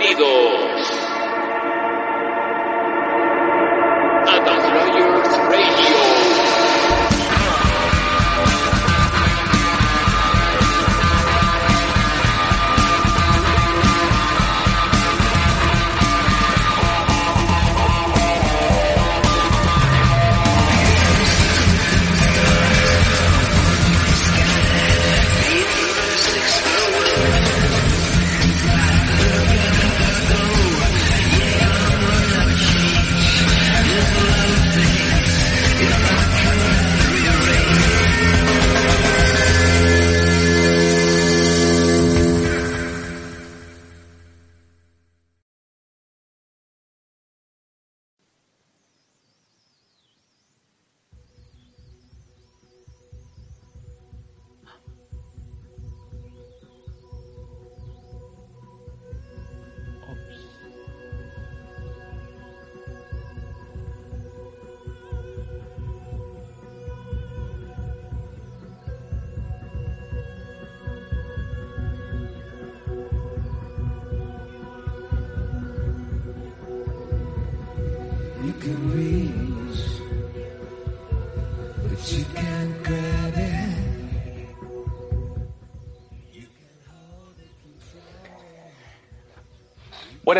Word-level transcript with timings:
Bienvenidos 0.00 0.39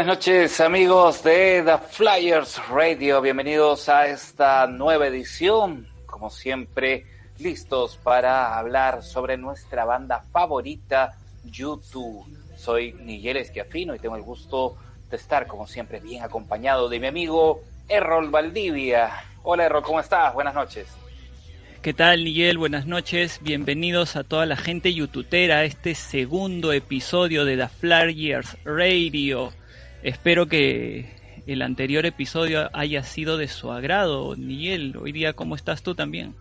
Buenas 0.00 0.16
noches 0.16 0.61
amigos 0.62 1.22
de 1.22 1.62
The 1.62 1.77
Flyers 1.77 2.69
Radio, 2.71 3.21
bienvenidos 3.21 3.87
a 3.91 4.06
esta 4.06 4.66
nueva 4.66 5.09
edición, 5.09 5.88
como 6.06 6.31
siempre 6.31 7.05
listos 7.38 7.99
para 8.03 8.56
hablar 8.59 9.03
sobre 9.03 9.37
nuestra 9.37 9.84
banda 9.84 10.25
favorita, 10.33 11.19
YouTube. 11.44 12.25
Soy 12.56 12.94
Miguel 12.94 13.37
Esquiafino 13.37 13.94
y 13.94 13.99
tengo 13.99 14.16
el 14.16 14.22
gusto 14.22 14.78
de 15.11 15.19
estar 15.19 15.47
como 15.47 15.66
siempre 15.66 16.00
bien 16.00 16.22
acompañado 16.22 16.88
de 16.88 16.99
mi 16.99 17.09
amigo 17.09 17.61
Errol 17.87 18.31
Valdivia. 18.31 19.11
Hola 19.43 19.67
Errol, 19.67 19.82
¿cómo 19.82 20.00
estás? 20.00 20.32
Buenas 20.32 20.55
noches. 20.55 20.87
¿Qué 21.82 21.93
tal, 21.93 22.25
Miguel? 22.25 22.56
Buenas 22.56 22.87
noches. 22.87 23.38
Bienvenidos 23.43 24.17
a 24.17 24.25
toda 24.25 24.47
la 24.47 24.56
gente 24.56 24.94
youtubera 24.94 25.59
a 25.59 25.65
este 25.65 25.94
segundo 25.94 26.72
episodio 26.72 27.44
de 27.44 27.59
The 27.59 27.69
Flyers 27.69 28.56
Radio. 28.65 29.53
Espero 30.03 30.47
que 30.47 31.11
el 31.47 31.61
anterior 31.61 32.06
episodio 32.06 32.71
haya 32.72 33.03
sido 33.03 33.37
de 33.37 33.49
su 33.49 33.71
agrado. 33.71 34.34
Miguel, 34.34 34.97
hoy 34.97 35.12
día, 35.12 35.34
¿cómo 35.34 35.56
estás 35.56 35.83
tú 35.83 35.94
también? 35.94 36.34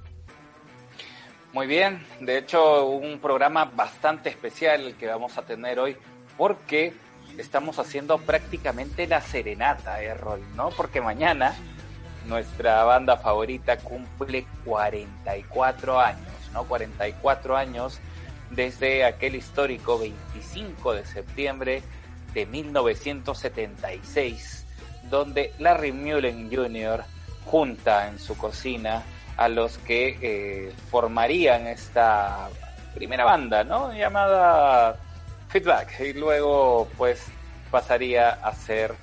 Muy 1.51 1.67
bien, 1.67 2.05
de 2.21 2.37
hecho 2.37 2.85
un 2.85 3.19
programa 3.19 3.65
bastante 3.65 4.29
especial 4.29 4.85
el 4.85 4.95
que 4.95 5.07
vamos 5.07 5.37
a 5.37 5.41
tener 5.41 5.77
hoy 5.79 5.97
porque 6.37 6.93
estamos 7.37 7.79
haciendo 7.79 8.17
prácticamente 8.19 9.07
la 9.07 9.19
serenata, 9.19 10.01
Errol, 10.01 10.41
¿no? 10.55 10.69
Porque 10.69 11.01
mañana 11.01 11.53
nuestra 12.27 12.85
banda 12.85 13.17
favorita 13.17 13.77
cumple 13.77 14.45
44 14.63 15.99
años, 15.99 16.31
¿no? 16.53 16.63
44 16.63 17.57
años 17.57 17.99
desde 18.51 19.03
aquel 19.03 19.35
histórico 19.35 19.99
25 19.99 20.93
de 20.93 21.05
septiembre 21.05 21.83
de 22.33 22.45
1976, 22.45 24.65
donde 25.09 25.53
Larry 25.59 25.91
Mullen 25.91 26.49
Jr. 26.53 27.03
junta 27.45 28.07
en 28.07 28.19
su 28.19 28.37
cocina 28.37 29.03
a 29.37 29.47
los 29.47 29.77
que 29.79 30.17
eh, 30.21 30.71
formarían 30.91 31.65
esta 31.67 32.49
primera 32.93 33.23
banda, 33.23 33.63
¿no? 33.63 33.93
Llamada 33.93 34.97
Feedback, 35.49 35.99
y 36.01 36.13
luego 36.13 36.87
pues 36.97 37.25
pasaría 37.71 38.29
a 38.29 38.53
ser 38.53 38.93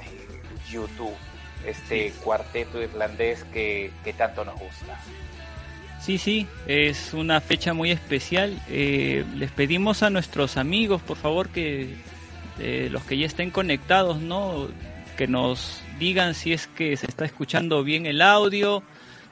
eh, 0.00 0.40
YouTube, 0.70 1.14
este 1.66 2.12
cuarteto 2.22 2.82
irlandés 2.82 3.44
que, 3.52 3.90
que 4.02 4.12
tanto 4.14 4.44
nos 4.44 4.58
gusta. 4.58 4.98
Sí, 6.00 6.16
sí, 6.16 6.46
es 6.66 7.12
una 7.12 7.40
fecha 7.40 7.74
muy 7.74 7.90
especial. 7.90 8.58
Eh, 8.68 9.24
les 9.34 9.50
pedimos 9.50 10.02
a 10.02 10.10
nuestros 10.10 10.56
amigos, 10.56 11.02
por 11.02 11.16
favor, 11.16 11.48
que 11.48 11.96
eh, 12.60 12.88
los 12.90 13.04
que 13.04 13.16
ya 13.16 13.26
estén 13.26 13.50
conectados, 13.50 14.20
¿no? 14.20 14.68
Que 15.16 15.26
nos 15.26 15.82
digan 15.98 16.34
si 16.34 16.52
es 16.52 16.66
que 16.66 16.96
se 16.96 17.06
está 17.06 17.24
escuchando 17.24 17.82
bien 17.84 18.06
el 18.06 18.22
audio, 18.22 18.82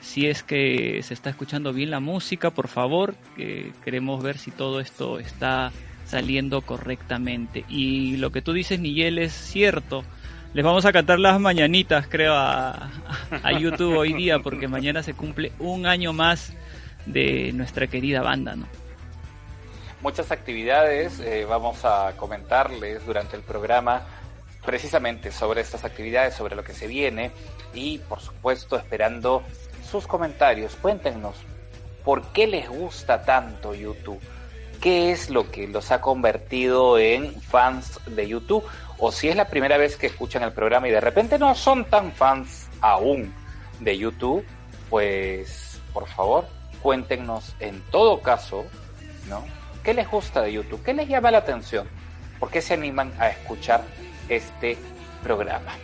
si 0.00 0.26
es 0.26 0.43
que 0.43 1.00
se 1.02 1.14
está 1.14 1.31
escuchando 1.31 1.73
bien 1.73 1.90
la 1.90 2.00
música, 2.00 2.50
por 2.50 2.69
favor, 2.69 3.14
que 3.37 3.73
queremos 3.84 4.23
ver 4.23 4.38
si 4.38 4.50
todo 4.50 4.81
esto 4.81 5.19
está 5.19 5.73
saliendo 6.05 6.61
correctamente. 6.62 7.64
Y 7.69 8.17
lo 8.17 8.31
que 8.31 8.43
tú 8.43 8.52
dices, 8.52 8.78
Miguel, 8.78 9.19
es 9.19 9.32
cierto. 9.32 10.05
Les 10.55 10.64
vamos 10.64 10.84
a 10.87 10.93
cantar 10.93 11.19
las 11.19 11.38
mañanitas, 11.40 12.06
creo, 12.08 12.34
a 12.34 12.90
YouTube 13.58 13.96
hoy 13.96 14.12
día, 14.12 14.38
porque 14.38 14.69
mañana 14.69 15.02
se 15.02 15.14
cumple 15.14 15.52
un 15.58 15.87
año 15.87 16.12
más 16.12 16.55
de 17.05 17.52
nuestra 17.52 17.87
querida 17.87 18.23
banda, 18.23 18.56
¿no? 18.56 18.67
Muchas 20.02 20.31
actividades, 20.31 21.20
eh, 21.20 21.46
vamos 21.48 21.84
a 21.84 22.12
comentarles 22.16 23.04
durante 23.06 23.34
el 23.34 23.43
programa 23.43 24.02
precisamente 24.64 25.32
sobre 25.32 25.62
estas 25.62 25.84
actividades, 25.84 26.34
sobre 26.34 26.54
lo 26.54 26.62
que 26.62 26.75
se 26.75 26.87
viene 26.87 27.31
y 27.72 27.98
por 27.98 28.20
supuesto 28.20 28.76
esperando 28.76 29.43
sus 29.90 30.06
comentarios. 30.06 30.76
Cuéntenos, 30.76 31.37
¿por 32.04 32.22
qué 32.32 32.46
les 32.46 32.69
gusta 32.69 33.22
tanto 33.22 33.75
YouTube? 33.75 34.20
¿Qué 34.82 35.12
es 35.12 35.31
lo 35.31 35.50
que 35.50 35.66
los 35.66 35.90
ha 35.90 36.02
convertido 36.02 36.99
en 36.99 37.40
fans 37.40 37.99
de 38.06 38.28
YouTube? 38.28 38.64
O 38.99 39.10
si 39.10 39.28
es 39.28 39.37
la 39.37 39.49
primera 39.49 39.78
vez 39.78 39.96
que 39.96 40.08
escuchan 40.08 40.42
el 40.42 40.52
programa 40.52 40.88
y 40.88 40.90
de 40.90 41.00
repente 41.00 41.38
no 41.38 41.54
son 41.54 41.87
tan 41.87 42.12
fans 42.12 42.69
aún 42.82 43.32
de 43.81 43.96
YouTube, 43.96 44.44
pues 44.90 45.81
por 45.94 46.06
favor 46.06 46.46
cuéntenos 46.82 47.56
en 47.60 47.81
todo 47.90 48.20
caso, 48.20 48.66
¿no? 49.28 49.56
¿Qué 49.87 49.94
les 49.94 50.11
gusta 50.11 50.43
de 50.43 50.53
YouTube? 50.53 50.83
¿Qué 50.83 50.93
les 50.93 51.09
llama 51.09 51.31
la 51.31 51.38
atención? 51.38 51.87
¿Por 52.41 52.50
qué 52.50 52.61
se 52.61 52.75
animan 52.75 53.12
a 53.21 53.29
escuchar 53.29 53.85
este 54.29 54.77
programa? 55.23 55.75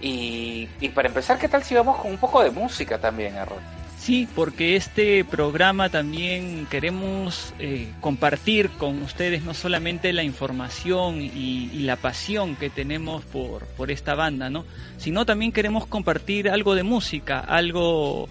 Y, 0.00 0.68
para 0.94 1.08
empezar, 1.08 1.40
¿qué 1.40 1.48
tal 1.48 1.64
si 1.64 1.74
vamos 1.74 1.96
con 1.96 2.12
un 2.12 2.18
poco 2.18 2.40
de 2.44 2.52
música 2.52 2.98
también, 2.98 3.34
Errol? 3.34 3.58
Sí, 3.98 4.28
porque 4.36 4.76
este 4.76 5.24
programa 5.24 5.88
también 5.88 6.68
queremos 6.70 7.52
eh, 7.58 7.92
compartir 8.00 8.70
con 8.70 9.02
ustedes 9.02 9.42
no 9.42 9.54
solamente 9.54 10.12
la 10.12 10.22
información 10.22 11.20
y, 11.20 11.68
y, 11.72 11.80
la 11.80 11.96
pasión 11.96 12.54
que 12.54 12.70
tenemos 12.70 13.24
por, 13.24 13.66
por 13.76 13.90
esta 13.90 14.14
banda, 14.14 14.50
¿no? 14.50 14.64
Sino 14.98 15.26
también 15.26 15.50
queremos 15.50 15.88
compartir 15.88 16.48
algo 16.48 16.76
de 16.76 16.84
música, 16.84 17.40
algo, 17.40 18.28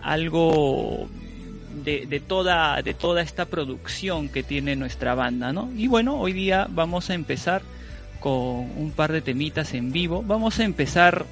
algo 0.00 1.08
de, 1.82 2.06
de, 2.06 2.20
toda, 2.20 2.82
de 2.82 2.94
toda 2.94 3.22
esta 3.22 3.46
producción 3.46 4.28
que 4.28 4.42
tiene 4.42 4.76
nuestra 4.76 5.14
banda, 5.14 5.52
¿no? 5.52 5.70
Y 5.76 5.86
bueno, 5.86 6.18
hoy 6.18 6.32
día 6.32 6.66
vamos 6.70 7.10
a 7.10 7.14
empezar 7.14 7.62
con 8.20 8.34
un 8.34 8.92
par 8.94 9.12
de 9.12 9.20
temitas 9.20 9.74
en 9.74 9.92
vivo. 9.92 10.22
Vamos 10.22 10.58
a 10.58 10.64
empezar, 10.64 11.26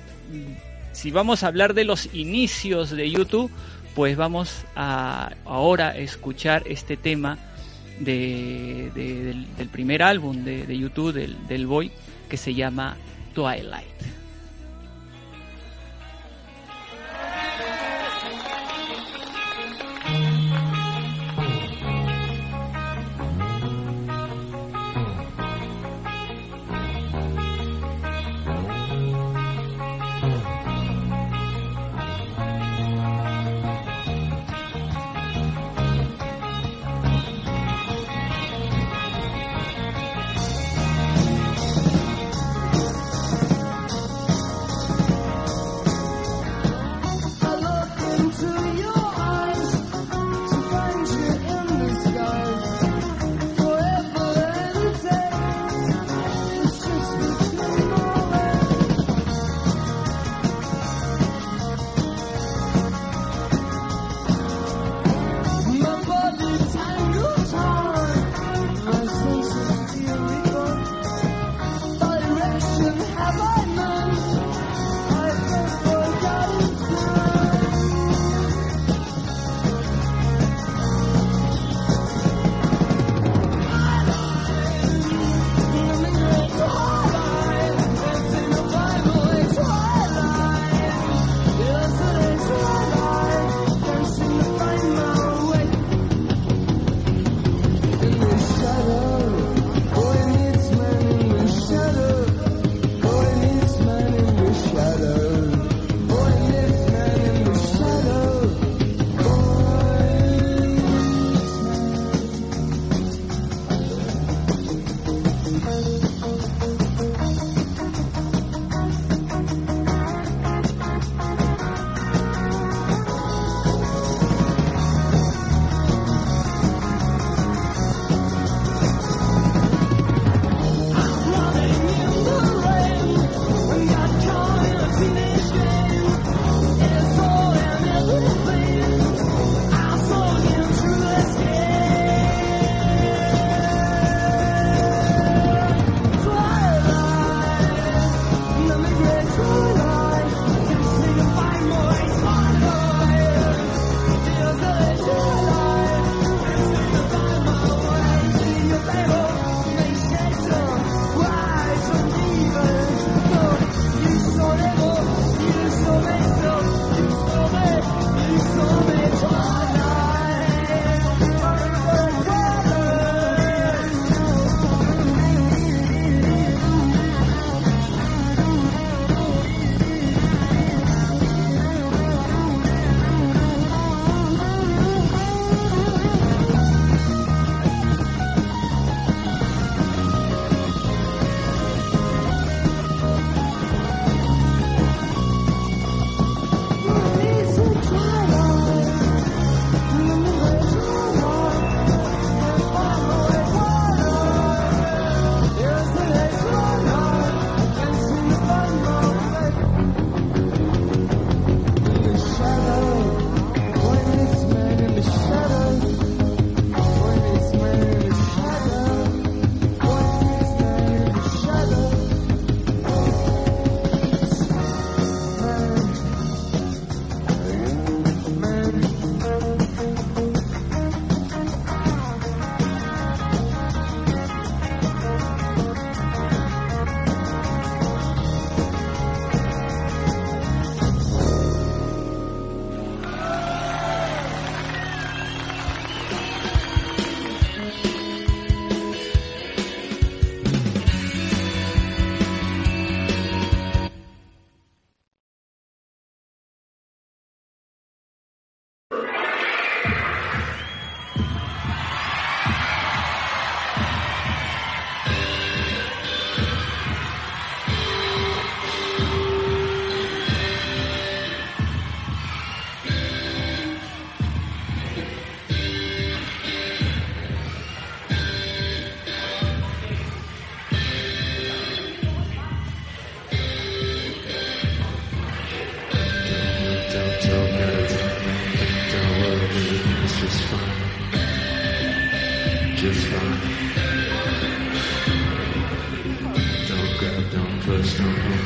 si 0.92 1.10
vamos 1.10 1.42
a 1.42 1.46
hablar 1.48 1.74
de 1.74 1.84
los 1.84 2.12
inicios 2.14 2.90
de 2.90 3.10
YouTube, 3.10 3.50
pues 3.94 4.16
vamos 4.16 4.64
a 4.74 5.32
ahora 5.44 5.96
escuchar 5.96 6.62
este 6.66 6.96
tema 6.96 7.38
de, 8.00 8.90
de, 8.94 9.24
del, 9.24 9.56
del, 9.56 9.68
primer 9.68 10.02
álbum 10.02 10.44
de, 10.44 10.66
de 10.66 10.78
YouTube, 10.78 11.12
del, 11.12 11.36
del 11.46 11.66
Boy, 11.66 11.92
que 12.28 12.36
se 12.36 12.54
llama 12.54 12.96
Twilight. 13.34 14.21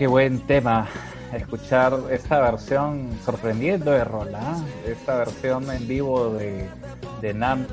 Qué 0.00 0.06
buen 0.06 0.40
tema 0.46 0.88
escuchar 1.30 1.92
esta 2.10 2.40
versión 2.40 3.10
sorprendiendo 3.22 3.90
de 3.90 4.02
Rola, 4.02 4.56
esta 4.86 5.16
versión 5.16 5.70
en 5.70 5.86
vivo 5.86 6.32
de, 6.32 6.66
de 7.20 7.34
Nam, 7.34 7.66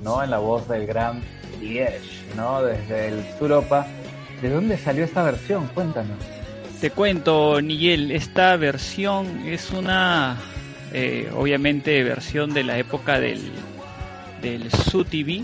¿no? 0.00 0.22
En 0.22 0.30
la 0.30 0.38
voz 0.38 0.68
del 0.68 0.86
gran 0.86 1.20
Liesh, 1.60 2.22
¿no? 2.36 2.62
Desde 2.62 3.08
el 3.08 3.24
Europa. 3.40 3.84
¿De 4.40 4.48
dónde 4.48 4.78
salió 4.78 5.02
esta 5.02 5.24
versión? 5.24 5.66
Cuéntanos. 5.74 6.18
Te 6.80 6.92
cuento, 6.92 7.60
Nigel, 7.60 8.12
esta 8.12 8.54
versión 8.54 9.48
es 9.48 9.72
una, 9.72 10.38
eh, 10.92 11.32
obviamente, 11.34 12.00
versión 12.04 12.54
de 12.54 12.62
la 12.62 12.78
época 12.78 13.18
del, 13.18 13.42
del 14.40 14.70
Su 14.70 15.04
TV. 15.04 15.42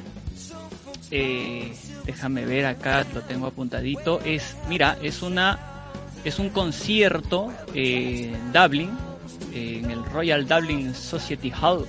Eh, 1.10 1.72
déjame 2.04 2.46
ver 2.46 2.66
acá, 2.66 3.04
lo 3.12 3.22
tengo 3.22 3.48
apuntadito. 3.48 4.20
Es, 4.24 4.56
mira, 4.68 4.98
es 5.02 5.22
una, 5.22 5.77
es 6.28 6.38
un 6.38 6.50
concierto 6.50 7.50
eh, 7.74 8.32
en 8.34 8.52
Dublin, 8.52 8.90
eh, 9.52 9.80
en 9.82 9.90
el 9.90 10.04
Royal 10.06 10.46
Dublin 10.46 10.94
Society 10.94 11.52
Hall, 11.60 11.86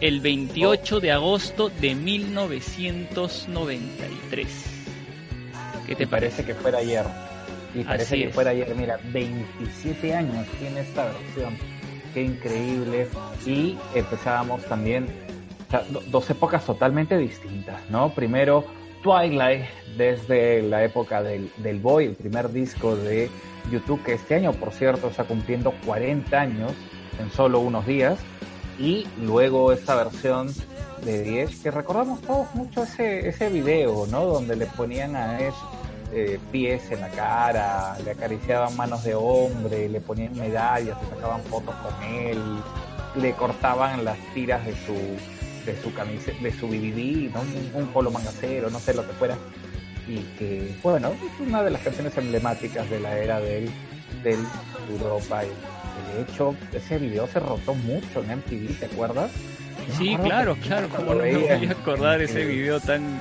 el 0.00 0.20
28 0.20 0.98
de 1.00 1.12
agosto 1.12 1.70
de 1.80 1.94
1993. 1.94 4.46
¿Qué 5.86 5.94
te 5.94 6.02
Y 6.04 6.06
parece 6.06 6.44
que 6.44 6.54
fuera 6.54 6.78
ayer. 6.78 7.04
Y 7.74 7.82
parece 7.84 8.14
Así 8.14 8.22
que 8.22 8.28
es. 8.28 8.34
fuera 8.34 8.50
ayer. 8.50 8.74
Mira, 8.76 8.98
27 9.12 10.14
años 10.14 10.46
tiene 10.58 10.80
esta 10.80 11.04
versión. 11.06 11.56
Qué 12.14 12.22
increíble. 12.24 13.08
Y 13.46 13.76
empezábamos 13.94 14.64
también 14.66 15.06
o 15.68 15.70
sea, 15.70 15.84
do- 15.90 16.02
dos 16.08 16.28
épocas 16.30 16.64
totalmente 16.66 17.16
distintas, 17.16 17.80
¿no? 17.88 18.12
Primero, 18.14 18.64
Twilight, 19.02 19.64
desde 19.96 20.62
la 20.62 20.84
época 20.84 21.22
del, 21.22 21.50
del 21.58 21.78
Boy, 21.80 22.04
el 22.06 22.14
primer 22.14 22.52
disco 22.52 22.94
de 22.96 23.30
YouTube, 23.70 24.02
que 24.02 24.14
este 24.14 24.34
año, 24.34 24.52
por 24.52 24.72
cierto, 24.72 25.08
está 25.08 25.24
cumpliendo 25.24 25.72
40 25.86 26.38
años 26.38 26.72
en 27.18 27.30
solo 27.30 27.60
unos 27.60 27.86
días. 27.86 28.18
Y 28.78 29.06
luego 29.20 29.72
esta 29.72 29.94
versión 29.94 30.52
de 31.04 31.22
Diez, 31.22 31.60
que 31.60 31.70
recordamos 31.70 32.20
todos 32.22 32.54
mucho 32.54 32.84
ese, 32.84 33.28
ese 33.28 33.48
video, 33.48 34.06
¿no? 34.06 34.24
Donde 34.24 34.56
le 34.56 34.66
ponían 34.66 35.16
a 35.16 35.36
Ash 35.36 35.54
eh, 36.14 36.38
pies 36.50 36.90
en 36.90 37.00
la 37.00 37.08
cara, 37.08 37.96
le 38.04 38.10
acariciaban 38.12 38.76
manos 38.76 39.02
de 39.02 39.14
hombre, 39.14 39.88
le 39.88 40.00
ponían 40.00 40.36
medallas, 40.36 40.98
se 41.00 41.14
sacaban 41.14 41.42
fotos 41.42 41.74
con 41.76 42.02
él, 42.04 42.38
le 43.16 43.32
cortaban 43.32 44.04
las 44.04 44.18
tiras 44.34 44.64
de 44.64 44.74
su 44.86 44.94
de 45.64 45.80
su 45.80 45.94
camiseta, 45.94 46.42
de 46.42 46.52
su 46.52 46.66
BBD, 46.66 47.32
¿no? 47.32 47.40
un, 47.40 47.82
un 47.82 47.92
polo 47.92 48.10
mangacero, 48.10 48.68
no 48.68 48.78
sé 48.78 48.94
lo 48.94 49.06
que 49.06 49.12
fuera. 49.12 49.36
Y 50.08 50.18
que, 50.38 50.74
bueno, 50.82 51.12
es 51.12 51.40
una 51.48 51.62
de 51.62 51.70
las 51.70 51.82
canciones 51.82 52.16
emblemáticas 52.18 52.88
de 52.90 53.00
la 53.00 53.16
era 53.18 53.40
del, 53.40 53.70
del 54.22 54.40
Europa. 54.90 55.42
Y, 55.44 55.48
de 56.16 56.22
hecho, 56.22 56.54
ese 56.72 56.98
video 56.98 57.26
se 57.28 57.40
rotó 57.40 57.74
mucho 57.74 58.22
en 58.24 58.38
MTV, 58.38 58.78
¿te 58.80 58.86
acuerdas? 58.86 59.30
Sí, 59.98 60.16
claro, 60.22 60.56
claro, 60.56 60.88
como 60.88 61.14
no 61.14 61.22
me 61.24 61.36
voy 61.36 61.66
a 61.66 61.70
acordar 61.72 62.20
ese 62.20 62.44
video 62.44 62.78
tan 62.80 63.20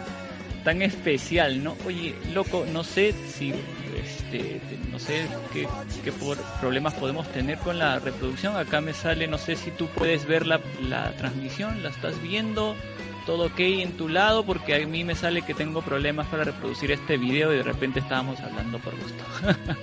tan 0.63 0.83
especial, 0.83 1.63
¿no? 1.63 1.75
Oye, 1.87 2.13
loco, 2.33 2.65
no 2.71 2.83
sé 2.83 3.13
si 3.35 3.51
este 3.99 4.61
no 4.91 4.99
sé 4.99 5.25
qué, 5.51 5.67
qué 6.03 6.11
por- 6.11 6.37
problemas 6.59 6.93
podemos 6.93 7.27
tener 7.29 7.57
con 7.57 7.79
la 7.79 7.97
reproducción. 7.97 8.55
Acá 8.55 8.79
me 8.79 8.93
sale, 8.93 9.27
no 9.27 9.39
sé 9.39 9.55
si 9.55 9.71
tú 9.71 9.87
puedes 9.87 10.25
ver 10.27 10.45
la, 10.45 10.59
la 10.87 11.11
transmisión, 11.13 11.81
la 11.81 11.89
estás 11.89 12.21
viendo, 12.21 12.75
todo 13.31 13.45
ok 13.45 13.59
en 13.59 13.93
tu 13.95 14.09
lado, 14.09 14.43
porque 14.45 14.75
a 14.75 14.85
mí 14.85 15.05
me 15.05 15.15
sale 15.15 15.41
que 15.41 15.53
tengo 15.53 15.81
problemas 15.81 16.27
para 16.27 16.43
reproducir 16.43 16.91
este 16.91 17.15
video 17.17 17.53
y 17.53 17.57
de 17.57 17.63
repente 17.63 17.99
estábamos 18.01 18.37
hablando 18.41 18.77
por 18.79 18.93
gusto. 18.95 19.23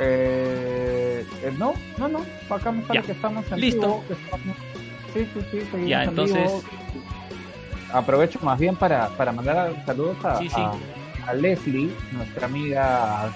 Eh, 0.00 1.24
eh, 1.42 1.52
no, 1.58 1.74
no, 1.98 2.08
no. 2.08 2.24
Acá 2.48 2.72
me 2.72 2.82
sale 2.86 3.00
Ya. 3.00 3.06
que 3.06 3.12
estamos 3.12 3.50
en 3.52 3.60
Listo. 3.60 3.80
vivo, 3.86 4.04
que 4.08 4.14
estamos- 4.14 4.56
Sí, 5.12 5.26
sí, 5.34 5.40
sí. 5.50 5.60
seguimos 5.70 5.88
Ya, 5.88 6.02
en 6.04 6.08
entonces- 6.08 6.36
vivo. 6.38 6.62
Aprovecho 7.92 8.38
más 8.42 8.58
bien 8.58 8.74
para, 8.74 9.08
para 9.10 9.32
mandar 9.32 9.74
saludos 9.84 10.16
a, 10.24 10.38
Sí, 10.38 10.48
sí. 10.48 10.60
a- 10.60 10.72
a 11.30 11.34
Leslie, 11.34 11.90
nuestra 12.12 12.46
amiga 12.46 13.30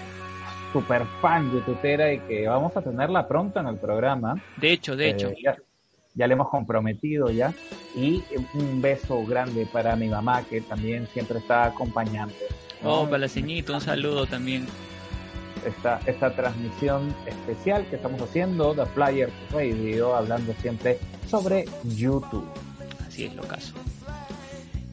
super 0.72 1.02
fan 1.20 1.52
youtubera 1.52 2.12
y 2.14 2.20
que 2.20 2.48
vamos 2.48 2.74
a 2.76 2.80
tenerla 2.80 3.28
pronto 3.28 3.60
en 3.60 3.66
el 3.68 3.76
programa. 3.76 4.34
De 4.56 4.72
hecho, 4.72 4.96
de 4.96 5.10
hecho. 5.10 5.28
Eh, 5.28 5.36
ya, 5.44 5.56
ya 6.16 6.26
le 6.26 6.34
hemos 6.34 6.48
comprometido 6.48 7.30
ya. 7.30 7.54
Y 7.94 8.22
un 8.54 8.82
beso 8.82 9.24
grande 9.24 9.66
para 9.66 9.94
mi 9.96 10.08
mamá 10.08 10.42
que 10.42 10.60
también 10.60 11.06
siempre 11.12 11.38
está 11.38 11.66
acompañante. 11.66 12.44
¿no? 12.82 13.02
Oh, 13.02 13.08
Palaceñito, 13.08 13.74
un 13.74 13.80
saludo 13.80 14.26
también. 14.26 14.66
esta, 15.64 16.00
esta 16.06 16.34
transmisión 16.34 17.14
especial 17.26 17.86
que 17.86 17.96
estamos 17.96 18.20
haciendo 18.20 18.74
de 18.74 18.86
Flyer 18.86 19.30
Radio, 19.52 20.14
hablando 20.14 20.52
siempre 20.60 20.98
sobre 21.28 21.66
YouTube. 21.84 22.46
Así 23.06 23.24
es 23.24 23.34
lo 23.34 23.42
caso. 23.42 23.74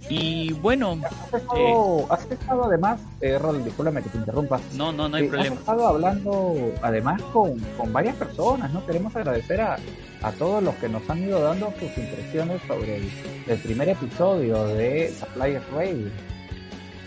Y 0.10 0.52
bueno, 0.54 1.00
Has 1.04 1.34
estado, 1.42 2.12
has 2.12 2.32
estado 2.32 2.66
además, 2.66 3.00
eh, 3.22 3.38
Rol, 3.40 3.64
discúlpame 3.64 4.02
que 4.04 4.10
te 4.10 4.18
interrumpa. 4.18 4.60
no, 4.76 4.92
no, 4.92 5.08
no 5.08 5.16
hay 5.18 5.26
Eh, 5.26 5.30
problema. 5.30 5.54
Has 5.56 5.60
estado 5.62 5.88
hablando 5.88 6.56
además 6.82 7.22
con, 7.34 7.58
con 7.78 7.94
varias 7.94 8.16
personas, 8.16 8.72
¿no? 8.74 8.86
Queremos 8.86 9.16
agradecer 9.16 9.62
a, 9.62 9.78
a 10.22 10.32
todos 10.34 10.62
los 10.62 10.76
que 10.76 10.90
nos 10.90 11.10
han 11.10 11.24
ido 11.24 11.42
dando 11.42 11.72
sus 11.80 11.98
impresiones 11.98 12.62
sobre 12.68 12.98
el, 12.98 13.10
el 13.48 13.58
primer 13.60 13.90
episodio 13.90 14.66
de 14.68 15.14
The 15.20 15.26
Flyer 15.34 15.62
Radio. 15.74 16.08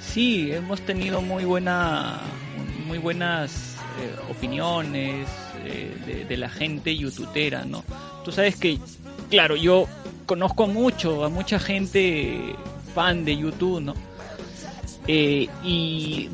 Sí, 0.00 0.52
hemos 0.52 0.80
tenido 0.80 1.20
muy 1.20 1.44
buena, 1.44 2.20
muy 2.86 2.98
buenas 2.98 3.76
eh, 4.00 4.30
opiniones 4.30 5.28
eh, 5.64 5.94
de, 6.06 6.24
de 6.24 6.36
la 6.36 6.48
gente 6.48 6.96
youtubera, 6.96 7.64
¿no? 7.64 7.84
Tú 8.24 8.32
sabes 8.32 8.56
que, 8.56 8.78
claro, 9.30 9.56
yo 9.56 9.86
conozco 10.26 10.64
a 10.64 10.66
mucho, 10.66 11.24
a 11.24 11.28
mucha 11.28 11.58
gente 11.58 12.54
fan 12.96 13.26
de 13.26 13.36
YouTube, 13.36 13.82
¿no? 13.82 13.94
Eh, 15.06 15.48
y 15.62 16.30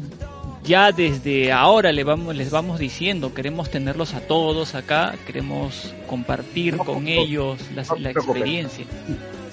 ya 0.63 0.93
desde 0.93 1.51
ahora 1.51 1.91
le 1.91 2.05
vamos, 2.05 2.37
les 2.37 2.53
vamos 2.53 2.79
diciendo, 2.79 3.35
queremos 3.35 3.69
tenerlos 3.69 4.15
a 4.15 4.21
todos 4.21 4.77
acá, 4.77 5.17
queremos 5.27 5.93
compartir 6.07 6.77
No, 6.77 6.85
con 6.85 7.05
no, 7.05 7.11
ellos 7.11 7.59
la, 7.75 7.83
no 7.83 8.09
experiencia. 8.11 8.85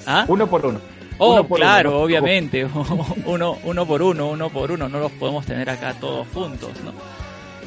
¿Ah? 0.06 0.26
Uno 0.28 0.48
por 0.48 0.68
uno. 0.68 0.80
Oh, 1.18 1.34
Uno 1.34 1.48
por 1.48 1.58
claro, 1.58 1.90
uno, 1.90 2.00
no 2.00 2.06
te 2.06 2.06
obviamente. 2.06 2.68
uno, 3.26 3.58
uno 3.64 3.86
por 3.88 4.02
uno, 4.04 4.30
uno 4.30 4.50
por 4.52 4.72
uno. 4.72 4.88
No 4.88 5.00
los 5.00 5.12
podemos 5.14 5.48
tener 5.48 5.68
acá 5.68 5.96
todos 6.00 6.28
juntos, 6.32 6.70
¿no? 6.86 6.94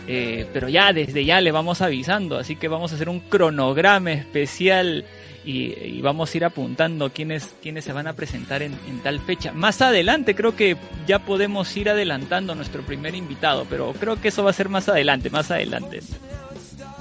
Eh, 0.06 0.46
pero 0.52 0.68
ya 0.68 0.92
desde 0.92 1.24
ya 1.24 1.40
le 1.40 1.50
vamos 1.50 1.82
avisando, 1.82 2.38
así 2.38 2.56
que 2.56 2.68
vamos 2.68 2.92
a 2.92 2.94
hacer 2.94 3.08
un 3.08 3.20
cronograma 3.20 4.12
especial 4.12 5.04
y, 5.44 5.74
y 5.78 6.00
vamos 6.00 6.32
a 6.32 6.36
ir 6.36 6.44
apuntando 6.44 7.10
quiénes, 7.10 7.54
quiénes 7.62 7.84
se 7.84 7.92
van 7.92 8.06
a 8.06 8.12
presentar 8.14 8.62
en, 8.62 8.72
en 8.88 9.00
tal 9.02 9.20
fecha. 9.20 9.52
Más 9.52 9.82
adelante 9.82 10.34
creo 10.34 10.54
que 10.54 10.76
ya 11.06 11.18
podemos 11.18 11.76
ir 11.76 11.88
adelantando 11.90 12.52
a 12.52 12.56
nuestro 12.56 12.82
primer 12.82 13.14
invitado, 13.14 13.66
pero 13.68 13.92
creo 13.92 14.20
que 14.20 14.28
eso 14.28 14.44
va 14.44 14.50
a 14.50 14.54
ser 14.54 14.68
más 14.68 14.88
adelante, 14.88 15.30
más 15.30 15.50
adelante. 15.50 16.00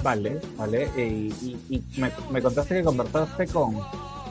Vale, 0.02 0.40
vale. 0.56 0.88
eh, 0.96 1.30
y 1.42 1.56
y 1.70 1.82
me, 2.00 2.10
me 2.30 2.42
contaste 2.42 2.74
que 2.76 2.82
conversaste 2.82 3.46
con, 3.46 3.76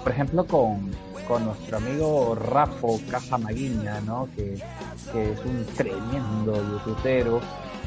por 0.04 0.12
ejemplo, 0.12 0.46
con, 0.46 0.92
con 1.28 1.46
nuestro 1.46 1.78
amigo 1.78 2.36
Rafo 2.36 3.00
Caja 3.10 3.38
Maguiña, 3.38 4.02
¿no? 4.02 4.28
Que, 4.36 4.58
que 5.14 5.32
es 5.32 5.40
un 5.46 5.66
tremendo 5.78 6.56
youtubero. 6.86 7.40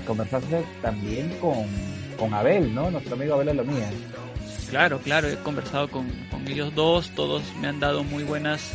Conversaste 0.07 0.65
también 0.81 1.37
con, 1.41 1.67
con 2.19 2.33
Abel, 2.33 2.75
¿no? 2.75 2.91
Nuestro 2.91 3.15
amigo 3.17 3.35
Abel 3.35 3.51
Alomía. 3.51 3.91
Claro, 4.71 4.99
claro, 4.99 5.29
he 5.29 5.37
conversado 5.37 5.89
con, 5.89 6.09
con 6.31 6.47
ellos 6.49 6.75
dos, 6.75 7.11
todos 7.11 7.43
me 7.61 7.69
han 7.69 7.81
dado 7.81 8.03
muy 8.03 8.25
buenas 8.25 8.73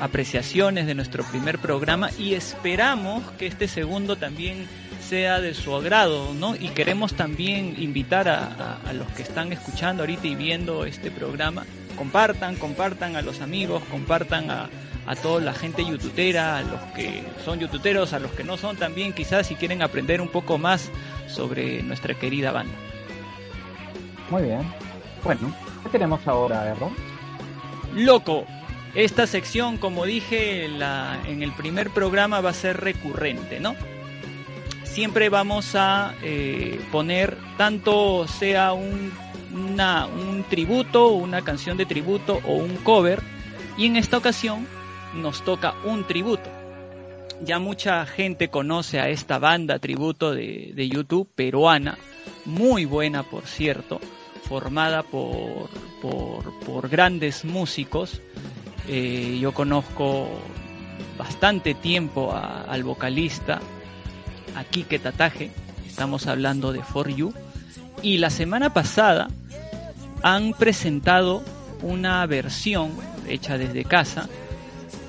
apreciaciones 0.00 0.86
de 0.86 0.94
nuestro 0.94 1.24
primer 1.24 1.58
programa 1.58 2.10
y 2.18 2.34
esperamos 2.34 3.24
que 3.32 3.46
este 3.46 3.66
segundo 3.68 4.16
también 4.16 4.66
sea 5.06 5.40
de 5.40 5.54
su 5.54 5.74
agrado, 5.74 6.32
¿no? 6.34 6.54
Y 6.54 6.68
queremos 6.68 7.14
también 7.14 7.74
invitar 7.78 8.28
a, 8.28 8.78
a- 8.86 8.92
los 8.92 9.08
que 9.08 9.22
están 9.22 9.52
escuchando 9.52 10.02
ahorita 10.02 10.26
y 10.28 10.34
viendo 10.36 10.84
este 10.84 11.10
programa, 11.10 11.64
compartan, 11.96 12.56
compartan 12.56 13.16
a 13.16 13.22
los 13.22 13.40
amigos, 13.40 13.82
compartan 13.90 14.50
a, 14.50 14.68
a 15.06 15.16
toda 15.16 15.40
la 15.40 15.52
gente 15.52 15.84
youtubera, 15.84 16.58
a 16.58 16.62
los 16.62 16.80
que 16.94 17.22
son 17.44 17.58
youtuberos, 17.58 18.12
a 18.12 18.18
los 18.20 18.30
que 18.32 18.44
no 18.44 18.56
son 18.56 18.76
también, 18.76 19.12
quizás 19.12 19.46
si 19.48 19.56
quieren 19.56 19.82
aprender 19.82 20.20
un 20.20 20.28
poco 20.28 20.58
más 20.58 20.90
sobre 21.26 21.82
nuestra 21.82 22.14
querida 22.14 22.52
banda. 22.52 22.74
Muy 24.30 24.42
bien. 24.42 24.60
Bueno, 25.24 25.54
¿qué 25.82 25.88
tenemos 25.90 26.26
ahora, 26.26 26.68
Erro? 26.68 26.90
Loco, 27.94 28.46
esta 28.94 29.26
sección, 29.26 29.78
como 29.78 30.04
dije 30.04 30.64
en 30.64 31.42
el 31.42 31.52
primer 31.52 31.90
programa, 31.90 32.40
va 32.40 32.50
a 32.50 32.54
ser 32.54 32.78
recurrente, 32.78 33.60
¿no? 33.60 33.74
Siempre 34.84 35.28
vamos 35.28 35.74
a 35.74 36.14
eh, 36.22 36.80
poner, 36.90 37.36
tanto 37.56 38.26
sea 38.26 38.72
un, 38.72 39.12
tributo, 40.48 41.08
una 41.08 41.42
canción 41.42 41.76
de 41.76 41.86
tributo 41.86 42.40
o 42.46 42.54
un 42.54 42.76
cover, 42.76 43.22
y 43.76 43.86
en 43.86 43.96
esta 43.96 44.16
ocasión 44.16 44.66
nos 45.14 45.42
toca 45.44 45.74
un 45.84 46.04
tributo. 46.04 46.50
Ya 47.42 47.58
mucha 47.58 48.04
gente 48.06 48.48
conoce 48.48 48.98
a 48.98 49.08
esta 49.08 49.38
banda 49.38 49.78
tributo 49.78 50.32
de 50.32 50.88
YouTube 50.88 51.28
peruana, 51.34 51.98
muy 52.44 52.84
buena 52.84 53.22
por 53.22 53.46
cierto, 53.46 54.00
formada 54.48 55.02
por, 55.02 55.68
por, 56.00 56.58
por 56.60 56.88
grandes 56.88 57.44
músicos. 57.44 58.20
Eh, 58.88 59.38
yo 59.40 59.52
conozco 59.52 60.28
bastante 61.18 61.74
tiempo 61.74 62.32
al 62.34 62.82
vocalista, 62.84 63.60
a 64.56 64.64
Kike 64.64 64.98
Tataje, 64.98 65.50
estamos 65.86 66.26
hablando 66.26 66.72
de 66.72 66.82
For 66.82 67.08
You, 67.08 67.34
y 68.02 68.18
la 68.18 68.30
semana 68.30 68.72
pasada 68.72 69.28
han 70.22 70.52
presentado 70.54 71.42
una 71.82 72.24
versión 72.26 72.92
hecha 73.28 73.58
desde 73.58 73.84
casa. 73.84 74.28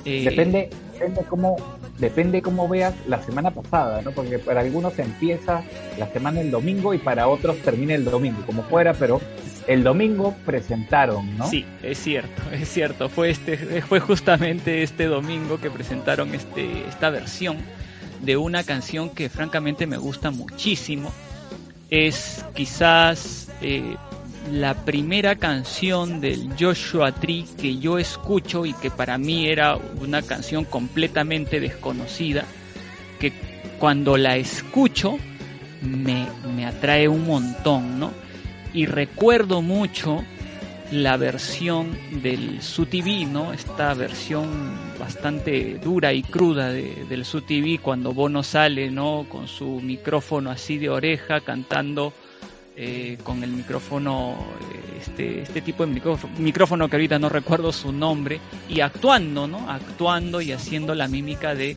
eh, 0.06 0.26
Depende, 0.26 0.70
depende 1.00 1.24
cómo, 1.24 1.58
depende 1.98 2.42
cómo 2.42 2.68
veas 2.68 2.94
la 3.08 3.24
semana 3.24 3.52
pasada, 3.52 4.02
¿no? 4.02 4.12
Porque 4.12 4.38
para 4.38 4.60
algunos 4.60 5.00
empieza 5.00 5.64
la 5.98 6.08
semana 6.12 6.42
el 6.42 6.52
domingo 6.52 6.94
y 6.94 6.98
para 6.98 7.28
otros 7.30 7.58
termina 7.60 7.96
el 7.96 8.04
domingo, 8.04 8.46
como 8.46 8.64
fuera, 8.64 8.94
pero 8.94 9.22
el 9.68 9.84
domingo 9.84 10.36
presentaron, 10.46 11.38
¿no? 11.38 11.48
Sí, 11.48 11.66
es 11.82 12.00
cierto, 12.00 12.42
es 12.52 12.68
cierto. 12.68 13.08
Fue 13.08 13.30
este, 13.30 13.82
fue 13.82 14.02
justamente 14.02 14.84
este 14.84 15.06
domingo 15.06 15.60
que 15.60 15.72
presentaron 15.72 16.36
este, 16.36 16.88
esta 16.90 17.10
versión 17.10 17.58
de 18.22 18.36
una 18.36 18.66
canción 18.66 19.10
que 19.10 19.30
francamente 19.30 19.88
me 19.88 19.98
gusta 19.98 20.32
muchísimo. 20.32 21.14
Es 21.90 22.46
quizás 22.54 23.50
eh, 23.62 23.96
la 24.52 24.74
primera 24.86 25.36
canción 25.36 26.22
del 26.22 26.50
Joshua 26.60 27.12
Tree 27.12 27.46
que 27.60 27.78
yo 27.78 28.00
escucho 28.00 28.66
y 28.66 28.74
que 28.74 28.90
para 28.90 29.18
mí 29.18 29.48
era 29.48 29.78
una 30.02 30.22
canción 30.22 30.66
completamente 30.66 31.60
desconocida. 31.60 32.46
Que 33.20 33.34
cuando 33.80 34.18
la 34.18 34.38
escucho 34.38 35.18
me, 35.82 36.28
me 36.56 36.66
atrae 36.66 37.08
un 37.08 37.26
montón, 37.26 38.00
¿no? 38.00 38.12
Y 38.74 38.86
recuerdo 38.86 39.62
mucho 39.62 40.24
la 40.92 41.18
versión 41.18 41.98
del 42.22 42.62
SUTV, 42.62 43.28
¿no? 43.28 43.54
Esta 43.54 43.94
versión 43.94 44.50
bastante 45.00 45.80
dura 45.84 46.14
y 46.14 46.24
cruda 46.24 46.72
de, 46.72 47.06
del 47.08 47.26
SUTV 47.26 47.80
cuando 47.82 48.14
Bono 48.14 48.44
sale, 48.44 48.90
¿no? 48.90 49.26
Con 49.30 49.48
su 49.48 49.80
micrófono 49.82 50.50
así 50.50 50.78
de 50.78 50.90
oreja 50.90 51.42
cantando 51.42 52.14
eh, 52.82 53.18
con 53.24 53.44
el 53.44 53.52
micrófono, 53.52 54.38
eh, 54.72 55.00
este, 55.02 55.42
este 55.42 55.62
tipo 55.62 55.86
de 55.86 55.92
micrófono, 55.92 56.34
micrófono 56.38 56.88
que 56.88 56.96
ahorita 56.96 57.20
no 57.20 57.28
recuerdo 57.28 57.74
su 57.74 57.92
nombre, 57.92 58.40
y 58.70 58.80
actuando, 58.80 59.48
¿no? 59.48 59.70
Actuando 59.70 60.40
y 60.40 60.54
haciendo 60.54 60.96
la 60.96 61.10
mímica 61.10 61.54
de 61.56 61.76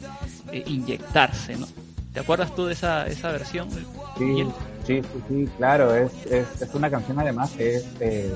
eh, 0.53 0.63
inyectarse, 0.67 1.57
¿no? 1.57 1.67
¿Te 2.15 2.21
acuerdas 2.21 2.55
tú 2.55 2.67
de 2.67 2.75
esa, 2.75 3.07
esa 3.09 3.33
versión? 3.33 3.69
Sí, 4.17 4.45
sí, 4.87 5.01
sí, 5.03 5.03
sí, 5.29 5.49
claro, 5.57 5.93
es, 5.93 6.13
es, 6.27 6.63
es 6.63 6.73
una 6.75 6.89
canción 6.89 7.19
además 7.19 7.51
que 7.51 7.77
es 7.77 7.85
eh, 7.99 8.33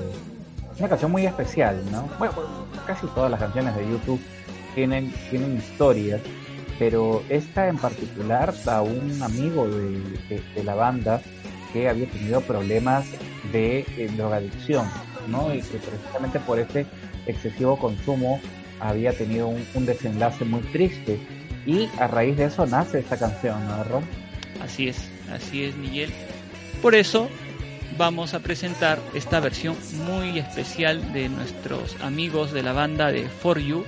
una 0.77 0.89
canción 0.89 1.11
muy 1.11 1.25
especial, 1.25 1.79
¿no? 1.89 2.09
Bueno, 2.19 2.33
pues, 2.35 2.47
casi 2.85 3.07
todas 3.15 3.31
las 3.31 3.39
canciones 3.39 3.75
de 3.77 3.87
YouTube 3.89 4.19
tienen, 4.75 5.13
tienen 5.29 5.55
historias, 5.57 6.19
pero 6.77 7.23
esta 7.29 7.69
en 7.69 7.77
particular 7.77 8.53
a 8.65 8.81
un 8.81 9.21
amigo 9.23 9.67
de, 9.69 9.91
de- 10.27 10.43
de 10.53 10.63
la 10.65 10.75
banda 10.75 11.21
que 11.73 11.89
había 11.89 12.07
tenido 12.07 12.41
problemas 12.41 13.05
de 13.51 13.79
eh, 13.79 14.09
drogadicción, 14.15 14.87
¿no? 15.27 15.53
Y 15.53 15.61
que 15.61 15.77
precisamente 15.77 16.39
por 16.39 16.59
ese 16.59 16.85
excesivo 17.25 17.77
consumo 17.77 18.39
había 18.79 19.13
tenido 19.13 19.47
un, 19.47 19.85
desenlace 19.85 20.45
muy 20.45 20.61
triste. 20.61 21.19
Y 21.65 21.89
a 21.99 22.07
raíz 22.07 22.37
de 22.37 22.45
eso 22.45 22.65
nace 22.65 22.99
esta 22.99 23.17
canción, 23.17 23.65
¿no, 23.67 23.83
Ron? 23.83 24.03
Así 24.63 24.87
es, 24.87 25.09
así 25.31 25.63
es 25.63 25.75
Miguel. 25.75 26.11
Por 26.81 26.95
eso 26.95 27.29
vamos 27.97 28.33
a 28.33 28.39
presentar 28.39 28.99
esta 29.13 29.39
versión 29.39 29.75
muy 30.05 30.39
especial 30.39 31.13
de 31.13 31.29
nuestros 31.29 31.99
amigos 32.01 32.53
de 32.53 32.63
la 32.63 32.73
banda 32.73 33.11
de 33.11 33.27
For 33.27 33.59
You. 33.59 33.83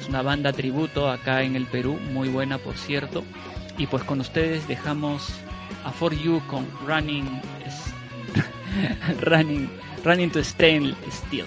Es 0.00 0.08
una 0.08 0.22
banda 0.22 0.52
tributo 0.52 1.08
acá 1.08 1.42
en 1.42 1.56
el 1.56 1.66
Perú, 1.66 1.98
muy 2.12 2.28
buena 2.28 2.58
por 2.58 2.76
cierto. 2.76 3.24
Y 3.78 3.86
pues 3.86 4.04
con 4.04 4.20
ustedes 4.20 4.68
dejamos 4.68 5.32
a 5.84 5.92
For 5.92 6.12
You 6.14 6.40
con 6.48 6.66
Running 6.86 7.40
Running 9.30 9.68
Running 10.04 10.30
to 10.30 10.42
Stainless 10.42 11.14
Steel. 11.26 11.46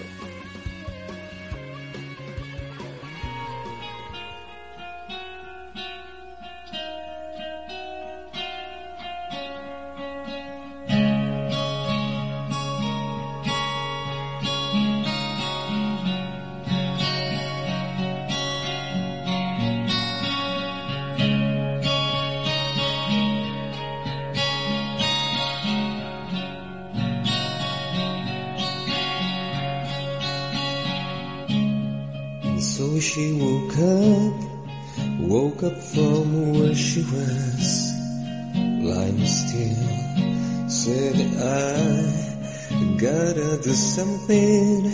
Lying 39.06 39.26
still. 39.26 40.68
Said 40.68 41.16
I 41.38 42.96
gotta 42.98 43.60
do 43.62 43.72
something 43.72 44.92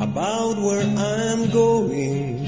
about 0.00 0.56
where 0.58 0.82
I'm 0.82 1.50
going. 1.50 2.46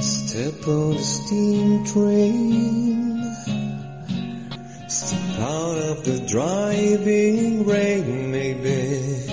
Step 0.00 0.68
on 0.68 0.94
the 0.94 1.02
steam 1.02 1.84
train. 1.84 3.22
Step 4.88 5.40
out 5.40 5.78
of 5.90 6.04
the 6.04 6.24
driving 6.26 7.66
rain, 7.66 8.30
maybe. 8.30 9.26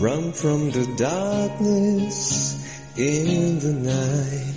Run 0.00 0.32
from 0.32 0.70
the 0.70 0.86
darkness 0.96 2.56
in 2.96 3.58
the 3.58 3.72
night. 3.72 4.49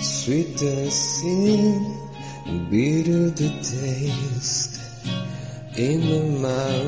Sweet 0.00 0.58
the 0.58 0.90
sin, 0.90 1.98
bitter 2.70 3.30
the 3.30 3.50
taste 3.62 4.80
in 5.76 6.00
the 6.08 6.22
mouth. 6.40 6.79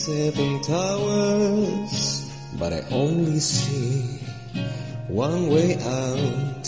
Seven 0.00 0.62
towers, 0.62 2.32
but 2.58 2.72
I 2.72 2.80
only 2.90 3.38
see 3.38 4.18
one 5.08 5.50
way 5.50 5.76
out. 5.76 6.64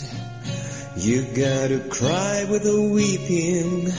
You 0.99 1.25
gotta 1.35 1.81
cry 1.88 2.47
with 2.51 2.66
a 2.66 2.90
weeping, 2.92 3.90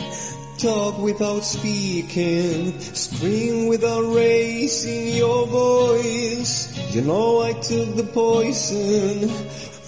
talk 0.59 0.99
without 0.99 1.39
speaking, 1.39 2.79
scream 2.79 3.65
without 3.69 4.05
raising 4.13 5.17
your 5.17 5.47
voice. 5.47 6.69
You 6.93 7.01
know 7.01 7.41
I 7.41 7.53
took 7.53 7.95
the 7.95 8.09
poison 8.13 9.29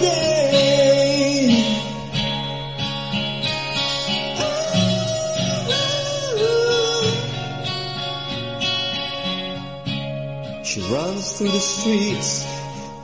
She 10.63 10.81
runs 10.83 11.33
through 11.33 11.49
the 11.49 11.59
streets 11.59 12.47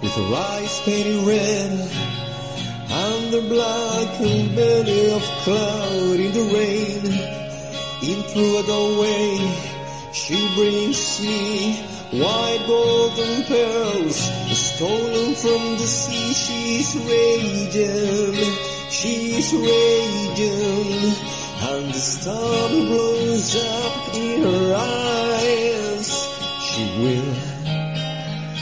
with 0.01 0.13
her 0.13 0.35
eyes 0.35 0.81
painted 0.83 1.27
red 1.27 2.16
and 3.37 3.51
the 3.51 3.55
black 3.55 4.21
and 4.21 4.57
belly 4.57 5.11
of 5.13 5.23
cloud 5.45 6.21
in 6.21 6.33
the 6.33 6.47
rain. 6.55 7.05
In 8.03 8.23
through 8.29 8.59
a 8.59 8.63
doorway, 8.63 9.39
she 10.13 10.37
brings 10.55 11.21
me 11.21 11.77
white 12.13 12.65
golden 12.67 13.45
pearls 13.45 14.17
stolen 14.57 15.35
from 15.35 15.77
the 15.77 15.87
sea. 15.87 16.33
She's 16.33 16.97
raging, 16.97 18.35
she's 18.91 19.53
raging, 19.53 21.15
and 21.71 21.89
the 21.89 22.01
storm 22.15 22.87
blows 22.87 23.57
up 23.57 24.15
in 24.15 24.43
her 24.43 24.75
eyes. 24.77 26.09
She 26.69 26.85
will 27.01 27.35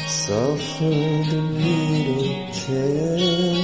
suffer 0.08 0.94
the 1.30 1.42
needle 1.42 2.52
care. 2.52 3.63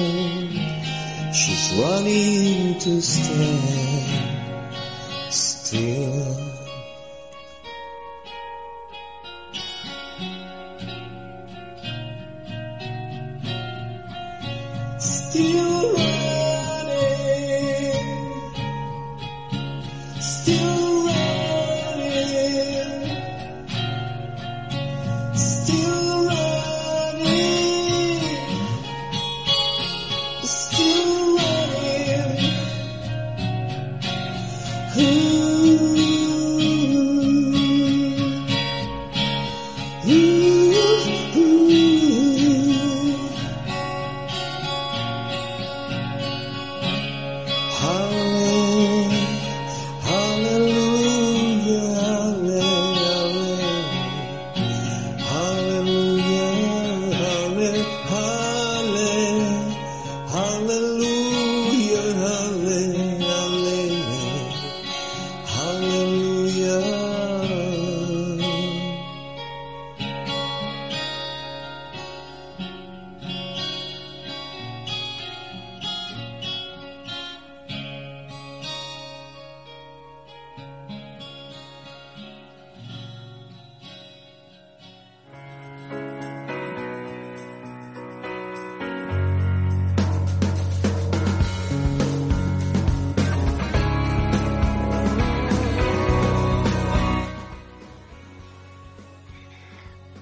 Running 1.78 2.78
to 2.80 3.00
stand 3.00 4.74
still. 5.30 6.36
Still 14.98 15.69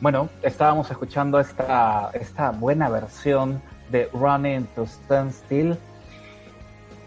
Bueno, 0.08 0.30
estábamos 0.42 0.90
escuchando 0.90 1.38
esta, 1.38 2.10
esta 2.14 2.50
buena 2.52 2.88
versión 2.88 3.60
de 3.90 4.08
Running 4.14 4.64
to 4.74 4.84
Stand 4.86 5.32
Still. 5.32 5.76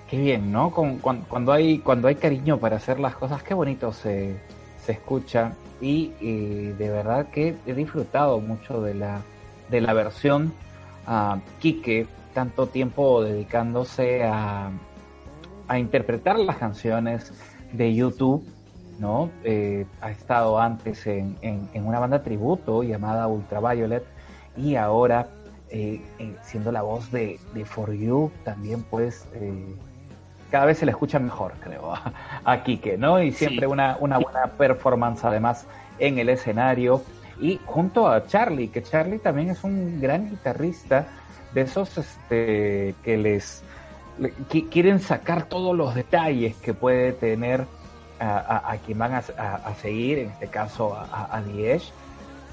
Qué 0.07 0.19
bien, 0.19 0.51
¿no? 0.51 0.69
Con- 0.69 0.99
cuan- 0.99 1.25
cuando, 1.27 1.51
hay, 1.51 1.79
cuando 1.79 2.09
hay 2.09 2.13
cariño 2.13 2.59
para 2.59 2.75
hacer 2.75 2.99
las 2.99 3.15
cosas, 3.15 3.41
qué 3.41 3.55
bonito 3.55 3.91
se, 3.91 4.39
se 4.85 4.91
escucha. 4.91 5.53
Y, 5.81 6.09
de 6.77 6.89
verdad 6.91 7.25
que 7.31 7.55
he 7.65 7.73
disfrutado 7.73 8.39
mucho 8.39 8.83
de 8.83 8.93
la, 8.93 9.21
de 9.71 9.81
la 9.81 9.93
versión. 9.93 10.53
a 11.07 11.39
Quique, 11.59 12.05
tanto 12.35 12.67
tiempo 12.67 13.23
dedicándose 13.23 14.23
a, 14.25 14.69
a 15.67 15.79
interpretar 15.79 16.37
las 16.37 16.57
canciones 16.57 17.33
de 17.73 17.95
YouTube, 17.95 18.45
¿no? 19.01 19.29
Eh, 19.43 19.85
ha 19.99 20.11
estado 20.11 20.59
antes 20.59 21.05
en, 21.07 21.35
en- 21.41 21.67
en 21.73 21.85
una 21.85 21.99
banda 21.99 22.21
tributo 22.23 22.83
llamada 22.83 23.27
Ultraviolet 23.27 24.05
y 24.55 24.75
ahora 24.75 25.27
eh, 25.69 26.01
eh, 26.19 26.35
siendo 26.43 26.71
la 26.71 26.81
voz 26.83 27.11
de, 27.11 27.39
de 27.53 27.65
For 27.65 27.91
You, 27.93 28.31
también 28.45 28.83
pues 28.83 29.27
eh, 29.33 29.75
cada 30.51 30.65
vez 30.65 30.77
se 30.77 30.85
le 30.85 30.91
escucha 30.91 31.17
mejor, 31.19 31.53
creo, 31.61 31.93
a, 31.95 32.13
a 32.45 32.63
Quique, 32.63 32.97
¿no? 32.97 33.21
Y 33.21 33.31
siempre 33.31 33.65
Sí. 33.67 33.71
una, 33.71 33.97
una 33.99 34.17
buena 34.19 34.45
performance 34.57 35.23
además 35.25 35.65
en 35.99 36.19
el 36.19 36.29
escenario. 36.29 37.01
Y 37.39 37.59
junto 37.65 38.07
a 38.07 38.27
Charlie, 38.27 38.67
que 38.67 38.83
Charlie 38.83 39.17
también 39.17 39.49
es 39.49 39.63
un 39.63 39.99
gran 39.99 40.29
guitarrista 40.29 41.07
de 41.53 41.61
esos 41.61 41.97
este, 41.97 42.93
que 43.03 43.17
les 43.17 43.63
le- 44.19 44.33
qui- 44.49 44.69
quieren 44.69 44.99
sacar 44.99 45.45
todos 45.45 45.75
los 45.75 45.95
detalles 45.95 46.55
que 46.57 46.73
puede 46.73 47.13
tener 47.13 47.65
a, 48.21 48.71
a- 48.71 48.77
quien 48.77 48.97
van 48.99 49.13
a, 49.13 49.17
a- 49.37 49.75
seguir, 49.75 50.19
en 50.19 50.29
este 50.29 50.47
caso 50.47 50.95
a 50.95 51.41
Diez, 51.41 51.91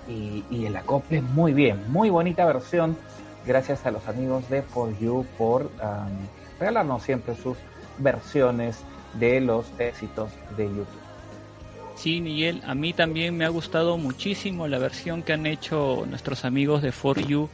y, 0.09 0.45
y 0.51 0.67
el 0.67 0.77
acople 0.77 1.21
muy 1.21 1.53
bien, 1.53 1.79
muy 1.93 2.11
bonita 2.11 2.45
versión, 2.47 2.97
gracias 3.47 3.85
a 3.87 3.91
los 3.91 4.07
amigos 4.09 4.49
de 4.49 4.63
For 4.63 4.97
You 4.99 5.27
por 5.37 5.63
um, 5.63 6.27
regalarnos 6.59 7.03
siempre 7.03 7.35
sus 7.37 7.59
versiones 7.99 8.83
de 9.15 9.41
los 9.41 9.67
éxitos 9.79 10.31
de 10.57 10.65
YouTube. 10.65 10.87
Sí, 11.97 12.21
Miguel, 12.21 12.63
a 12.65 12.75
mí 12.75 12.93
también 12.93 13.37
me 13.37 13.45
ha 13.45 13.49
gustado 13.49 13.99
muchísimo 13.99 14.69
la 14.69 14.79
versión 14.79 15.23
que 15.23 15.33
han 15.33 15.47
hecho 15.47 16.05
nuestros 16.09 16.45
amigos 16.45 16.81
de 16.83 16.93
For 16.93 17.19
You 17.27 17.49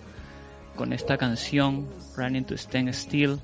con 0.77 0.92
esta 0.92 1.16
canción, 1.16 1.87
Running 2.16 2.44
to 2.44 2.55
Stand 2.55 2.90
Still. 2.92 3.38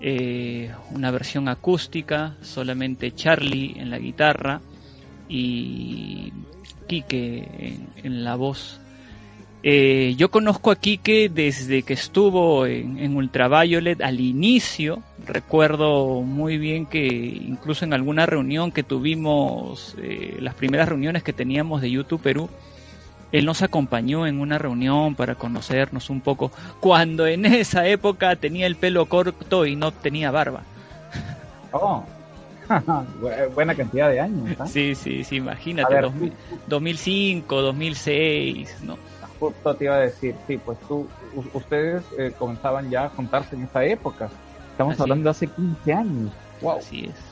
Eh, 0.00 0.70
una 0.92 1.10
versión 1.10 1.48
acústica, 1.48 2.36
solamente 2.40 3.12
Charlie 3.12 3.74
en 3.76 3.90
la 3.90 3.98
guitarra 3.98 4.60
y 5.28 6.32
Quique 6.86 7.76
en, 7.96 8.24
la 8.24 8.36
voz. 8.36 8.80
Eh, 9.64 10.14
yo 10.16 10.30
conozco 10.30 10.70
a 10.70 10.76
Quique 10.76 11.28
desde 11.28 11.82
que 11.82 11.94
estuvo 11.94 12.64
en, 12.64 12.98
en 12.98 13.16
Ultraviolet 13.16 14.00
al 14.00 14.20
inicio. 14.20 15.02
Recuerdo 15.26 16.22
muy 16.22 16.58
bien 16.58 16.86
que 16.86 17.06
incluso 17.06 17.84
en 17.84 17.92
alguna 17.92 18.24
reunión 18.24 18.70
que 18.70 18.84
tuvimos, 18.84 19.96
eh, 20.00 20.36
las 20.40 20.54
primeras 20.54 20.88
reuniones 20.88 21.24
que 21.24 21.32
teníamos 21.32 21.82
de 21.82 21.90
YouTube 21.90 22.22
Perú, 22.22 22.48
él 23.32 23.44
nos 23.44 23.62
acompañó 23.62 24.26
en 24.26 24.40
una 24.40 24.58
reunión 24.58 25.14
para 25.14 25.34
conocernos 25.34 26.10
un 26.10 26.20
poco, 26.20 26.50
cuando 26.80 27.26
en 27.26 27.44
esa 27.46 27.86
época 27.86 28.36
tenía 28.36 28.66
el 28.66 28.76
pelo 28.76 29.06
corto 29.06 29.66
y 29.66 29.76
no 29.76 29.90
tenía 29.92 30.30
barba. 30.30 30.62
Oh, 31.72 32.02
bu- 32.68 33.54
buena 33.54 33.74
cantidad 33.74 34.08
de 34.10 34.20
años. 34.20 34.56
¿ah? 34.58 34.66
Sí, 34.66 34.94
sí, 34.94 35.22
sí, 35.24 35.36
imagínate, 35.36 35.92
ver, 35.92 36.02
2000 36.04 36.32
2005, 36.66 37.60
2006, 37.62 38.76
¿no? 38.84 38.98
Justo 39.38 39.74
te 39.74 39.84
iba 39.84 39.96
a 39.96 40.00
decir, 40.00 40.34
sí, 40.46 40.58
pues 40.58 40.78
tú, 40.88 41.06
ustedes 41.52 42.04
eh, 42.18 42.32
comenzaban 42.38 42.90
ya 42.90 43.04
a 43.04 43.08
juntarse 43.10 43.54
en 43.54 43.64
esa 43.64 43.84
época. 43.84 44.28
Estamos 44.72 44.94
Así 44.94 45.02
hablando 45.02 45.24
de 45.24 45.30
hace 45.30 45.46
15 45.46 45.92
años. 45.92 46.32
Wow. 46.60 46.78
Así 46.78 47.04
es. 47.04 47.27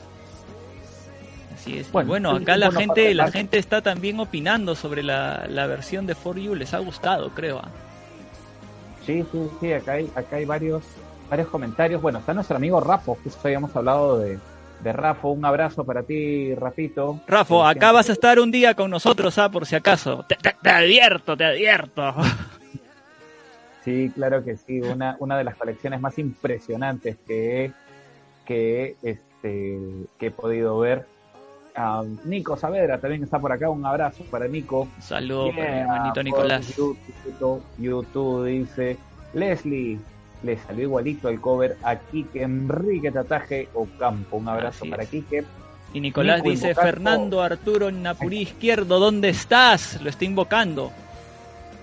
Así 1.67 1.77
es. 1.79 1.87
Y 1.87 1.91
Bueno, 1.91 2.31
acá 2.31 2.57
la 2.57 2.71
gente, 2.71 3.13
la 3.13 3.31
gente 3.31 3.57
está 3.57 3.81
también 3.81 4.19
opinando 4.19 4.75
sobre 4.75 5.03
la, 5.03 5.45
la 5.49 5.67
versión 5.67 6.05
de 6.07 6.15
For 6.15 6.37
You, 6.37 6.55
les 6.55 6.73
ha 6.73 6.79
gustado, 6.79 7.29
creo. 7.31 7.59
¿ah? 7.59 7.69
Sí, 9.05 9.23
sí, 9.31 9.39
sí, 9.59 9.73
acá 9.73 9.93
hay, 9.93 10.09
acá 10.15 10.35
hay 10.37 10.45
varios, 10.45 10.83
varios 11.29 11.47
comentarios. 11.47 12.01
Bueno, 12.01 12.19
está 12.19 12.33
nuestro 12.33 12.57
amigo 12.57 12.79
Rafa, 12.79 13.13
justo 13.23 13.39
habíamos 13.43 13.73
hablado 13.75 14.19
de, 14.19 14.37
de 14.83 14.93
Rafa. 14.93 15.27
Un 15.29 15.45
abrazo 15.45 15.83
para 15.85 16.03
ti, 16.03 16.53
Rafito. 16.55 17.21
Rafo, 17.27 17.65
Eh, 17.65 17.71
acá 17.71 17.91
vas 17.93 18.09
a 18.09 18.13
estar 18.13 18.39
un 18.39 18.51
día 18.51 18.73
con 18.73 18.91
nosotros, 18.91 19.37
¿ah? 19.37 19.49
por 19.49 19.65
si 19.65 19.75
acaso. 19.75 20.25
Te, 20.27 20.35
te- 20.35 20.55
te 20.61 20.69
advierto, 20.69 21.35
te 21.37 21.45
advierto. 21.45 22.13
Sí, 23.83 24.11
claro 24.13 24.43
que 24.43 24.57
sí, 24.57 24.81
una, 24.81 25.15
una 25.19 25.37
de 25.37 25.45
las 25.45 25.55
colecciones 25.55 26.01
más 26.01 26.17
impresionantes 26.19 27.15
que 27.25 27.63
he, 27.65 27.71
que, 28.45 28.97
he, 29.01 29.09
este, 29.11 29.79
que 30.19 30.25
he 30.25 30.31
podido 30.31 30.77
ver. 30.79 31.07
Nico 32.25 32.57
Saavedra 32.57 32.99
también 32.99 33.23
está 33.23 33.39
por 33.39 33.51
acá, 33.51 33.69
un 33.69 33.85
abrazo 33.85 34.23
para 34.31 34.47
Nico. 34.47 34.81
Un 34.95 35.01
saludo 35.01 35.49
para 35.51 35.61
mi 35.61 35.61
Yeah, 35.67 35.81
hermanito 35.81 36.23
Nicolás. 36.23 36.67
YouTube, 36.75 37.61
YouTube 37.77 38.45
dice, 38.47 38.97
Leslie, 39.33 39.99
le 40.43 40.57
salió 40.57 40.83
igualito 40.83 41.29
el 41.29 41.39
cover 41.39 41.77
a 41.83 41.95
Quique 41.97 42.41
Enrique 42.43 43.11
Tataje 43.11 43.69
Ocampo. 43.73 44.37
Un 44.37 44.47
abrazo 44.49 44.79
Así 44.83 44.89
para 44.89 45.03
es. 45.03 45.09
Quique. 45.09 45.43
Y 45.93 45.99
Nicolás 46.01 46.37
Nico 46.39 46.49
dice, 46.49 46.69
invocando- 46.69 46.81
Fernando 46.91 47.41
Arturo 47.41 47.91
Napurí 47.91 48.41
Izquierdo, 48.41 48.99
¿dónde 48.99 49.29
estás? 49.29 50.01
Lo 50.01 50.09
está 50.09 50.25
invocando. 50.25 50.91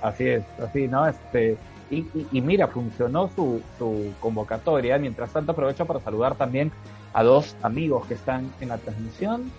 Así 0.03 0.27
es, 0.29 0.43
así, 0.61 0.87
¿no? 0.89 1.07
Este, 1.07 1.57
y, 1.91 1.99
y- 1.99 2.27
y 2.33 2.41
mira, 2.41 2.67
funcionó 2.69 3.31
su, 3.35 3.63
su 3.79 4.13
convocatoria. 4.21 4.99
Mientras 4.99 5.33
tanto, 5.33 5.53
aprovecho 5.53 5.87
para 5.87 6.01
saludar 6.01 6.35
también 6.35 6.71
a 7.13 7.23
dos 7.23 7.57
amigos 7.63 8.07
que 8.07 8.15
están 8.15 8.53
en 8.61 8.69
la 8.69 8.79
transmisión. 8.79 9.51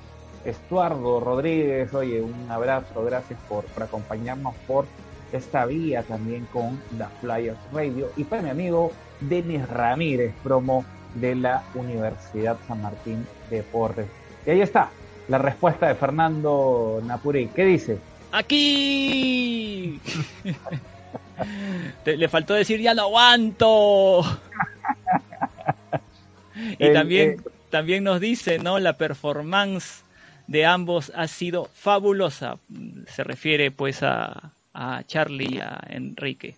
Estuardo 0.45 1.19
Rodríguez, 1.19 1.93
oye, 1.93 2.21
un 2.21 2.49
abrazo, 2.49 3.03
gracias 3.03 3.39
por, 3.49 3.65
por 3.65 3.83
acompañarnos 3.83 4.53
por 4.67 4.85
esta 5.31 5.65
vía 5.65 6.03
también 6.03 6.45
con 6.53 6.79
The 6.97 7.05
Flyers 7.21 7.57
Radio. 7.73 8.09
Y 8.15 8.23
para 8.23 8.41
mi 8.43 8.49
amigo 8.49 8.91
Denis 9.21 9.67
Ramírez, 9.67 10.33
promo 10.43 10.85
de 11.15 11.35
la 11.35 11.63
Universidad 11.73 12.57
San 12.67 12.81
Martín 12.81 13.25
de 13.49 13.63
Porres. 13.63 14.07
Y 14.45 14.51
ahí 14.51 14.61
está, 14.61 14.89
la 15.27 15.37
respuesta 15.39 15.87
de 15.87 15.95
Fernando 15.95 17.01
Napuri. 17.05 17.47
¿Qué 17.47 17.65
dice? 17.65 17.97
¡Aquí! 18.31 19.99
Te- 22.03 22.17
le 22.17 22.29
faltó 22.29 22.53
decir, 22.53 22.79
ya 22.81 22.93
no 22.93 23.03
aguanto. 23.03 24.21
y 26.79 26.85
El- 26.85 26.93
también, 26.93 27.29
eh, 27.31 27.37
también 27.69 28.03
nos 28.03 28.19
dice, 28.21 28.59
¿no? 28.59 28.79
La 28.79 28.93
performance 28.93 30.03
de 30.47 30.65
ambos 30.65 31.11
ha 31.15 31.27
sido 31.27 31.65
fabulosa. 31.73 32.57
Se 33.07 33.23
refiere 33.23 33.71
pues 33.71 34.03
a, 34.03 34.51
a 34.73 35.03
Charlie 35.05 35.55
y 35.55 35.59
a 35.59 35.79
Enrique. 35.89 36.55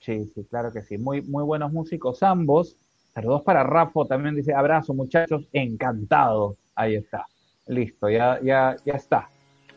Sí, 0.00 0.30
sí, 0.34 0.44
claro 0.48 0.72
que 0.72 0.82
sí. 0.82 0.96
Muy, 0.98 1.22
muy 1.22 1.44
buenos 1.44 1.72
músicos 1.72 2.22
ambos. 2.22 2.76
Saludos 3.14 3.42
para 3.42 3.64
Rafa, 3.64 4.04
también 4.08 4.36
dice 4.36 4.54
abrazo 4.54 4.94
muchachos, 4.94 5.42
encantado. 5.52 6.56
Ahí 6.74 6.94
está. 6.94 7.26
Listo, 7.66 8.08
ya, 8.08 8.38
ya, 8.42 8.76
ya 8.86 8.94
está. 8.94 9.28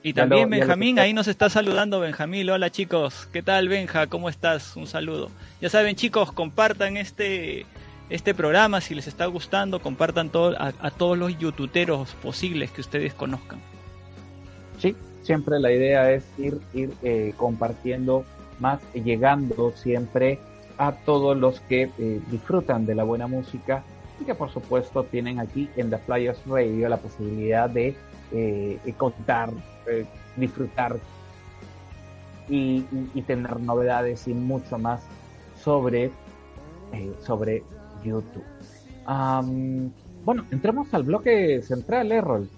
Y 0.04 0.14
también 0.14 0.50
lo- 0.50 0.58
Benjamín, 0.58 0.98
ahí 1.00 1.14
nos 1.14 1.28
está 1.28 1.50
saludando 1.50 2.00
Benjamín. 2.00 2.50
Hola 2.50 2.70
chicos, 2.72 3.28
¿qué 3.34 3.42
tal 3.44 3.68
Benja? 3.68 4.08
¿Cómo 4.08 4.30
estás? 4.30 4.76
Un 4.76 4.88
saludo. 4.88 5.30
Ya 5.60 5.70
saben 5.70 5.96
chicos, 5.96 6.32
compartan 6.32 6.98
este, 6.98 7.66
este 8.12 8.34
programa 8.36 8.82
si 8.82 8.93
les 8.93 9.08
está 9.08 9.26
gustando, 9.26 9.82
compartan 9.82 10.30
todo, 10.30 10.56
a, 10.60 10.91
todos 10.91 11.17
los 11.17 11.38
youtuberos 11.38 12.13
posibles 12.15 12.69
que 12.71 12.82
ustedes 12.82 13.13
conozcan. 13.13 13.60
Sí, 14.80 14.95
siempre 15.24 15.60
la 15.60 15.71
idea 15.71 16.12
es 16.12 16.26
ir, 16.38 16.60
ir 16.74 16.91
eh, 17.04 17.34
compartiendo 17.38 18.26
más, 18.60 18.82
llegando 18.93 19.71
siempre 19.76 20.39
a 20.78 20.91
todos 20.91 21.38
los 21.38 21.62
que 21.62 21.89
eh, 21.97 22.19
disfrutan 22.30 22.86
de 22.86 22.95
la 22.95 23.04
buena 23.04 23.28
música 23.28 23.84
y 24.19 24.26
que 24.26 24.36
por 24.36 24.52
supuesto 24.52 25.04
tienen 25.06 25.39
aquí 25.39 25.69
en 25.78 25.89
The 25.89 25.97
Flyers 26.00 26.39
Radio 26.45 26.89
la 26.89 26.97
posibilidad 26.97 27.69
de 27.69 27.95
eh, 28.34 28.78
eh, 28.86 28.93
contar, 28.97 29.50
eh, 29.88 30.06
disfrutar 30.36 30.97
y, 32.50 32.84
y- 33.13 33.21
tener 33.21 33.60
novedades 33.60 34.28
y 34.28 34.34
mucho 34.34 34.78
más 34.78 35.02
sobre, 35.63 36.12
sobre 37.26 37.63
YouTube. 38.04 38.44
Am, 39.06 39.92
bueno, 40.24 40.46
entremos 40.52 40.94
al 40.94 41.04
bloque 41.04 41.62
central, 41.62 42.12
Errol. 42.12 42.50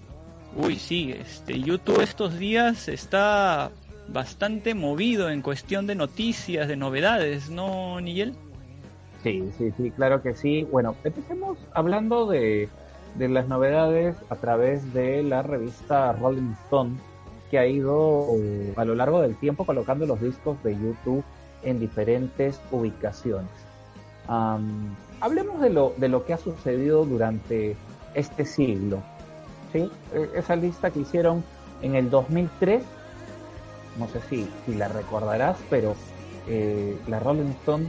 Uy, 0.56 0.76
sí, 0.76 1.12
este 1.12 1.58
YouTube 1.58 2.00
estos 2.00 2.38
días 2.38 2.88
está 2.88 3.70
bastante 4.08 4.74
movido 4.74 5.30
en 5.30 5.42
cuestión 5.42 5.86
de 5.86 5.94
noticias, 5.94 6.68
de 6.68 6.76
novedades, 6.76 7.50
¿no, 7.50 8.00
Nigel? 8.00 8.34
Sí, 9.22 9.50
sí, 9.56 9.72
sí, 9.76 9.90
claro 9.90 10.22
que 10.22 10.34
sí. 10.34 10.66
Bueno, 10.70 10.94
empecemos 11.02 11.58
hablando 11.72 12.26
de, 12.26 12.68
de 13.14 13.28
las 13.28 13.48
novedades 13.48 14.16
a 14.28 14.36
través 14.36 14.92
de 14.92 15.22
la 15.22 15.42
revista 15.42 16.12
Rolling 16.12 16.52
Stone, 16.64 16.96
que 17.50 17.58
ha 17.58 17.66
ido 17.66 18.26
eh, 18.36 18.74
a 18.76 18.84
lo 18.84 18.94
largo 18.94 19.22
del 19.22 19.36
tiempo 19.36 19.64
colocando 19.64 20.06
los 20.06 20.20
discos 20.20 20.62
de 20.62 20.74
YouTube 20.74 21.24
en 21.62 21.80
diferentes 21.80 22.60
ubicaciones. 22.70 23.50
Hablemos 25.24 25.58
de 25.62 25.70
lo, 25.70 25.94
de 25.96 26.08
lo 26.08 26.24
que 26.26 26.34
ha 26.34 26.38
sucedido 26.38 27.04
durante 27.06 27.76
este 28.14 28.44
siglo. 28.44 28.98
¿sí? 29.72 29.90
Eh, 30.12 30.30
Esa 30.34 30.54
lista 30.54 30.90
que 30.90 31.00
hicieron 31.00 31.42
en 31.80 31.94
el 31.94 32.10
2003, 32.10 32.82
no 33.98 34.06
sé 34.08 34.20
si, 34.28 34.46
si 34.66 34.74
la 34.74 34.88
recordarás, 34.88 35.56
pero 35.70 35.94
eh, 36.46 36.94
la 37.08 37.20
Rolling 37.20 37.50
Stone 37.62 37.86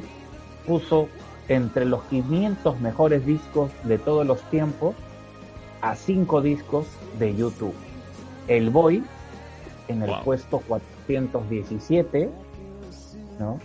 puso 0.66 1.10
entre 1.50 1.84
los 1.86 2.02
500 2.04 2.80
mejores 2.80 3.26
discos 3.26 3.70
de 3.84 3.98
todos 3.98 4.26
los 4.26 4.42
tiempos 4.50 4.96
a 5.82 5.94
cinco 5.96 6.42
discos 6.42 6.88
de 7.20 7.36
YouTube. 7.36 7.74
El 8.48 8.70
Boy 8.70 9.04
en 9.90 10.04
el 10.04 10.10
Wow. 10.10 10.24
puesto 10.24 10.60
417, 10.68 12.30
¿no? 13.40 13.60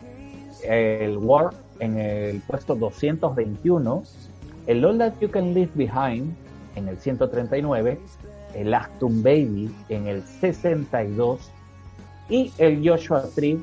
El 0.65 1.17
War 1.19 1.51
en 1.81 1.99
el 1.99 2.41
puesto 2.43 2.75
221, 2.75 4.03
el 4.67 4.85
All 4.85 4.99
That 4.99 5.15
You 5.21 5.31
Can 5.31 5.55
Leave 5.55 5.71
Behind 5.75 6.33
en 6.77 6.89
el 6.89 6.99
139, 6.99 7.99
el 8.55 8.75
Actum 8.75 9.23
Baby 9.23 9.75
en 9.89 10.07
el 10.07 10.23
62 10.23 11.51
y 12.29 12.53
el 12.59 12.87
Joshua 12.89 13.25
Tree 13.35 13.59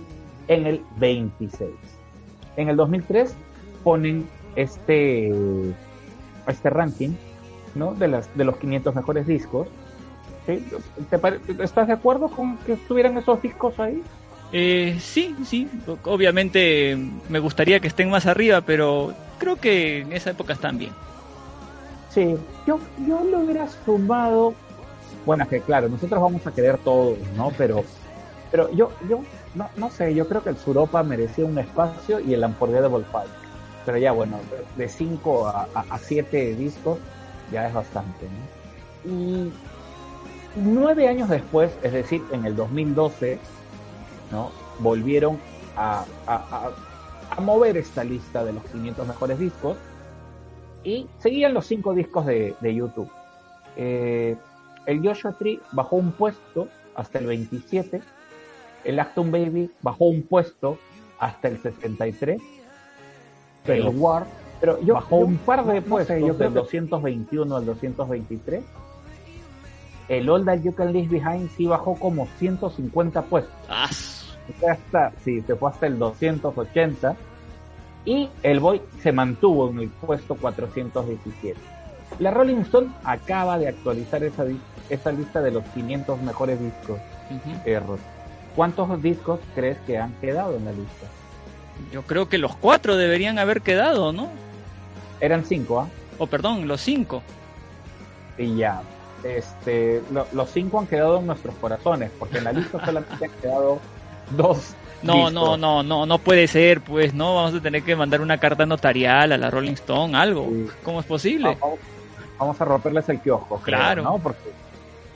en 0.47 0.67
el 0.67 0.81
26. 0.99 1.69
En 2.57 2.69
el 2.69 2.75
2003 2.75 3.33
ponen 3.83 4.27
este, 4.55 5.31
este 6.47 6.69
ranking 6.69 7.11
¿no? 7.75 7.93
de, 7.93 8.07
las, 8.07 8.35
de 8.35 8.43
los 8.43 8.57
500 8.57 8.95
mejores 8.95 9.27
discos. 9.27 9.67
¿Sí? 10.45 10.65
¿Te 11.09 11.19
pare- 11.19 11.39
¿Estás 11.61 11.87
de 11.87 11.93
acuerdo 11.93 12.29
con 12.29 12.57
que 12.59 12.73
estuvieran 12.73 13.17
esos 13.17 13.41
discos 13.41 13.79
ahí? 13.79 14.01
Eh, 14.51 14.97
sí, 15.01 15.35
sí, 15.45 15.67
obviamente 16.05 16.97
me 17.29 17.39
gustaría 17.39 17.79
que 17.79 17.87
estén 17.87 18.09
más 18.09 18.25
arriba, 18.25 18.61
pero 18.61 19.13
creo 19.37 19.57
que 19.57 20.01
en 20.01 20.13
esa 20.13 20.31
época 20.31 20.53
están 20.53 20.77
bien. 20.77 20.93
Sí, 22.09 22.35
yo, 22.65 22.79
yo 23.05 23.23
lo 23.23 23.39
hubiera 23.39 23.67
sumado. 23.85 24.53
Bueno, 25.25 25.47
que 25.47 25.59
claro, 25.61 25.89
nosotros 25.89 26.21
vamos 26.21 26.47
a 26.47 26.51
querer 26.51 26.77
todos, 26.77 27.17
¿no? 27.35 27.51
Pero, 27.57 27.83
pero 28.49 28.71
yo, 28.71 28.91
yo 29.09 29.21
no, 29.55 29.69
no 29.75 29.89
sé, 29.89 30.15
yo 30.15 30.27
creo 30.27 30.41
que 30.41 30.49
el 30.49 30.57
Suropa 30.57 31.03
merecía 31.03 31.45
un 31.45 31.57
espacio 31.57 32.19
y 32.21 32.33
el 32.33 32.43
Unforgettable 32.43 33.05
Five. 33.11 33.47
Pero 33.85 33.97
ya, 33.97 34.11
bueno, 34.11 34.39
de 34.75 34.89
5 34.89 35.47
a 35.47 35.99
7 36.01 36.55
discos 36.55 36.99
ya 37.51 37.67
es 37.67 37.73
bastante, 37.73 38.25
¿no? 38.25 39.11
Y 39.11 39.51
nueve 40.55 41.07
años 41.07 41.29
después, 41.29 41.71
es 41.83 41.93
decir, 41.93 42.23
en 42.31 42.45
el 42.45 42.55
2012, 42.55 43.39
¿no? 44.31 44.51
Volvieron 44.79 45.37
a, 45.75 46.05
a, 46.25 46.35
a- 46.35 46.71
a 47.29 47.41
mover 47.41 47.75
esta 47.77 48.03
lista 48.03 48.43
de 48.45 48.53
los 48.53 48.63
500 48.65 49.05
mejores 49.07 49.37
discos 49.37 49.77
y 50.83 51.07
seguían 51.19 51.53
los 51.53 51.65
cinco 51.67 51.93
discos 51.93 52.25
de, 52.25 52.55
de 52.61 52.73
YouTube. 52.75 53.09
Eh, 53.75 54.35
el 54.85 55.01
Joshua 55.05 55.33
Tree 55.33 55.59
bajó 55.73 55.97
un 55.97 56.11
puesto 56.13 56.67
hasta 56.95 57.19
el 57.19 57.25
27, 57.27 58.01
el 58.85 58.99
Acton 58.99 59.29
Baby 59.31 59.69
bajó 59.81 60.05
un 60.05 60.23
puesto 60.23 60.77
hasta 61.19 61.49
el 61.49 61.61
63, 61.61 62.41
el 63.67 63.87
War 63.89 64.25
pero 64.61 64.81
yo, 64.81 64.95
Bajó 64.95 65.19
yo- 65.19 65.25
un 65.27 65.37
par 65.37 65.65
de 65.65 65.75
no 65.75 65.81
sé, 65.81 65.87
puestos, 65.89 66.19
yo 66.19 66.27
del 66.27 66.35
creo 66.37 66.49
221 66.51 67.55
al 67.55 67.65
223. 67.65 68.63
El 70.07 70.29
All 70.29 70.45
That 70.45 70.61
You 70.63 70.73
Can 70.73 70.93
Leave 70.93 71.09
Behind 71.09 71.49
sí 71.57 71.67
bajó 71.67 71.93
como 71.95 72.27
150 72.39 73.21
puestos. 73.23 73.53
Ah, 73.69 73.87
fue 74.53 74.71
hasta, 74.71 75.11
sí, 75.23 75.41
se 75.41 75.55
fue 75.55 75.69
hasta 75.69 75.87
el 75.87 75.97
280. 75.99 77.15
Y 78.05 78.29
el 78.43 78.59
Boy 78.59 78.81
se 79.01 79.11
mantuvo 79.11 79.69
en 79.69 79.79
el 79.79 79.89
puesto 79.89 80.35
417. 80.35 81.59
La 82.19 82.31
Rolling 82.31 82.61
Stone 82.61 82.89
acaba 83.03 83.57
de 83.59 83.67
actualizar 83.67 84.23
esa, 84.23 84.45
esa 84.89 85.11
lista 85.11 85.41
de 85.41 85.51
los 85.51 85.63
500 85.73 86.21
mejores 86.21 86.59
discos. 86.59 86.99
ujú. 87.29 87.57
Error. 87.65 87.99
¿Cuántos 88.55 89.01
discos 89.01 89.39
crees 89.53 89.77
que 89.85 89.97
han 89.97 90.13
quedado 90.21 90.55
en 90.55 90.65
la 90.65 90.71
lista? 90.71 91.05
Yo 91.91 92.01
creo 92.03 92.27
que 92.27 92.37
los 92.39 92.55
cuatro 92.55 92.95
deberían 92.95 93.37
haber 93.39 93.61
quedado, 93.61 94.13
¿no? 94.13 94.29
Eran 95.19 95.45
cinco, 95.45 95.81
¿ah? 95.81 95.87
O 96.17 96.25
perdón, 96.27 96.67
los 96.67 96.81
cinco. 96.81 97.21
Y 98.37 98.55
ya. 98.55 98.81
Este, 99.23 100.01
lo- 100.11 100.25
los 100.31 100.49
cinco 100.49 100.79
han 100.79 100.87
quedado 100.87 101.19
en 101.19 101.27
nuestros 101.27 101.53
corazones, 101.55 102.09
porque 102.17 102.37
en 102.39 102.45
la 102.45 102.53
lista 102.53 102.83
solamente 102.83 103.25
han 103.25 103.31
quedado 103.41 103.79
dos. 104.31 104.73
No, 105.03 105.13
discos. 105.13 105.33
no, 105.33 105.57
no, 105.57 105.83
no, 105.83 106.05
no 106.05 106.17
puede 106.17 106.47
ser, 106.47 106.81
pues, 106.81 107.13
no, 107.13 107.35
vamos 107.35 107.53
a 107.53 107.61
tener 107.61 107.83
que 107.83 107.95
mandar 107.95 108.19
una 108.21 108.39
carta 108.39 108.65
notarial 108.65 109.31
a 109.31 109.37
la 109.37 109.49
Rolling 109.51 109.73
Stone, 109.73 110.17
algo. 110.17 110.47
Sí. 110.49 110.67
¿Cómo 110.83 110.99
es 111.01 111.05
posible? 111.05 111.55
Vamos, 111.59 111.79
vamos 112.39 112.59
a 112.61 112.65
romperles 112.65 113.07
el 113.09 113.19
kiosco, 113.21 113.59
creo, 113.59 113.77
Claro. 113.77 114.01
¿no? 114.03 114.17
Porque, 114.17 114.49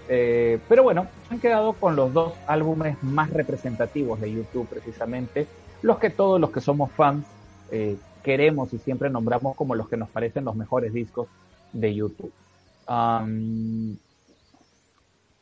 eh, 0.08 0.60
pero 0.70 0.84
bueno, 0.84 1.08
han 1.30 1.40
quedado 1.40 1.74
con 1.74 1.96
los 1.96 2.14
dos 2.14 2.34
álbumes 2.48 2.96
más 3.02 3.32
representativos 3.32 4.22
de 4.22 4.32
YouTube, 4.32 4.68
precisamente, 4.68 5.48
los 5.82 5.98
que 5.98 6.12
todos 6.12 6.40
los 6.40 6.52
que 6.52 6.62
somos 6.62 6.92
fans 6.92 7.26
eh, 7.72 7.98
queremos 8.24 8.72
y 8.74 8.78
siempre 8.78 9.10
nombramos 9.10 9.56
como 9.56 9.74
los 9.74 9.90
que 9.90 9.98
nos 9.98 10.10
parecen 10.10 10.46
los 10.46 10.56
mejores 10.56 10.94
discos 10.94 11.28
de 11.74 11.96
YouTube. 11.96 12.32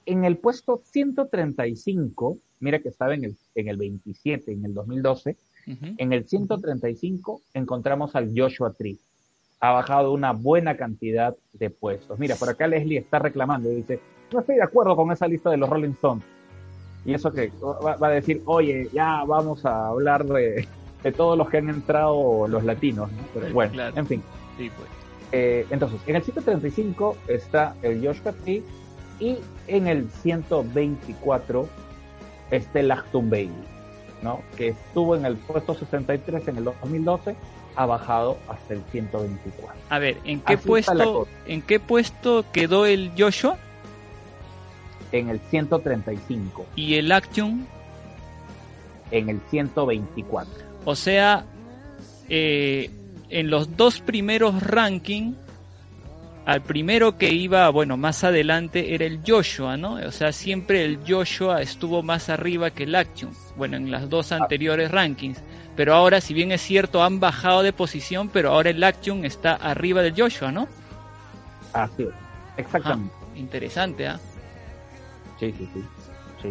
En 0.06 0.24
el 0.26 0.38
puesto 0.38 0.82
135, 0.86 2.38
mira 2.60 2.80
que 2.80 2.90
estaba 2.90 3.14
en 3.14 3.24
el, 3.26 3.36
en 3.56 3.68
el 3.70 3.78
27, 3.78 4.52
en 4.52 4.66
el 4.66 4.74
2012, 4.74 5.38
Ujú. 5.68 5.86
en 5.98 6.14
el 6.14 6.28
135 6.28 7.42
encontramos 7.54 8.16
al 8.16 8.32
Joshua 8.36 8.74
Tree. 8.74 8.98
Ha 9.62 9.72
bajado 9.72 10.14
una 10.14 10.32
buena 10.32 10.78
cantidad 10.78 11.36
de 11.54 11.70
puestos. 11.70 12.18
Mira, 12.18 12.36
por 12.36 12.50
acá 12.50 12.66
Leslie 12.68 12.98
está 13.00 13.20
reclamando 13.20 13.72
y 13.72 13.76
dice, 13.76 14.00
no 14.34 14.40
estoy 14.40 14.56
de 14.56 14.64
acuerdo 14.64 14.96
con 14.96 15.12
esa 15.12 15.28
lista 15.28 15.50
de 15.50 15.58
los 15.58 15.70
Rolling 15.70 15.92
Stones. 15.92 16.24
Y 17.06 17.14
eso 17.14 17.32
que 17.32 17.52
va, 17.62 17.96
va 17.98 18.08
a 18.08 18.12
decir, 18.12 18.42
oye, 18.46 18.90
ya 18.94 19.24
vamos 19.26 19.66
a 19.66 19.88
hablar 19.88 20.26
de, 20.26 20.68
de 21.04 21.12
todos 21.12 21.38
los 21.38 21.50
que 21.50 21.58
han 21.58 21.70
entrado 21.70 22.48
los 22.48 22.64
latinos. 22.64 23.12
¿no? 23.12 23.18
Pero 23.34 23.54
bueno, 23.54 23.74
Claro. 23.74 23.98
en 23.98 24.08
fin. 24.08 24.24
Sí, 24.58 24.70
pues. 24.78 24.90
Eh, 25.32 25.66
entonces, 25.70 26.00
en 26.08 26.16
el 26.16 26.24
135 26.24 27.18
está 27.28 27.76
el 27.84 28.06
Joshua 28.06 28.34
Tree 28.34 28.64
y 29.20 29.38
en 29.68 29.88
el 29.88 30.10
124 30.10 31.68
el 32.52 32.92
Acton 32.92 33.30
Baby, 33.30 33.52
¿no? 34.22 34.42
Que 34.58 34.70
estuvo 34.70 35.16
en 35.16 35.26
el 35.26 35.38
puesto 35.38 35.74
63 35.76 36.48
en 36.48 36.58
el 36.58 36.64
2012, 36.66 37.36
ha 37.76 37.86
bajado 37.86 38.38
hasta 38.48 38.74
el 38.74 38.84
124. 38.92 39.82
A 39.90 40.00
ver, 40.00 40.18
¿en 40.26 40.42
qué 40.42 40.54
Así 40.56 40.68
puesto, 40.68 41.28
en 41.46 41.62
qué 41.62 41.80
puesto 41.80 42.46
quedó 42.52 42.86
el 42.86 43.12
Joshua 43.18 43.58
En 45.12 45.30
el 45.30 45.40
135, 45.50 46.66
y 46.76 46.96
el 46.96 47.12
Action? 47.12 47.68
en 49.12 49.30
el 49.30 49.42
124. 49.50 50.54
O 50.86 50.96
sea, 50.96 51.46
eh, 52.30 52.90
en 53.30 53.50
los 53.50 53.76
dos 53.76 54.02
primeros 54.02 54.62
rankings 54.62 55.36
al 56.52 56.62
primero 56.62 57.16
que 57.16 57.32
iba, 57.32 57.70
bueno, 57.70 57.96
más 57.96 58.24
adelante 58.24 58.96
era 58.96 59.06
el 59.06 59.22
Joshua, 59.26 59.78
¿no? 59.78 59.94
O 59.96 60.12
sea, 60.12 60.32
siempre 60.32 60.84
el 60.84 61.00
Joshua 61.08 61.62
estuvo 61.62 62.02
más 62.02 62.28
arriba 62.30 62.72
que 62.72 62.84
el 62.84 62.96
Action, 62.96 63.32
bueno, 63.56 63.78
en 63.78 63.92
las 63.92 64.10
dos 64.10 64.32
anteriores 64.32 64.90
rankings. 64.90 65.44
Pero 65.76 65.94
ahora, 65.94 66.22
si 66.22 66.34
bien 66.34 66.52
es 66.52 66.62
cierto, 66.62 67.04
han 67.04 67.20
bajado 67.20 67.62
de 67.62 67.72
posición, 67.72 68.30
pero 68.30 68.50
ahora 68.52 68.72
el 68.72 68.84
Action 68.84 69.26
está 69.26 69.54
arriba 69.54 70.02
del 70.02 70.20
Joshua, 70.20 70.52
¿no? 70.52 70.68
Así 71.74 72.02
es, 72.04 72.10
exactamente. 72.58 73.14
Ah, 73.22 73.38
interesante, 73.38 74.08
¿ah? 74.08 74.20
Sí, 75.40 75.54
sí, 75.56 75.70
sí, 75.74 75.84
sí. 76.42 76.50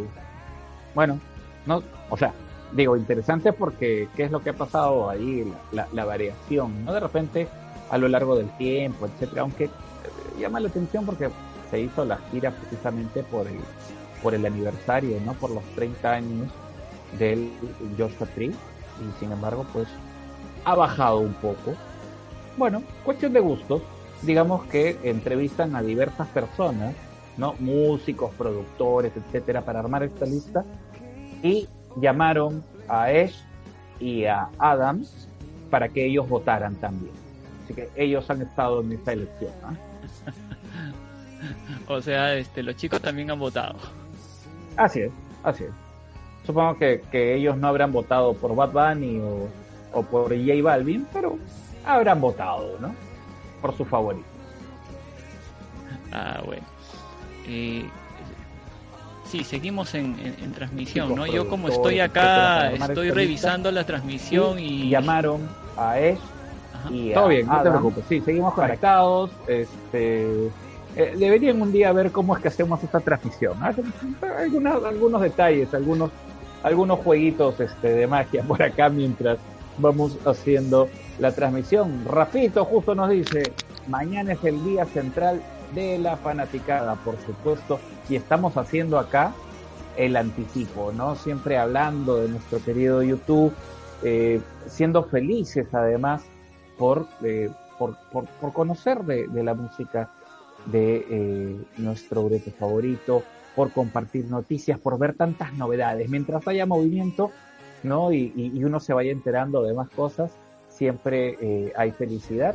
Bueno, 0.95 1.19
no, 1.67 1.83
o 2.09 2.17
sea, 2.17 2.33
digo, 2.73 2.97
interesante 2.97 3.53
porque 3.53 4.09
qué 4.15 4.23
es 4.25 4.31
lo 4.31 4.41
que 4.43 4.51
ha 4.51 4.55
pasado 4.55 5.11
ahí, 5.11 5.45
la, 5.73 5.83
la- 5.83 5.89
la 5.93 6.05
variación, 6.05 6.85
¿no? 6.85 6.93
De 6.93 7.01
repente, 7.01 7.49
a 7.91 7.99
lo 7.99 8.07
largo 8.07 8.37
del 8.37 8.49
tiempo, 8.51 9.07
etcétera, 9.07 9.43
aunque 9.43 9.65
eh, 9.65 9.71
llama 10.39 10.61
la 10.61 10.69
atención 10.69 11.05
porque 11.05 11.29
se 11.71 11.81
hizo 11.81 12.05
la 12.05 12.19
gira 12.31 12.51
precisamente 12.51 13.23
por 13.23 13.47
el, 13.47 13.59
por 14.23 14.35
el 14.35 14.45
aniversario, 14.47 15.21
¿no? 15.25 15.35
Por 15.35 15.51
los 15.51 15.65
30 15.75 16.11
años 16.11 16.49
del 17.19 17.51
Joshua 17.97 18.27
Tree, 18.35 18.49
y 18.51 19.21
sin 19.21 19.33
embargo, 19.33 19.67
pues, 19.73 19.89
ha 20.65 20.75
bajado 20.75 21.19
un 21.21 21.35
poco. 21.35 21.75
Bueno, 22.57 22.83
cuestión 23.05 23.33
de 23.33 23.41
gustos, 23.41 23.83
digamos 24.23 24.65
que 24.67 24.99
entrevistan 25.05 25.77
a 25.77 25.83
diversas 25.83 26.29
personas, 26.29 26.95
¿no? 27.37 27.55
Músicos, 27.61 28.33
productores, 28.37 29.13
etcétera, 29.17 29.63
para 29.63 29.79
armar 29.79 30.03
esta 30.03 30.27
lista 30.27 30.65
y 31.43 31.69
llamaron 31.97 32.65
a 32.89 33.05
Ash 33.05 33.37
y 34.01 34.25
a 34.25 34.49
Adam 34.59 35.05
para 35.71 35.89
que 35.89 36.05
ellos 36.05 36.29
votaran 36.29 36.75
también. 36.77 37.13
Así 37.65 37.75
que 37.75 37.91
ellos 37.97 38.29
han 38.31 38.43
estado 38.43 38.81
en 38.81 38.93
esta 38.93 39.13
elección. 39.13 39.53
¿ah? 39.63 39.75
O 41.89 42.01
sea, 42.01 42.35
este, 42.37 42.63
los 42.63 42.77
chicos 42.77 43.01
también 43.01 43.31
han 43.31 43.39
votado. 43.39 43.77
Así 44.77 45.01
es, 45.01 45.11
así 45.43 45.65
es. 45.65 45.71
Supongo 46.45 46.77
que, 46.79 47.03
que 47.11 47.35
ellos 47.35 47.57
no 47.57 47.69
habrán 47.69 47.93
votado 47.93 48.35
por 48.35 48.55
Bad 48.55 48.71
Bunny 48.73 49.21
o, 49.21 49.49
o 49.93 50.03
por 50.03 50.29
J 50.35 50.63
Balvin, 50.63 51.07
pero 51.13 51.39
habrán 51.85 52.21
votado, 52.21 52.79
¿no? 52.81 52.95
Por 53.61 53.77
su 53.77 53.85
favorito. 53.85 54.27
Ah, 56.13 56.41
bueno. 56.45 56.63
Eh, 57.47 57.85
sí, 59.25 59.45
seguimos 59.45 59.95
en, 59.95 60.19
en- 60.21 60.37
en 60.43 60.53
transmisión, 60.53 61.15
¿no? 61.15 61.27
Yo 61.27 61.49
como 61.49 61.69
estoy 61.69 62.01
acá, 62.01 62.73
estoy 62.73 63.11
revisando 63.11 63.71
la 63.71 63.85
transmisión 63.85 64.59
y... 64.59 64.89
llamaron 64.89 65.49
a 65.77 65.93
Ash 65.93 66.19
Ajá. 66.75 66.89
y 66.93 67.13
Todo 67.13 67.25
a 67.27 67.29
bien, 67.29 67.47
no 67.47 67.63
te 67.63 67.69
preocupes. 67.71 68.05
Sí, 68.09 68.21
seguimos 68.21 68.55
conectados. 68.55 69.31
Este, 69.47 70.51
eh, 70.97 71.15
deberían 71.17 71.61
un 71.61 71.73
día 71.73 71.93
ver 71.93 72.11
cómo 72.11 72.37
es 72.37 72.43
que 72.43 72.49
hacemos 72.49 72.83
esta 72.83 73.01
transmisión. 73.01 73.57
Algunos, 74.39 74.85
algunos 74.85 75.21
detalles, 75.21 75.73
algunos, 75.75 76.11
algunos 76.63 76.99
jueguitos 77.01 77.61
este, 77.61 77.89
de 77.89 78.07
magia 78.07 78.43
por 78.43 78.63
acá 78.63 78.89
mientras 78.89 79.39
vamos 79.79 80.19
haciendo 80.25 80.89
la 81.19 81.33
transmisión. 81.33 82.05
Rafito 82.05 82.65
justo 82.65 82.95
nos 82.95 83.11
dice, 83.11 83.53
mañana 83.87 84.33
es 84.33 84.45
el 84.45 84.63
día 84.65 84.85
central 84.87 85.41
de 85.75 85.99
la 85.99 86.17
fanaticada, 86.17 86.95
por 86.97 87.17
supuesto, 87.27 87.79
y 88.09 88.17
estamos 88.17 88.57
haciendo 88.57 88.99
acá 88.99 89.33
el 89.97 90.17
anticipo, 90.17 90.93
¿no? 90.93 91.17
Siempre 91.17 91.59
hablando 91.59 92.17
de 92.17 92.29
nuestro 92.29 92.63
querido 92.63 93.03
YouTube, 93.03 93.53
eh, 94.03 94.41
siendo 94.67 95.05
felices 95.05 95.67
además 95.73 96.23
por, 96.79 97.07
eh, 97.23 97.51
por, 97.79 97.97
por, 98.13 98.25
por 98.27 98.53
conocer 98.53 99.03
de 99.03 99.43
la 99.43 99.55
música 99.55 100.09
de 100.67 101.07
eh, 101.11 101.57
nuestro 101.79 102.25
grupo 102.25 102.51
favorito, 102.59 103.23
por 103.55 103.73
compartir 103.73 104.27
noticias, 104.27 104.79
por 104.79 104.99
ver 104.99 105.15
tantas 105.15 105.53
novedades. 105.55 106.09
Mientras 106.09 106.47
haya 106.47 106.67
movimiento, 106.67 107.33
¿no? 107.83 108.13
Y, 108.13 108.33
y- 108.37 108.63
uno 108.65 108.79
se 108.81 108.93
vaya 108.93 109.11
enterando 109.11 109.63
de 109.63 109.75
más 109.75 109.89
cosas, 109.91 110.31
siempre 110.69 111.37
eh, 111.41 111.73
hay 111.77 111.91
felicidad. 111.93 112.55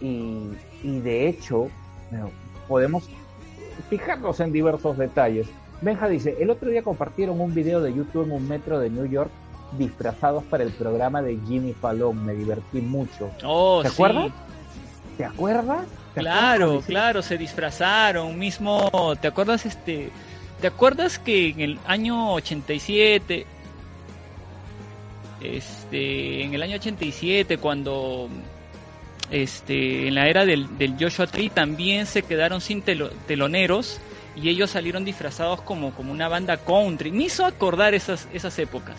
Y, 0.00 0.48
y 0.82 1.00
de 1.00 1.28
hecho, 1.28 1.68
bueno, 2.10 2.30
podemos 2.66 3.08
fijarnos 3.88 4.40
en 4.40 4.52
diversos 4.52 4.98
detalles. 4.98 5.46
Benja 5.80 6.08
dice, 6.08 6.36
el 6.40 6.50
otro 6.50 6.70
día 6.70 6.82
compartieron 6.82 7.40
un 7.40 7.54
video 7.54 7.80
de 7.80 7.92
YouTube 7.94 8.24
en 8.24 8.32
un 8.32 8.48
metro 8.48 8.78
de 8.80 8.90
New 8.90 9.06
York 9.06 9.30
disfrazados 9.78 10.42
para 10.44 10.64
el 10.64 10.70
programa 10.72 11.22
de 11.22 11.38
Jimmy 11.46 11.72
Fallon. 11.72 12.24
Me 12.24 12.34
divertí 12.34 12.80
mucho. 12.80 13.30
Oh, 13.44 13.80
¿Te 13.82 13.88
sí. 13.88 13.94
acuerdas? 13.94 14.28
¿Te 15.16 15.24
acuerdas? 15.24 15.86
¿Te 16.14 16.20
Claro, 16.20 16.82
claro, 16.86 17.22
se 17.22 17.38
disfrazaron, 17.38 18.38
mismo, 18.38 18.90
¿te 19.20 19.28
acuerdas 19.28 19.64
este? 19.66 20.10
¿Te 20.60 20.66
acuerdas 20.66 21.18
que 21.18 21.48
en 21.48 21.60
el 21.60 21.78
año 21.86 22.34
87 22.34 23.46
este, 25.40 26.42
en 26.44 26.54
el 26.54 26.62
año 26.62 26.76
87 26.76 27.58
cuando 27.58 28.28
este 29.30 30.06
en 30.08 30.14
la 30.14 30.28
era 30.28 30.44
del, 30.44 30.78
del 30.78 30.94
Joshua 31.00 31.26
Tree 31.26 31.48
también 31.50 32.06
se 32.06 32.22
quedaron 32.22 32.60
sin 32.60 32.82
telo- 32.84 33.10
teloneros 33.26 33.98
y 34.36 34.48
ellos 34.50 34.70
salieron 34.70 35.04
disfrazados 35.04 35.60
como 35.62 35.92
como 35.92 36.12
una 36.12 36.28
banda 36.28 36.56
country. 36.58 37.10
Me 37.10 37.24
hizo 37.24 37.44
acordar 37.44 37.94
esas 37.94 38.28
esas 38.32 38.58
épocas. 38.58 38.96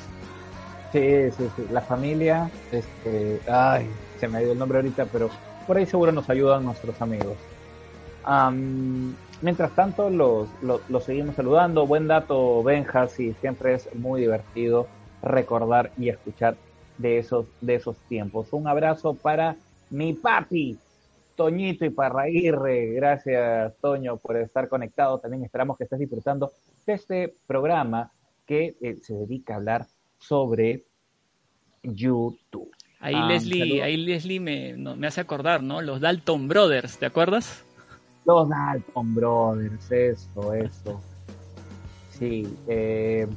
Sí, 0.92 1.00
sí, 1.38 1.44
sí. 1.56 1.64
La 1.72 1.82
familia, 1.82 2.52
este, 2.72 3.40
ay, 3.50 3.88
se 4.20 4.28
me 4.28 4.42
dio 4.42 4.52
el 4.52 4.60
nombre 4.60 4.78
ahorita, 4.80 5.06
pero 5.06 5.30
por 5.64 5.78
ahí 5.78 5.86
seguro 5.86 6.12
nos 6.12 6.30
ayudan 6.30 6.66
nuestros 6.66 7.02
amigos. 7.02 7.38
Am, 8.24 9.16
mientras 9.42 9.72
tanto, 9.72 10.10
los, 10.10 10.50
los, 10.62 11.04
seguimos 11.04 11.36
saludando. 11.36 11.86
Buen 11.86 12.08
dato, 12.08 12.64
Benja, 12.64 13.08
sí, 13.08 13.34
siempre 13.42 13.76
es 13.76 13.94
muy 13.96 14.22
divertido 14.22 14.88
recordar 15.22 15.92
y 15.98 16.10
escuchar 16.10 16.56
de 16.98 17.18
esos, 17.18 17.46
de 17.62 17.76
esos 17.76 17.98
tiempos. 18.08 18.54
Un 18.54 18.68
abrazo 18.68 19.14
para 19.14 19.56
mi 19.90 20.14
papi, 20.14 20.78
Toñito 21.36 21.86
y 21.86 21.90
Parraguirre. 21.90 22.94
Gracias, 22.94 23.76
Toño, 23.82 24.18
por 24.18 24.38
estar 24.38 24.68
conectado. 24.68 25.20
También 25.20 25.44
esperamos 25.44 25.78
que 25.78 25.84
estés 25.86 26.00
disfrutando 26.00 26.52
de 26.86 26.94
este 26.94 27.34
programa 27.48 28.12
que 28.46 28.76
eh, 28.82 28.98
se 29.02 29.14
dedica 29.14 29.54
a 29.54 29.58
hablar 29.58 29.88
sobre 30.20 30.84
YouTube. 31.84 32.73
Ahí 33.04 33.16
Ah, 33.18 33.28
Leslie, 33.28 33.84
ahí 33.84 33.98
Leslie 33.98 34.40
me, 34.40 34.74
no, 34.74 34.96
me 34.96 35.08
hace 35.08 35.20
acordar, 35.20 35.62
¿no? 35.62 35.82
Los 35.82 36.00
Dalton 36.00 36.48
Brothers, 36.48 36.98
¿te 36.98 37.06
acuerdas? 37.06 37.64
Los 38.26 38.48
Dalton 38.48 39.14
Brothers, 39.14 39.92
eso, 39.92 40.54
eso. 40.54 41.02
Sí, 42.18 42.48
eh, 42.68 43.28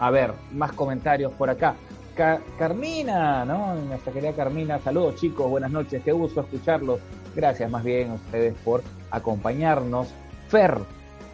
a 0.00 0.10
ver, 0.10 0.32
más 0.52 0.72
comentarios 0.72 1.32
por 1.34 1.48
acá. 1.48 1.76
Ca- 2.16 2.40
Carmina, 2.58 3.44
¿no? 3.44 3.76
Nuestra 3.76 4.12
querida 4.12 4.32
Carmina, 4.32 4.80
saludos 4.80 5.14
chicos, 5.16 5.48
buenas 5.48 5.70
noches, 5.70 6.02
qué 6.04 6.10
gusto 6.10 6.40
escucharlos. 6.40 6.98
Gracias 7.36 7.70
más 7.70 7.84
bien 7.84 8.10
a 8.10 8.14
ustedes 8.14 8.54
por 8.64 8.82
acompañarnos. 9.12 10.08
Fer 10.48 10.76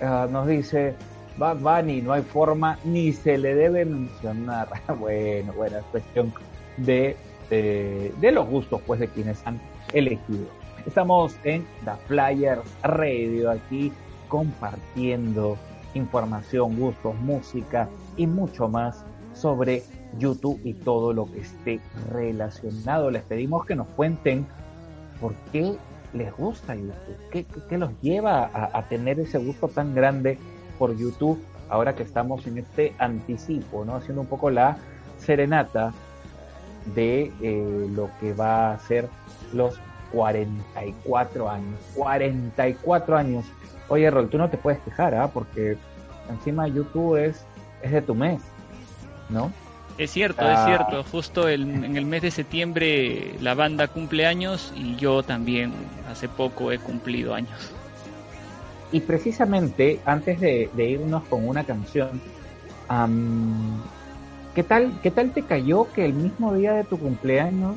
ah, 0.02 0.26
nos 0.30 0.46
dice, 0.46 0.94
Bad 1.38 1.56
Bunny, 1.60 2.02
no 2.02 2.12
hay 2.12 2.22
forma 2.22 2.78
ni 2.84 3.12
se 3.14 3.38
le 3.38 3.54
debe 3.54 3.86
mencionar. 3.86 4.68
bueno, 4.98 5.54
bueno, 5.54 5.78
es 5.78 5.84
cuestión 5.84 6.34
de, 6.76 7.16
de, 7.50 8.12
de 8.20 8.32
los 8.32 8.46
gustos 8.48 8.80
pues 8.86 9.00
de 9.00 9.08
quienes 9.08 9.44
han 9.46 9.60
elegido. 9.92 10.46
Estamos 10.86 11.36
en 11.44 11.64
The 11.84 11.92
Flyers 12.08 12.60
Radio 12.82 13.50
aquí 13.50 13.92
compartiendo 14.28 15.56
información, 15.94 16.76
gustos, 16.78 17.14
música 17.20 17.88
y 18.16 18.26
mucho 18.26 18.68
más 18.68 19.04
sobre 19.34 19.82
YouTube 20.18 20.60
y 20.64 20.74
todo 20.74 21.12
lo 21.12 21.30
que 21.30 21.40
esté 21.40 21.80
relacionado. 22.10 23.10
Les 23.10 23.22
pedimos 23.22 23.64
que 23.66 23.74
nos 23.74 23.86
cuenten 23.88 24.46
por 25.20 25.34
qué 25.52 25.76
les 26.12 26.32
gusta 26.36 26.74
YouTube, 26.74 26.94
qué, 27.32 27.44
qué- 27.68 27.78
los 27.78 27.90
lleva 28.00 28.50
a 28.72 28.88
tener 28.88 29.18
ese 29.18 29.38
gusto 29.38 29.68
tan 29.68 29.94
grande 29.94 30.38
por 30.78 30.96
YouTube 30.96 31.40
ahora 31.68 31.94
que 31.94 32.02
estamos 32.04 32.46
en 32.46 32.58
este 32.58 32.94
anticipo, 32.98 33.84
¿no? 33.84 33.96
Haciendo 33.96 34.20
un 34.20 34.26
poco 34.28 34.50
la 34.50 34.76
serenata 35.18 35.92
de 36.94 37.32
eh, 37.40 37.88
lo 37.94 38.10
que 38.20 38.32
va 38.34 38.72
a 38.72 38.78
ser 38.78 39.08
los 39.52 39.78
44 40.12 41.48
años. 41.50 41.78
44 41.94 43.16
años. 43.16 43.44
Oye, 43.88 44.10
Rol, 44.10 44.28
tú 44.28 44.38
no 44.38 44.48
te 44.50 44.56
puedes 44.56 44.80
quejar, 44.80 45.14
¿ah? 45.14 45.28
Porque 45.28 45.76
encima 46.30 46.66
YouTube 46.68 47.16
es, 47.16 47.44
es 47.82 47.92
de 47.92 48.02
tu 48.02 48.14
mes, 48.14 48.40
¿no? 49.28 49.50
Es 49.98 50.10
cierto, 50.10 50.42
Ah. 50.44 50.52
es 50.54 50.64
cierto. 50.66 51.04
Justo 51.10 51.48
el- 51.48 51.62
en 51.84 51.96
el 51.96 52.06
mes 52.06 52.22
de 52.22 52.30
septiembre 52.30 53.36
la 53.40 53.54
banda 53.54 53.86
cumple 53.88 54.26
años 54.26 54.72
y 54.76 54.96
yo 54.96 55.22
también 55.22 55.72
hace 56.10 56.28
poco 56.28 56.72
he 56.72 56.78
cumplido 56.78 57.34
años. 57.34 57.72
Y 58.90 59.00
precisamente 59.00 60.00
antes 60.04 60.40
de, 60.40 60.70
de 60.74 60.84
irnos 60.90 61.24
con 61.24 61.46
una 61.46 61.64
canción, 61.64 62.20
¿qué, 64.54 64.62
tal, 64.62 65.00
¿qué 65.02 65.10
tal 65.10 65.32
te 65.32 65.42
cayó 65.42 65.86
que 65.92 66.04
el 66.04 66.14
mismo 66.14 66.54
día 66.54 66.72
de 66.72 66.84
tu 66.84 66.98
cumpleaños 66.98 67.76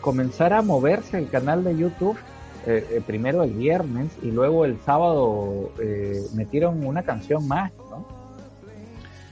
comenzara 0.00 0.58
a 0.58 0.62
moverse 0.62 1.18
el 1.18 1.28
canal 1.28 1.64
de 1.64 1.76
YouTube 1.76 2.18
eh, 2.66 2.84
eh, 2.90 3.02
primero 3.06 3.44
el 3.44 3.52
viernes 3.52 4.10
y 4.22 4.32
luego 4.32 4.64
el 4.64 4.78
sábado 4.80 5.72
eh, 5.80 6.20
metieron 6.34 6.84
una 6.84 7.02
canción 7.04 7.46
más, 7.46 7.70
¿no? 7.90 8.04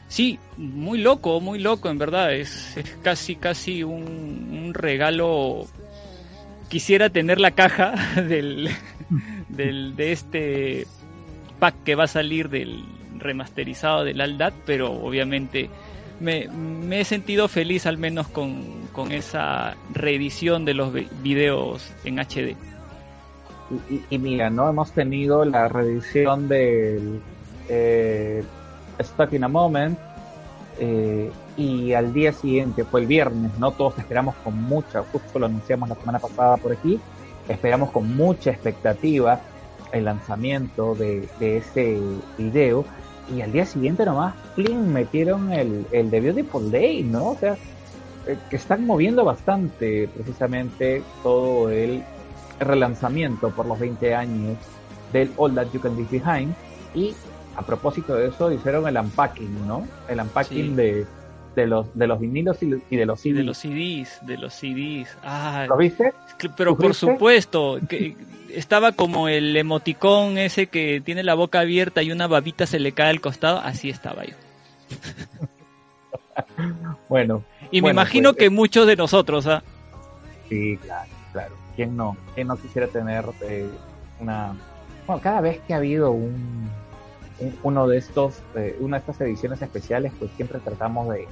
Sí, 0.07 0.39
muy 0.57 0.99
loco, 0.99 1.41
muy 1.41 1.59
loco, 1.59 1.91
en 1.91 1.99
verdad. 1.99 2.33
Es, 2.33 2.77
es 2.77 2.97
casi, 3.03 3.35
casi 3.35 3.83
un, 3.83 4.63
un 4.65 4.73
regalo. 4.73 5.67
Quisiera 6.69 7.11
tener 7.11 7.41
la 7.41 7.51
caja 7.51 7.95
del, 8.23 8.69
del, 9.49 9.97
de 9.97 10.13
este 10.13 10.87
pack 11.59 11.75
que 11.83 11.97
va 11.97 12.05
a 12.05 12.09
salir 12.09 12.49
del 12.49 12.85
remasterizado 13.19 14.05
del 14.05 14.21
Aldad, 14.21 14.53
pero 14.65 14.93
obviamente 14.93 15.71
me, 16.21 16.49
he 17.01 17.05
sentido 17.05 17.49
feliz 17.49 17.87
al 17.87 17.99
menos 17.99 18.29
con, 18.29 18.63
con 18.93 19.13
esa 19.13 19.77
reedición 19.93 20.65
de 20.65 20.75
los 20.75 20.93
vi- 20.93 21.09
videos 21.23 21.91
en 22.05 22.19
HD. 22.19 22.57
Y 24.11 24.19
mira, 24.19 24.51
¿no? 24.51 24.69
Hemos 24.69 24.93
tenido 24.93 25.45
la 25.45 25.69
reedición 25.69 26.49
del 26.49 27.21
eh, 27.69 28.45
Stuck 29.03 29.33
in 29.33 29.45
a 29.45 29.49
Moment 29.49 29.99
eh, 30.79 31.31
y 31.57 31.93
al 31.95 32.13
día 32.13 32.33
siguiente, 32.33 32.85
fue 32.85 33.01
el 33.01 33.07
viernes, 33.07 33.53
¿no? 33.59 33.71
Todos 33.73 33.99
esperamos 33.99 34.35
con 34.45 34.61
mucha, 34.63 35.03
justo 35.03 35.39
lo 35.39 35.47
anunciamos 35.47 35.89
la 35.89 35.95
semana 35.95 36.19
pasada 36.19 36.57
por 36.59 36.73
aquí, 36.73 37.01
esperamos 37.49 37.91
con 37.91 38.15
mucha 38.17 38.51
expectativa 38.51 39.41
el 39.93 40.05
lanzamiento 40.05 40.95
de, 40.95 41.29
de 41.41 41.59
ese 41.59 41.99
video 42.37 42.85
y 43.33 43.41
al 43.41 43.53
día 43.53 43.65
siguiente 43.65 44.05
nomás, 44.05 44.35
plin, 44.55 44.93
metieron 44.93 45.53
el, 45.53 45.87
el 45.93 46.11
de 46.11 46.21
Beautiful 46.21 46.71
Day, 46.71 47.03
¿no? 47.03 47.31
O 47.31 47.37
sea, 47.37 47.57
eh, 48.27 48.37
que 48.51 48.57
están 48.57 48.87
moviendo 48.87 49.25
bastante 49.25 50.09
precisamente 50.09 51.03
todo 51.23 51.71
el 51.71 52.03
relanzamiento 52.61 53.51
por 53.51 53.67
los 53.67 53.79
20 53.79 54.15
años 54.15 54.57
del 55.13 55.31
All 55.37 55.55
That 55.55 55.69
You 55.73 55.81
Can 55.81 55.97
Leave 55.97 56.19
Behind 56.19 56.55
y 56.95 57.15
a 57.57 57.63
propósito 57.63 58.15
de 58.15 58.29
eso 58.29 58.51
hicieron 58.51 58.87
el 58.89 58.97
unpacking, 58.97 59.67
¿no? 59.67 59.87
El 60.09 60.21
unpacking 60.21 60.71
Sí. 60.71 60.75
de, 60.75 61.07
de 61.55 61.67
los 61.67 61.97
de 61.97 62.07
los 62.07 62.21
vinilos 62.21 62.63
y, 62.63 62.71
y 62.91 62.97
de 62.97 63.07
los 63.07 63.21
CDs. 63.21 63.37
de 63.37 63.43
los 63.45 63.59
CDs, 63.59 64.19
de 64.27 64.39
los 64.39 64.55
CDs. 64.55 65.17
Ah, 65.23 65.67
¿Lo 65.69 65.77
viste? 65.77 66.13
pero 66.57 66.77
por 66.77 66.95
supuesto, 66.95 67.79
que 67.89 68.17
estaba 68.51 68.93
como 68.93 69.29
el 69.29 69.57
emoticón 69.57 70.39
ese 70.39 70.67
que 70.67 71.01
tiene 71.05 71.23
la 71.23 71.35
boca 71.35 71.61
abierta 71.61 72.03
y 72.03 72.13
una 72.13 72.27
babita 72.27 72.67
se 72.67 72.79
le 72.79 72.93
cae 72.93 73.11
al 73.11 73.21
costado, 73.21 73.59
así 73.59 73.91
estaba 73.91 74.25
yo. 74.25 74.35
Bueno, 77.09 77.45
Y 77.71 77.77
me 77.77 77.83
Bueno, 77.83 78.01
imagino 78.01 78.33
pues, 78.33 78.39
que 78.45 78.51
muchos 78.51 78.87
de 78.87 78.97
nosotros, 78.97 79.47
¿ah? 79.47 79.63
sí, 80.49 80.77
claro, 80.79 81.11
claro. 81.33 81.55
¿Quién 81.77 81.97
no? 81.97 82.17
¿Quién 82.35 82.49
no 82.49 82.57
quisiera 82.57 82.87
tener 82.89 83.25
eh, 83.43 83.69
una... 84.21 84.55
Bueno, 85.07 85.23
cada 85.23 85.41
vez 85.41 85.61
que 85.67 85.75
ha 85.75 85.79
habido 85.79 86.11
un, 86.13 86.69
un- 87.41 87.59
uno 87.63 87.87
de 87.89 87.99
estos, 87.99 88.43
eh, 88.57 88.77
una 88.81 88.97
de 88.97 89.01
estas 89.01 89.21
ediciones 89.21 89.61
especiales, 89.63 90.13
pues 90.19 90.31
siempre 90.37 90.59
tratamos 90.61 91.09
de, 91.15 91.27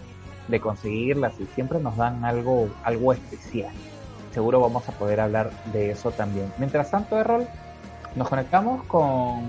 de 0.49 0.61
conseguirlas 0.61 1.34
y 1.40 1.47
siempre 1.55 1.80
nos 1.80 1.97
dan 1.97 2.24
algo, 2.24 2.68
algo 2.84 3.12
especial. 3.12 3.72
Seguro 4.32 4.61
vamos 4.61 4.88
a 4.88 4.93
poder 4.93 5.20
hablar 5.20 5.51
de 5.72 5.90
eso 5.90 6.11
también. 6.11 6.53
Mientras 6.59 6.90
tanto, 6.90 7.18
Errol, 7.18 7.47
nos 8.16 8.28
conectamos 8.28 8.84
con, 8.84 9.43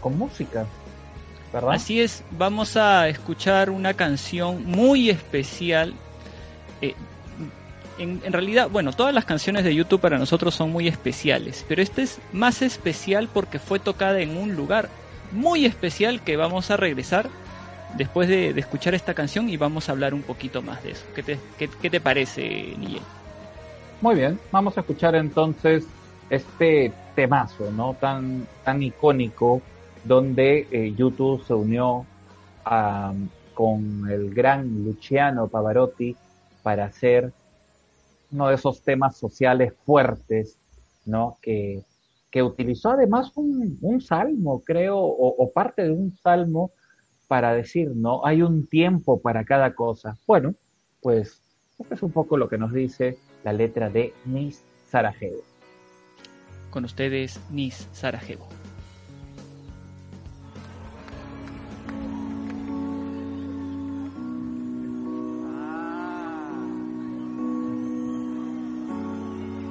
con 0.00 0.18
música, 0.18 0.66
¿verdad? 1.52 1.72
Así 1.72 2.00
es, 2.00 2.24
vamos 2.32 2.76
a 2.76 3.08
escuchar 3.08 3.70
una 3.70 3.94
canción 3.94 4.64
muy 4.66 5.08
especial. 5.10 5.94
Eh, 6.82 6.94
en, 7.98 8.20
en 8.24 8.32
realidad, 8.32 8.68
bueno, 8.68 8.92
todas 8.92 9.14
las 9.14 9.24
canciones 9.24 9.64
de 9.64 9.74
YouTube 9.74 10.00
para 10.00 10.18
nosotros 10.18 10.54
son 10.54 10.70
muy 10.70 10.88
especiales, 10.88 11.64
pero 11.68 11.80
esta 11.80 12.02
es 12.02 12.20
más 12.32 12.62
especial 12.62 13.28
porque 13.32 13.58
fue 13.58 13.78
tocada 13.78 14.20
en 14.20 14.36
un 14.36 14.54
lugar 14.54 14.90
muy 15.32 15.64
especial 15.64 16.20
que 16.22 16.36
vamos 16.36 16.70
a 16.70 16.76
regresar 16.76 17.30
después 17.96 18.28
de, 18.28 18.50
escuchar 18.50 18.94
esta 18.94 19.14
canción 19.14 19.48
y 19.48 19.56
vamos 19.56 19.88
a 19.88 19.92
hablar 19.92 20.14
un 20.14 20.22
poquito 20.22 20.62
más 20.62 20.82
de 20.82 20.92
eso. 20.92 21.04
¿Qué 21.14 21.22
te, 21.22 21.38
qué, 21.58 21.90
te 21.90 22.00
parece, 22.00 22.42
Nigel? 22.78 23.02
Muy 24.00 24.14
bien, 24.14 24.38
vamos 24.52 24.76
a 24.76 24.80
escuchar 24.80 25.14
entonces 25.14 25.86
este 26.28 26.92
temazo, 27.14 27.70
¿no? 27.72 27.94
Tan, 27.94 28.46
tan 28.64 28.82
icónico, 28.82 29.62
donde 30.04 30.66
eh, 30.70 30.94
YouTube 30.94 31.44
se 31.44 31.54
unió 31.54 32.04
a- 32.64 33.12
con 33.54 34.10
el 34.10 34.34
gran 34.34 34.84
Luciano 34.84 35.48
Pavarotti 35.48 36.14
para 36.62 36.84
hacer 36.84 37.32
uno 38.30 38.48
de 38.48 38.56
esos 38.56 38.82
temas 38.82 39.16
sociales 39.16 39.72
fuertes, 39.86 40.58
¿no? 41.06 41.38
Que, 41.40 41.82
que 42.30 42.42
utilizó 42.42 42.90
además 42.90 43.32
un, 43.34 43.78
un 43.80 44.00
salmo, 44.02 44.62
creo, 44.62 44.98
o 44.98 45.50
parte 45.52 45.84
de 45.84 45.90
un 45.90 46.14
salmo 46.22 46.72
para 47.28 47.54
decir, 47.54 47.90
¿no? 47.94 48.24
Hay 48.24 48.42
un 48.42 48.66
tiempo 48.66 49.20
para 49.20 49.44
cada 49.44 49.74
cosa. 49.74 50.16
Bueno, 50.26 50.54
pues 51.00 51.40
esto 51.78 51.94
es 51.94 52.02
un 52.02 52.12
poco 52.12 52.36
lo 52.36 52.48
que 52.48 52.58
nos 52.58 52.72
dice 52.72 53.18
la 53.44 53.52
letra 53.52 53.90
de 53.90 54.14
Miss 54.24 54.62
Sarajevo. 54.88 55.42
Con 56.70 56.84
ustedes, 56.84 57.40
Nis 57.50 57.88
Sarajevo. 57.92 58.48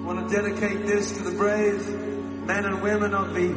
want 0.05 0.29
to 0.29 0.35
dedicate 0.35 0.85
this 0.85 1.17
to 1.17 1.23
the 1.23 1.31
brave 1.31 1.83
men 2.45 2.63
and 2.65 2.81
women 2.81 3.13
of 3.13 3.33
the 3.33 3.51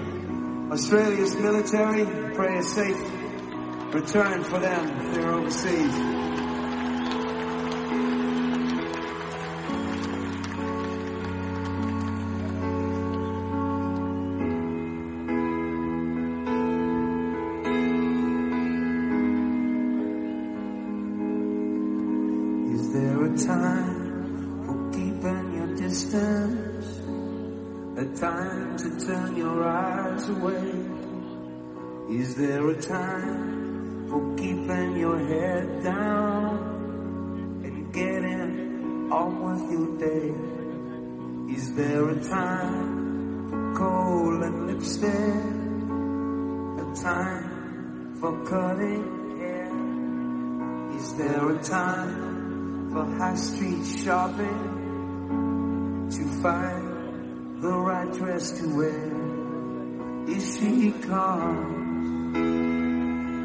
Australia's 0.72 1.36
military. 1.36 2.06
Pray 2.34 2.58
a 2.58 2.62
safe 2.62 3.17
return 3.92 4.44
for 4.44 4.58
them 4.58 5.00
if 5.00 5.14
they're 5.14 5.32
overseas. 5.32 5.94
Is 22.74 22.92
there 22.92 23.24
a 23.24 23.38
time 23.38 24.64
for 24.66 24.90
keeping 24.92 25.54
your 25.54 25.74
distance? 25.76 26.86
A 27.96 28.04
time 28.20 28.76
to 28.76 29.06
turn 29.06 29.36
your 29.36 29.66
eyes 29.66 30.28
away? 30.28 30.74
Is 32.10 32.34
there 32.36 32.68
a 32.68 32.80
time 32.80 33.67
Is 41.58 41.74
there 41.74 42.08
a 42.08 42.14
time 42.22 43.48
for 43.50 43.74
coal 43.74 44.42
and 44.44 44.68
lipstick? 44.68 45.10
A 46.78 46.86
time 47.02 48.14
for 48.20 48.32
cutting 48.46 49.04
hair? 49.40 49.72
Is 50.96 51.14
there 51.14 51.50
a 51.50 51.58
time 51.60 52.92
for 52.92 53.04
high 53.18 53.34
street 53.34 53.84
shopping 54.04 54.62
to 56.12 56.22
find 56.42 57.60
the 57.60 57.72
right 57.72 58.12
dress 58.14 58.52
to 58.60 58.76
wear? 58.76 59.10
Is 60.28 60.44
she 60.60 60.92
comes? 60.92 62.36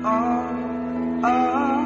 Oh, 0.05 0.49
oh, 1.23 1.81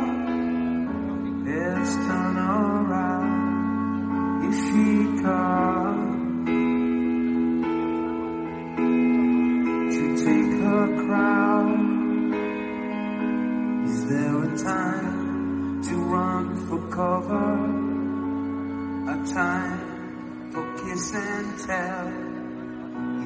let's 1.46 1.96
turn 1.96 2.38
around. 2.38 3.38
Is 4.50 4.58
she 4.68 5.24
comes 5.24 5.87
time 14.68 15.82
to 15.82 15.96
run 16.14 16.46
for 16.68 16.80
cover? 17.00 17.52
A 19.14 19.18
time 19.34 19.80
for 20.52 20.64
kiss 20.80 21.14
and 21.14 21.48
tell? 21.68 22.08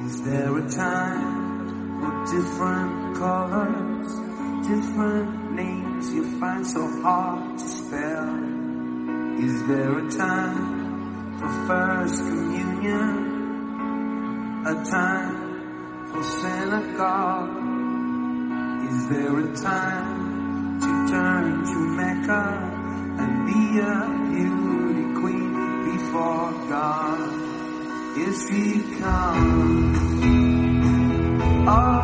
Is 0.06 0.14
there 0.22 0.52
a 0.56 0.66
time 0.70 1.30
for 2.00 2.12
different 2.34 3.16
colors, 3.22 4.10
different 4.68 5.30
names 5.52 6.12
you 6.14 6.24
find 6.38 6.64
so 6.64 6.82
hard 7.02 7.58
to 7.58 7.68
spell? 7.78 8.30
Is 9.46 9.54
there 9.66 9.98
a 9.98 10.10
time 10.10 11.38
for 11.38 11.50
first 11.66 12.18
communion? 12.28 13.14
A 14.72 14.74
time 14.96 15.36
for 16.08 16.22
synagogue? 16.22 17.56
Is 18.90 18.98
there 19.08 19.34
a 19.40 19.56
time 19.56 20.31
to 21.12 21.18
turn 21.18 21.64
to 21.64 21.78
Mecca 21.98 22.44
and 23.20 23.46
be 23.46 23.78
a 23.80 23.96
beauty 24.30 25.20
queen 25.20 25.52
before 25.84 26.52
God? 26.68 27.18
Yes, 28.16 28.48
he 28.48 28.98
comes. 28.98 29.98
Oh. 31.68 32.01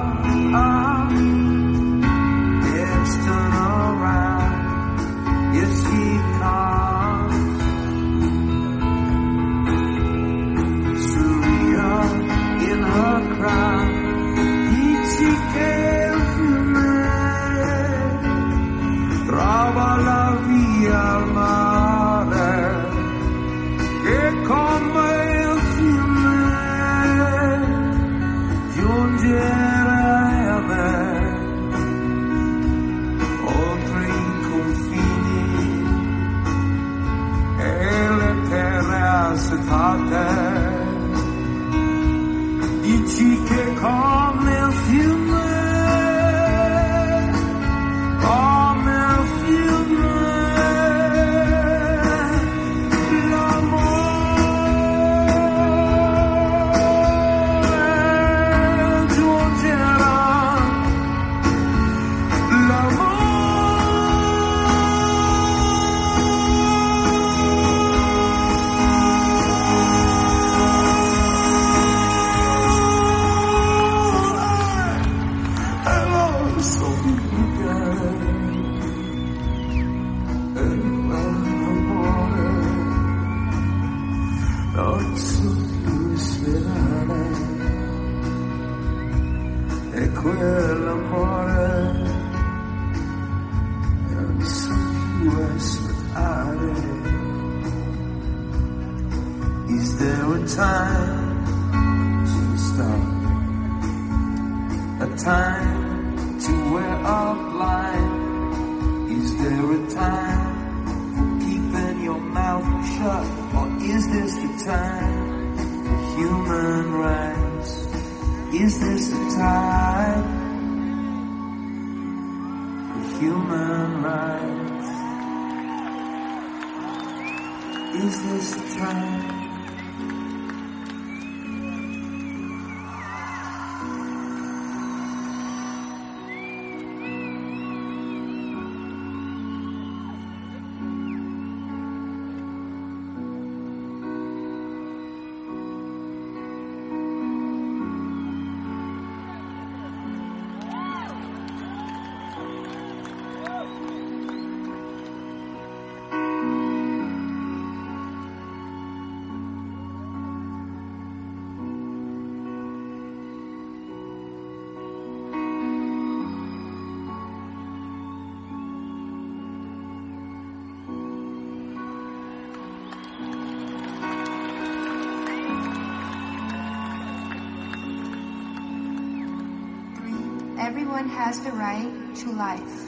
Life, 182.38 182.80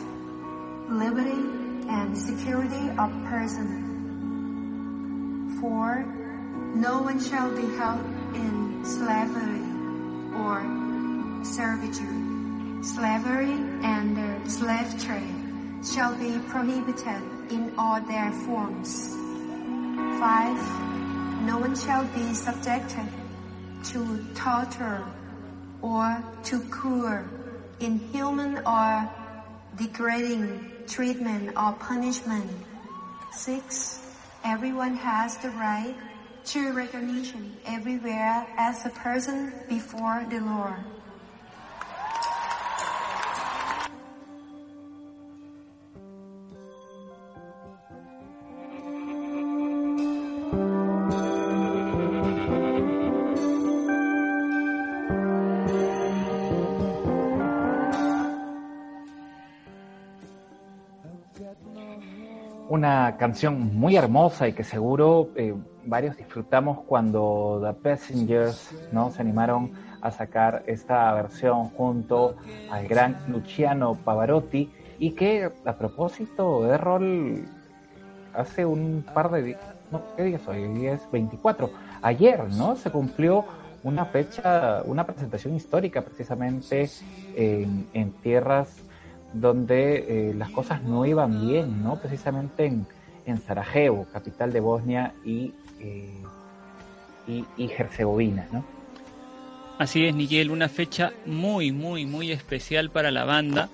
liberty, 0.89 1.43
and 1.91 2.17
security 2.17 2.89
of 2.97 3.11
person. 3.25 3.69
Four, 5.61 6.05
no 6.77 7.03
one 7.03 7.19
shall 7.21 7.51
be 7.51 7.67
held 7.77 8.05
in 8.37 8.85
slavery 8.85 9.67
or 10.39 10.63
servitude. 11.45 12.87
Slavery 12.87 13.59
and 13.83 14.17
the 14.17 14.49
slave 14.49 15.03
trade 15.05 15.35
shall 15.85 16.15
be 16.15 16.39
prohibited 16.49 17.21
in 17.51 17.75
all 17.77 18.01
their 18.03 18.31
forms. 18.47 19.09
Five, 20.21 20.63
no 21.43 21.59
one 21.59 21.75
shall 21.75 22.05
be 22.15 22.35
subjected 22.35 23.09
to 23.87 24.25
torture 24.37 25.05
or 25.83 26.23
to 26.45 26.61
cruel, 26.71 27.25
inhuman 27.81 28.59
or 28.65 29.11
degrading 29.77 30.73
treatment 30.87 31.57
or 31.57 31.73
punishment. 31.73 32.51
Six, 33.33 34.01
everyone 34.45 34.95
has 34.95 35.37
the 35.39 35.51
right 35.51 35.95
to 36.47 36.73
recognition 36.73 37.57
everywhere 37.67 38.47
as 38.57 38.85
a 38.87 38.91
person 38.91 39.53
before 39.69 40.27
the 40.29 40.41
Lord. 40.41 40.85
Una 62.81 63.19
canción 63.19 63.77
muy 63.77 63.97
hermosa 63.97 64.49
y 64.49 64.55
que 64.55 64.65
seguro 64.65 65.29
eh, 65.37 65.55
varios 65.85 66.17
disfrutamos 66.17 66.79
cuando 66.87 67.61
The 67.63 67.75
Passengers 67.75 68.75
¿no? 68.91 69.11
se 69.11 69.21
animaron 69.21 69.73
a 70.01 70.11
sacar 70.11 70.63
esta 70.67 71.13
versión 71.13 71.69
junto 71.69 72.37
al 72.71 72.89
gran 72.89 73.19
Luciano 73.29 73.97
Pavarotti 74.03 74.73
y 74.99 75.11
que 75.11 75.51
a 75.67 75.77
propósito 75.77 76.63
de 76.63 76.79
rol 76.79 77.45
hace 78.33 78.65
un 78.65 79.05
par 79.13 79.31
de 79.31 79.43
días, 79.43 79.61
no, 79.93 80.01
¿qué 80.17 80.23
día? 80.23 80.41
Hoy 80.47 80.87
es 80.87 81.03
24. 81.13 81.71
Ayer, 82.01 82.49
¿no? 82.49 82.77
Se 82.77 82.91
cumplió 82.91 83.45
una 83.83 84.07
fecha, 84.07 84.81
una 84.87 85.05
presentación 85.05 85.55
histórica 85.55 86.01
precisamente 86.01 86.89
en, 87.37 87.87
en 87.93 88.13
tierras 88.23 88.75
donde 89.33 90.31
eh, 90.31 90.35
las 90.35 90.51
cosas 90.51 90.83
no 90.83 91.07
iban 91.07 91.47
bien, 91.47 91.83
¿no? 91.83 91.97
Precisamente 91.97 92.67
en, 92.67 92.87
en 93.27 93.41
Sarajevo, 93.41 94.07
capital 94.13 94.53
de 94.53 94.61
Bosnia 94.61 95.15
y, 95.25 95.53
eh, 95.79 96.23
y, 97.27 97.71
Herzegovina, 97.71 98.47
¿no? 98.53 98.65
Así 99.79 100.05
es, 100.05 100.15
Miguel, 100.15 100.51
una 100.51 100.69
fecha 100.69 101.13
muy, 101.25 101.73
muy, 101.73 102.05
muy 102.05 102.33
especial 102.33 102.91
para 102.91 103.11
la 103.11 103.25
banda, 103.25 103.71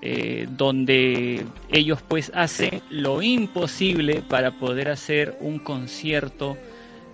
eh, 0.00 0.46
donde 0.50 1.44
ellos 1.68 2.00
pues 2.06 2.30
hacen 2.34 2.80
lo 2.90 3.22
imposible 3.22 4.22
para 4.22 4.52
poder 4.52 4.88
hacer 4.88 5.36
un 5.40 5.58
concierto 5.58 6.56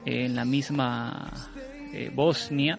en 0.04 0.34
la 0.36 0.44
misma 0.44 1.30
eh, 1.92 2.10
Bosnia, 2.14 2.78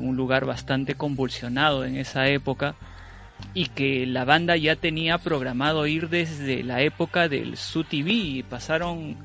un 0.00 0.16
lugar 0.16 0.46
bastante 0.46 0.96
convulsionado 0.96 1.84
en 1.84 1.94
esa 1.94 2.26
época 2.26 2.74
y 3.54 3.66
que 3.66 4.06
la 4.06 4.24
banda 4.24 4.56
ya 4.56 4.76
tenía 4.76 5.18
programado 5.18 5.86
ir 5.86 6.08
desde 6.08 6.62
la 6.62 6.82
época 6.82 7.28
del 7.28 7.56
SUTV 7.56 8.44
pasaron 8.48 9.16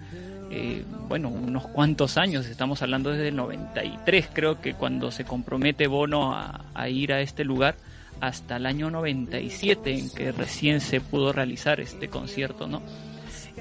eh, 0.51 0.83
bueno 1.07 1.29
unos 1.29 1.67
cuantos 1.67 2.17
años. 2.17 2.45
Estamos 2.47 2.81
hablando 2.81 3.11
desde 3.11 3.29
el 3.29 3.35
93 3.35 4.29
creo 4.33 4.61
que 4.61 4.73
cuando 4.73 5.11
se 5.11 5.25
compromete 5.25 5.87
Bono 5.87 6.33
a, 6.33 6.65
a 6.73 6.89
ir 6.89 7.13
a 7.13 7.21
este 7.21 7.43
lugar 7.43 7.75
hasta 8.21 8.57
el 8.57 8.65
año 8.65 8.89
97 8.89 9.93
en 9.93 10.09
que 10.09 10.31
recién 10.31 10.81
se 10.81 11.01
pudo 11.01 11.33
realizar 11.33 11.79
este 11.79 12.07
concierto 12.07 12.67
no 12.67 12.81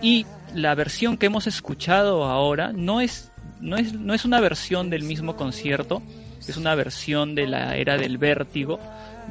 y 0.02 0.26
la 0.54 0.74
versión 0.74 1.16
que 1.16 1.26
hemos 1.26 1.46
escuchado 1.46 2.24
ahora 2.24 2.72
no 2.72 3.00
es 3.00 3.32
no 3.60 3.76
es 3.76 3.94
no 3.94 4.14
es 4.14 4.24
una 4.24 4.40
versión 4.40 4.90
del 4.90 5.02
mismo 5.02 5.36
concierto 5.36 6.02
es 6.46 6.56
una 6.56 6.74
versión 6.74 7.34
de 7.34 7.46
la 7.46 7.76
era 7.76 7.96
del 7.96 8.18
vértigo 8.18 8.78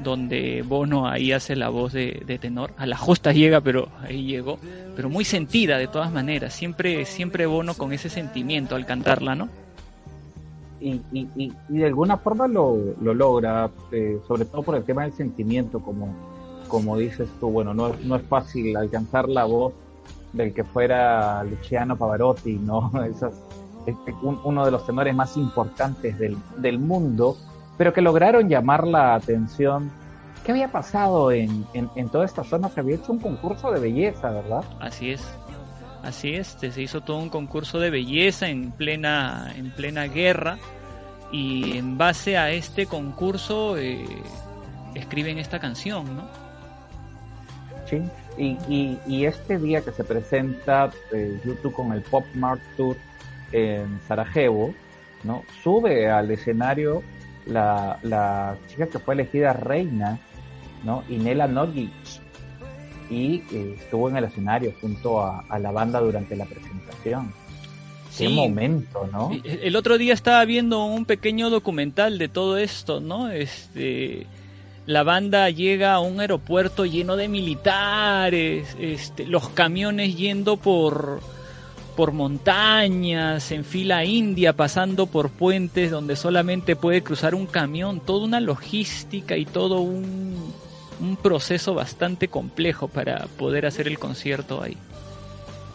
donde 0.02 0.64
Bono 0.66 1.08
ahí 1.08 1.32
hace 1.32 1.56
la 1.56 1.70
voz 1.70 1.94
de, 1.94 2.38
tenor. 2.42 2.72
A 2.78 2.86
la 2.86 2.98
justa 2.98 3.32
llega, 3.32 3.62
pero 3.62 3.90
ahí 4.02 4.26
llegó. 4.26 4.58
Pero 4.96 5.10
muy 5.10 5.26
sentida 5.26 5.78
de 5.78 5.88
todas 5.88 6.12
maneras. 6.12 6.54
Siempre, 6.54 7.06
siempre 7.06 7.46
Bono 7.46 7.74
con 7.74 7.94
ese 7.94 8.10
sentimiento 8.10 8.76
al 8.76 8.86
cantarla, 8.86 9.36
¿no? 9.36 9.50
Y, 10.80 11.02
y, 11.14 11.30
y, 11.36 11.54
de 11.70 11.86
alguna 11.86 12.18
forma 12.18 12.48
lo, 12.48 12.96
lo 13.02 13.14
logra, 13.14 13.70
eh, 13.92 14.20
sobre 14.28 14.44
todo 14.44 14.64
por 14.64 14.76
el 14.76 14.84
tema 14.84 15.04
del 15.04 15.14
sentimiento, 15.14 15.80
como, 15.80 16.14
como 16.68 16.98
dices 16.98 17.30
tú. 17.40 17.50
Bueno, 17.50 17.74
no, 17.74 17.94
no 18.04 18.16
es 18.18 18.24
fácil 18.24 18.76
alcanzar 18.76 19.30
la 19.30 19.46
voz 19.46 19.74
del 20.34 20.54
que 20.54 20.64
fuera 20.66 21.44
Luciano 21.44 21.96
Pavarotti, 21.96 22.56
¿no? 22.56 22.92
Esas, 23.10 23.34
este, 23.86 24.14
un, 24.22 24.40
uno 24.44 24.66
de 24.66 24.72
los 24.72 24.86
tenores 24.86 25.16
más 25.16 25.38
importantes 25.38 26.18
del, 26.18 26.38
del 26.58 26.80
mundo 26.80 27.38
pero 27.78 27.94
que 27.94 28.02
lograron 28.02 28.50
llamar 28.50 28.88
la 28.88 29.16
atención. 29.16 29.92
¿Qué 30.46 30.52
había 30.52 30.72
pasado 30.72 31.32
en, 31.32 31.66
en, 31.74 31.90
en, 31.96 32.10
toda 32.10 32.26
esta 32.26 32.44
zona? 32.44 32.70
Se 32.70 32.82
había 32.82 32.96
hecho 32.96 33.14
un 33.14 33.20
concurso 33.20 33.72
de 33.72 33.80
belleza, 33.80 34.30
¿verdad? 34.30 34.64
Así 34.80 35.12
es. 35.12 35.26
Así 36.04 36.36
es, 36.36 36.58
se 36.60 36.82
hizo 36.82 37.00
todo 37.00 37.18
un 37.18 37.30
concurso 37.30 37.80
de 37.80 37.90
belleza 37.90 38.50
en 38.50 38.72
plena, 38.72 39.54
en 39.56 39.72
plena 39.72 40.04
guerra 40.04 40.58
y 41.32 41.78
en 41.78 41.98
base 41.98 42.38
a 42.38 42.52
este 42.52 42.88
concurso 42.88 43.78
eh, 43.78 44.06
escriben 44.96 45.38
esta 45.38 45.60
canción, 45.60 46.18
¿no? 46.18 46.28
Sí, 47.86 48.02
y, 48.38 48.58
y, 48.68 49.00
y 49.08 49.26
este 49.26 49.58
día 49.58 49.80
que 49.80 49.94
se 49.94 50.04
presenta 50.04 50.92
eh, 51.14 51.40
YouTube 51.46 51.74
con 51.74 51.94
el 51.94 52.02
Pop 52.02 52.26
Mart 52.36 52.62
Tour 52.76 52.98
en 53.54 54.02
Sarajevo, 54.06 54.74
¿no? 55.24 55.44
Sube 55.64 56.10
al 56.12 56.30
escenario 56.32 57.02
la, 57.46 58.00
la 58.04 58.58
chica 58.68 58.88
que 58.88 59.00
fue 59.00 59.16
elegida 59.16 59.54
reina, 59.54 60.20
¿no? 60.84 61.04
Inela 61.10 61.48
Nogic, 61.48 61.92
y 63.10 63.44
eh, 63.52 63.76
estuvo 63.80 64.10
en 64.10 64.18
el 64.18 64.26
escenario 64.26 64.74
junto 64.80 65.22
a, 65.22 65.44
a, 65.50 65.60
la 65.60 65.72
banda 65.72 66.00
durante 66.00 66.36
la 66.36 66.46
presentación. 66.46 67.34
Qué 68.18 68.30
momento, 68.30 69.10
¿no? 69.12 69.32
El 69.44 69.76
otro 69.76 69.98
día 69.98 70.14
estaba 70.14 70.46
viendo 70.46 70.86
un 70.86 71.06
pequeño 71.06 71.50
documental 71.50 72.20
de 72.20 72.28
todo 72.28 72.58
esto, 72.58 73.00
¿no? 73.00 73.32
Este, 73.32 74.28
la 74.86 75.02
banda 75.02 75.50
llega 75.50 75.94
a 75.94 76.00
un 76.00 76.20
aeropuerto 76.20 76.86
lleno 76.86 77.16
de 77.16 77.28
militares, 77.28 78.78
este, 78.80 79.26
los 79.26 79.50
camiones 79.50 80.16
yendo 80.16 80.58
por 80.58 81.22
por 81.96 82.12
montañas, 82.12 83.52
en 83.52 83.64
fila 83.64 84.04
india, 84.06 84.54
pasando 84.54 85.06
por 85.08 85.30
puentes 85.30 85.92
donde 85.92 86.16
solamente 86.16 86.76
puede 86.76 87.04
cruzar 87.04 87.36
un 87.36 87.46
camión, 87.46 88.00
toda 88.00 88.26
una 88.26 88.40
logística 88.40 89.38
y 89.38 89.46
todo 89.46 89.82
un, 89.82 90.54
un 91.00 91.16
proceso 91.16 91.74
bastante 91.74 92.28
complejo 92.28 92.88
para 92.88 93.28
poder 93.38 93.66
hacer 93.66 93.88
el 93.88 94.00
concierto 94.00 94.62
ahí. 94.62 94.78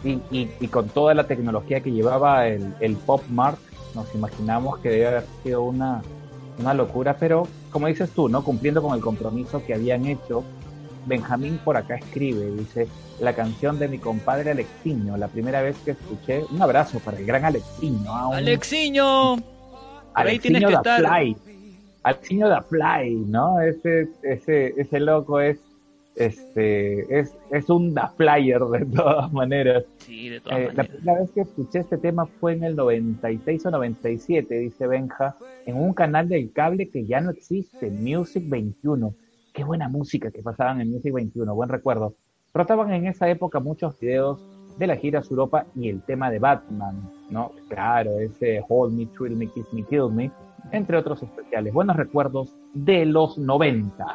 Y, 0.03 0.11
y, 0.31 0.49
y 0.59 0.67
con 0.67 0.89
toda 0.89 1.13
la 1.13 1.25
tecnología 1.25 1.81
que 1.81 1.91
llevaba 1.91 2.47
el, 2.47 2.73
el 2.79 2.95
Pop 2.95 3.23
Mart, 3.29 3.59
nos 3.95 4.13
imaginamos 4.15 4.79
que 4.79 4.89
debe 4.89 5.07
haber 5.07 5.25
sido 5.43 5.63
una, 5.63 6.01
una 6.59 6.73
locura, 6.73 7.17
pero 7.19 7.47
como 7.71 7.87
dices 7.87 8.09
tú, 8.11 8.29
¿no? 8.29 8.43
Cumpliendo 8.43 8.81
con 8.81 8.95
el 8.95 9.01
compromiso 9.01 9.63
que 9.65 9.73
habían 9.73 10.05
hecho, 10.05 10.43
Benjamín 11.05 11.59
por 11.63 11.77
acá 11.77 11.95
escribe, 11.95 12.51
dice, 12.51 12.87
la 13.19 13.33
canción 13.33 13.79
de 13.79 13.87
mi 13.87 13.97
compadre 13.97 14.51
Alexiño, 14.51 15.17
la 15.17 15.27
primera 15.27 15.61
vez 15.61 15.77
que 15.83 15.91
escuché, 15.91 16.43
un 16.51 16.61
abrazo 16.61 16.99
para 16.99 17.17
el 17.17 17.25
gran 17.25 17.45
Alexiño. 17.45 18.05
¿ah? 18.15 18.27
Un- 18.29 18.35
Alexiño, 18.35 19.33
ahí 19.35 19.41
Alexiño 20.13 20.69
da. 20.69 20.97
Fly. 20.97 21.37
Alexiño 22.03 22.47
da 22.49 22.61
Fly, 22.61 23.15
¿no? 23.27 23.59
Ese, 23.61 24.07
ese, 24.23 24.73
ese 24.77 24.99
loco 24.99 25.39
es, 25.41 25.57
este, 26.15 27.19
es, 27.19 27.33
es 27.51 27.69
un 27.69 27.93
da 27.93 28.09
flyer 28.09 28.59
de 28.61 28.85
todas 28.85 29.31
maneras. 29.31 29.83
Sí, 29.99 30.29
de 30.29 30.39
todas 30.41 30.59
Eh, 30.59 30.69
la 30.75 30.83
primera 30.83 31.19
vez 31.19 31.31
que 31.31 31.41
escuché 31.41 31.79
este 31.79 31.97
tema 31.97 32.25
fue 32.39 32.53
en 32.53 32.63
el 32.63 32.75
96 32.75 33.65
o 33.65 33.71
97, 33.71 34.53
dice 34.59 34.87
Benja, 34.87 35.35
en 35.65 35.77
un 35.77 35.93
canal 35.93 36.27
del 36.29 36.51
cable 36.51 36.89
que 36.89 37.05
ya 37.05 37.21
no 37.21 37.31
existe, 37.31 37.89
Music 37.89 38.43
21. 38.47 39.13
Qué 39.59 39.65
buena 39.65 39.89
música 39.89 40.31
que 40.31 40.41
pasaban 40.41 40.79
en 40.79 40.89
Music 40.89 41.11
21, 41.13 41.53
buen 41.53 41.67
recuerdo. 41.67 42.15
Rotaban 42.53 42.93
en 42.93 43.07
esa 43.07 43.27
época 43.29 43.59
muchos 43.59 43.99
videos 43.99 44.39
de 44.77 44.87
la 44.87 44.95
gira 44.95 45.21
Europa 45.29 45.65
y 45.75 45.89
el 45.89 46.01
tema 46.03 46.31
de 46.31 46.39
Batman, 46.39 47.11
¿no? 47.29 47.51
Claro, 47.67 48.19
ese 48.19 48.63
Hold 48.69 48.93
Me, 48.93 49.05
Thrill 49.07 49.35
Me, 49.35 49.47
Kiss 49.47 49.65
Me, 49.73 49.83
Kill 49.83 50.11
Me, 50.13 50.31
entre 50.71 50.95
otros 50.95 51.21
especiales. 51.23 51.73
Buenos 51.73 51.97
recuerdos 51.97 52.55
de 52.73 53.05
los 53.05 53.37
90. 53.37 54.05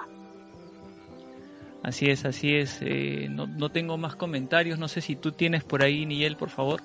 Así 1.82 2.06
es, 2.06 2.24
así 2.24 2.54
es. 2.56 2.78
Eh, 2.80 3.28
no, 3.30 3.46
no 3.46 3.68
tengo 3.68 3.98
más 3.98 4.16
comentarios. 4.16 4.78
No 4.78 4.88
sé 4.88 5.02
si 5.02 5.14
tú 5.14 5.32
tienes 5.32 5.62
por 5.62 5.82
ahí, 5.82 6.06
Niel, 6.06 6.38
por 6.38 6.48
favor. 6.48 6.80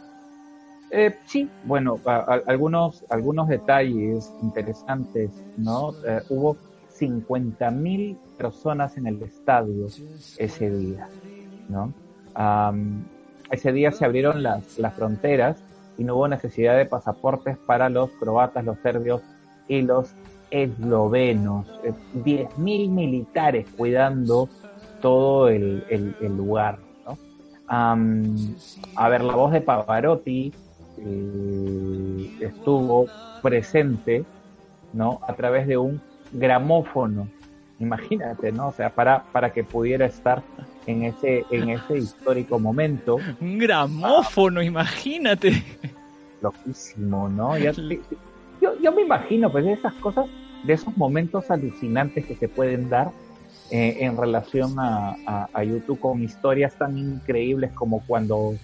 Eh, 0.91 1.15
sí, 1.27 1.47
bueno, 1.63 1.97
a- 2.05 2.15
a- 2.35 2.41
algunos, 2.47 3.05
algunos 3.09 3.47
detalles 3.47 4.33
interesantes, 4.41 5.31
¿no? 5.55 5.91
Eh, 6.05 6.23
hubo 6.27 6.57
50 6.99 7.71
mil 7.71 8.17
personas 8.37 8.97
en 8.97 9.07
el 9.07 9.21
estadio 9.23 9.87
ese 10.37 10.69
día, 10.69 11.07
¿no? 11.69 11.93
Ese 13.51 13.71
día 13.71 13.91
se 13.91 14.05
abrieron 14.05 14.43
las, 14.43 14.77
las 14.77 14.93
fronteras 14.93 15.57
y 15.97 16.03
no 16.03 16.15
hubo 16.15 16.27
necesidad 16.27 16.77
de 16.77 16.85
pasaportes 16.85 17.57
para 17.65 17.89
los 17.89 18.09
croatas, 18.11 18.63
los 18.63 18.77
serbios 18.79 19.21
y 19.67 19.81
los 19.81 20.13
eslovenos. 20.51 21.65
Eh, 21.83 21.93
10 22.23 22.57
mil 22.57 22.89
militares 22.89 23.65
cuidando 23.75 24.49
todo 25.01 25.49
el, 25.49 25.83
el- 25.89 26.15
el 26.21 26.35
lugar, 26.37 26.77
a 27.71 27.95
ver, 29.09 29.23
la 29.23 29.35
voz 29.35 29.51
de 29.51 29.61
Pavarotti 29.61 30.51
eh, 30.97 32.37
estuvo 32.41 33.05
presente, 33.43 34.25
¿no? 34.93 35.19
A 35.27 35.33
través 35.33 35.67
de 35.67 35.77
un 35.77 36.01
gramófono. 36.31 37.27
Imagínate, 37.79 38.51
¿no? 38.51 38.67
O 38.69 38.71
sea, 38.73 38.89
para, 38.89 39.23
para 39.31 39.51
que 39.53 39.63
pudiera 39.63 40.05
estar 40.05 40.43
en 40.85 41.03
ese, 41.03 41.45
en 41.49 41.69
ese 41.69 41.97
histórico 41.97 42.59
momento, 42.59 43.17
Un 43.39 43.57
gramófono, 43.57 44.61
imagínate. 44.61 45.63
loquísimo, 46.41 47.29
¿no? 47.29 47.57
Ya 47.57 47.71
yo, 48.61 48.73
yo 48.81 48.91
me 48.91 49.01
imagino, 49.03 49.49
pues, 49.51 49.63
de 49.65 49.73
esas 49.73 49.93
cosas, 49.95 50.25
de 50.65 50.73
esos 50.73 50.95
momentos 50.97 51.49
alucinantes 51.49 52.25
que 52.25 52.35
se 52.35 52.49
pueden 52.49 52.89
dar 52.89 53.11
eh, 53.71 53.97
en 54.01 54.17
relación 54.17 54.77
a, 54.79 55.15
a, 55.25 55.49
a 55.53 55.63
YouTube 55.63 55.99
con 55.99 56.21
historias 56.21 56.75
tan 56.77 56.97
increíbles 56.97 57.71
como 57.71 58.03
cuando, 58.05 58.55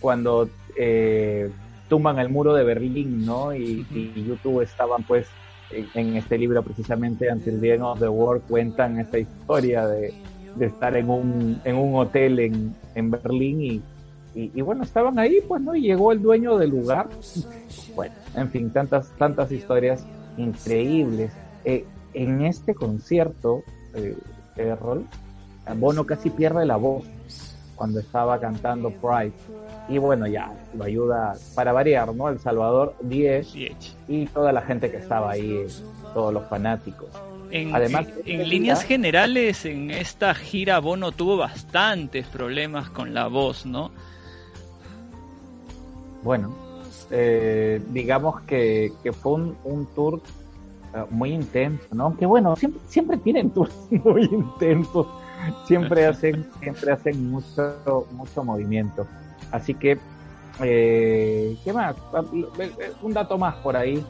cuando 0.00 0.48
eh, 0.76 1.50
tumban 1.88 2.18
el 2.18 2.28
muro 2.30 2.54
de 2.54 2.64
Berlín, 2.64 3.24
¿no? 3.24 3.54
Y, 3.54 3.86
y 3.92 4.24
YouTube 4.26 4.62
estaban, 4.62 5.04
pues, 5.04 5.28
en, 5.70 5.86
en 5.94 6.16
este 6.16 6.38
libro 6.38 6.62
precisamente, 6.62 7.30
Until 7.30 7.60
the 7.60 7.74
End 7.74 7.82
of 7.82 7.98
the 7.98 8.08
World, 8.08 8.42
cuentan 8.48 8.98
esta 8.98 9.18
historia 9.18 9.86
de, 9.86 10.14
estar 10.60 10.96
en 10.96 11.10
un, 11.10 11.60
en 11.64 11.76
un 11.76 11.96
hotel 11.96 12.38
en, 12.38 12.74
en 12.94 13.10
Berlín 13.10 13.82
y, 14.38 14.60
bueno, 14.60 14.82
estaban 14.82 15.18
ahí, 15.18 15.38
pues, 15.48 15.62
¿no? 15.62 15.74
Y 15.74 15.80
llegó 15.80 16.12
el 16.12 16.20
dueño 16.20 16.56
del 16.58 16.70
lugar. 16.70 17.08
Bueno, 17.94 18.14
en 18.34 18.50
fin, 18.50 18.70
tantas, 18.70 19.08
tantas 19.16 19.50
historias 19.50 20.04
increíbles. 20.36 21.32
Eh, 21.64 21.86
en 22.12 22.42
este 22.42 22.74
concierto, 22.74 23.62
eh, 23.94 24.14
Errol, 24.56 25.06
Bono 25.76 26.04
casi 26.04 26.28
pierde 26.28 26.66
la 26.66 26.76
voz 26.76 27.06
cuando 27.74 28.00
estaba 28.00 28.38
cantando 28.38 28.90
Pride. 28.90 29.32
Y 29.88 29.98
bueno, 29.98 30.26
ya, 30.26 30.50
lo 30.76 30.84
ayuda 30.84 31.34
para 31.54 31.72
variar, 31.72 32.12
¿no? 32.14 32.28
El 32.28 32.40
Salvador 32.40 32.94
10 33.02 33.52
Diech. 33.52 33.94
y 34.08 34.26
toda 34.26 34.52
la 34.52 34.62
gente 34.62 34.90
que 34.90 34.96
estaba 34.96 35.30
ahí, 35.30 35.64
todos 36.12 36.34
los 36.34 36.44
fanáticos. 36.48 37.08
En, 37.52 37.72
Además, 37.72 38.06
en- 38.24 38.40
en 38.40 38.48
líneas 38.48 38.82
generales, 38.82 39.64
en 39.64 39.92
esta 39.92 40.34
gira 40.34 40.80
Bono 40.80 41.12
tuvo 41.12 41.36
bastantes 41.36 42.26
problemas 42.26 42.90
con 42.90 43.14
la 43.14 43.28
voz, 43.28 43.64
¿no? 43.64 43.92
Bueno, 46.22 46.52
eh, 47.10 47.80
digamos 47.92 48.40
que, 48.42 48.92
que 49.02 49.12
fue 49.12 49.34
un, 49.34 49.56
un 49.64 49.86
tour 49.94 50.20
eh, 50.94 51.04
muy 51.10 51.30
intenso, 51.32 51.86
¿no? 51.94 52.04
Aunque 52.04 52.26
bueno, 52.26 52.56
siempre, 52.56 52.80
siempre 52.88 53.16
tienen 53.18 53.50
tours 53.50 53.72
muy 53.90 54.24
intensos, 54.24 55.06
siempre 55.66 56.06
hacen, 56.08 56.44
siempre 56.60 56.90
hacen 56.92 57.30
mucho, 57.30 58.06
mucho 58.10 58.42
movimiento. 58.42 59.06
Así 59.52 59.74
que, 59.74 59.98
eh, 60.60 61.56
¿qué 61.64 61.72
más? 61.72 61.96
Un 63.02 63.12
dato 63.12 63.38
más 63.38 63.54
por 63.56 63.76
ahí. 63.76 64.04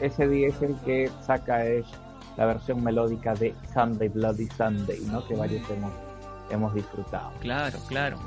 Ese 0.00 0.28
día 0.28 0.48
es 0.48 0.62
el 0.62 0.76
que 0.84 1.10
saca 1.22 1.64
Edge 1.66 1.88
la 2.38 2.46
versión 2.46 2.82
melódica 2.82 3.34
de 3.34 3.52
Sunday 3.74 4.08
Bloody 4.08 4.48
Sunday, 4.56 5.00
¿no? 5.10 5.26
Que 5.26 5.34
varios 5.34 5.68
hemos, 5.70 5.92
hemos 6.50 6.72
disfrutado. 6.72 7.32
Claro, 7.40 7.78
claro. 7.88 8.18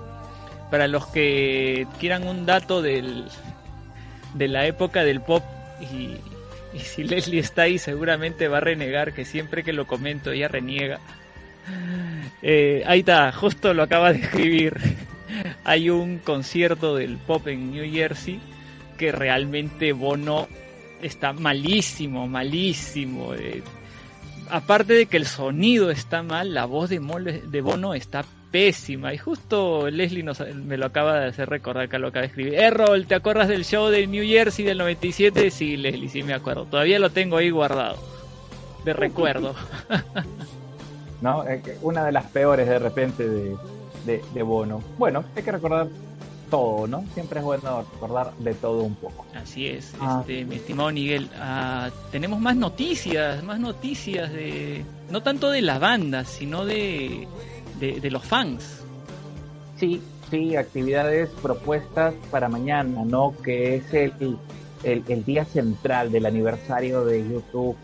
Para 0.70 0.88
los 0.88 1.08
que 1.08 1.88
quieran 1.98 2.28
un 2.28 2.46
dato 2.46 2.82
del, 2.82 3.30
de 4.34 4.48
la 4.50 4.66
época 4.66 5.04
del 5.04 5.22
pop 5.22 5.44
y, 5.80 6.18
si 6.78 7.04
Leslie 7.04 7.40
está 7.40 7.64
ahí 7.64 7.78
seguramente 7.78 8.48
va 8.48 8.58
a 8.58 8.62
renegar 8.62 9.14
que 9.14 9.26
siempre 9.26 9.64
que 9.64 9.74
lo 9.74 9.88
comento 9.88 10.32
ella 10.32 10.48
reniega. 10.48 11.00
Eh, 12.42 12.84
ahí 12.88 13.00
está, 13.00 13.32
justo 13.32 13.74
lo 13.74 13.84
acaba 13.84 14.12
de 14.12 14.20
escribir. 14.20 14.78
Hay 15.72 15.90
un 15.90 16.18
concierto 16.20 16.96
del 16.96 17.18
pop 17.18 17.48
en 17.48 17.72
New 17.72 17.90
Jersey 17.90 18.40
que 18.98 19.12
realmente 19.14 19.94
Bono 19.94 20.48
está 21.02 21.32
malísimo, 21.32 22.28
malísimo. 22.28 23.34
eh, 23.34 23.64
aparte 24.50 24.94
de 24.94 25.06
que 25.06 25.16
el 25.16 25.26
sonido 25.26 25.90
está 25.90 26.24
mal, 26.24 26.54
la 26.54 26.66
voz 26.66 26.90
de, 26.90 27.00
de 27.00 27.62
Bono 27.62 27.94
está 27.94 28.26
pésima. 28.52 29.14
Y 29.14 29.18
justo 29.18 29.90
Leslie 29.90 30.24
nos- 30.24 30.42
me 30.56 30.76
lo 30.76 30.88
acaba 30.88 31.22
de 31.22 31.28
hacer 31.30 31.48
recordar 31.50 31.88
que 31.88 31.98
lo 32.00 32.10
acaba 32.10 32.24
de 32.24 32.28
escribir. 32.28 32.56
Errol, 32.56 33.06
¿te 33.08 33.16
acuerdas 33.16 33.48
del 33.48 33.64
show 33.64 33.88
de 33.88 34.06
New 34.08 34.26
Jersey 34.26 34.66
del 34.66 34.78
97? 34.78 35.50
Sí, 35.52 35.78
Leslie, 35.78 36.10
sí 36.10 36.22
me 36.22 36.34
acuerdo. 36.34 36.66
Todavía 36.66 37.00
lo 37.00 37.12
tengo 37.12 37.38
ahí 37.38 37.50
guardado. 37.50 37.96
De 38.84 38.92
recuerdo. 38.92 39.56
¿no? 41.22 41.48
Eh, 41.48 41.62
Una 41.82 42.04
de 42.06 42.12
las 42.12 42.26
peores 42.26 42.68
de 42.68 42.78
repente 42.80 43.28
de, 43.28 43.56
de, 44.06 44.24
de 44.34 44.44
Bono. 44.44 44.82
Bueno, 44.98 45.24
hay 45.36 45.44
que 45.44 45.52
recordar 45.52 45.88
todo, 46.50 46.86
¿no? 46.88 47.04
Siempre 47.14 47.40
es 47.40 47.46
bueno 47.46 47.86
recordar 47.94 48.34
de 48.40 48.54
todo 48.54 48.84
un 48.84 48.96
poco. 48.96 49.26
Así 49.34 49.68
es, 49.68 49.94
Ah. 50.02 50.18
este, 50.22 50.44
mi 50.46 50.56
estimado 50.58 50.92
Miguel. 50.92 51.30
Ah, 51.40 51.90
tenemos 52.12 52.40
más 52.40 52.56
noticias, 52.56 53.42
más 53.44 53.60
noticias 53.60 54.32
de. 54.34 54.84
No 55.10 55.22
tanto 55.24 55.50
de 55.50 55.62
la 55.62 55.80
banda, 55.80 56.26
sino 56.26 56.66
de, 56.66 57.28
de, 57.80 58.00
de 58.02 58.12
los 58.12 58.24
fans. 58.26 58.82
Sí, 59.78 60.02
sí, 60.30 60.56
actividades 60.56 61.30
propuestas 61.42 62.14
para 62.30 62.50
mañana, 62.50 63.04
¿no? 63.06 63.34
Que 63.44 63.76
es 63.76 63.94
el, 63.94 64.38
el, 64.84 65.04
el 65.08 65.24
día 65.26 65.46
central 65.46 66.12
del 66.12 66.26
aniversario 66.26 67.06
de 67.06 67.28
YouTube. 67.30 67.76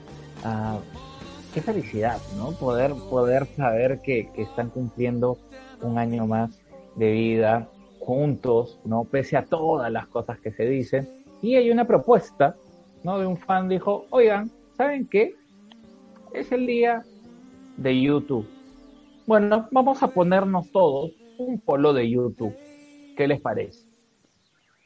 Ah, 0.44 0.78
qué 1.54 1.62
felicidad, 1.62 2.20
¿no? 2.38 2.52
Poder, 2.52 2.94
poder 3.10 3.48
saber 3.56 4.02
que, 4.04 4.30
que 4.36 4.44
están 4.44 4.70
cumpliendo 4.70 5.38
un 5.82 5.98
año 5.98 6.26
más 6.26 6.60
de 6.96 7.12
vida 7.12 7.70
juntos, 8.00 8.80
¿no? 8.86 9.04
Pese 9.04 9.38
a 9.38 9.46
todas 9.46 9.92
las 9.92 10.08
cosas 10.08 10.40
que 10.40 10.52
se 10.52 10.66
dicen. 10.66 11.10
Y 11.42 11.56
hay 11.56 11.70
una 11.70 11.86
propuesta, 11.86 12.56
¿no? 13.04 13.20
De 13.20 13.26
un 13.26 13.38
fan 13.38 13.70
dijo, 13.70 14.06
oigan, 14.10 14.50
¿saben 14.78 15.08
qué? 15.08 15.36
Es 16.34 16.52
el 16.52 16.66
día 16.66 17.04
de 17.78 18.02
YouTube. 18.02 18.48
Bueno, 19.26 19.68
vamos 19.72 20.02
a 20.04 20.08
ponernos 20.08 20.72
todos 20.72 21.12
un 21.38 21.60
polo 21.60 21.94
de 21.94 22.10
YouTube. 22.10 22.56
¿Qué 23.16 23.28
les 23.28 23.42
parece? 23.42 23.86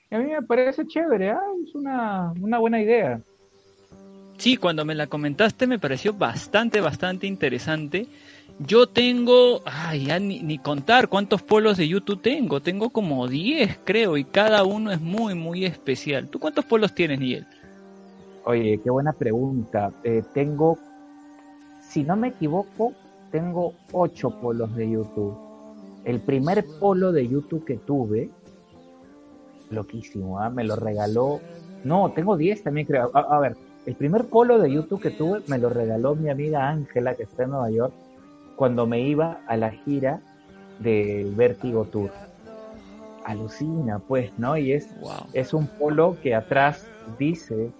A 0.09 0.17
mí 0.17 0.31
me 0.31 0.41
parece 0.41 0.85
chévere, 0.85 1.29
ah, 1.29 1.41
es 1.63 1.73
una, 1.73 2.33
una 2.41 2.59
buena 2.59 2.81
idea. 2.81 3.21
Sí, 4.37 4.57
cuando 4.57 4.83
me 4.83 4.95
la 4.95 5.07
comentaste 5.07 5.67
me 5.67 5.79
pareció 5.79 6.13
bastante, 6.13 6.81
bastante 6.81 7.27
interesante. 7.27 8.07
Yo 8.67 8.87
tengo, 8.87 9.61
ay, 9.65 10.05
ya 10.05 10.19
ni, 10.19 10.57
contar 10.59 11.07
cuántos 11.07 11.41
polos 11.41 11.77
de 11.77 11.87
YouTube 11.87 12.21
tengo. 12.21 12.61
Tengo 12.61 12.91
como 12.91 13.27
10, 13.27 13.79
creo, 13.83 14.17
y 14.17 14.23
cada 14.23 14.63
uno 14.63 14.91
es 14.91 15.01
muy, 15.01 15.33
muy 15.33 15.65
especial. 15.65 16.29
¿Tú 16.29 16.39
cuántos 16.39 16.65
polos 16.65 16.93
tienes, 16.93 17.19
Miguel? 17.19 17.47
Oye, 18.45 18.79
qué 18.83 18.89
buena 18.91 19.13
pregunta. 19.13 19.91
Eh, 20.03 20.21
tengo, 20.33 20.77
si 21.81 22.03
no 22.03 22.15
me 22.15 22.29
equivoco, 22.29 22.93
tengo 23.31 23.73
ocho 23.93 24.29
polos 24.39 24.75
de 24.75 24.91
YouTube. 24.91 25.35
El 26.03 26.19
primer 26.21 26.63
polo 26.79 27.11
de 27.11 27.27
YouTube 27.27 27.65
que 27.65 27.77
tuve, 27.77 28.29
loquísimo, 29.71 30.39
¿ah? 30.39 30.51
me 30.51 30.63
lo 30.63 30.75
regaló. 30.75 31.39
No, 31.83 32.11
tengo 32.11 32.37
10 32.37 32.63
también 32.63 32.85
creo. 32.85 33.09
A, 33.13 33.37
a 33.37 33.39
ver, 33.39 33.55
el 33.87 33.95
primer 33.95 34.25
polo 34.25 34.59
de 34.59 34.71
YouTube 34.71 35.01
que 35.01 35.09
tuve 35.09 35.41
me 35.47 35.57
lo 35.57 35.69
regaló 35.69 36.13
mi 36.15 36.29
amiga 36.29 36.69
Ángela, 36.69 37.15
que 37.15 37.23
está 37.23 37.43
en 37.43 37.51
Nueva 37.51 37.71
York, 37.71 37.93
cuando 38.61 38.85
me 38.85 38.99
iba 39.01 39.39
a 39.47 39.57
la 39.57 39.71
gira 39.71 40.21
del 40.77 41.33
Vértigo 41.33 41.85
Tour. 41.85 42.11
Alucina, 43.25 43.97
pues, 43.97 44.37
¿no? 44.37 44.55
Y 44.55 44.73
es, 44.73 44.87
Wow. 45.01 45.13
es 45.33 45.55
un 45.55 45.65
polo 45.65 46.15
que 46.21 46.35
atrás 46.35 46.85
dice. 47.17 47.71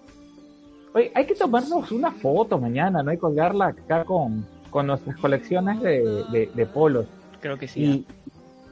Oye, 0.95 1.11
hay 1.13 1.27
que 1.27 1.35
tomarnos 1.35 1.91
una 1.91 2.09
foto 2.13 2.57
mañana, 2.57 3.03
¿no? 3.03 3.13
Y 3.13 3.17
colgarla 3.17 3.67
acá 3.67 4.05
con, 4.05 4.43
con 4.71 4.87
nuestras 4.87 5.17
colecciones 5.17 5.79
de, 5.81 6.23
de, 6.31 6.49
de 6.51 6.65
polos. 6.65 7.05
Creo 7.41 7.59
que 7.59 7.67
sí. 7.67 8.07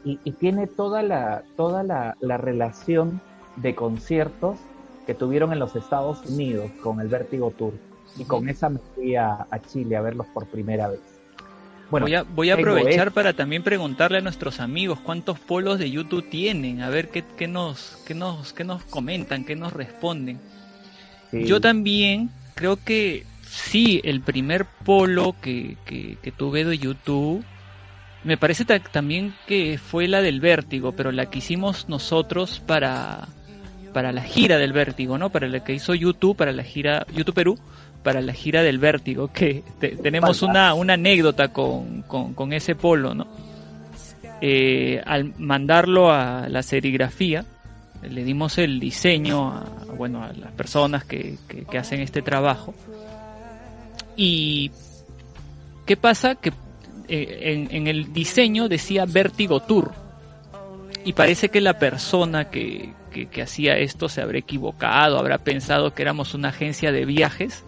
Y, 0.04 0.14
y, 0.14 0.20
y 0.24 0.32
tiene 0.32 0.66
toda 0.66 1.04
la, 1.04 1.44
toda 1.56 1.84
la, 1.84 2.18
la 2.22 2.38
relación 2.38 3.22
de 3.58 3.76
conciertos 3.76 4.58
que 5.06 5.14
tuvieron 5.14 5.54
en 5.54 5.60
los 5.60 5.76
Estados 5.76 6.26
Unidos 6.26 6.72
con 6.82 7.02
el 7.02 7.08
Vértigo 7.08 7.52
Tour. 7.52 7.74
Y 8.18 8.24
con 8.24 8.50
esa 8.50 8.70
me 8.70 8.80
fui 8.96 9.16
a, 9.16 9.46
a 9.48 9.60
Chile 9.60 9.96
a 9.96 10.02
verlos 10.02 10.26
por 10.34 10.48
primera 10.48 10.88
vez. 10.88 11.19
Bueno, 11.90 12.06
voy 12.06 12.14
a, 12.16 12.24
voy 12.24 12.50
a 12.52 12.56
aprovechar 12.56 13.12
para 13.12 13.34
también 13.34 13.64
preguntarle 13.64 14.20
a 14.20 14.22
nuestros 14.22 14.60
amigos 14.60 15.00
cuántos 15.00 15.40
polos 15.40 15.80
de 15.80 15.90
YouTube 15.90 16.30
tienen, 16.30 16.82
a 16.82 16.90
ver 16.90 17.10
qué, 17.10 17.24
qué 17.38 17.48
nos, 17.48 17.98
qué 18.06 18.14
nos, 18.14 18.54
qué 18.54 18.64
nos 18.64 18.84
comentan, 18.84 19.44
qué 19.44 19.56
nos 19.56 19.74
responden. 19.74 20.40
sí, 21.32 21.46
Yo 21.46 21.60
también 21.62 22.30
creo 22.56 22.78
que 22.84 23.26
sí, 23.42 24.02
el 24.04 24.22
primer 24.22 24.66
polo 24.86 25.36
que, 25.42 25.78
que, 25.86 26.18
que 26.22 26.32
tuve 26.32 26.64
de 26.64 26.78
YouTube, 26.78 27.44
me 28.24 28.38
parece 28.38 28.66
ta- 28.66 28.80
también 28.80 29.34
que 29.48 29.80
fue 29.80 30.08
la 30.08 30.22
del 30.22 30.42
vértigo, 30.42 30.92
pero 30.92 31.12
la 31.12 31.28
que 31.28 31.40
hicimos 31.40 31.90
nosotros 31.90 32.60
para, 32.60 33.30
para 33.94 34.12
la 34.12 34.22
gira 34.22 34.58
del 34.60 34.74
vértigo, 34.74 35.18
¿no? 35.18 35.30
Para 35.32 35.48
la 35.48 35.64
que 35.64 35.74
hizo 35.74 35.96
YouTube, 35.96 36.36
para 36.38 36.52
la 36.52 36.64
gira, 36.64 37.08
YouTube 37.16 37.34
Perú, 37.34 37.60
para 38.04 38.22
la 38.22 38.34
gira 38.34 38.64
del 38.64 38.80
vértigo, 38.80 39.30
que 39.32 39.64
te- 39.80 39.96
tenemos 39.98 40.42
una, 40.42 40.74
una 40.74 40.94
anécdota 40.94 41.50
con, 41.50 42.02
con, 42.04 42.34
con 42.34 42.54
ese 42.54 42.76
polo, 42.76 43.14
¿no? 43.14 43.28
Eh, 44.42 45.02
al 45.06 45.34
mandarlo 45.38 46.12
a 46.12 46.48
la 46.48 46.64
serigrafía, 46.64 47.44
le 48.02 48.24
dimos 48.24 48.58
el 48.58 48.80
diseño 48.80 49.50
a, 49.52 49.66
bueno, 49.98 50.24
a 50.24 50.32
las 50.32 50.52
personas 50.54 51.04
que, 51.04 51.36
que- 51.48 51.66
que 51.66 51.78
hacen 51.78 52.00
este 52.00 52.22
trabajo. 52.22 52.74
Y 54.16 54.72
¿qué 55.86 55.98
pasa? 55.98 56.36
Que 56.36 56.54
eh, 57.08 57.40
en, 57.54 57.68
en 57.76 57.88
el 57.88 58.14
diseño 58.14 58.70
decía 58.70 59.06
Vértigo 59.06 59.60
Tour. 59.62 59.92
Y 61.06 61.14
parece 61.14 61.50
que 61.50 61.62
la 61.62 61.80
persona 61.80 62.50
que, 62.50 62.94
que- 63.12 63.28
que 63.28 63.42
hacía 63.42 63.78
esto 63.78 64.08
se 64.10 64.22
habrá 64.22 64.38
equivocado, 64.38 65.18
habrá 65.18 65.38
pensado 65.38 65.94
que 65.94 66.02
éramos 66.02 66.34
una 66.34 66.50
agencia 66.50 66.92
de 66.92 67.06
viajes. 67.06 67.66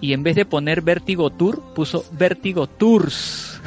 Y 0.00 0.12
en 0.12 0.22
vez 0.22 0.36
de 0.36 0.44
poner 0.44 0.82
Vértigo 0.82 1.30
Tour, 1.30 1.60
puso 1.74 2.04
Vértigo 2.12 2.66
Tours. 2.66 3.60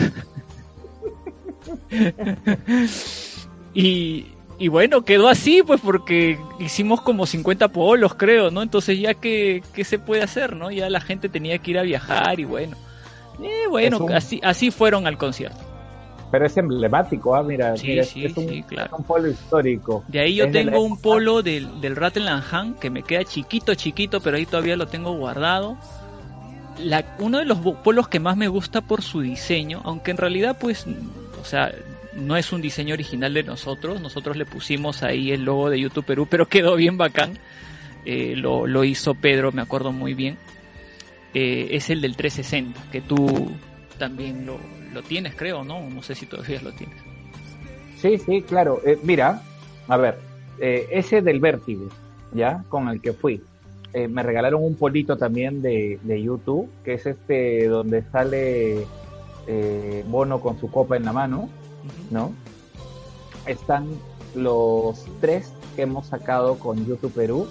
y, 3.73 4.25
y 4.59 4.67
bueno, 4.67 5.03
quedó 5.03 5.27
así, 5.29 5.61
pues 5.65 5.81
porque 5.81 6.37
hicimos 6.59 7.01
como 7.01 7.25
50 7.25 7.69
polos, 7.69 8.15
creo, 8.15 8.51
¿no? 8.51 8.61
Entonces 8.61 8.99
ya 8.99 9.13
que, 9.13 9.63
¿qué 9.73 9.83
se 9.83 9.99
puede 9.99 10.23
hacer, 10.23 10.55
no? 10.55 10.71
Ya 10.71 10.89
la 10.89 11.01
gente 11.01 11.29
tenía 11.29 11.57
que 11.59 11.71
ir 11.71 11.79
a 11.79 11.83
viajar 11.83 12.39
y 12.39 12.45
bueno. 12.45 12.75
Eh, 13.41 13.67
bueno, 13.69 13.99
un- 13.99 14.13
así, 14.13 14.39
así 14.43 14.71
fueron 14.71 15.05
al 15.07 15.17
concierto. 15.17 15.57
Pero 16.29 16.45
es 16.45 16.57
emblemático, 16.57 17.33
ah, 17.35 17.41
mira, 17.43 17.77
Sí, 17.77 17.87
mira, 17.87 18.03
sí, 18.03 18.25
es 18.25 18.35
un, 18.35 18.49
sí, 18.49 18.61
claro. 18.63 18.93
es 18.93 18.99
un 18.99 19.05
polo 19.05 19.29
histórico. 19.29 20.03
De 20.09 20.19
ahí 20.19 20.35
yo 20.35 20.45
Es 20.45 20.51
tengo 20.51 20.81
un 20.81 20.99
polo 20.99 21.41
del, 21.41 21.79
del 21.79 21.95
Rattle 21.95 22.27
and 22.27 22.77
que 22.79 22.89
me 22.89 23.01
queda 23.03 23.23
chiquito, 23.23 23.73
chiquito, 23.75 24.19
pero 24.19 24.35
ahí 24.35 24.45
todavía 24.45 24.75
lo 24.75 24.87
tengo 24.87 25.13
guardado. 25.13 25.77
Uno 27.19 27.39
de 27.39 27.45
los 27.45 27.59
polos 27.59 28.07
que 28.07 28.19
más 28.19 28.37
me 28.37 28.47
gusta 28.47 28.81
por 28.81 29.01
su 29.01 29.21
diseño, 29.21 29.81
aunque 29.83 30.11
en 30.11 30.17
realidad 30.17 30.57
pues, 30.59 30.85
o 31.41 31.45
sea, 31.45 31.73
no 32.13 32.37
es 32.37 32.51
un 32.51 32.61
diseño 32.61 32.93
original 32.93 33.33
de 33.33 33.43
nosotros, 33.43 34.01
nosotros 34.01 34.37
le 34.37 34.45
pusimos 34.45 35.03
ahí 35.03 35.31
el 35.31 35.43
logo 35.43 35.69
de 35.69 35.79
YouTube 35.79 36.05
Perú, 36.05 36.27
pero 36.29 36.47
quedó 36.47 36.75
bien 36.75 36.97
bacán. 36.97 37.37
Eh, 38.05 38.35
lo, 38.35 38.83
hizo 38.83 39.15
Pedro, 39.15 39.51
me 39.51 39.61
acuerdo 39.61 39.91
muy 39.91 40.13
bien. 40.13 40.37
Eh, 41.33 41.69
es 41.71 41.89
el 41.89 42.01
del 42.01 42.15
360, 42.15 42.91
que 42.91 43.01
tú 43.01 43.51
también 43.97 44.45
lo, 44.45 44.59
lo 44.93 45.03
tienes, 45.03 45.35
creo, 45.35 45.63
¿no? 45.63 45.89
No 45.89 46.01
sé 46.01 46.15
si 46.15 46.25
todavía 46.25 46.61
lo 46.61 46.71
tienes. 46.71 46.97
Sí, 47.97 48.17
sí, 48.17 48.41
claro. 48.43 48.81
Eh, 48.85 48.97
mira, 49.03 49.41
a 49.87 49.97
ver, 49.97 50.19
ese 50.59 51.21
del 51.21 51.39
vértigo. 51.39 51.89
¿ya? 52.33 52.63
Con 52.69 52.89
el 52.89 53.01
que 53.01 53.13
fui. 53.13 53.41
Eh, 53.93 54.07
me 54.07 54.21
regalaron 54.21 54.63
un 54.63 54.75
polito 54.75 55.17
también 55.17 55.61
de, 55.61 55.99
de 56.03 56.21
YouTube, 56.21 56.69
que 56.83 56.93
es 56.95 57.05
este 57.05 57.67
donde 57.67 58.03
sale 58.03 58.85
eh, 59.47 60.03
Bono 60.07 60.41
con 60.41 60.59
su 60.59 60.69
copa 60.69 60.97
en 60.97 61.05
la 61.05 61.13
mano, 61.13 61.49
¿no? 62.11 62.31
Están 63.45 63.87
los 64.35 65.05
tres 65.21 65.53
que 65.75 65.83
hemos 65.83 66.07
sacado 66.07 66.59
con 66.59 66.85
YouTube 66.85 67.13
Perú, 67.13 67.47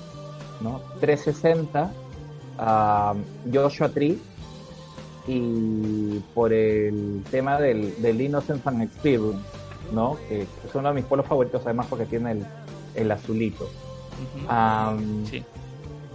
¿no? 0.61 0.81
360, 1.01 1.91
a 2.59 3.15
Joshua 3.53 3.89
Tree 3.89 4.19
y 5.27 6.21
por 6.35 6.53
el 6.53 7.23
tema 7.31 7.59
del, 7.59 8.01
del 8.01 8.21
Innocent 8.21 8.63
Fan 8.63 8.83
Experience, 8.83 9.39
¿no? 9.93 10.17
Que 10.29 10.43
es 10.43 10.75
uno 10.75 10.89
de 10.89 10.95
mis 10.95 11.05
polos 11.05 11.27
favoritos, 11.27 11.63
además 11.65 11.87
porque 11.89 12.05
tiene 12.05 12.33
el, 12.33 12.47
el 12.95 13.11
azulito. 13.11 13.69
Am, 14.49 15.27
Sí. 15.27 15.43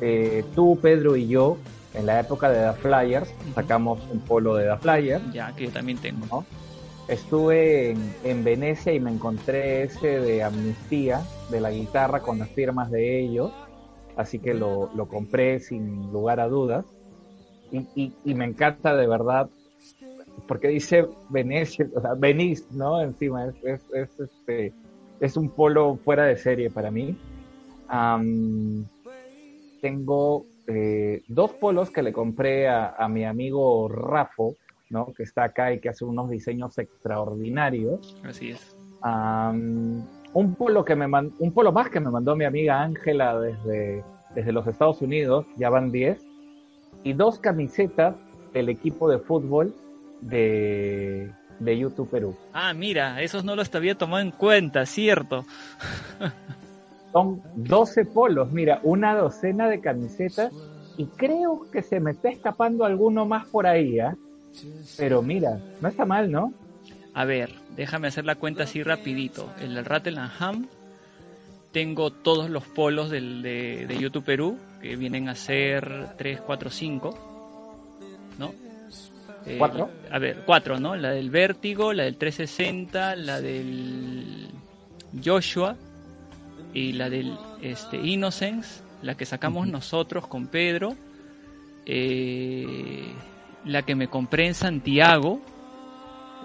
Eh, 0.02 0.44
tú, 0.56 0.78
Pedro 0.82 1.16
y 1.16 1.28
yo, 1.28 1.58
en 1.94 2.06
la 2.06 2.20
época 2.20 2.50
de 2.50 2.72
The 2.74 2.80
Flyers, 2.82 3.34
sacamos 3.56 4.00
un 4.12 4.20
polo 4.20 4.56
de 4.56 4.68
The 4.70 4.78
Flyers, 4.78 5.34
Ya, 5.34 5.54
que 5.56 5.66
yo 5.66 5.72
también 5.72 5.98
tengo. 5.98 6.26
¿no? 6.32 6.46
Estuve 7.08 7.92
en, 7.92 8.14
en 8.24 8.44
Venecia 8.44 8.94
y 8.94 9.00
me 9.00 9.12
encontré 9.12 9.84
ese 9.84 10.20
de 10.22 10.44
Amnistía, 10.44 11.22
de 11.50 11.60
la 11.60 11.72
guitarra, 11.72 12.22
con 12.22 12.40
las 12.40 12.50
firmas 12.50 12.90
de 12.92 13.20
ellos, 13.22 13.52
así 14.16 14.40
que 14.40 14.54
lo, 14.54 14.90
lo 14.96 15.08
compré 15.08 15.60
sin 15.60 16.12
lugar 16.12 16.40
a 16.40 16.48
dudas. 16.48 16.86
Y, 17.72 17.80
y- 17.96 18.14
y 18.26 18.34
me 18.34 18.46
encanta 18.46 18.96
de 18.96 19.08
verdad, 19.08 19.50
porque 20.48 20.68
dice 20.70 21.06
Venecia, 21.30 21.88
o 21.96 22.02
sea, 22.02 22.14
Venice, 22.16 22.66
¿no? 22.72 23.02
Encima, 23.02 23.46
es, 23.46 23.56
es, 23.64 23.82
es, 23.94 24.20
este, 24.20 24.74
es 25.20 25.38
un 25.38 25.50
polo 25.50 25.98
fuera 26.04 26.26
de 26.26 26.38
serie 26.38 26.70
para 26.70 26.92
mí. 26.92 27.16
Tengo 29.82 30.46
eh, 30.68 31.24
dos 31.28 31.52
polos 31.54 31.90
que 31.92 32.02
le 32.04 32.14
compré 32.14 32.68
a, 32.70 32.90
a 32.98 33.10
mi 33.10 33.26
amigo 33.26 33.88
Rafo, 33.90 34.56
¿no? 34.90 35.12
Que 35.14 35.24
está 35.24 35.46
acá 35.46 35.74
y 35.74 35.80
que 35.80 35.90
hace 35.90 36.06
unos 36.06 36.30
diseños 36.30 36.78
extraordinarios. 36.78 38.16
Así 38.24 38.52
es. 38.52 38.76
Am, 39.02 40.06
un 40.34 40.56
polo 40.56 40.86
que 40.86 40.96
me 40.96 41.08
man- 41.08 41.32
un 41.40 41.52
polo 41.52 41.72
más 41.72 41.90
que 41.90 42.00
me 42.00 42.10
mandó 42.12 42.36
mi 42.36 42.46
amiga 42.46 42.82
Ángela 42.82 43.40
desde, 43.40 44.04
desde 44.36 44.52
los 44.52 44.68
Estados 44.68 45.02
Unidos, 45.02 45.46
ya 45.58 45.70
van 45.70 45.92
10, 45.92 46.22
y 47.04 47.14
dos 47.14 47.40
camisetas 47.40 48.16
del 48.54 48.70
equipo 48.70 49.10
de 49.10 49.18
fútbol 49.20 49.74
de, 50.22 51.32
de 51.60 51.78
YouTube 51.78 52.10
Perú. 52.12 52.36
Ah, 52.54 52.74
mira, 52.74 53.22
esos 53.24 53.44
no 53.44 53.56
los 53.56 53.74
había 53.74 53.98
tomado 53.98 54.22
en 54.22 54.32
cuenta, 54.32 54.86
cierto. 54.86 55.46
Son 57.12 57.42
12 57.56 58.06
polos, 58.06 58.52
mira, 58.52 58.80
una 58.84 59.16
docena 59.16 59.68
de 59.68 59.82
camisetas 59.82 60.54
y 60.98 61.06
creo 61.06 61.68
que 61.72 61.82
se 61.82 62.00
me 62.00 62.12
está 62.12 62.30
escapando 62.30 62.86
alguno 62.86 63.26
más 63.26 63.46
por 63.48 63.68
ahí, 63.68 64.00
¿ah? 64.00 64.16
Pero 64.98 65.22
mira, 65.22 65.60
no 65.82 65.88
está 65.88 66.06
mal, 66.06 66.32
¿no? 66.32 66.54
A 67.14 67.26
ver, 67.26 67.54
déjame 67.76 68.08
hacer 68.08 68.26
la 68.26 68.36
cuenta 68.36 68.64
así 68.64 68.84
rapidito. 68.84 69.50
El 69.60 69.84
Rattleham 69.84 70.68
tengo 71.72 72.12
todos 72.12 72.50
los 72.50 72.66
polos 72.66 73.10
del, 73.10 73.42
de, 73.42 73.86
de 73.88 73.98
YouTube 73.98 74.26
Perú, 74.26 74.58
que 74.82 74.96
vienen 74.96 75.30
a 75.30 75.36
ser 75.36 76.16
3, 76.18 76.42
4, 76.42 76.70
5. 76.70 77.18
¿No? 78.38 78.54
Eh, 79.46 79.56
¿Cuatro? 79.58 79.90
A 80.12 80.20
ver, 80.20 80.44
4, 80.46 80.80
¿no? 80.80 80.96
La 80.96 81.12
del 81.12 81.30
Vértigo, 81.30 81.94
la 81.94 82.04
del 82.04 82.18
360, 82.18 83.16
la 83.16 83.42
del 83.42 84.50
Joshua 85.24 85.76
y 86.74 86.94
la 86.94 87.10
del 87.10 87.38
este, 87.62 87.98
Innocence, 87.98 88.82
la 89.02 89.16
que 89.16 89.26
sacamos 89.26 89.68
nosotros 89.68 90.28
con 90.28 90.48
Pedro. 90.48 90.96
eh, 91.86 93.14
la 93.66 93.84
que 93.84 93.96
me 93.96 94.08
compré 94.08 94.48
en 94.48 94.54
Santiago, 94.56 95.40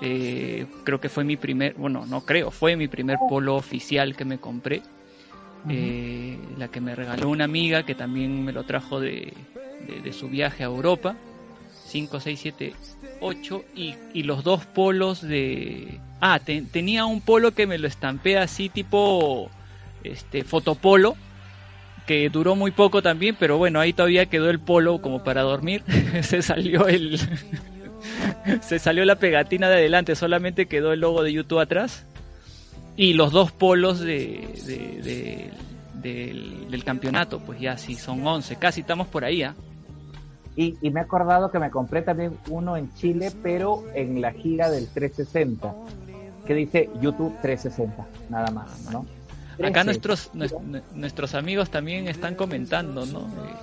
eh, 0.01 0.67
creo 0.85 1.01
que 1.01 1.09
fue 1.09 1.25
mi 1.25 1.37
primer, 1.37 1.75
bueno, 1.75 2.05
no 2.07 2.21
creo, 2.23 2.51
fue 2.51 2.77
mi 2.77 2.89
primer 2.89 3.19
polo 3.29 3.55
oficial 3.57 4.17
que 4.17 4.25
me 4.25 4.39
compré. 4.39 4.83
Eh, 5.69 6.39
la 6.59 6.69
que 6.69 6.81
me 6.81 6.95
regaló 6.95 7.29
una 7.29 7.45
amiga 7.45 7.83
que 7.85 7.95
también 7.97 8.45
me 8.45 8.53
lo 8.53 8.63
trajo 8.65 9.01
de, 9.01 9.33
de- 9.89 10.01
de 10.01 10.13
su 10.13 10.29
viaje 10.29 10.63
a 10.63 10.67
Europa. 10.67 11.17
5, 11.87 12.21
6, 12.21 12.39
7, 12.41 12.73
8 13.21 13.65
y, 13.75 13.95
y 14.13 14.23
los 14.25 14.45
dos 14.45 14.65
polos 14.67 15.21
de... 15.23 16.01
Ah, 16.21 16.39
te- 16.39 16.63
tenía 16.63 17.05
un 17.07 17.21
polo 17.21 17.53
que 17.53 17.67
me 17.67 17.79
lo 17.79 17.89
estampé 17.89 18.39
así 18.39 18.69
tipo 18.69 19.51
este 20.13 20.45
fotopolo 20.45 21.17
que 22.07 22.29
duró 22.31 22.55
muy 22.55 22.71
poco 22.71 23.03
también, 23.03 23.37
pero 23.39 23.59
bueno, 23.59 23.81
ahí 23.81 23.93
todavía 23.93 24.27
quedó 24.27 24.49
el 24.51 24.61
polo 24.61 25.01
como 25.03 25.25
para 25.25 25.43
dormir. 25.43 25.83
Se 26.23 26.41
salió 26.43 26.87
el 26.89 27.19
se 28.61 28.79
salió 28.79 29.05
la 29.05 29.17
pegatina 29.17 29.69
de 29.69 29.77
adelante, 29.77 30.15
solamente 30.15 30.67
quedó 30.67 30.93
el 30.93 31.01
logo 31.01 31.23
de 31.23 31.33
YouTube 31.33 31.59
atrás. 31.61 32.05
Y 32.97 33.13
los 33.15 33.33
dos 33.33 33.51
polos 33.53 33.99
de, 34.01 34.49
de- 34.65 35.03
de- 35.03 35.51
del, 35.95 36.71
del 36.71 36.85
campeonato, 36.85 37.41
pues 37.41 37.59
ya 37.61 37.77
sí, 37.77 37.95
son 37.97 38.25
11, 38.27 38.57
casi 38.57 38.83
estamos 38.83 39.09
por 39.09 39.25
ahí, 39.25 39.43
¿ah? 39.43 39.55
Y 40.55 40.75
me 40.91 41.01
he 41.01 41.03
acordado 41.03 41.51
que 41.51 41.59
me 41.59 41.71
compré 41.71 42.01
también 42.03 42.39
uno 42.49 42.77
en 42.79 42.95
Chile, 42.95 43.31
pero 43.43 43.85
en 43.95 44.21
la 44.23 44.33
gira 44.33 44.71
del 44.71 44.87
360, 44.89 45.75
que 46.47 46.55
dice 46.55 46.89
YouTube 47.03 47.35
360, 47.43 48.07
nada 48.31 48.51
más, 48.51 48.89
¿no? 48.93 49.05
Acá 49.59 49.83
13, 49.83 49.85
nuestros, 49.85 50.31
nues- 50.35 50.83
nuestros 50.95 51.35
amigos 51.35 51.71
también 51.71 52.09
están 52.09 52.35
comentando, 52.35 53.07
¿no? 53.07 53.21
Eh, 53.21 53.55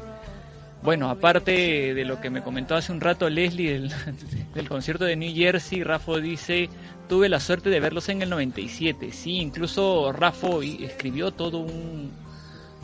bueno, 0.82 1.10
aparte 1.10 1.94
de 1.94 2.06
lo 2.06 2.20
que 2.20 2.30
me 2.30 2.42
comentó 2.42 2.76
hace 2.76 2.92
un 2.92 3.00
rato 3.00 3.30
Leslie 3.30 3.72
del, 3.74 3.92
del 4.56 4.68
concierto 4.70 5.06
de 5.06 5.16
New 5.16 5.34
Jersey, 5.34 5.84
Rafa 5.84 6.18
dice, 6.18 6.70
tuve 7.08 7.30
la 7.30 7.40
suerte 7.40 7.70
de 7.70 7.80
verlos 7.80 8.10
en 8.10 8.22
el 8.22 8.30
97. 8.30 9.12
Sí, 9.12 9.38
incluso 9.38 10.12
Rafa 10.12 10.48
y- 10.64 10.84
escribió 10.84 11.32
todo 11.32 11.60
un, 11.60 12.12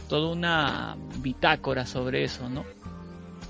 toda 0.08 0.32
una 0.32 0.96
bitácora 1.18 1.86
sobre 1.86 2.24
eso, 2.24 2.48
¿no? 2.50 2.64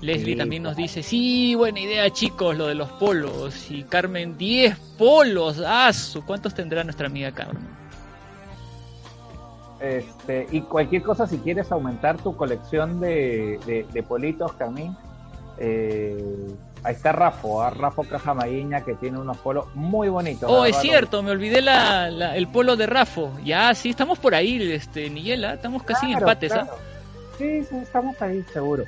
Leslie 0.00 0.32
Sí, 0.32 0.38
también 0.38 0.62
nos 0.62 0.76
dice, 0.76 1.02
sí, 1.02 1.54
buena 1.54 1.78
idea 1.78 2.08
chicos, 2.10 2.56
lo 2.56 2.66
de 2.66 2.74
los 2.74 2.88
polos. 2.92 3.70
Y 3.70 3.82
Carmen, 3.84 4.38
10 4.38 4.74
polos. 4.96 5.60
¡Ah! 5.64 5.90
¿Cuántos 6.26 6.54
tendrá 6.54 6.82
nuestra 6.84 7.06
amiga 7.06 7.30
Carmen? 7.32 7.62
Este, 9.80 10.46
y 10.50 10.60
cualquier 10.62 11.02
cosa, 11.02 11.26
si 11.26 11.38
quieres 11.38 11.72
aumentar 11.72 12.18
tu 12.18 12.36
colección 12.36 13.00
de, 13.00 13.58
de, 13.66 13.86
de 13.90 14.02
politos, 14.02 14.52
Camín, 14.52 14.94
eh, 15.58 16.48
ahí 16.84 16.94
está 16.94 17.12
Rafo, 17.12 17.62
¿ah? 17.62 17.70
Rafo 17.70 18.02
Cajamaguiña, 18.04 18.82
que 18.84 18.94
tiene 18.94 19.18
unos 19.18 19.38
polos 19.38 19.66
muy 19.74 20.08
bonitos. 20.10 20.50
Oh, 20.50 20.64
es 20.66 20.76
cierto, 20.76 21.22
me 21.22 21.30
olvidé 21.30 21.62
la, 21.62 22.10
la- 22.10 22.36
el 22.36 22.46
polo 22.48 22.76
de 22.76 22.86
Rafo. 22.86 23.32
Ya, 23.42 23.74
sí, 23.74 23.90
estamos 23.90 24.18
por 24.18 24.34
ahí, 24.34 24.70
este, 24.70 25.08
Niyela, 25.08 25.54
estamos 25.54 25.82
casi 25.82 26.12
en 26.12 26.18
empates, 26.18 26.52
¿ah? 26.52 26.62
claro. 26.64 26.76
Sí, 27.38 27.64
sí, 27.64 27.76
estamos 27.78 28.20
ahí, 28.20 28.44
seguro. 28.52 28.84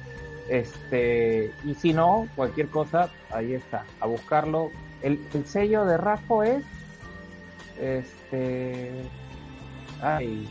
Este, 0.48 1.52
y 1.64 1.74
si 1.74 1.94
no, 1.94 2.28
cualquier 2.36 2.68
cosa, 2.68 3.08
ahí 3.30 3.54
está, 3.54 3.84
a 3.98 4.06
buscarlo. 4.06 4.70
El, 5.00 5.18
el 5.32 5.46
sello 5.46 5.86
de 5.86 5.96
Rafo 5.96 6.42
es, 6.42 6.62
este, 7.80 8.90
ay, 10.02 10.48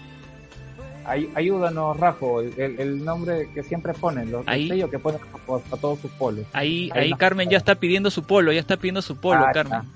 ay- 1.11 1.29
ayúdanos, 1.35 1.97
Rafo, 1.97 2.41
el, 2.41 2.53
el- 2.59 2.79
el 2.79 3.05
nombre 3.05 3.49
que 3.53 3.63
siempre 3.63 3.93
ponen, 3.93 4.31
los, 4.31 4.47
Ahí. 4.47 4.63
el 4.63 4.69
sello 4.69 4.89
que 4.89 4.99
ponen 4.99 5.19
a, 5.21 5.75
a 5.75 5.77
todos 5.77 5.99
sus 5.99 6.11
polos. 6.11 6.45
Ahí, 6.53 6.89
Ahí 6.93 7.11
Carmen 7.13 7.49
ya 7.49 7.57
está 7.57 7.75
pidiendo 7.75 8.09
su 8.11 8.23
polo, 8.23 8.51
ya 8.51 8.59
está 8.59 8.77
pidiendo 8.77 9.01
su 9.01 9.15
polo, 9.17 9.45
Ah, 9.47 9.51
Carmen. 9.53 9.81
está. 9.81 9.91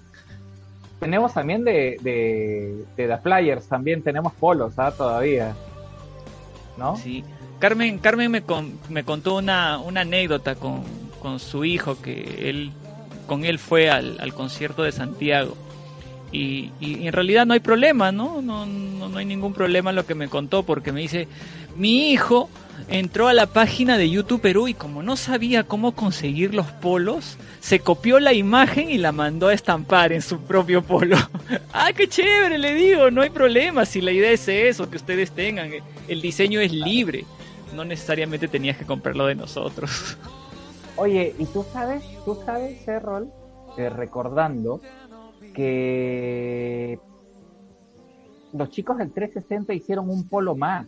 Tenemos 0.99 1.33
también 1.33 1.63
de, 1.63 1.97
de, 2.01 2.83
de 2.95 3.07
The 3.07 3.17
Flyers, 3.17 3.67
también 3.67 4.01
tenemos 4.01 4.33
polos, 4.33 4.73
¿ah? 4.77 4.91
Todavía, 4.91 5.53
¿no? 6.77 6.95
Sí. 6.97 7.23
Carmen, 7.59 7.97
Carmen 7.99 8.31
me, 8.31 8.41
con- 8.41 8.77
me 8.89 9.03
contó 9.03 9.35
una, 9.37 9.77
una 9.79 10.01
anécdota 10.01 10.55
con, 10.55 10.83
con 11.21 11.39
su 11.39 11.63
hijo 11.65 12.01
que 12.01 12.49
él 12.49 12.71
con 13.27 13.43
él 13.43 13.57
fue 13.59 13.89
al, 13.89 14.19
al 14.19 14.33
concierto 14.33 14.83
de 14.83 14.91
Santiago. 14.91 15.55
Y, 16.35 16.71
en 17.07 17.13
realidad 17.13 17.45
no 17.45 17.53
hay 17.53 17.59
problema, 17.59 18.11
¿no? 18.11 18.41
No, 18.41 18.65
no, 18.65 19.07
no 19.07 19.17
hay 19.17 19.25
ningún 19.25 19.53
problema 19.53 19.91
lo 19.91 20.05
que 20.05 20.15
me 20.15 20.27
contó 20.27 20.63
porque 20.63 20.91
me 20.91 21.01
dice, 21.01 21.27
mi 21.77 22.11
hijo 22.11 22.49
entró 22.89 23.27
a 23.27 23.33
la 23.33 23.47
página 23.47 23.97
de 23.97 24.09
YouTube 24.09 24.41
Perú 24.41 24.67
y 24.67 24.73
como 24.73 25.01
no 25.01 25.15
sabía 25.15 25.63
cómo 25.63 25.93
conseguir 25.93 26.53
los 26.53 26.67
polos, 26.67 27.37
se 27.61 27.79
copió 27.79 28.19
la 28.19 28.33
imagen 28.33 28.89
y 28.89 28.97
la 28.97 29.11
mandó 29.11 29.47
a 29.47 29.53
estampar 29.53 30.11
en 30.11 30.21
su 30.21 30.39
propio 30.41 30.81
polo. 30.83 31.17
ah, 31.73 31.91
qué 31.95 32.07
chévere, 32.07 32.57
le 32.57 32.73
digo, 32.75 33.09
no 33.11 33.21
hay 33.21 33.29
problema 33.29 33.85
si 33.85 34.01
la 34.01 34.11
idea 34.11 34.31
es 34.31 34.47
eso, 34.47 34.89
que 34.89 34.97
ustedes 34.97 35.31
tengan. 35.31 35.71
El 36.07 36.21
diseño 36.21 36.59
es 36.59 36.71
libre, 36.71 37.25
no 37.73 37.85
necesariamente 37.85 38.47
tenías 38.47 38.77
que 38.77 38.85
comprarlo 38.85 39.25
de 39.25 39.35
nosotros. 39.35 40.17
Oye, 40.97 41.33
y 41.37 41.45
tú 41.45 41.65
sabes, 41.73 42.03
tú 42.23 42.39
sabes, 42.45 42.87
Errol, 42.87 43.31
recordando 43.77 44.81
que 45.55 46.99
los 48.53 48.69
chicos 48.69 48.97
del 48.97 49.11
360 49.11 49.73
hicieron 49.73 50.09
un 50.09 50.27
polo 50.27 50.55
más. 50.55 50.85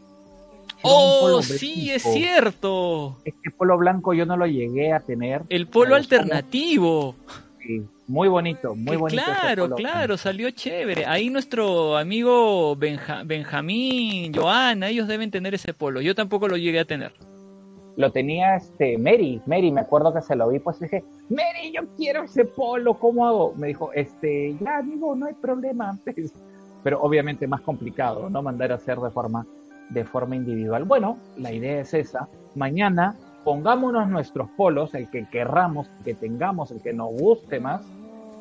Oh, 0.83 1.19
polo 1.21 1.41
sí, 1.41 1.89
es 1.91 2.03
cierto. 2.03 3.17
Este 3.25 3.49
polo 3.51 3.77
blanco 3.77 4.13
yo 4.13 4.25
no 4.25 4.37
lo 4.37 4.45
llegué 4.45 4.93
a 4.93 4.99
tener. 4.99 5.41
El 5.49 5.67
polo 5.67 5.95
alternativo. 5.95 7.15
sí, 7.65 7.81
muy 8.07 8.27
bonito, 8.27 8.75
muy 8.75 8.91
Que 8.91 8.97
bonito. 8.97 9.23
claro, 9.23 9.69
claro, 9.75 10.17
salió 10.17 10.49
chévere. 10.51 11.05
Ahí 11.05 11.29
nuestro 11.29 11.97
amigo 11.97 12.75
Benja- 12.77 13.23
Benjamín, 13.25 14.31
Joana, 14.33 14.89
ellos 14.89 15.07
deben 15.07 15.31
tener 15.31 15.55
ese 15.55 15.73
polo. 15.73 15.99
Yo 15.99 16.13
tampoco 16.15 16.47
lo 16.47 16.57
llegué 16.57 16.79
a 16.79 16.85
tener. 16.85 17.11
Lo 17.97 18.11
tenía 18.11 18.55
este 18.55 18.95
Mary, 18.99 19.41
Mary, 19.47 19.71
me 19.71 19.81
acuerdo 19.81 20.13
que 20.13 20.21
se 20.21 20.35
lo 20.35 20.47
vi, 20.49 20.59
pues 20.59 20.79
dije, 20.79 21.03
Mary, 21.29 21.73
yo 21.73 21.81
quiero 21.97 22.23
ese 22.23 22.45
polo, 22.45 22.93
¿cómo 22.93 23.25
hago? 23.25 23.53
Me 23.55 23.67
dijo, 23.67 23.91
este, 23.91 24.55
ya 24.61 24.77
amigo, 24.77 25.15
no 25.15 25.25
hay 25.25 25.33
problema. 25.33 25.97
Pero 26.83 27.01
obviamente 27.01 27.47
más 27.47 27.61
complicado, 27.61 28.29
¿no? 28.29 28.43
Mandar 28.43 28.71
a 28.71 28.75
hacer 28.75 28.99
de 28.99 29.09
forma, 29.09 29.47
de 29.89 30.05
forma 30.05 30.35
individual. 30.35 30.83
Bueno, 30.83 31.17
la 31.37 31.51
idea 31.51 31.81
es 31.81 31.95
esa. 31.95 32.29
Mañana 32.53 33.15
pongámonos 33.43 34.07
nuestros 34.09 34.47
polos, 34.51 34.93
el 34.93 35.09
que 35.09 35.25
querramos, 35.27 35.87
el 35.97 36.03
que 36.03 36.13
tengamos, 36.13 36.69
el 36.69 36.81
que 36.81 36.93
nos 36.93 37.09
guste 37.13 37.59
más, 37.59 37.81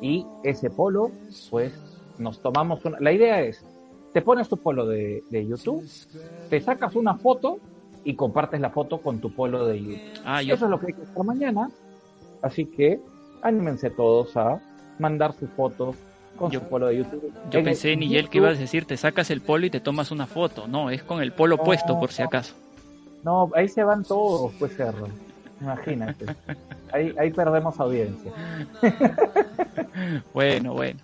y 0.01 0.23
ese 0.43 0.69
polo, 0.69 1.09
pues 1.49 1.73
nos 2.19 2.41
tomamos 2.43 2.85
una. 2.85 2.99
La 2.99 3.11
idea 3.11 3.41
es, 3.41 3.65
te 4.13 4.21
pones 4.21 4.47
tu 4.49 4.57
polo 4.57 4.85
de, 4.85 5.23
de 5.31 5.47
YouTube, 5.47 5.83
te 6.49 6.61
sacas 6.61 6.95
una 6.95 7.15
foto 7.15 7.57
y 8.09 8.15
compartes 8.15 8.61
la 8.61 8.69
foto 8.69 8.99
con 9.01 9.19
tu 9.19 9.31
polo 9.33 9.65
de 9.65 9.81
YouTube. 9.81 9.99
Ah, 10.23 10.41
yo, 10.41 10.55
Eso 10.55 10.65
es 10.65 10.71
lo 10.71 10.79
que 10.79 10.87
hay 10.87 10.93
que 10.93 11.01
hacer 11.03 11.23
mañana. 11.25 11.69
Así 12.41 12.65
que 12.65 12.99
anímense 13.41 13.89
todos 13.89 14.35
a 14.37 14.61
mandar 14.97 15.33
sus 15.33 15.49
fotos 15.49 15.95
con 16.37 16.49
Yo- 16.51 16.59
su 16.61 16.67
polo 16.67 16.87
de 16.87 16.97
YouTube. 16.97 17.33
yo 17.51 17.59
En 17.59 17.65
pensé, 17.65 17.93
el 17.93 17.99
Nigel, 17.99 18.29
que 18.29 18.37
ibas 18.37 18.55
a 18.57 18.59
decir, 18.61 18.85
te 18.85 18.95
sacas 18.95 19.29
el 19.29 19.41
polo 19.41 19.65
y 19.65 19.69
te 19.69 19.79
tomas 19.81 20.11
una 20.11 20.25
foto. 20.25 20.67
No, 20.67 20.89
es 20.89 21.03
con 21.03 21.21
el 21.21 21.33
polo 21.33 21.57
No, 21.57 21.63
puesto, 21.63 21.99
por 21.99 22.11
si 22.11 22.21
acaso. 22.21 22.53
No, 23.23 23.49
ahí 23.55 23.67
se 23.67 23.83
van 23.83 24.03
todos, 24.03 24.53
pues 24.57 24.75
cerro. 24.77 25.07
Imagínate. 25.59 26.25
Ahí, 26.93 27.13
ahí 27.19 27.31
perdemos 27.31 27.77
audiencia. 27.79 28.31
Bueno, 30.33 30.73
bueno. 30.73 30.99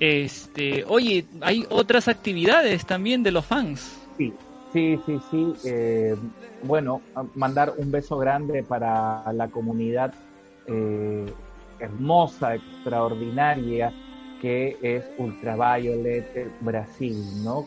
Este, 0.00 0.84
oye, 0.86 1.26
hay 1.40 1.66
otras 1.70 2.06
actividades 2.08 2.86
también 2.86 3.22
de 3.22 3.30
los 3.32 3.44
fans. 3.46 3.98
Sí, 4.16 4.32
sí, 4.72 5.00
sí, 5.06 5.20
sí. 5.30 5.54
eh, 5.64 6.16
bueno, 6.62 7.00
mandar 7.34 7.74
un 7.76 7.90
beso 7.90 8.18
grande 8.18 8.62
para 8.62 9.32
la 9.32 9.48
comunidad 9.48 10.12
eh, 10.66 11.26
hermosa, 11.78 12.54
extraordinaria, 12.54 13.92
que 14.40 14.76
es 14.82 15.04
Ultraviolet 15.18 16.50
Brasil, 16.60 17.44
¿no? 17.44 17.66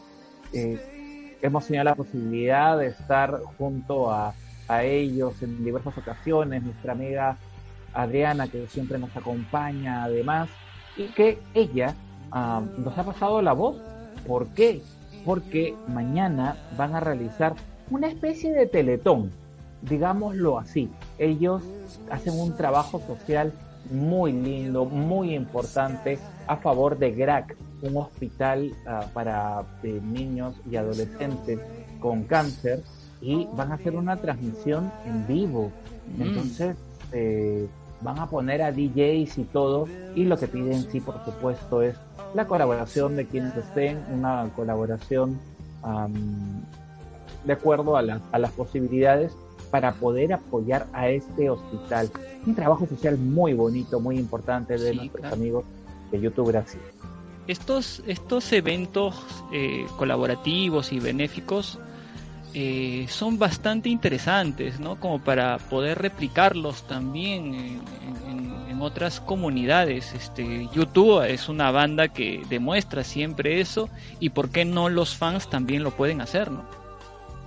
Eh, 0.53 1.37
hemos 1.41 1.65
tenido 1.65 1.83
la 1.83 1.95
posibilidad 1.95 2.77
de 2.77 2.87
estar 2.87 3.41
junto 3.57 4.11
a, 4.11 4.33
a 4.67 4.83
ellos 4.83 5.41
en 5.41 5.63
diversas 5.63 5.97
ocasiones, 5.97 6.63
nuestra 6.63 6.93
amiga 6.93 7.37
Adriana, 7.93 8.47
que 8.47 8.67
siempre 8.67 8.97
nos 8.97 9.15
acompaña 9.15 10.03
además, 10.03 10.49
y 10.97 11.07
que 11.07 11.39
ella 11.53 11.95
ah, 12.31 12.61
nos 12.77 12.97
ha 12.97 13.03
pasado 13.03 13.41
la 13.41 13.53
voz. 13.53 13.77
¿Por 14.27 14.47
qué? 14.49 14.81
Porque 15.25 15.75
mañana 15.87 16.55
van 16.77 16.95
a 16.95 16.99
realizar 16.99 17.55
una 17.89 18.07
especie 18.07 18.53
de 18.53 18.65
teletón, 18.65 19.31
digámoslo 19.81 20.57
así. 20.57 20.89
Ellos 21.19 21.63
hacen 22.09 22.39
un 22.39 22.55
trabajo 22.55 23.01
social 23.05 23.53
muy 23.89 24.31
lindo, 24.31 24.85
muy 24.85 25.33
importante 25.33 26.19
a 26.47 26.57
favor 26.57 26.97
de 26.97 27.11
GRAC, 27.11 27.55
un 27.81 27.97
hospital 27.97 28.71
ah, 28.87 29.05
para 29.13 29.63
eh, 29.83 29.99
niños 30.03 30.55
y 30.69 30.75
adolescentes 30.75 31.59
con 31.99 32.23
cáncer, 32.23 32.83
y 33.21 33.47
van 33.53 33.71
a 33.71 33.75
hacer 33.75 33.95
una 33.95 34.17
transmisión 34.17 34.91
en 35.05 35.27
vivo. 35.27 35.71
Mm. 36.17 36.21
Entonces, 36.21 36.75
eh, 37.11 37.67
van 38.01 38.19
a 38.19 38.27
poner 38.27 38.61
a 38.61 38.71
DJs 38.71 39.37
y 39.37 39.43
todo, 39.43 39.87
y 40.15 40.25
lo 40.25 40.37
que 40.37 40.47
piden, 40.47 40.81
sí, 40.91 40.99
por 40.99 41.23
supuesto, 41.23 41.81
es 41.81 41.95
la 42.33 42.45
colaboración 42.47 43.15
de 43.15 43.25
quienes 43.27 43.55
estén, 43.55 44.03
una 44.11 44.49
colaboración 44.55 45.39
am, 45.83 46.61
de 47.45 47.53
acuerdo 47.53 47.97
a, 47.97 48.01
las- 48.01 48.21
a 48.31 48.39
las 48.39 48.51
posibilidades 48.51 49.33
para 49.71 49.93
poder 49.93 50.33
apoyar 50.33 50.87
a 50.93 51.09
este 51.09 51.49
hospital. 51.49 52.09
Un 52.45 52.55
trabajo 52.55 52.85
social 52.87 53.17
muy 53.17 53.53
bonito, 53.53 53.99
muy 53.99 54.17
importante 54.17 54.77
de 54.77 54.91
Sí, 54.91 54.95
nuestros 54.97 55.21
claro. 55.21 55.35
amigos 55.35 55.65
de 56.11 56.19
YouTube 56.21 56.47
Brasil. 56.47 56.81
Estos, 57.47 58.03
estos 58.05 58.51
eventos 58.53 59.15
eh, 59.51 59.85
colaborativos 59.97 60.91
y 60.91 60.99
benéficos 60.99 61.79
eh, 62.53 63.05
son 63.09 63.39
bastante 63.39 63.87
interesantes, 63.87 64.79
¿no? 64.79 64.99
Como 64.99 65.19
para 65.19 65.57
poder 65.57 65.99
replicarlos 66.01 66.83
también 66.83 67.55
en, 67.55 67.81
otras 68.81 69.19
comunidades. 69.19 70.11
Este, 70.15 70.67
YouTube 70.73 71.23
es 71.23 71.49
una 71.49 71.69
banda 71.69 72.07
que 72.07 72.41
demuestra 72.49 73.03
siempre 73.03 73.61
eso 73.61 73.89
y 74.19 74.31
por 74.31 74.49
qué 74.49 74.65
no 74.65 74.89
los 74.89 75.15
fans 75.15 75.47
también 75.51 75.83
lo 75.83 75.91
pueden 75.91 76.19
hacer, 76.19 76.49
¿no? 76.49 76.65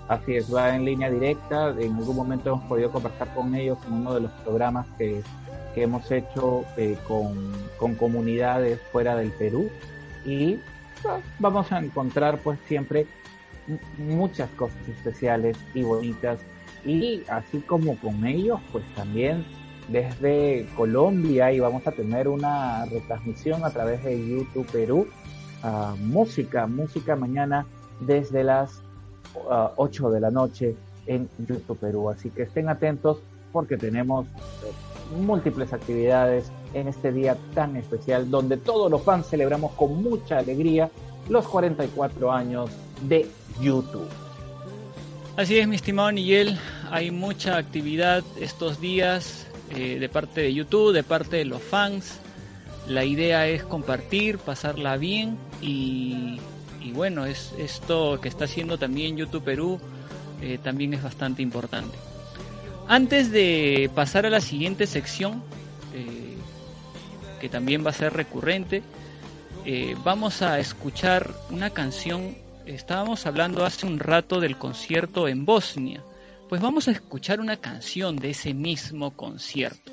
Así 0.06 0.36
es, 0.36 0.54
va 0.54 0.76
en 0.76 0.84
línea 0.84 1.10
directa. 1.10 1.74
En 1.76 1.96
algún 1.96 2.14
momento 2.14 2.50
hemos 2.50 2.62
podido 2.66 2.92
conversar 2.92 3.34
con 3.34 3.52
ellos 3.52 3.78
en 3.88 3.94
uno 3.94 4.14
de 4.14 4.20
los 4.20 4.30
programas 4.44 4.86
que, 4.96 5.24
que 5.74 5.82
hemos 5.82 6.08
hecho 6.12 6.64
eh, 6.76 6.96
con, 7.08 7.52
con 7.80 7.96
comunidades 7.96 8.80
fuera 8.92 9.16
del 9.16 9.32
Perú. 9.32 9.68
Y 10.24 10.60
ah, 11.04 11.18
vamos 11.40 11.72
a 11.72 11.80
encontrar 11.80 12.38
pues 12.38 12.60
siempre 12.68 13.08
muchas 13.98 14.50
cosas 14.50 14.88
especiales 14.88 15.56
y 15.74 15.82
bonitas. 15.82 16.40
Y 16.84 17.22
así 17.28 17.60
como 17.60 17.98
con 17.98 18.26
ellos, 18.26 18.60
pues 18.72 18.84
también 18.94 19.44
desde 19.88 20.66
Colombia 20.76 21.52
y 21.52 21.60
vamos 21.60 21.86
a 21.86 21.92
tener 21.92 22.28
una 22.28 22.84
retransmisión 22.86 23.64
a 23.64 23.70
través 23.70 24.02
de 24.04 24.18
YouTube 24.18 24.66
Perú. 24.70 25.06
ah, 25.62 25.94
música, 25.98 26.66
música 26.66 27.16
mañana 27.16 27.66
desde 28.00 28.44
las 28.44 28.82
uh, 29.34 29.70
8 29.76 30.10
de 30.10 30.20
la 30.20 30.30
noche 30.30 30.76
en 31.06 31.28
YouTube 31.38 31.78
Perú. 31.78 32.10
Así 32.10 32.30
que 32.30 32.42
estén 32.42 32.68
atentos 32.68 33.18
porque 33.52 33.76
tenemos 33.76 34.26
eh, 34.26 35.16
múltiples 35.16 35.72
actividades 35.72 36.50
en 36.72 36.88
este 36.88 37.12
día 37.12 37.36
tan 37.54 37.76
especial 37.76 38.30
donde 38.30 38.56
todos 38.56 38.90
los 38.90 39.02
fans 39.02 39.28
celebramos 39.28 39.72
con 39.72 40.02
mucha 40.02 40.38
alegría 40.38 40.90
los 41.28 41.46
44 41.46 42.32
años 42.32 42.70
de 43.08 43.26
YouTube. 43.60 44.08
Así 45.36 45.58
es, 45.58 45.66
mi 45.66 45.74
estimado 45.74 46.12
Nigel, 46.12 46.56
hay 46.92 47.10
mucha 47.10 47.56
actividad 47.56 48.22
estos 48.38 48.80
días 48.80 49.48
eh, 49.74 49.98
de 49.98 50.08
parte 50.08 50.42
de 50.42 50.54
YouTube, 50.54 50.92
de 50.92 51.02
parte 51.02 51.38
de 51.38 51.44
los 51.44 51.60
fans. 51.60 52.20
La 52.86 53.04
idea 53.04 53.48
es 53.48 53.64
compartir, 53.64 54.38
pasarla 54.38 54.96
bien 54.96 55.36
y, 55.60 56.38
bueno, 56.92 57.26
es 57.26 57.52
esto 57.58 58.20
que 58.20 58.28
está 58.28 58.44
haciendo 58.44 58.78
también 58.78 59.16
YouTube 59.16 59.42
Perú 59.42 59.80
eh, 60.40 60.58
también 60.62 60.94
es 60.94 61.02
bastante 61.02 61.42
importante. 61.42 61.96
Antes 62.86 63.32
de 63.32 63.90
pasar 63.92 64.26
a 64.26 64.30
la 64.30 64.40
siguiente 64.40 64.86
sección, 64.86 65.42
eh, 65.94 66.36
que 67.40 67.48
también 67.48 67.84
va 67.84 67.90
a 67.90 67.94
ser 67.94 68.12
recurrente, 68.12 68.82
vamos 70.04 70.42
a 70.42 70.60
escuchar 70.60 71.34
una 71.50 71.70
canción. 71.70 72.43
Estábamos 72.66 73.26
hablando 73.26 73.64
hace 73.64 73.86
un 73.86 73.98
rato 73.98 74.40
del 74.40 74.56
concierto 74.56 75.28
en 75.28 75.44
Bosnia. 75.44 76.02
Pues 76.48 76.60
vamos 76.62 76.88
a 76.88 76.92
escuchar 76.92 77.40
una 77.40 77.56
canción 77.58 78.16
de 78.16 78.30
ese 78.30 78.54
mismo 78.54 79.10
concierto. 79.10 79.92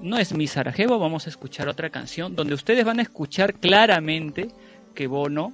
No 0.00 0.16
es 0.18 0.32
mi 0.32 0.46
Sarajevo, 0.46 0.98
vamos 0.98 1.26
a 1.26 1.30
escuchar 1.30 1.68
otra 1.68 1.90
canción 1.90 2.34
donde 2.36 2.54
ustedes 2.54 2.84
van 2.84 3.00
a 3.00 3.02
escuchar 3.02 3.54
claramente 3.54 4.48
que 4.94 5.06
Bono 5.06 5.52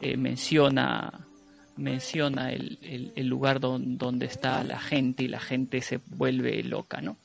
eh, 0.00 0.16
menciona 0.16 1.12
menciona 1.76 2.52
el, 2.52 2.78
lugar 3.26 3.58
don- 3.58 3.96
donde 3.96 4.26
está 4.26 4.62
la 4.64 4.78
gente 4.78 5.24
y 5.24 5.28
la 5.28 5.40
gente 5.40 5.80
se 5.80 5.98
vuelve 6.08 6.62
loca, 6.62 7.00
¿no? 7.00 7.16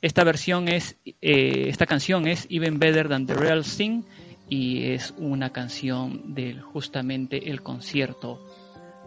Esta 0.00 0.22
versión 0.22 0.68
es, 0.68 0.94
eh, 1.04 1.64
esta 1.68 1.84
canción 1.84 2.28
es 2.28 2.46
Even 2.48 2.78
Better 2.78 3.08
Than 3.08 3.26
the 3.26 3.34
Real 3.34 3.64
Thing 3.64 4.02
y 4.48 4.92
es 4.92 5.14
una 5.18 5.50
canción 5.50 6.34
del 6.34 6.60
justamente 6.60 7.50
el 7.50 7.62
concierto 7.62 8.40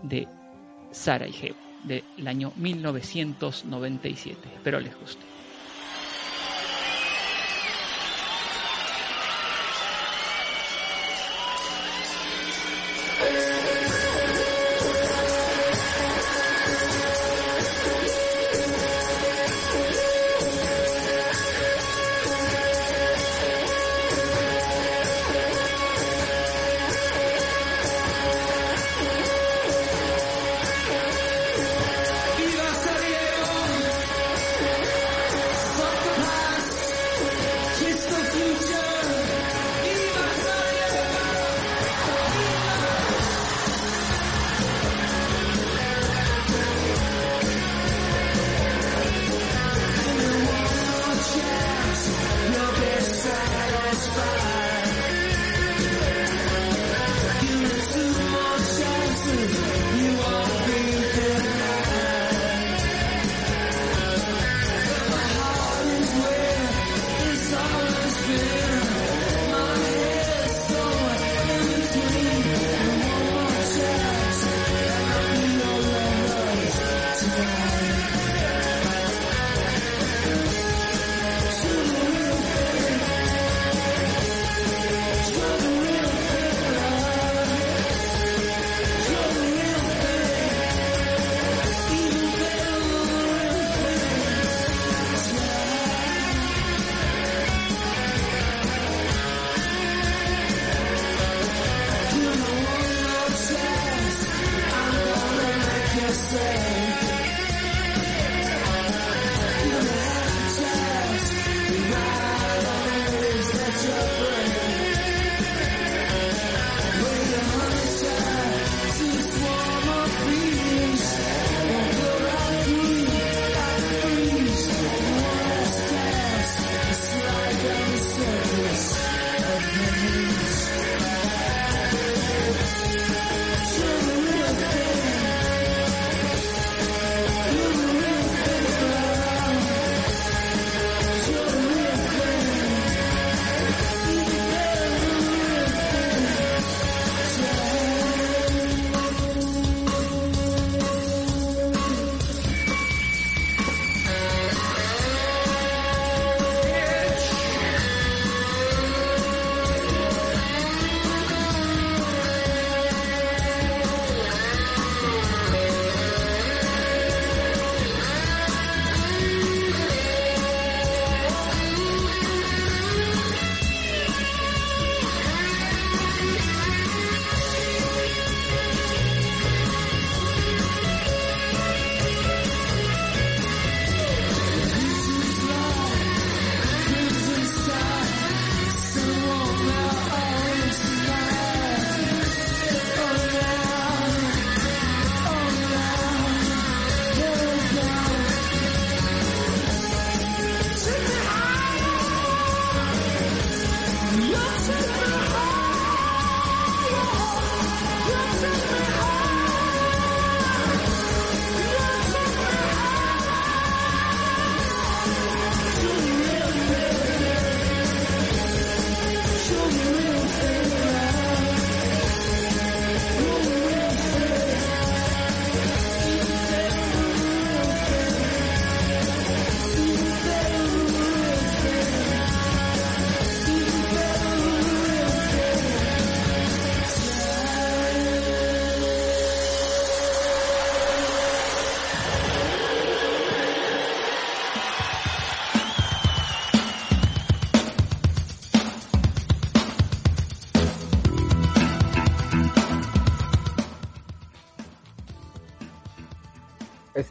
de 0.04 0.28
Sarajevo 0.92 1.58
del 1.84 2.28
año 2.28 2.54
1997. 2.56 4.50
Espero 4.56 4.80
les 4.80 4.96
guste. 4.98 5.31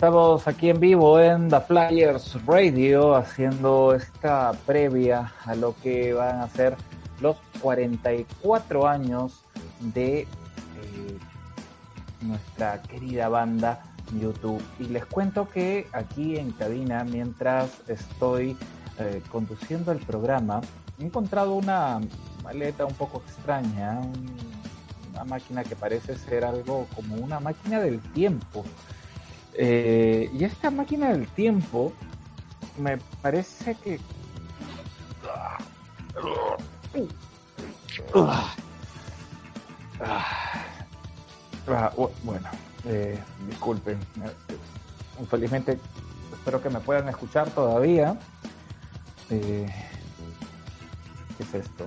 Estamos 0.00 0.48
aquí 0.48 0.70
en 0.70 0.80
vivo 0.80 1.20
en 1.20 1.50
The 1.50 1.60
Flyers 1.60 2.38
Radio 2.46 3.14
haciendo 3.14 3.92
esta 3.94 4.52
previa 4.64 5.30
a 5.44 5.54
lo 5.54 5.74
que 5.82 6.14
van 6.14 6.40
a 6.40 6.48
ser 6.48 6.74
los 7.20 7.36
44 7.60 8.86
años 8.88 9.44
de 9.80 10.20
eh, 10.20 10.26
nuestra 12.22 12.80
querida 12.80 13.28
banda 13.28 13.82
YouTube. 14.18 14.62
Y 14.78 14.84
les 14.84 15.04
cuento 15.04 15.46
que 15.50 15.86
aquí 15.92 16.38
en 16.38 16.52
cabina, 16.52 17.04
mientras 17.04 17.68
estoy 17.86 18.56
eh, 18.98 19.22
conduciendo 19.30 19.92
el 19.92 19.98
programa, 19.98 20.62
he 20.98 21.04
encontrado 21.04 21.52
una 21.54 22.00
maleta 22.42 22.86
un 22.86 22.94
poco 22.94 23.22
extraña, 23.26 24.00
un- 24.00 24.34
una 25.12 25.24
máquina 25.24 25.62
que 25.62 25.76
parece 25.76 26.16
ser 26.16 26.46
algo 26.46 26.86
como 26.96 27.16
una 27.16 27.38
máquina 27.38 27.80
del 27.80 28.00
tiempo. 28.00 28.64
Eh, 29.62 30.30
y 30.32 30.42
esta 30.44 30.70
máquina 30.70 31.10
del 31.10 31.28
tiempo 31.28 31.92
me 32.78 32.96
parece 33.20 33.74
que... 33.74 34.00
Ah, 40.00 41.92
bu- 41.94 42.10
bueno, 42.22 42.48
eh, 42.86 43.22
disculpen. 43.46 43.98
eh, 44.22 44.58
Infelizmente, 45.20 45.78
espero 46.32 46.62
que 46.62 46.70
me 46.70 46.80
puedan 46.80 47.08
escuchar 47.10 47.50
todavía. 47.50 48.18
Eh, 49.28 49.70
¿Qué 51.36 51.42
es 51.42 51.54
esto? 51.54 51.84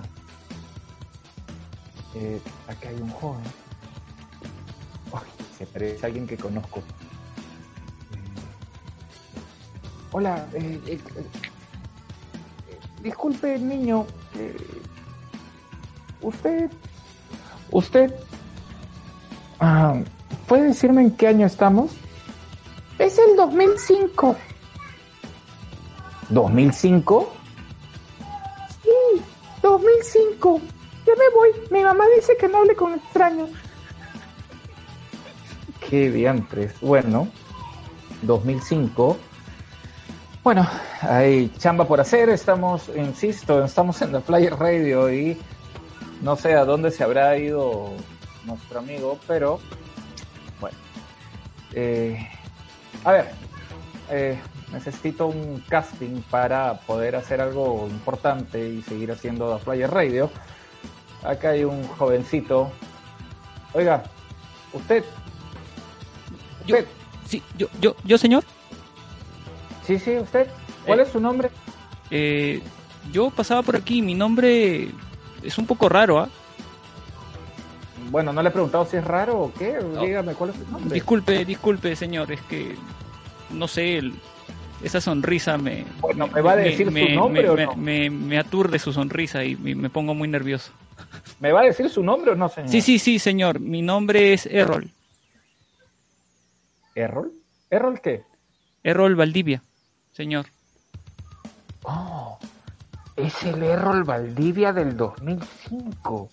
Eh, 2.14 2.40
aquí 2.68 2.88
hay 2.88 2.96
un 3.02 3.10
joven. 3.10 3.44
Se 5.58 5.66
parece 5.66 6.06
a 6.06 6.08
alguien 6.08 6.28
que 6.28 6.38
conozco. 6.38 6.84
Hola, 10.14 10.48
eh, 10.54 10.80
eh, 10.88 11.00
eh, 11.16 12.80
disculpe, 13.02 13.60
niño. 13.60 14.06
eh, 14.36 14.56
usted. 16.22 16.72
Usted. 17.72 18.14
ah, 19.60 19.96
¿Puede 20.48 20.66
decirme 20.66 21.02
en 21.02 21.12
qué 21.12 21.28
año 21.28 21.46
estamos? 21.48 21.92
Es 23.00 23.18
el 23.18 23.36
2005. 23.36 24.36
¿2005? 26.30 27.28
Sí, 28.84 29.22
2005. 29.62 30.62
Ya 31.06 31.14
me 31.16 31.30
voy. 31.36 31.50
Mi 31.72 31.84
mamá 31.84 32.04
dice 32.16 32.38
que 32.40 32.48
no 32.48 32.60
hable 32.60 32.76
con 32.76 32.94
extraños. 32.94 33.50
Qué 35.90 36.10
diantres. 36.12 36.80
Bueno, 36.80 37.28
2005. 38.22 39.18
Bueno, 40.44 40.68
hay 41.02 41.50
chamba 41.58 41.88
por 41.88 42.02
hacer. 42.02 42.28
Estamos, 42.30 42.90
insisto, 42.96 43.64
estamos 43.64 44.02
en 44.02 44.12
la 44.12 44.20
Flyer 44.20 44.54
Radio 44.54 45.12
y 45.12 45.38
no 46.22 46.36
sé 46.36 46.54
a 46.54 46.66
dónde 46.66 46.92
se 46.92 47.02
habrá 47.02 47.38
ido 47.38 47.92
nuestro 48.44 48.80
amigo, 48.80 49.18
pero 49.26 49.62
bueno. 50.60 50.78
Eh, 51.72 52.28
a 53.06 53.12
ver, 53.14 53.32
eh, 54.10 54.38
necesito 54.74 55.28
un 55.28 55.64
casting 55.70 56.22
para 56.30 56.78
poder 56.82 57.16
hacer 57.16 57.40
algo 57.40 57.88
importante 57.90 58.68
y 58.68 58.82
seguir 58.82 59.14
haciendo 59.14 59.56
The 59.56 59.64
Flyer 59.64 59.90
Radio. 59.90 60.30
Acá 61.24 61.52
hay 61.52 61.64
un 61.64 61.88
jovencito. 61.88 62.70
Oiga, 63.72 64.04
usted. 64.74 65.06
Yo, 66.68 66.76
Usted. 66.78 66.90
sí, 67.26 67.42
yo, 67.58 67.68
yo, 67.80 67.96
yo, 68.04 68.18
señor. 68.18 68.44
Sí, 69.86 70.00
sí, 70.00 70.18
usted. 70.18 70.48
¿Cuál 70.86 71.00
Eh. 71.00 71.04
es 71.04 71.10
su 71.10 71.20
nombre? 71.20 71.50
Eh, 72.10 72.62
yo 73.12 73.30
pasaba 73.30 73.62
por 73.64 73.76
aquí. 73.76 74.02
Mi 74.02 74.14
nombre 74.16 74.90
es 75.42 75.58
un 75.58 75.66
poco 75.66 75.90
raro, 75.90 76.20
¿ah? 76.20 76.30
Bueno, 78.10 78.32
no 78.34 78.42
le 78.44 78.50
he 78.50 78.52
preguntado 78.52 78.86
si 78.86 78.98
es 78.98 79.04
raro 79.04 79.40
o 79.40 79.54
qué. 79.54 79.80
Dígame 80.02 80.34
cuál 80.36 80.52
es 80.52 80.58
su 80.58 80.72
nombre. 80.72 80.94
Disculpe, 80.94 81.46
disculpe, 81.46 81.96
señor. 81.96 82.32
Es 82.32 82.42
que 82.42 82.76
no 83.52 83.68
sé. 83.68 83.98
el- 83.98 84.14
esa 84.84 85.00
sonrisa 85.00 85.58
me. 85.58 85.86
Bueno, 86.02 86.28
¿me 86.28 86.42
va 86.42 86.52
a 86.52 86.56
decir 86.58 86.88
su 86.88 86.92
nombre 87.16 87.44
me, 87.44 87.50
o 87.50 87.56
no? 87.56 87.76
me- 87.78 88.38
aturde 88.38 88.78
su 88.80 88.92
sonrisa 88.92 89.44
y 89.46 89.56
me, 89.56 89.74
me 89.76 89.90
pongo 89.90 90.14
muy 90.14 90.28
nervioso. 90.28 90.72
¿Me 91.40 91.54
va 91.54 91.62
a 91.62 91.64
decir 91.64 91.90
su 91.90 92.04
nombre 92.04 92.32
o 92.32 92.36
no, 92.36 92.50
señor? 92.50 92.70
Sí, 92.70 92.82
sí, 92.82 93.00
sí, 93.00 93.18
señor. 93.18 93.62
Mi 93.62 93.82
nombre 93.82 94.34
es 94.34 94.46
Errol. 94.46 94.90
¿Errol? 96.96 97.32
¿Errol 97.70 98.02
qué? 98.02 98.24
Errol 98.84 99.16
Valdivia, 99.16 99.64
señor. 100.14 100.46
Oh, 101.84 102.40
es 103.16 103.44
el 103.44 103.62
Errol 103.64 104.04
Valdivia 104.04 104.72
del 104.72 104.96
2005. 104.96 106.30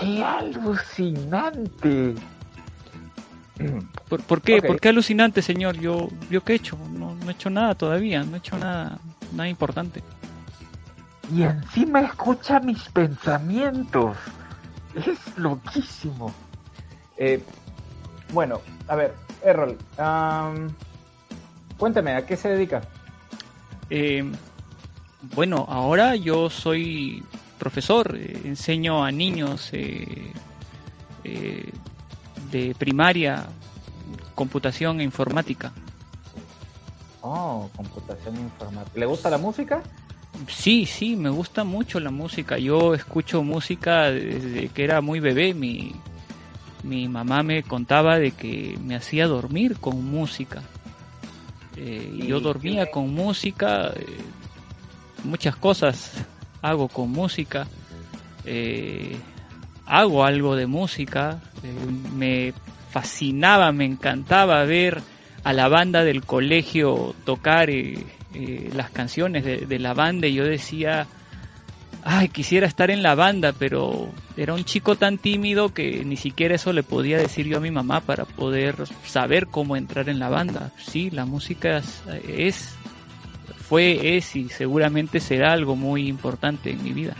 ¡Qué 0.00 0.24
alucinante! 0.24 2.14
¿Por, 4.08 4.22
por 4.22 4.42
qué? 4.42 4.62
¿Por 4.62 4.80
qué 4.80 4.88
alucinante, 4.88 5.42
señor? 5.42 5.76
Yo, 5.78 6.08
yo 6.30 6.42
qué 6.42 6.54
he 6.54 6.56
hecho? 6.56 6.78
No, 6.92 7.14
no 7.14 7.28
he 7.28 7.32
hecho 7.32 7.50
nada 7.50 7.74
todavía. 7.74 8.22
No 8.24 8.36
he 8.36 8.38
hecho 8.38 8.58
nada, 8.58 8.98
nada 9.32 9.48
importante. 9.48 10.02
Y 11.34 11.42
encima 11.42 12.00
escucha 12.00 12.60
mis 12.60 12.88
pensamientos. 12.90 14.16
Es 14.94 15.36
loquísimo. 15.36 16.32
Eh, 17.16 17.42
bueno, 18.32 18.60
a 18.88 18.96
ver, 18.96 19.14
Errol, 19.42 19.76
am, 19.98 20.68
cuéntame, 21.78 22.12
¿a 22.12 22.26
qué 22.26 22.36
se 22.36 22.48
dedica? 22.48 22.82
Eh, 23.90 24.24
bueno, 25.34 25.66
ahora 25.68 26.16
yo 26.16 26.50
soy 26.50 27.22
profesor, 27.58 28.16
eh, 28.16 28.40
enseño 28.44 29.04
a 29.04 29.10
niños 29.10 29.70
eh, 29.72 30.32
eh, 31.24 31.72
de 32.50 32.74
primaria 32.74 33.46
computación 34.34 35.00
e 35.00 35.04
informática. 35.04 35.72
Oh, 37.22 37.68
computación 37.74 38.36
informática. 38.36 38.98
¿Le 38.98 39.06
gusta 39.06 39.30
la 39.30 39.38
música? 39.38 39.82
Sí, 40.48 40.84
sí, 40.84 41.16
me 41.16 41.30
gusta 41.30 41.64
mucho 41.64 41.98
la 41.98 42.10
música. 42.10 42.58
Yo 42.58 42.94
escucho 42.94 43.42
música 43.42 44.10
desde 44.10 44.68
que 44.68 44.84
era 44.84 45.00
muy 45.00 45.18
bebé. 45.18 45.54
Mi, 45.54 45.96
mi 46.82 47.08
mamá 47.08 47.42
me 47.42 47.62
contaba 47.62 48.18
de 48.18 48.32
que 48.32 48.78
me 48.84 48.94
hacía 48.94 49.26
dormir 49.26 49.78
con 49.80 50.04
música. 50.04 50.62
Eh, 51.76 52.12
yo 52.26 52.38
¿Y 52.38 52.40
dormía 52.40 52.86
con 52.90 53.12
música. 53.14 53.92
eh, 53.96 54.06
muchas 55.24 55.56
cosas 55.56 56.12
hago 56.62 56.88
con 56.88 57.10
música. 57.10 57.66
eh, 58.44 59.16
hago 59.86 60.24
algo 60.24 60.56
de 60.56 60.66
música. 60.66 61.40
me 62.14 62.52
fascinaba, 62.90 63.72
me 63.72 63.84
encantaba 63.84 64.64
ver 64.64 65.02
a 65.44 65.52
la 65.52 65.68
banda 65.68 66.02
del 66.04 66.22
colegio 66.24 67.14
tocar 67.24 67.68
las 68.74 68.90
canciones 68.90 69.44
de, 69.44 69.58
de 69.66 69.78
la 69.78 69.94
banda 69.94 70.26
y 70.26 70.34
yo 70.34 70.44
decía, 70.44 71.06
ay, 72.06 72.28
quisiera 72.28 72.68
estar 72.68 72.90
en 72.90 73.02
la 73.02 73.16
banda, 73.16 73.52
pero 73.52 74.08
era 74.36 74.54
un 74.54 74.64
chico 74.64 74.94
tan 74.94 75.18
tímido 75.18 75.74
que 75.74 76.04
ni 76.04 76.16
siquiera 76.16 76.54
eso 76.54 76.72
le 76.72 76.84
podía 76.84 77.18
decir 77.18 77.46
yo 77.46 77.58
a 77.58 77.60
mi 77.60 77.72
mamá 77.72 78.00
para 78.00 78.24
poder 78.24 78.76
saber 79.04 79.48
cómo 79.48 79.76
entrar 79.76 80.08
en 80.08 80.20
la 80.20 80.28
banda. 80.28 80.70
Sí, 80.78 81.10
la 81.10 81.26
música 81.26 81.82
es, 82.28 82.76
fue, 83.58 84.16
es 84.16 84.36
y 84.36 84.48
seguramente 84.48 85.18
será 85.18 85.52
algo 85.52 85.74
muy 85.74 86.06
importante 86.06 86.70
en 86.70 86.84
mi 86.84 86.92
vida. 86.92 87.14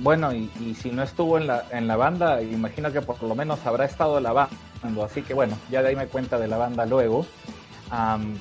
Bueno, 0.00 0.34
y, 0.34 0.74
si 0.74 0.90
no 0.90 1.04
estuvo 1.04 1.38
en 1.38 1.46
la, 1.46 1.64
en 1.70 1.86
la 1.86 1.96
banda, 1.96 2.42
imagino 2.42 2.92
que 2.92 3.00
por 3.00 3.22
lo 3.22 3.34
menos 3.34 3.64
habrá 3.64 3.86
estado 3.86 4.20
lavando. 4.20 4.54
Así 5.02 5.22
que 5.22 5.32
bueno, 5.32 5.56
ya 5.70 5.80
de 5.80 5.88
ahí 5.88 5.96
me 5.96 6.08
cuenta 6.08 6.38
de 6.38 6.48
la 6.48 6.58
banda 6.58 6.84
luego. 6.84 7.26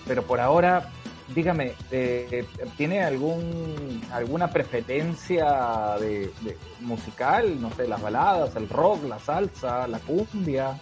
Pero 0.05 0.23
por 0.23 0.41
ahora, 0.41 0.89
dígame, 1.33 1.73
eh, 1.91 2.45
¿tiene 2.77 3.03
algún 3.03 4.01
alguna 4.11 4.49
preferencia 4.49 5.95
de, 5.99 6.31
de 6.41 6.57
musical? 6.81 7.61
No 7.61 7.71
sé, 7.71 7.87
las 7.87 8.01
baladas, 8.01 8.55
el 8.55 8.69
rock, 8.69 9.05
la 9.07 9.19
salsa, 9.19 9.87
la 9.87 9.99
cumbia. 9.99 10.79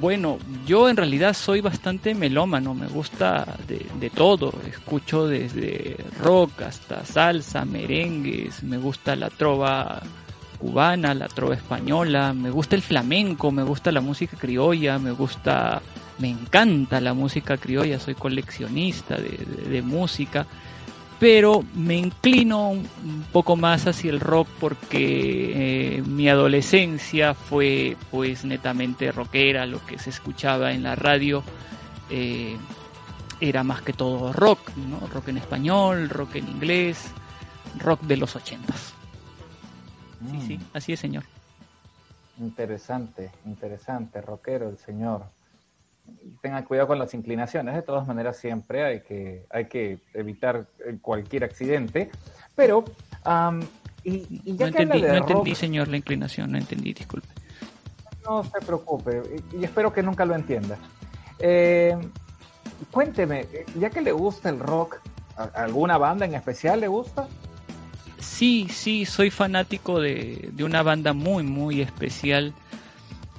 Bueno, 0.00 0.38
yo 0.66 0.88
en 0.88 0.96
realidad 0.96 1.32
soy 1.32 1.60
bastante 1.62 2.14
melómano, 2.14 2.74
me 2.74 2.88
gusta 2.88 3.56
de, 3.66 3.86
de 3.98 4.10
todo, 4.10 4.52
escucho 4.68 5.26
desde 5.26 5.96
rock 6.20 6.62
hasta 6.62 7.04
salsa, 7.06 7.64
merengues, 7.64 8.62
me 8.62 8.76
gusta 8.76 9.16
la 9.16 9.30
trova 9.30 10.02
cubana, 10.58 11.14
la 11.14 11.28
trova 11.28 11.54
española, 11.54 12.32
me 12.32 12.50
gusta 12.50 12.76
el 12.76 12.82
flamenco, 12.82 13.50
me 13.50 13.62
gusta 13.62 13.92
la 13.92 14.00
música 14.00 14.36
criolla, 14.38 14.98
me 14.98 15.12
gusta, 15.12 15.80
me 16.18 16.30
encanta 16.30 17.00
la 17.00 17.14
música 17.14 17.58
criolla, 17.58 17.98
soy 17.98 18.14
coleccionista 18.14 19.16
de, 19.16 19.30
de- 19.30 19.70
de 19.70 19.82
música 19.82 20.46
pero 21.18 21.62
me 21.74 21.96
inclino 21.96 22.70
un 22.70 22.90
un 23.02 23.24
poco 23.32 23.56
más 23.56 23.86
hacia 23.86 24.10
el 24.10 24.20
rock 24.20 24.48
porque 24.60 25.96
eh, 25.98 26.02
mi 26.02 26.28
adolescencia 26.28 27.34
fue 27.34 27.96
pues 28.10 28.44
netamente 28.44 29.12
rockera, 29.12 29.66
lo 29.66 29.80
que 29.84 29.98
se 29.98 30.10
escuchaba 30.10 30.72
en 30.72 30.82
la 30.82 30.94
radio 30.94 31.42
eh, 32.10 32.56
era 33.40 33.64
más 33.64 33.82
que 33.82 33.92
todo 33.92 34.32
rock, 34.32 34.72
¿no? 34.76 35.00
rock 35.08 35.28
en 35.28 35.38
español, 35.38 36.08
rock 36.10 36.36
en 36.36 36.48
inglés, 36.48 37.14
rock 37.78 38.02
de 38.02 38.16
los 38.16 38.36
ochentas. 38.36 38.94
Sí, 40.30 40.40
sí, 40.40 40.60
así 40.72 40.92
es, 40.92 41.00
señor. 41.00 41.24
Interesante, 42.38 43.32
interesante, 43.44 44.20
rockero 44.20 44.68
el 44.68 44.78
señor. 44.78 45.35
Tengan 46.42 46.64
cuidado 46.64 46.88
con 46.88 46.98
las 46.98 47.14
inclinaciones, 47.14 47.74
de 47.74 47.82
todas 47.82 48.06
maneras 48.06 48.36
siempre 48.36 48.84
hay 48.84 49.00
que, 49.00 49.46
hay 49.50 49.66
que 49.66 49.98
evitar 50.14 50.66
eh, 50.86 50.98
cualquier 51.00 51.44
accidente. 51.44 52.10
Pero, 52.54 52.84
am, 53.24 53.62
y, 54.04 54.26
y 54.44 54.56
ya 54.56 54.66
No 54.66 54.72
que 54.72 54.82
entendí, 54.82 55.00
de 55.02 55.08
no 55.08 55.14
rock, 55.20 55.30
entendí, 55.30 55.54
señor, 55.54 55.88
la 55.88 55.96
inclinación, 55.96 56.52
no 56.52 56.58
entendí, 56.58 56.92
disculpe. 56.92 57.26
no 58.24 58.42
se 58.44 58.60
preocupe, 58.64 59.22
y, 59.52 59.58
y 59.58 59.64
espero 59.64 59.92
que 59.92 60.02
nunca 60.02 60.24
lo 60.24 60.34
entienda. 60.34 60.78
Eh, 61.38 61.96
cuénteme, 62.90 63.40
eh, 63.52 63.66
ya 63.78 63.90
que 63.90 64.00
le 64.00 64.12
gusta 64.12 64.48
el 64.48 64.58
rock, 64.58 65.00
¿a- 65.36 65.44
¿alguna 65.62 65.98
banda 65.98 66.24
en 66.26 66.34
especial 66.34 66.80
le 66.80 66.88
gusta? 66.88 67.26
Sí, 68.18 68.66
sí, 68.70 69.04
soy 69.04 69.30
fanático 69.30 70.00
de, 70.00 70.48
de 70.52 70.64
una 70.64 70.82
banda 70.82 71.12
muy, 71.12 71.42
muy 71.44 71.80
especial. 71.82 72.52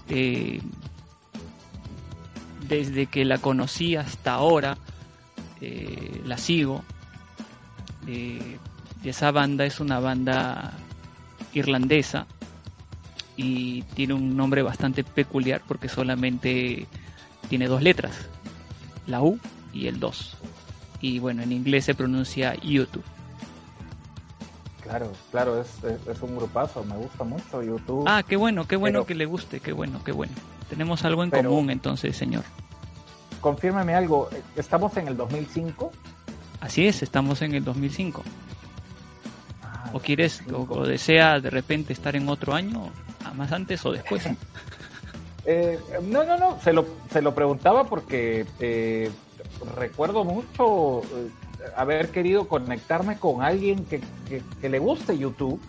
eh, 0.10 0.62
desde 2.68 3.06
que 3.08 3.26
la 3.26 3.38
conocí 3.38 3.96
hasta 3.96 4.34
ahora, 4.34 4.78
eh, 5.62 6.22
la 6.26 6.38
sigo. 6.38 6.84
Eh, 8.08 8.58
y 9.04 9.10
esa 9.10 9.32
banda 9.32 9.66
es 9.66 9.80
una 9.80 10.00
banda 10.00 10.74
irlandesa 11.54 12.26
y 13.36 13.82
tiene 13.94 14.14
un 14.14 14.36
nombre 14.36 14.62
bastante 14.64 15.04
peculiar 15.04 15.62
porque 15.68 15.88
solamente 15.90 16.88
tiene 17.50 17.68
dos 17.68 17.82
letras, 17.82 18.14
la 19.06 19.22
U 19.22 19.40
y 19.74 19.88
el 19.88 20.00
2. 20.00 20.36
Y 21.02 21.20
bueno, 21.20 21.44
en 21.44 21.52
inglés 21.52 21.86
se 21.86 21.94
pronuncia 21.94 22.56
YouTube. 22.56 23.04
Claro, 24.82 25.12
claro, 25.32 25.62
es, 25.62 25.84
es- 25.84 26.08
es 26.08 26.22
un 26.22 26.36
grupazo, 26.38 26.84
me 26.86 26.96
gusta 26.96 27.24
mucho 27.24 27.62
YouTube. 27.62 28.06
Ah, 28.08 28.24
qué 28.28 28.36
bueno, 28.38 28.66
qué 28.68 28.78
bueno 28.78 29.00
Pero- 29.00 29.06
que 29.06 29.16
le 29.16 29.26
guste, 29.26 29.60
qué 29.60 29.74
bueno, 29.74 30.02
qué 30.04 30.12
bueno. 30.14 30.34
Tenemos 30.70 31.04
algo 31.06 31.24
en 31.24 31.30
Pero- 31.32 31.50
común 31.50 31.70
entonces, 31.70 32.16
señor. 32.16 32.44
Confírmeme 33.42 33.94
algo, 33.96 34.30
¿estamos 34.56 34.96
en 34.98 35.08
el 35.08 35.16
2005? 35.18 35.92
Así 36.60 36.88
es, 36.88 37.04
estamos 37.04 37.42
en 37.44 37.54
el 37.54 37.64
2005. 37.64 38.24
Ah, 39.64 39.92
¿O 39.94 40.00
quieres, 40.00 40.42
o, 40.48 40.52
2005. 40.52 40.74
o 40.74 40.86
desea 40.88 41.40
de 41.40 41.50
repente 41.50 41.94
estar 41.94 42.16
en 42.16 42.28
otro 42.30 42.54
año, 42.54 42.90
más 43.36 43.52
antes 43.52 43.86
o 43.86 43.92
después? 43.92 44.24
Eh, 45.50 45.80
no, 46.04 46.26
no, 46.26 46.38
no, 46.38 46.60
se 46.60 46.74
lo, 46.74 46.86
se 47.10 47.22
lo 47.22 47.34
preguntaba 47.34 47.86
porque 47.86 48.46
eh, 48.60 49.10
recuerdo 49.78 50.26
mucho 50.26 51.04
eh, 51.04 51.30
haber 51.78 52.10
querido 52.12 52.50
conectarme 52.50 53.18
con 53.18 53.42
alguien 53.42 53.86
que, 53.86 54.02
que- 54.28 54.44
que 54.60 54.68
le 54.68 54.78
guste 54.80 55.18
YouTube 55.18 55.62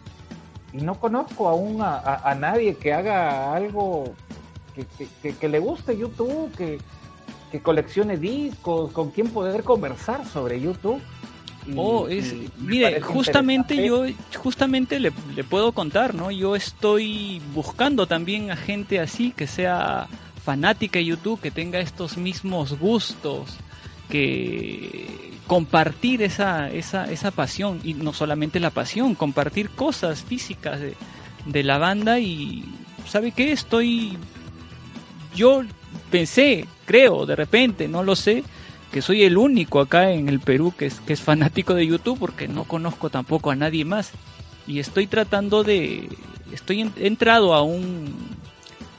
y 0.73 0.79
no 0.79 0.97
conozco 0.99 1.49
aún 1.49 1.81
a, 1.81 1.95
a- 1.97 2.29
a 2.29 2.35
nadie 2.35 2.75
que 2.75 2.93
haga 2.93 3.55
algo 3.55 4.15
que, 4.79 4.87
que- 4.97 5.09
que- 5.23 5.37
que 5.37 5.49
le 5.49 5.59
guste 5.59 5.97
YouTube, 5.97 6.55
que, 6.57 6.79
que 7.51 7.61
coleccione 7.61 8.17
discos, 8.17 8.93
con 8.93 9.11
quien 9.11 9.29
poder 9.29 9.65
conversar 9.65 10.25
sobre 10.27 10.61
YouTube. 10.61 11.01
Y- 11.67 11.75
Oh, 11.77 12.09
es, 12.09 12.33
y 12.33 12.49
mire, 12.59 13.01
justamente 13.01 13.75
yo, 13.87 14.05
justamente 14.41 15.01
le, 15.01 15.13
le 15.35 15.45
puedo 15.45 15.73
contar, 15.73 16.15
¿no? 16.15 16.31
Yo 16.31 16.57
estoy 16.57 17.43
buscando 17.53 18.07
también 18.07 18.51
a 18.51 18.57
gente 18.57 19.01
así 19.01 19.33
que 19.33 19.47
sea 19.47 20.07
fanática 20.45 20.99
de 20.99 21.05
YouTube, 21.07 21.41
que 21.41 21.51
tenga 21.51 21.79
estos 21.81 22.17
mismos 22.17 22.79
gustos, 22.79 23.57
que 24.09 25.35
compartir 25.47 26.23
esa, 26.23 26.71
esa, 26.71 27.11
esa 27.11 27.31
pasión, 27.31 27.81
y 27.85 27.95
no 27.95 28.13
solamente 28.13 28.61
la 28.61 28.71
pasión, 28.71 29.15
compartir 29.15 29.71
cosas 29.71 30.23
físicas 30.23 30.81
de, 30.81 30.95
de 31.47 31.63
la 31.65 31.79
banda 31.79 32.19
y, 32.19 32.65
¿sabe 33.07 33.33
qué? 33.33 33.53
Estoy, 33.53 34.17
yo 35.35 35.63
pensé, 36.11 36.67
creo, 36.87 37.27
de 37.27 37.37
repente, 37.37 37.89
no 37.89 38.03
lo 38.03 38.17
sé, 38.17 38.45
que 38.93 39.03
soy 39.03 39.23
el 39.25 39.37
único 39.37 39.81
acá 39.81 40.11
en 40.13 40.29
el 40.29 40.41
Perú 40.41 40.73
que 40.77 40.87
es, 40.87 41.01
que 41.01 41.13
es 41.13 41.21
fanático 41.21 41.75
de 41.75 41.87
YouTube 41.87 42.19
porque 42.19 42.49
no 42.49 42.65
conozco 42.65 43.11
tampoco 43.11 43.51
a 43.51 43.57
nadie 43.57 43.85
más. 43.85 44.13
Y 44.67 44.79
estoy 44.81 45.07
tratando 45.07 45.65
de... 45.65 46.09
Estoy 46.53 46.81
en- 46.81 46.93
entrado 46.97 47.53
a 47.55 47.63
un, 47.63 48.07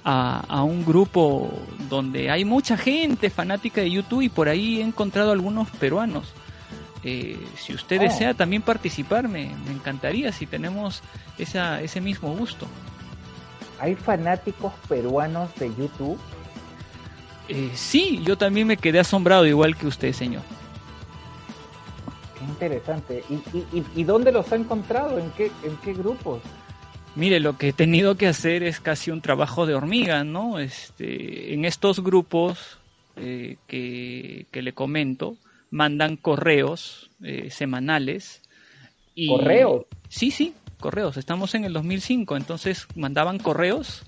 a, 0.03 0.41
a 0.47 0.63
un 0.63 0.85
grupo 0.85 1.51
donde 1.89 2.29
hay 2.29 2.45
mucha 2.45 2.77
gente 2.77 3.29
fanática 3.31 3.81
de 3.81 3.89
YouTube 3.89 4.21
y 4.21 4.29
por 4.29 4.47
ahí 4.49 4.79
he 4.79 4.83
encontrado 4.83 5.31
algunos 5.31 5.69
peruanos. 5.71 6.25
Eh, 7.03 7.39
si 7.57 7.73
usted 7.73 7.97
Oh. 7.99 8.03
desea 8.03 8.33
también 8.35 8.61
participar, 8.61 9.27
me, 9.27 9.51
me 9.65 9.71
encantaría 9.71 10.31
si 10.31 10.45
tenemos 10.45 11.01
esa, 11.39 11.81
ese 11.81 12.01
mismo 12.01 12.35
gusto. 12.35 12.67
¿Hay 13.79 13.95
fanáticos 13.95 14.73
peruanos 14.87 15.53
de 15.55 15.69
YouTube? 15.75 16.19
Eh, 17.47 17.71
sí, 17.73 18.21
yo 18.23 18.37
también 18.37 18.67
me 18.67 18.77
quedé 18.77 18.99
asombrado 18.99 19.45
igual 19.45 19.75
que 19.75 19.87
usted, 19.87 20.13
señor. 20.13 20.43
Qué 22.37 22.45
interesante. 22.45 23.23
¿Y, 23.29 23.35
y, 23.57 23.65
y, 23.73 23.85
y 23.95 24.03
dónde 24.03 24.31
los 24.31 24.51
ha 24.51 24.55
encontrado? 24.55 25.17
¿En 25.17 25.31
qué, 25.31 25.51
en 25.63 25.75
qué 25.77 25.93
grupos? 25.93 26.41
Mire, 27.15 27.39
lo 27.39 27.57
que 27.57 27.69
he 27.69 27.73
tenido 27.73 28.15
que 28.15 28.27
hacer 28.27 28.63
es 28.63 28.79
casi 28.79 29.11
un 29.11 29.21
trabajo 29.21 29.65
de 29.65 29.73
hormiga, 29.73 30.23
¿no? 30.23 30.59
Este, 30.59 31.53
en 31.53 31.65
estos 31.65 32.03
grupos 32.03 32.77
eh, 33.15 33.57
que, 33.67 34.45
que 34.51 34.61
le 34.61 34.73
comento, 34.73 35.35
mandan 35.71 36.17
correos 36.17 37.09
eh, 37.23 37.49
semanales. 37.49 38.41
Y, 39.15 39.27
¿Correos? 39.27 39.85
Sí, 40.07 40.31
sí, 40.31 40.53
correos. 40.79 41.17
Estamos 41.17 41.53
en 41.55 41.65
el 41.65 41.73
2005, 41.73 42.37
entonces 42.37 42.87
mandaban 42.95 43.37
correos, 43.37 44.03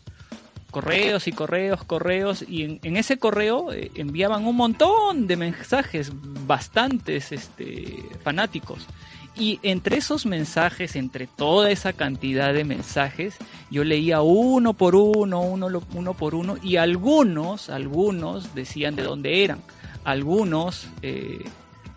correos 0.72 1.28
y 1.28 1.32
correos, 1.32 1.84
correos, 1.84 2.44
y 2.48 2.80
en, 2.82 2.98
ese 2.98 3.20
correo 3.20 3.72
eh, 3.72 3.92
enviaban 3.96 4.46
un 4.46 4.56
montón 4.56 5.28
de 5.28 5.36
mensajes, 5.36 6.12
bastantes 6.48 7.32
este, 7.32 8.04
fanáticos. 8.24 8.88
Y 9.36 9.60
entre 9.64 9.98
esos 9.98 10.26
mensajes, 10.26 10.96
entre 10.96 11.26
toda 11.28 11.72
esa 11.72 11.94
cantidad 11.94 12.54
de 12.54 12.66
mensajes, 12.66 13.38
yo 13.70 13.84
leía 13.84 14.22
uno 14.22 14.74
por 14.74 14.96
uno, 14.96 15.42
uno, 15.42 15.70
uno 15.94 16.14
por 16.16 16.36
uno, 16.36 16.58
y 16.62 16.76
algunos, 16.76 17.70
algunos 17.70 18.54
decían 18.56 18.96
de 18.96 19.04
dónde 19.04 19.44
eran. 19.44 19.62
Algunos 20.04 20.88
eh, 21.02 21.46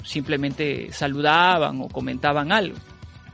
simplemente 0.04 0.92
saludaban 0.92 1.80
o 1.80 1.88
comentaban 1.88 2.52
algo. 2.52 2.76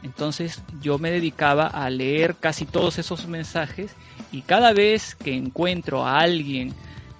Entonces 0.02 0.62
yo 0.80 0.98
me 0.98 1.10
dedicaba 1.10 1.66
a 1.66 1.90
leer 1.90 2.36
casi 2.36 2.64
todos 2.64 2.98
esos 2.98 3.26
mensajes 3.26 3.92
y 4.32 4.42
cada 4.42 4.72
vez 4.72 5.14
que 5.14 5.34
encuentro 5.34 6.06
a 6.06 6.20
alguien 6.20 6.74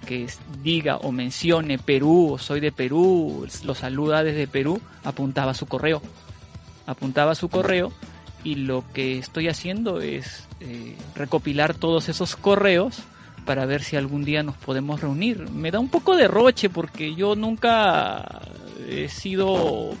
que 0.05 0.27
diga 0.63 0.97
o 0.97 1.11
mencione 1.11 1.77
Perú 1.77 2.33
o 2.33 2.37
soy 2.39 2.59
de 2.59 2.71
Perú, 2.71 3.47
lo 3.63 3.75
saluda 3.75 4.23
desde 4.23 4.47
Perú, 4.47 4.81
apuntaba 5.03 5.53
su 5.53 5.67
correo. 5.67 6.01
Apuntaba 6.87 7.35
su 7.35 7.49
correo 7.49 7.91
y 8.43 8.55
lo 8.55 8.83
que 8.93 9.19
estoy 9.19 9.47
haciendo 9.47 10.01
es 10.01 10.47
eh, 10.59 10.97
recopilar 11.15 11.75
todos 11.75 12.09
esos 12.09 12.35
correos 12.35 13.03
para 13.45 13.65
ver 13.65 13.83
si 13.83 13.95
algún 13.95 14.23
día 14.23 14.43
nos 14.43 14.55
podemos 14.57 15.01
reunir. 15.01 15.49
Me 15.49 15.71
da 15.71 15.79
un 15.79 15.89
poco 15.89 16.15
de 16.15 16.27
roche 16.27 16.69
porque 16.69 17.13
yo 17.13 17.35
nunca 17.35 18.41
he 18.87 19.09
sido 19.09 19.91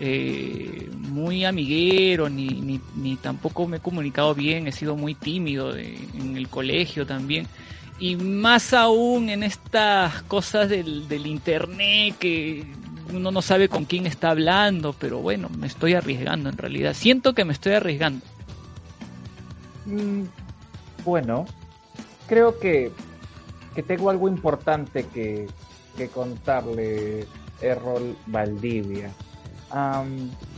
eh, 0.00 0.90
muy 0.92 1.44
amiguero 1.44 2.28
ni, 2.30 2.48
ni, 2.48 2.80
ni 2.96 3.16
tampoco 3.16 3.68
me 3.68 3.78
he 3.78 3.80
comunicado 3.80 4.34
bien, 4.34 4.66
he 4.66 4.72
sido 4.72 4.96
muy 4.96 5.14
tímido 5.14 5.76
en 5.76 6.36
el 6.36 6.48
colegio 6.48 7.06
también. 7.06 7.48
Y 7.98 8.16
más 8.16 8.72
aún 8.72 9.28
en 9.28 9.42
estas 9.42 10.22
cosas 10.22 10.70
del, 10.70 11.06
del 11.08 11.26
internet 11.26 12.16
que 12.18 12.66
uno 13.12 13.30
no 13.30 13.42
sabe 13.42 13.68
con 13.68 13.84
quién 13.84 14.06
está 14.06 14.30
hablando, 14.30 14.94
pero 14.94 15.20
bueno, 15.20 15.50
me 15.50 15.66
estoy 15.66 15.94
arriesgando 15.94 16.48
en 16.48 16.56
realidad. 16.58 16.94
Siento 16.94 17.34
que 17.34 17.44
me 17.44 17.52
estoy 17.52 17.74
arriesgando. 17.74 18.24
Mm, 19.86 20.24
Bueno, 21.04 21.46
creo 22.26 22.58
que, 22.58 22.92
que 23.74 23.82
tengo 23.82 24.10
algo 24.10 24.28
importante 24.28 25.06
que, 25.08 25.48
que 25.96 26.08
contarle, 26.08 27.26
Errol 27.60 28.16
Valdivia. 28.26 29.10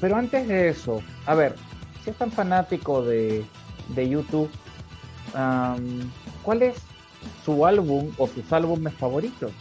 Pero 0.01 0.16
antes 0.16 0.48
de 0.48 0.68
eso, 0.68 1.02
a 1.26 1.34
ver, 1.34 1.55
si 2.02 2.10
es 2.10 2.16
tan 2.16 2.30
fanático 2.32 3.02
de, 3.02 3.44
de 3.89 4.09
YouTube, 4.09 4.51
¿cuál 6.43 6.62
es 6.62 6.76
su 7.44 7.66
álbum 7.66 8.10
o 8.18 8.26
sus 8.26 8.52
álbumes 8.52 8.94
favoritos? 8.94 9.52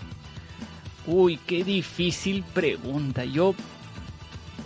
Uy, 1.05 1.37
qué 1.47 1.63
difícil 1.63 2.43
pregunta. 2.53 3.25
Yo 3.25 3.55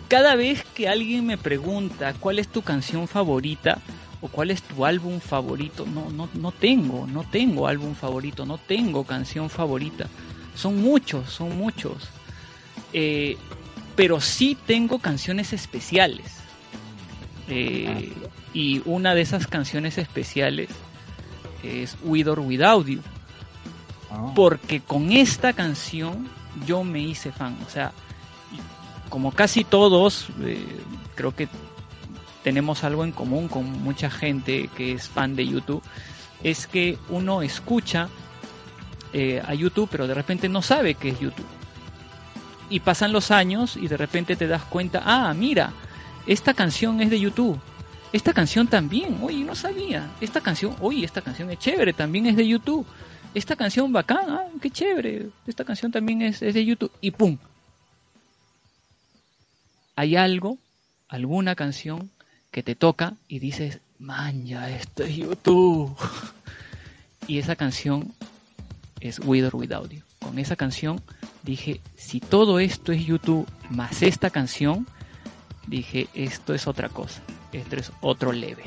cada 0.07 0.35
vez 0.35 0.63
que 0.75 0.87
alguien 0.87 1.25
me 1.25 1.37
pregunta 1.37 2.13
cuál 2.19 2.39
es 2.39 2.47
tu 2.47 2.61
canción 2.61 3.07
favorita 3.07 3.79
o 4.21 4.27
cuál 4.27 4.51
es 4.51 4.61
tu 4.61 4.85
álbum 4.85 5.19
favorito, 5.19 5.85
no, 5.85 6.09
no, 6.09 6.29
no 6.33 6.51
tengo, 6.51 7.07
no 7.07 7.23
tengo 7.23 7.67
álbum 7.67 7.95
favorito, 7.95 8.45
no 8.45 8.57
tengo 8.57 9.03
canción 9.03 9.49
favorita. 9.49 10.07
Son 10.55 10.81
muchos, 10.81 11.29
son 11.29 11.57
muchos. 11.57 12.09
Eh, 12.93 13.37
pero 13.95 14.21
sí 14.21 14.57
tengo 14.65 14.99
canciones 14.99 15.53
especiales. 15.53 16.37
Eh, 17.47 18.13
y 18.53 18.81
una 18.85 19.13
de 19.13 19.21
esas 19.21 19.47
canciones 19.47 19.97
especiales 19.97 20.69
es 21.63 21.97
With 22.03 22.27
or 22.27 22.39
Without 22.39 22.87
You. 22.87 23.01
Ah. 24.09 24.31
Porque 24.35 24.81
con 24.81 25.11
esta 25.11 25.53
canción 25.53 26.27
yo 26.65 26.83
me 26.83 26.99
hice 26.99 27.31
fan. 27.31 27.57
O 27.65 27.69
sea, 27.69 27.91
como 29.09 29.31
casi 29.31 29.63
todos, 29.63 30.27
eh, 30.41 30.59
creo 31.15 31.35
que 31.35 31.47
tenemos 32.43 32.83
algo 32.83 33.03
en 33.03 33.11
común 33.11 33.47
con 33.47 33.83
mucha 33.83 34.09
gente 34.09 34.69
que 34.75 34.93
es 34.93 35.09
fan 35.09 35.35
de 35.35 35.47
YouTube, 35.47 35.81
es 36.43 36.67
que 36.67 36.97
uno 37.09 37.41
escucha 37.41 38.07
eh, 39.13 39.41
a 39.45 39.53
YouTube, 39.53 39.89
pero 39.91 40.07
de 40.07 40.13
repente 40.13 40.47
no 40.49 40.61
sabe 40.61 40.95
qué 40.95 41.09
es 41.09 41.19
YouTube. 41.19 41.45
Y 42.69 42.79
pasan 42.79 43.11
los 43.11 43.31
años 43.31 43.77
y 43.77 43.87
de 43.87 43.97
repente 43.97 44.35
te 44.35 44.47
das 44.47 44.63
cuenta, 44.63 45.01
ah, 45.05 45.33
mira, 45.33 45.71
esta 46.25 46.53
canción 46.53 47.01
es 47.01 47.09
de 47.09 47.19
YouTube. 47.19 47.59
Esta 48.11 48.33
canción 48.33 48.67
también, 48.67 49.19
oye, 49.21 49.43
no 49.43 49.55
sabía. 49.55 50.09
Esta 50.21 50.41
canción, 50.41 50.75
oye, 50.79 51.05
esta 51.05 51.21
canción 51.21 51.51
es 51.51 51.59
chévere, 51.59 51.93
también 51.93 52.25
es 52.25 52.35
de 52.35 52.47
YouTube. 52.47 52.85
Esta 53.33 53.55
canción 53.55 53.91
bacán, 53.91 54.29
ah, 54.29 54.45
qué 54.61 54.71
chévere. 54.71 55.29
Esta 55.45 55.65
canción 55.65 55.91
también 55.91 56.21
es, 56.21 56.41
es 56.41 56.53
de 56.53 56.65
YouTube. 56.65 56.91
Y 57.01 57.11
pum. 57.11 57.37
Hay 59.95 60.15
algo, 60.15 60.57
alguna 61.07 61.55
canción 61.55 62.09
que 62.51 62.63
te 62.63 62.75
toca 62.75 63.13
y 63.27 63.39
dices, 63.39 63.79
man, 63.99 64.45
ya 64.45 64.69
esto 64.69 65.03
es 65.03 65.15
YouTube. 65.15 65.95
y 67.27 67.39
esa 67.39 67.55
canción 67.55 68.13
es 69.01 69.19
With 69.19 69.47
or 69.47 69.55
Without 69.55 69.91
You. 69.91 70.01
Con 70.25 70.39
esa 70.39 70.55
canción 70.55 70.99
dije, 71.43 71.81
si 71.95 72.19
todo 72.19 72.57
esto 72.59 72.91
es 72.91 73.05
YouTube 73.05 73.47
más 73.69 74.01
esta 74.01 74.31
canción, 74.31 74.87
dije, 75.67 76.07
esto 76.15 76.55
es 76.55 76.65
otra 76.65 76.89
cosa. 76.89 77.21
Esto 77.53 77.75
es 77.75 77.91
otro 78.01 78.31
level. 78.31 78.65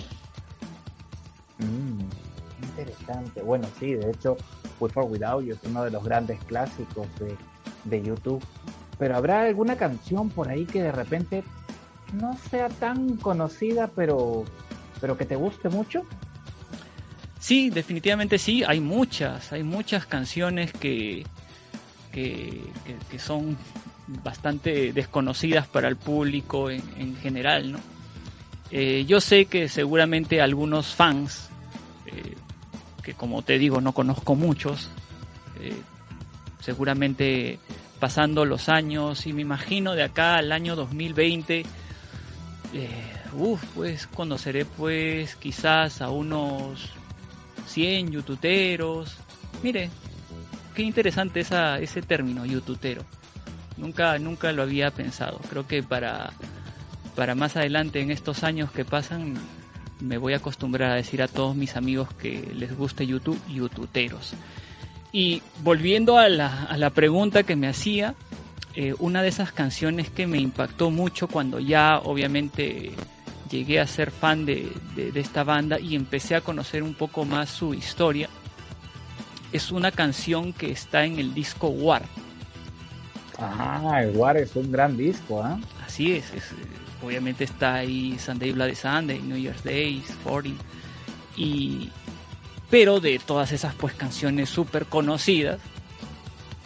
Mm, 1.58 1.98
interesante. 2.64 3.42
Bueno, 3.42 3.66
sí, 3.80 3.94
de 3.94 4.08
hecho, 4.08 4.36
With 4.78 4.92
or 4.94 5.10
Without 5.10 5.44
You 5.44 5.54
es 5.54 5.58
uno 5.64 5.82
de 5.82 5.90
los 5.90 6.04
grandes 6.04 6.38
clásicos 6.44 7.08
de, 7.18 7.36
de 7.82 8.02
YouTube. 8.04 8.40
Pero 8.96 9.16
habrá 9.16 9.42
alguna 9.42 9.76
canción 9.76 10.30
por 10.30 10.48
ahí 10.48 10.64
que 10.64 10.80
de 10.80 10.92
repente 10.92 11.42
no 12.12 12.38
sea 12.50 12.68
tan 12.68 13.16
conocida, 13.16 13.88
pero, 13.88 14.44
pero 15.00 15.18
que 15.18 15.24
te 15.24 15.34
guste 15.34 15.68
mucho. 15.68 16.04
Sí, 17.40 17.70
definitivamente 17.70 18.38
sí. 18.38 18.62
Hay 18.64 18.78
muchas, 18.78 19.52
hay 19.52 19.64
muchas 19.64 20.06
canciones 20.06 20.72
que, 20.72 21.26
que, 23.10 23.18
son 23.18 23.56
bastante 24.24 24.92
desconocidas 24.92 25.66
para 25.66 25.88
el 25.88 25.96
público 25.96 26.70
en, 26.70 26.82
en 26.98 27.16
general, 27.16 27.72
¿no? 27.72 27.78
Eh, 28.70 29.04
yo 29.06 29.20
sé 29.20 29.46
que 29.46 29.68
seguramente 29.68 30.40
algunos 30.40 30.94
fans, 30.94 31.48
eh, 32.06 32.34
que 33.02 33.14
como 33.14 33.42
te 33.42 33.58
digo 33.58 33.80
no 33.80 33.92
conozco 33.92 34.34
muchos, 34.34 34.88
eh, 35.60 35.74
seguramente 36.60 37.58
pasando 37.98 38.44
los 38.44 38.68
años 38.68 39.26
y 39.26 39.32
me 39.32 39.42
imagino 39.42 39.94
de 39.94 40.02
acá 40.02 40.36
al 40.36 40.52
año 40.52 40.76
2020, 40.76 41.64
eh, 42.74 42.88
uf, 43.32 43.62
pues 43.74 44.06
conoceré 44.06 44.64
pues 44.64 45.34
quizás 45.36 46.02
a 46.02 46.10
unos 46.10 46.90
100 47.66 48.10
youtuberos. 48.10 49.16
Mire, 49.62 49.90
qué 50.78 50.84
interesante 50.84 51.40
esa, 51.40 51.80
ese 51.80 52.02
término, 52.02 52.46
youtubero. 52.46 53.02
Nunca, 53.76 54.16
nunca 54.20 54.52
lo 54.52 54.62
había 54.62 54.92
pensado. 54.92 55.40
Creo 55.50 55.66
que 55.66 55.82
para, 55.82 56.30
para 57.16 57.34
más 57.34 57.56
adelante 57.56 58.00
en 58.00 58.12
estos 58.12 58.44
años 58.44 58.70
que 58.70 58.84
pasan 58.84 59.34
me 59.98 60.18
voy 60.18 60.34
a 60.34 60.36
acostumbrar 60.36 60.92
a 60.92 60.94
decir 60.94 61.20
a 61.20 61.26
todos 61.26 61.56
mis 61.56 61.74
amigos 61.74 62.14
que 62.14 62.52
les 62.54 62.76
guste 62.76 63.08
YouTube, 63.08 63.40
youtuberos. 63.48 64.34
Y 65.10 65.42
volviendo 65.64 66.16
a 66.16 66.28
la, 66.28 66.90
pregunta 66.94 67.42
que 67.42 67.56
me 67.56 67.66
hacía, 67.66 68.14
eh, 68.76 68.94
una 69.00 69.22
de 69.22 69.30
esas 69.30 69.50
canciones 69.50 70.10
que 70.10 70.28
me 70.28 70.38
impactó 70.38 70.92
mucho 70.92 71.26
cuando 71.26 71.58
ya 71.58 71.98
obviamente 72.04 72.92
llegué 73.50 73.80
a 73.80 73.86
ser 73.88 74.12
fan 74.12 74.46
de- 74.46 74.70
de 74.94 75.18
esta 75.18 75.42
banda 75.42 75.80
y 75.80 75.96
empecé 75.96 76.36
a 76.36 76.40
conocer 76.40 76.84
un 76.84 76.94
poco 76.94 77.24
más 77.24 77.50
su 77.50 77.74
historia, 77.74 78.28
es 79.52 79.70
una 79.70 79.90
canción 79.90 80.52
que 80.52 80.70
está 80.70 81.04
en 81.04 81.18
el 81.18 81.34
disco 81.34 81.68
War. 81.68 82.02
Ah, 83.38 84.00
el 84.02 84.16
War 84.16 84.36
es 84.36 84.56
un 84.56 84.70
gran 84.72 84.96
disco, 84.96 85.42
¿ah? 85.42 85.58
Así 85.86 86.12
es, 86.12 86.32
es, 86.34 86.52
eh, 86.52 86.56
obviamente 87.02 87.44
está 87.44 87.76
ahí 87.76 88.18
Sunday 88.18 88.52
Bloody 88.52 88.74
Sunday, 88.74 89.20
New 89.20 89.38
Year's 89.38 89.62
Days, 89.62 90.04
40 90.24 90.62
y 91.36 91.90
pero 92.70 93.00
de 93.00 93.18
todas 93.18 93.52
esas 93.52 93.74
pues 93.74 93.94
canciones 93.94 94.50
súper 94.50 94.86
conocidas, 94.86 95.58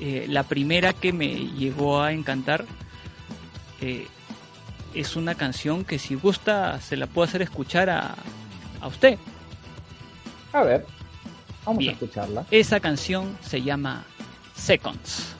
eh, 0.01 0.27
la 0.29 0.43
primera 0.43 0.93
que 0.93 1.13
me 1.13 1.29
llegó 1.29 2.01
a 2.03 2.13
encantar 2.13 2.65
eh, 3.81 4.09
es 4.95 5.15
una 5.15 5.37
canción 5.37 5.85
que 5.85 5.99
si 5.99 6.17
gusta 6.17 6.81
se 6.81 6.97
la 6.97 7.07
puedo 7.07 7.29
hacer 7.29 7.43
escuchar 7.43 7.89
a, 7.89 8.17
a 8.81 8.87
usted. 8.89 9.17
A 10.53 10.65
ver, 10.65 10.87
vamos 11.65 11.79
Bien. 11.79 11.91
a 11.91 11.95
escucharla. 11.95 12.47
Esa 12.51 12.81
canción 12.81 13.37
se 13.41 13.63
llama 13.63 14.05
Seconds. 14.55 15.37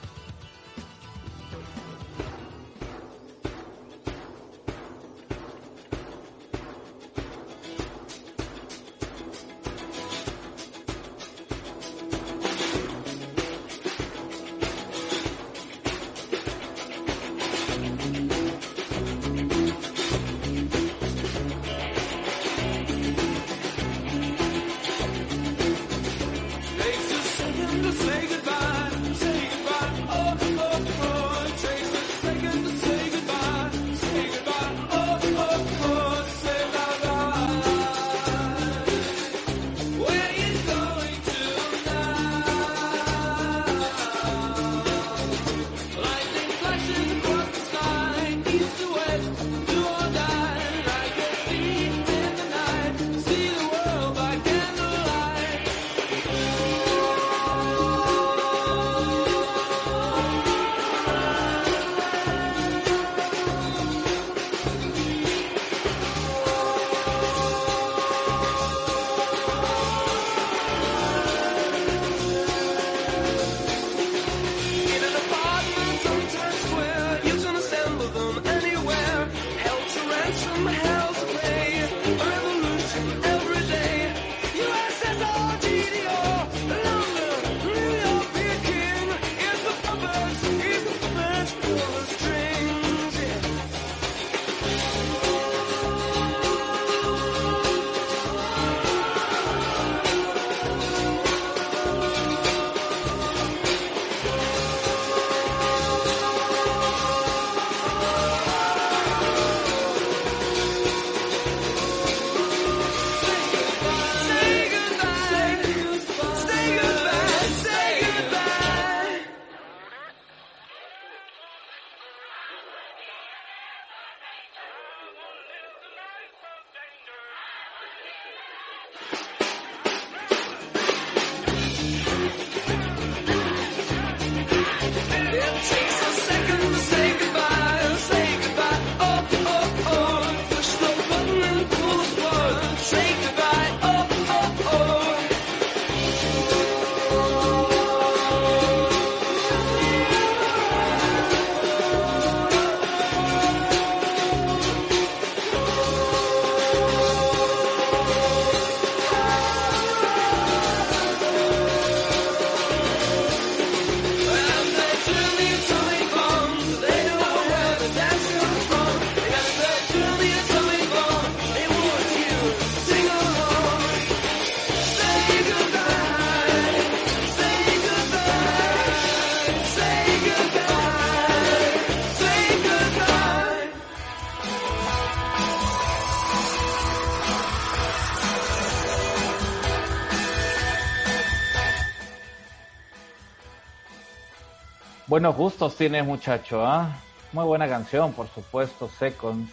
Buenos 195.23 195.37
gustos 195.37 195.77
tienes, 195.77 196.05
muchacho, 196.05 196.65
¿ah? 196.65 196.97
Muy 197.31 197.45
buena 197.45 197.65
canción, 197.65 198.11
por 198.11 198.27
supuesto, 198.35 198.89
Seconds, 198.99 199.49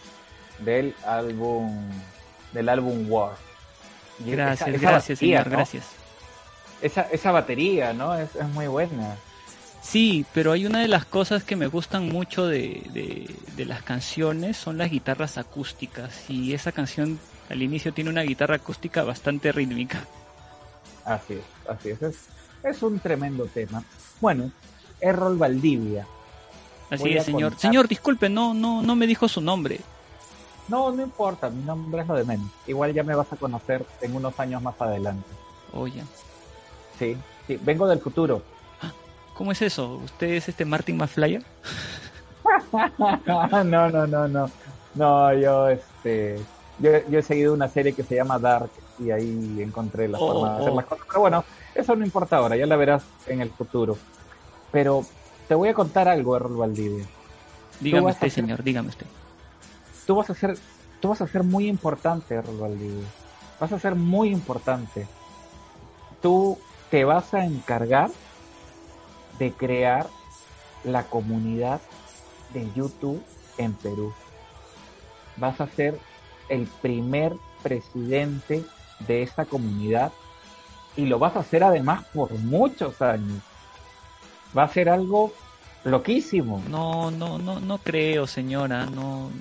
del 0.59 0.97
álbum, 1.07 1.89
del 2.53 2.69
álbum 2.69 3.07
War. 3.09 3.37
Y 4.19 4.33
Gracias, 4.33 4.63
esa- 4.69 4.77
esa 4.77 4.91
gracias, 4.91 5.19
batería, 5.21 5.39
señor, 5.39 5.47
¿no? 5.47 5.57
gracias. 5.59 5.85
Esa, 6.83 7.03
esa 7.03 7.31
batería, 7.31 7.93
¿no? 7.93 8.17
Es, 8.19 8.35
es 8.35 8.49
muy 8.49 8.67
buena. 8.67 9.15
Sí, 9.81 10.27
pero 10.35 10.51
hay 10.51 10.67
una 10.67 10.81
de 10.81 10.89
las 10.89 11.05
cosas 11.05 11.45
que 11.45 11.55
me 11.55 11.69
gustan 11.69 12.09
mucho 12.09 12.49
de, 12.49 12.83
de, 12.93 13.33
de 13.55 13.65
las 13.65 13.85
canciones 13.85 14.57
son 14.57 14.77
las 14.77 14.91
guitarras 14.91 15.39
acústicas 15.39 16.29
y 16.29 16.53
esa 16.53 16.73
canción 16.73 17.21
al 17.49 17.63
inicio 17.63 17.95
tiene 17.95 18.11
una 18.11 18.23
guitarra 18.23 18.57
acústica 18.57 19.05
bastante 19.05 19.53
rítmica. 19.53 20.01
Así 21.05 21.35
es, 21.35 21.69
así 21.69 21.91
es. 21.91 22.03
Es, 22.03 22.17
es 22.65 22.83
un 22.83 22.99
tremendo 22.99 23.47
tema. 23.47 23.85
Bueno, 24.21 24.51
Errol 25.01 25.36
Valdivia. 25.39 26.06
Así 26.90 27.02
Voy 27.05 27.16
es, 27.16 27.24
señor. 27.24 27.51
contar- 27.52 27.60
Señor, 27.60 27.89
disculpe, 27.89 28.28
no, 28.28 28.52
no, 28.55 28.82
no 28.82 28.97
me 28.97 29.06
dijo 29.06 29.28
su 29.28 29.40
nombre. 29.40 29.81
No, 30.68 30.90
no 30.93 31.02
importa, 31.02 31.51
mi 31.51 31.62
nombre 31.64 32.02
es 32.02 32.09
lo 32.09 32.14
de 32.14 32.24
menos. 32.24 32.47
Igual 32.66 32.93
ya 32.93 33.02
me 33.02 33.14
vas 33.14 33.32
a 33.32 33.36
conocer 33.36 33.85
en 34.01 34.14
unos 34.14 34.39
años 34.39 34.62
más 34.62 34.74
adelante. 34.81 35.27
Oye, 35.72 36.02
Sí, 36.98 37.16
sí, 37.47 37.59
vengo 37.62 37.86
del 37.89 37.98
futuro. 38.01 38.43
¿cómo 39.35 39.52
es 39.52 39.62
eso? 39.62 40.01
¿Usted 40.05 40.28
es 40.35 40.48
este 40.48 40.64
Martin 40.64 40.97
McFly? 40.98 41.43
no, 43.27 43.64
no, 43.64 44.06
no, 44.06 44.28
no. 44.28 44.51
No, 44.94 45.32
yo, 45.35 45.68
este, 45.68 46.39
yo, 46.78 46.90
yo 47.09 47.18
he 47.18 47.22
seguido 47.22 47.55
una 47.55 47.68
serie 47.68 47.93
que 47.93 48.02
se 48.02 48.16
llama 48.16 48.39
Dark 48.39 48.70
y 48.98 49.10
ahí 49.10 49.59
encontré 49.62 50.09
la 50.09 50.18
Oh, 50.18 50.32
forma 50.32 50.51
de 50.55 50.56
hacer 50.60 50.70
oh. 50.72 50.77
las 50.77 50.85
cosas. 50.86 51.06
Pero 51.09 51.20
bueno, 51.20 51.44
eso 51.74 51.97
no 51.97 52.05
importa 52.05 52.36
ahora, 52.36 52.56
ya 52.56 52.66
la 52.66 52.77
verás 52.77 53.02
en 53.27 53.40
el 53.40 53.51
futuro. 53.51 53.97
Pero 54.73 55.05
te 55.49 55.55
voy 55.55 55.69
a 55.69 55.75
contar 55.75 56.09
algo, 56.09 56.37
Errol 56.37 56.57
Valdivia. 56.57 57.05
Dígame 57.81 58.11
usted, 58.11 58.29
señor, 58.29 58.63
dígame 58.63 58.89
usted. 58.89 59.07
Tú 60.07 60.15
vas 60.17 60.31
a 60.31 60.35
ser, 60.35 60.57
tú 61.01 61.09
vas 61.09 61.21
a 61.21 61.27
ser 61.27 61.43
muy 61.43 61.69
importante, 61.69 62.35
Errol 62.35 62.59
Valdivia. 62.59 63.07
Vas 63.59 63.73
a 63.73 63.79
ser 63.79 63.95
muy 63.95 64.31
importante. 64.31 65.07
Tú 66.23 66.59
te 66.91 67.05
vas 67.05 67.35
a 67.35 67.45
encargar 67.45 68.11
de 69.39 69.53
crear 69.53 70.07
la 70.85 71.05
comunidad 71.05 71.81
de 72.53 72.71
YouTube 72.75 73.23
en 73.59 73.73
Perú. 73.75 74.13
Vas 75.37 75.61
a 75.61 75.67
ser 75.67 75.99
el 76.49 76.67
primer 76.83 77.35
presidente 77.63 78.65
de 79.07 79.23
esta 79.23 79.45
comunidad 79.45 80.13
y 80.97 81.07
lo 81.07 81.19
vas 81.19 81.37
a 81.37 81.41
hacer 81.41 81.65
además 81.65 82.05
por 82.13 82.33
muchos 82.33 83.01
años. 83.01 83.43
Va 84.56 84.64
a 84.64 84.68
ser 84.68 84.89
algo 84.89 85.32
loquísimo. 85.85 86.62
No, 86.68 87.10
no, 87.10 87.39
no, 87.39 87.60
no 87.60 87.78
creo, 87.78 88.27
señora, 88.27 88.86
no. 88.86 89.31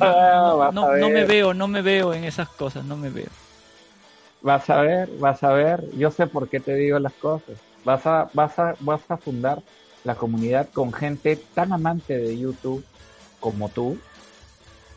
Ah, 0.00 0.70
No, 0.72 1.10
me 1.10 1.24
veo, 1.24 1.52
no 1.52 1.66
me 1.66 1.82
veo 1.82 2.14
en 2.14 2.22
esas 2.22 2.48
cosas, 2.50 2.84
no 2.84 2.96
me 2.96 3.10
veo. 3.10 3.26
Vas 4.40 4.70
a 4.70 4.80
ver, 4.82 5.08
vas 5.18 5.42
a 5.42 5.52
ver, 5.52 5.82
yo 5.96 6.10
sé 6.10 6.28
por 6.28 6.48
qué 6.48 6.60
te 6.60 6.74
digo 6.74 6.98
las 7.00 7.12
cosas. 7.14 7.56
Vas 7.84 8.06
a, 8.06 8.30
vas 8.32 8.58
a, 8.58 8.76
vas 8.78 9.02
a 9.10 9.16
fundar 9.16 9.60
la 10.04 10.14
comunidad 10.14 10.68
con 10.72 10.92
gente 10.92 11.42
tan 11.54 11.72
amante 11.72 12.16
de 12.16 12.38
YouTube 12.38 12.84
como 13.40 13.68
tú. 13.68 13.98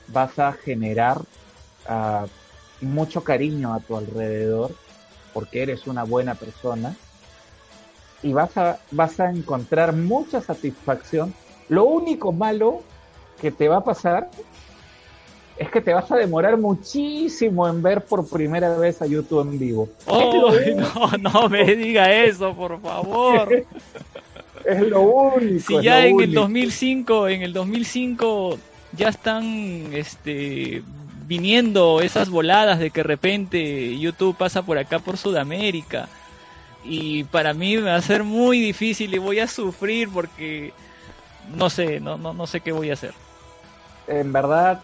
Vas 0.09 0.37
a 0.37 0.53
generar 0.53 1.21
ah, 1.87 2.25
mucho 2.81 3.23
cariño 3.23 3.73
a 3.73 3.79
tu 3.79 3.97
alrededor 3.97 4.71
porque 5.33 5.63
eres 5.63 5.87
una 5.87 6.03
buena 6.03 6.35
persona 6.35 6.95
y 8.23 8.33
vas 8.33 8.57
a, 8.57 8.79
vas 8.91 9.19
a 9.19 9.29
encontrar 9.29 9.93
mucha 9.93 10.41
satisfacción. 10.41 11.33
Lo 11.69 11.83
único 11.85 12.31
malo 12.31 12.81
que 13.39 13.51
te 13.51 13.67
va 13.67 13.77
a 13.77 13.83
pasar 13.83 14.29
es 15.57 15.69
que 15.69 15.81
te 15.81 15.93
vas 15.93 16.09
a 16.11 16.15
demorar 16.15 16.57
muchísimo 16.57 17.67
en 17.67 17.83
ver 17.83 18.03
por 18.05 18.27
primera 18.27 18.75
vez 18.77 19.01
a 19.01 19.05
YouTube 19.05 19.41
en 19.41 19.59
vivo. 19.59 19.89
Oh, 20.07 20.51
no, 20.75 21.17
no 21.17 21.49
me 21.49 21.75
diga 21.75 22.11
eso, 22.11 22.55
por 22.55 22.81
favor. 22.81 23.65
Es 24.65 24.79
lo 24.87 25.01
único. 25.01 25.79
Si 25.79 25.83
ya 25.83 26.05
en 26.05 26.21
el 26.21 26.29
único. 26.29 26.41
2005, 26.41 27.27
en 27.27 27.41
el 27.41 27.51
2005 27.51 28.57
ya 28.93 29.09
están 29.09 29.89
este 29.91 30.83
viniendo 31.27 31.99
esas 31.99 32.29
voladas 32.29 32.79
de 32.79 32.89
que 32.89 33.01
de 33.01 33.03
repente 33.03 33.97
YouTube 33.97 34.37
pasa 34.37 34.61
por 34.61 34.77
acá 34.77 34.99
por 34.99 35.17
Sudamérica 35.17 36.07
y 36.83 37.23
para 37.25 37.53
mí 37.53 37.77
va 37.77 37.95
a 37.95 38.01
ser 38.01 38.23
muy 38.23 38.59
difícil 38.59 39.13
y 39.13 39.17
voy 39.17 39.39
a 39.39 39.47
sufrir 39.47 40.09
porque 40.09 40.73
no 41.55 41.69
sé, 41.69 41.99
no 41.99 42.17
no 42.17 42.33
no 42.33 42.47
sé 42.47 42.61
qué 42.61 42.71
voy 42.71 42.89
a 42.89 42.93
hacer. 42.93 43.13
En 44.07 44.33
verdad, 44.33 44.81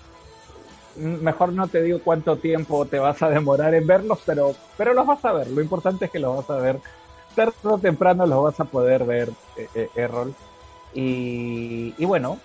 mejor 0.96 1.54
no 1.54 1.68
te 1.68 1.82
digo 1.82 2.00
cuánto 2.04 2.38
tiempo 2.38 2.86
te 2.86 3.00
vas 3.00 3.22
a 3.22 3.30
demorar 3.30 3.74
en 3.74 3.86
verlos, 3.86 4.20
pero, 4.26 4.56
pero 4.78 4.94
los 4.94 5.06
vas 5.06 5.24
a 5.26 5.34
ver. 5.34 5.48
Lo 5.50 5.62
importante 5.62 6.06
es 6.06 6.12
que 6.12 6.20
los 6.20 6.38
vas 6.38 6.50
a 6.50 6.62
ver. 6.62 6.80
Tarde 7.36 7.54
o 7.64 7.78
temprano 7.78 8.26
los 8.26 8.44
vas 8.44 8.60
a 8.60 8.66
poder 8.66 9.04
ver, 9.04 9.30
eh, 9.56 9.68
eh, 9.76 9.90
Errol. 9.96 10.34
Y, 10.94 11.94
y 11.98 12.06
bueno, 12.06 12.40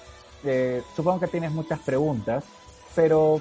eh, 0.45 0.83
supongo 0.95 1.21
que 1.21 1.29
tienes 1.29 1.53
muchas 1.53 1.81
preguntas, 1.81 2.45
pero 2.95 3.41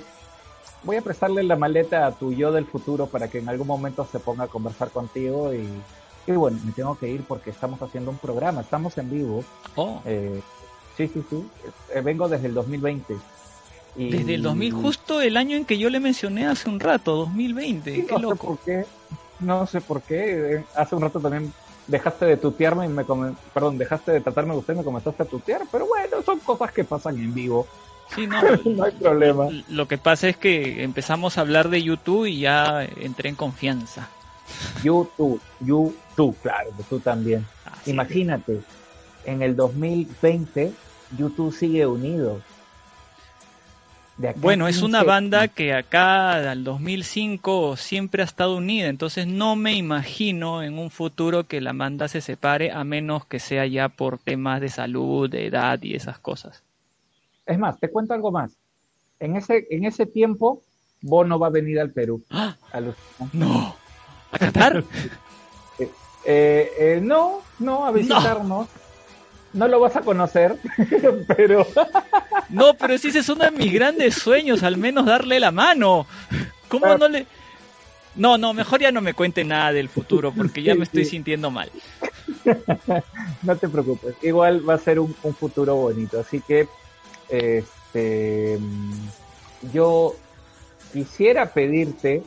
voy 0.83 0.97
a 0.97 1.01
prestarle 1.01 1.43
la 1.43 1.55
maleta 1.55 2.05
a 2.05 2.11
tu 2.11 2.31
yo 2.31 2.51
del 2.51 2.65
futuro 2.65 3.07
para 3.07 3.27
que 3.27 3.39
en 3.39 3.49
algún 3.49 3.67
momento 3.67 4.07
se 4.09 4.19
ponga 4.19 4.45
a 4.45 4.47
conversar 4.47 4.89
contigo 4.89 5.53
y, 5.53 5.67
y 6.25 6.31
bueno, 6.33 6.59
me 6.63 6.71
tengo 6.71 6.97
que 6.97 7.09
ir 7.09 7.23
porque 7.27 7.49
estamos 7.49 7.81
haciendo 7.81 8.11
un 8.11 8.17
programa, 8.17 8.61
estamos 8.61 8.97
en 8.97 9.09
vivo. 9.09 9.43
Oh, 9.75 10.01
Eh, 10.05 10.41
sí, 10.95 11.07
sí, 11.07 11.23
sí, 11.29 11.43
eh, 11.93 12.01
vengo 12.01 12.27
desde 12.29 12.47
el 12.47 12.53
2020. 12.53 13.17
Y- 13.95 14.09
desde 14.11 14.35
el 14.35 14.41
2000, 14.41 14.71
justo 14.73 15.21
el 15.21 15.37
año 15.37 15.55
en 15.55 15.65
que 15.65 15.77
yo 15.77 15.89
le 15.89 15.99
mencioné 15.99 16.47
hace 16.47 16.69
un 16.69 16.79
rato, 16.79 17.15
2020, 17.15 17.93
Sí, 17.95 18.05
qué 18.07 18.15
no 18.15 18.29
sé 18.29 18.35
por 18.35 18.57
qué, 18.59 18.85
no 19.39 19.65
sé 19.67 19.81
por 19.81 20.01
qué, 20.01 20.55
eh, 20.55 20.65
hace 20.75 20.95
un 20.95 21.01
rato 21.03 21.19
también 21.19 21.53
dejaste 21.87 22.25
de 22.25 22.37
tutearme 22.37 22.85
y 22.85 22.89
me 22.89 23.05
come- 23.05 23.35
perdón, 23.53 23.77
dejaste 23.77 24.13
de 24.13 24.21
tratarme 24.21 24.53
de 24.53 24.59
usted 24.59 24.73
y 24.73 24.77
me 24.77 24.83
comenzaste 24.83 25.23
a 25.23 25.25
tutear, 25.25 25.61
pero 25.71 25.85
bueno, 25.85 26.21
son 26.23 26.39
cosas 26.39 26.71
que 26.71 26.83
pasan 26.83 27.17
en 27.17 27.33
vivo, 27.33 27.67
Sí, 28.07 28.27
no, 28.27 28.37
no 28.65 28.83
hay 28.83 28.91
problema. 28.91 29.47
Lo 29.69 29.87
que 29.87 29.97
pasa 29.97 30.27
es 30.27 30.37
que 30.37 30.83
empezamos 30.83 31.37
a 31.37 31.41
hablar 31.41 31.69
de 31.69 31.81
YouTube 31.83 32.25
y 32.25 32.39
ya 32.39 32.83
entré 32.83 33.29
en 33.29 33.35
confianza. 33.35 34.09
YouTube, 34.83 35.41
YouTube, 35.61 35.95
claro, 36.41 36.69
que 36.75 36.83
tú 36.83 36.99
también. 36.99 37.45
Así 37.65 37.91
Imagínate, 37.91 38.61
en 39.25 39.41
el 39.41 39.55
2020 39.55 40.73
YouTube 41.17 41.53
sigue 41.53 41.85
unido. 41.85 42.41
Bueno, 44.35 44.67
es 44.67 44.83
una 44.83 44.99
15 44.99 45.07
banda 45.07 45.47
que 45.47 45.73
acá 45.73 46.51
al 46.51 46.63
2005 46.63 47.75
siempre 47.77 48.21
ha 48.21 48.25
estado 48.25 48.57
unida, 48.57 48.87
entonces 48.87 49.25
no 49.25 49.55
me 49.55 49.73
imagino 49.73 50.61
en 50.61 50.77
un 50.77 50.91
futuro 50.91 51.45
que 51.45 51.61
la 51.61 51.73
banda 51.73 52.07
se 52.07 52.21
separe 52.21 52.71
a 52.71 52.83
menos 52.83 53.25
que 53.25 53.39
sea 53.39 53.65
ya 53.65 53.89
por 53.89 54.19
temas 54.19 54.61
de 54.61 54.69
salud, 54.69 55.29
de 55.29 55.47
edad 55.47 55.81
y 55.81 55.95
esas 55.95 56.19
cosas. 56.19 56.63
Es 57.47 57.57
más, 57.57 57.79
te 57.79 57.89
cuento 57.89 58.13
algo 58.13 58.31
más. 58.31 58.55
En 59.19 59.35
ese, 59.35 59.65
en 59.71 59.85
ese 59.85 60.05
tiempo, 60.05 60.61
Bono 61.01 61.39
va 61.39 61.47
a 61.47 61.51
venir 61.51 61.79
al 61.79 61.91
Perú. 61.91 62.23
¡Ah! 62.29 62.55
Alucina. 62.71 63.29
No. 63.33 63.75
¿A 64.31 64.37
Qatar? 64.37 64.83
Eh, 66.25 66.71
eh, 66.79 66.99
no, 67.01 67.41
no, 67.59 67.85
a 67.85 67.91
visitarnos. 67.91 68.67
No. 69.53 69.67
lo 69.67 69.79
vas 69.79 69.95
a 69.95 70.01
conocer, 70.01 70.57
pero 71.37 71.65
No, 72.49 72.73
pero 72.73 72.97
si 72.97 73.09
ese 73.09 73.19
es 73.19 73.29
uno 73.29 73.43
de 73.45 73.51
mis 73.51 73.71
grandes 73.73 74.15
sueños, 74.15 74.63
al 74.63 74.77
menos 74.77 75.05
darle 75.05 75.39
la 75.39 75.51
mano. 75.51 76.05
¿Cómo 76.69 76.97
no 76.97 77.07
le...? 77.07 77.27
No, 78.15 78.37
no, 78.37 78.53
mejor 78.53 78.79
ya 78.79 78.91
no 78.91 79.01
me 79.01 79.13
cuente 79.15 79.43
nada 79.43 79.73
del 79.73 79.89
futuro 79.89 80.31
porque 80.31 80.61
ya 80.61 80.75
me 80.75 80.83
estoy 80.83 81.03
Sí. 81.05 81.11
sintiendo 81.11 81.49
mal. 81.49 81.71
no 83.41 83.55
te 83.57 83.67
preocupes. 83.69 84.15
Igual 84.21 84.67
va 84.67 84.75
a 84.75 84.79
ser 84.79 84.99
un, 84.99 85.15
un 85.23 85.33
futuro 85.35 85.75
bonito. 85.75 86.19
Así 86.19 86.39
que, 86.41 86.67
este, 87.29 88.59
yo 89.71 90.15
quisiera 90.91 91.51
pedirte 91.53 92.21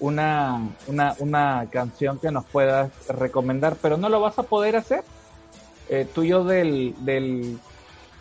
una, 0.00 0.68
una, 0.86 1.14
una 1.18 1.66
canción 1.70 2.18
que 2.18 2.30
nos 2.30 2.44
puedas 2.44 2.90
recomendar, 3.08 3.76
pero 3.80 3.96
no 3.96 4.08
lo 4.08 4.20
vas 4.20 4.38
a 4.38 4.42
poder 4.44 4.76
hacer. 4.76 5.04
Eh, 5.88 6.06
tú 6.12 6.22
y 6.22 6.28
yo 6.28 6.44
del, 6.44 6.94
del, 7.00 7.58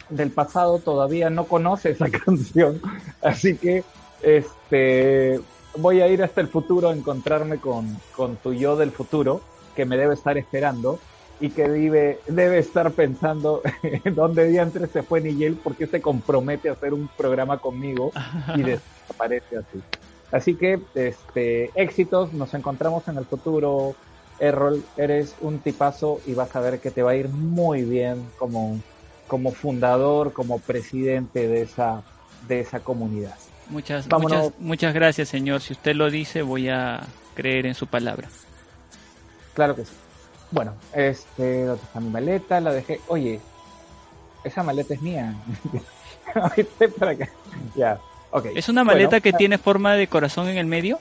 del 0.09 0.31
pasado 0.31 0.79
todavía 0.79 1.29
no 1.29 1.45
conoce 1.45 1.91
esa 1.91 2.09
canción, 2.25 2.81
así 3.21 3.57
que 3.57 3.83
este 4.21 5.41
voy 5.77 6.01
a 6.01 6.07
ir 6.07 6.23
hasta 6.23 6.41
el 6.41 6.47
futuro 6.47 6.89
a 6.89 6.93
encontrarme 6.93 7.57
con, 7.57 7.97
con 8.15 8.37
tu 8.37 8.53
yo 8.53 8.75
del 8.75 8.91
futuro, 8.91 9.41
que 9.75 9.85
me 9.85 9.97
debe 9.97 10.13
estar 10.13 10.37
esperando 10.37 10.99
y 11.39 11.49
que 11.49 11.67
debe, 11.67 12.19
debe 12.27 12.59
estar 12.59 12.91
pensando 12.91 13.61
en 13.83 14.15
dónde 14.15 14.47
diantres 14.47 14.91
se 14.91 15.03
fue 15.03 15.21
Nigel, 15.21 15.59
porque 15.61 15.87
se 15.87 16.01
compromete 16.01 16.69
a 16.69 16.73
hacer 16.73 16.93
un 16.93 17.09
programa 17.17 17.57
conmigo 17.57 18.11
y 18.55 18.61
desaparece 18.63 19.57
así. 19.57 19.81
Así 20.31 20.55
que, 20.55 20.79
este, 20.95 21.71
éxitos, 21.75 22.33
nos 22.33 22.53
encontramos 22.53 23.07
en 23.07 23.17
el 23.17 23.25
futuro, 23.25 23.95
Errol, 24.39 24.83
eres 24.97 25.35
un 25.41 25.59
tipazo 25.59 26.19
y 26.25 26.33
vas 26.33 26.55
a 26.55 26.59
ver 26.59 26.79
que 26.79 26.91
te 26.91 27.03
va 27.03 27.11
a 27.11 27.15
ir 27.15 27.29
muy 27.29 27.83
bien 27.83 28.25
como, 28.37 28.79
como 29.27 29.51
fundador, 29.51 30.33
como 30.33 30.59
presidente 30.59 31.47
de 31.47 31.61
esa, 31.61 32.03
de 32.47 32.59
esa 32.59 32.79
comunidad. 32.79 33.35
Muchas, 33.69 34.07
Vámonos. 34.07 34.43
muchas, 34.43 34.59
muchas 34.59 34.93
gracias, 34.93 35.29
señor. 35.29 35.61
Si 35.61 35.73
usted 35.73 35.95
lo 35.95 36.09
dice, 36.09 36.41
voy 36.41 36.69
a 36.69 37.01
creer 37.35 37.65
en 37.65 37.73
su 37.73 37.87
palabra. 37.87 38.27
Claro 39.53 39.75
que 39.75 39.85
sí. 39.85 39.93
Bueno, 40.51 40.75
este, 40.93 41.65
¿dónde 41.65 41.83
está 41.83 41.99
mi 41.99 42.09
maleta? 42.09 42.59
La 42.59 42.71
dejé. 42.71 42.99
Oye, 43.07 43.39
esa 44.43 44.63
maleta 44.63 44.93
es 44.93 45.01
mía. 45.01 45.33
Para 46.99 47.11
acá. 47.11 47.29
Ya, 47.75 47.99
ok. 48.37 48.45
¿Es 48.55 48.69
una 48.69 48.83
Bueno, 48.83 48.97
maleta 48.97 49.19
que 49.21 49.33
tiene 49.33 49.57
forma 49.57 49.93
de 49.95 50.07
corazón 50.07 50.47
en 50.47 50.57
el 50.57 50.65
medio? 50.65 50.99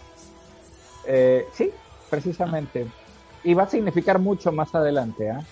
eh, 1.06 1.46
sí, 1.52 1.70
precisamente. 2.10 2.86
Y 3.42 3.52
va 3.54 3.64
a 3.64 3.68
significar 3.68 4.18
mucho 4.18 4.52
más 4.52 4.74
adelante, 4.74 5.30
¿ah? 5.30 5.42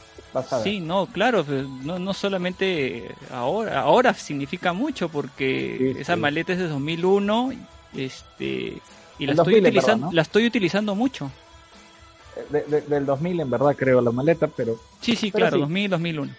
Sí, 0.63 0.81
no, 0.81 1.07
claro, 1.07 1.45
no, 1.85 1.99
no 1.99 2.15
solamente 2.15 3.15
ahora, 3.31 3.81
ahora 3.83 4.15
significa 4.15 4.73
mucho 4.73 5.11
porque 5.11 5.77
Sí, 5.95 6.01
esa 6.01 6.17
maleta 6.17 6.55
es 6.55 6.59
de 6.59 6.69
2001, 6.69 7.53
este, 7.95 8.81
y 9.19 9.27
la 9.27 9.33
estoy 9.33 9.37
2000 9.37 9.57
en 9.57 9.63
utilizando, 9.67 10.11
la 10.11 10.23
estoy 10.23 10.47
utilizando 10.47 10.95
mucho. 10.95 11.31
De- 12.49 12.63
de- 12.63 12.81
del 12.81 13.05
2000 13.05 13.41
en 13.41 13.51
verdad 13.51 13.77
creo 13.77 14.01
la 14.01 14.11
maleta, 14.11 14.47
pero 14.47 14.77
Sí, 15.03 15.17
sí, 15.17 15.31
Pero 15.31 15.43
claro, 15.43 15.57
sí. 15.57 15.61
2000, 15.61 15.91
2001. 15.91 16.33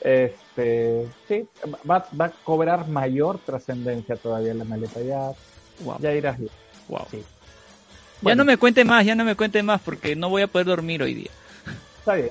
Este, 0.00 1.06
sí, 1.28 1.48
va, 1.88 2.06
va 2.18 2.24
a 2.26 2.30
cobrar 2.30 2.86
mayor 2.88 3.38
trascendencia 3.38 4.16
todavía 4.16 4.54
la 4.54 4.64
maleta. 4.64 5.00
Ya, 5.00 5.32
Wow, 5.80 5.98
ya 6.00 6.12
irás 6.14 6.38
bien. 6.38 6.50
wow. 6.88 7.02
Sí. 7.10 7.18
Ya 7.18 7.24
Bueno. 8.22 8.44
no 8.44 8.46
me 8.46 8.56
cuente 8.56 8.82
más, 8.84 9.04
ya 9.04 9.14
no 9.14 9.24
me 9.24 9.34
cuente 9.36 9.62
más 9.62 9.80
porque 9.82 10.16
no 10.16 10.30
voy 10.30 10.40
a 10.42 10.46
poder 10.46 10.66
dormir 10.66 11.02
hoy 11.02 11.12
día. 11.14 11.30
Está 11.98 12.14
bien. 12.14 12.30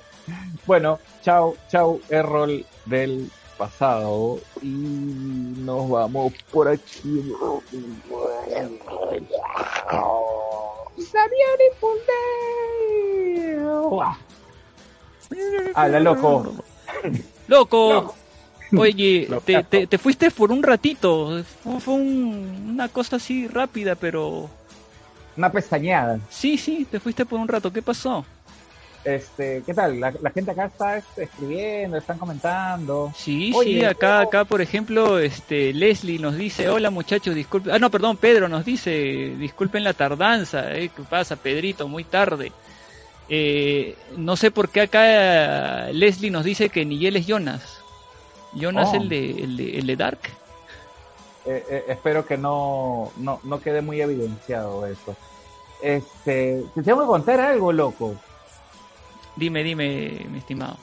Bueno, 0.66 1.00
chao, 1.22 1.56
chao, 1.70 2.00
Errol 2.10 2.66
del 2.86 3.30
pasado. 3.58 4.40
Y 4.64 4.68
nos 4.68 5.88
vamos 5.90 6.34
por 6.52 6.68
aquí. 6.70 7.32
Habla, 15.76 16.00
loco. 16.00 16.54
Loco, 17.48 18.16
oye, 18.76 19.28
te, 19.46 19.64
te, 19.64 19.88
te 19.88 19.98
fuiste 19.98 20.32
por 20.32 20.52
un 20.52 20.64
ratito, 20.64 21.44
fue, 21.64 21.80
fue 21.80 21.94
un- 21.94 22.70
una 22.74 22.90
cosa 22.90 23.18
así 23.18 23.48
rápida, 23.48 23.96
pero 23.96 24.50
Una 25.38 25.52
pestañeada. 25.52 26.20
sí, 26.30 26.58
sí, 26.58 26.86
te 26.90 27.00
fuiste 27.00 27.26
por 27.26 27.40
un 27.40 27.48
rato, 27.48 27.72
¿qué 27.72 27.82
pasó? 27.82 28.26
Este, 29.04 29.62
¿qué 29.64 29.72
tal? 29.76 30.00
La, 30.00 30.12
la 30.20 30.32
gente 30.32 30.50
acá 30.50 30.66
está 30.66 30.98
este, 30.98 31.26
escribiendo, 31.26 31.96
están 31.96 32.18
comentando. 32.18 33.12
Sí, 33.16 33.52
Oye, 33.54 33.80
sí, 33.82 33.86
acá, 33.86 34.22
acá, 34.22 34.46
por 34.46 34.62
ejemplo, 34.62 35.20
este, 35.20 35.74
Leslie 35.74 36.18
nos 36.18 36.36
dice, 36.36 36.70
hola 36.70 36.90
muchachos, 36.90 37.36
disculpen, 37.36 37.72
ah, 37.72 37.78
no, 37.78 37.92
perdón, 37.92 38.18
Pedro 38.18 38.50
nos 38.50 38.66
dice, 38.66 39.36
disculpen 39.38 39.84
la 39.84 39.94
tardanza, 39.94 40.74
eh, 40.76 40.90
¿qué 40.90 41.04
pasa, 41.04 41.36
Pedrito? 41.36 41.88
Muy 41.88 42.04
tarde. 42.04 42.52
Eh, 43.30 43.96
no 44.18 44.36
sé 44.36 44.52
por 44.52 44.70
qué 44.70 44.82
acá 44.82 45.90
eh, 45.90 45.94
Leslie 45.94 46.30
nos 46.32 46.44
dice 46.44 46.70
que 46.70 46.86
Nigel 46.86 47.16
es 47.16 47.26
Jonas. 47.26 47.80
Jonas 48.54 48.90
Oh. 48.94 48.96
el, 48.98 49.10
de, 49.10 49.32
el, 49.44 49.58
de, 49.58 49.80
el 49.80 49.88
de 49.88 49.96
Dark. 49.96 50.20
Eh, 51.46 51.64
eh, 51.70 51.86
espero 51.90 52.26
que 52.26 52.38
no, 52.38 53.12
no, 53.18 53.40
no 53.44 53.60
quede 53.62 53.82
muy 53.82 54.02
evidenciado 54.02 54.86
eso. 54.86 55.16
Este, 55.82 56.64
te 56.74 56.84
tengo 56.84 57.02
que 57.02 57.08
contar 57.08 57.40
algo, 57.40 57.72
loco. 57.72 58.16
Dime, 59.36 59.64
dime, 59.64 60.26
mi 60.32 60.38
estimado. 60.40 60.78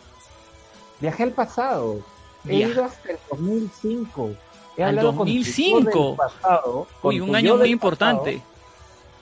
Viajé 1.01 1.23
al 1.25 1.33
pasado. 1.33 2.01
He 2.47 2.57
ido 2.57 2.85
hasta 2.85 3.13
el 3.13 3.19
2005. 3.31 4.31
He 4.77 4.83
¿Al 4.83 4.91
hablado 4.91 5.17
con 5.17 5.27
tu 5.27 5.33
yo 5.33 5.39
2005? 5.41 6.07
del 6.09 6.17
pasado, 6.17 6.87
con 7.01 7.15
Uy, 7.15 7.21
un 7.21 7.35
año 7.35 7.57
muy 7.57 7.71
importante. 7.71 8.43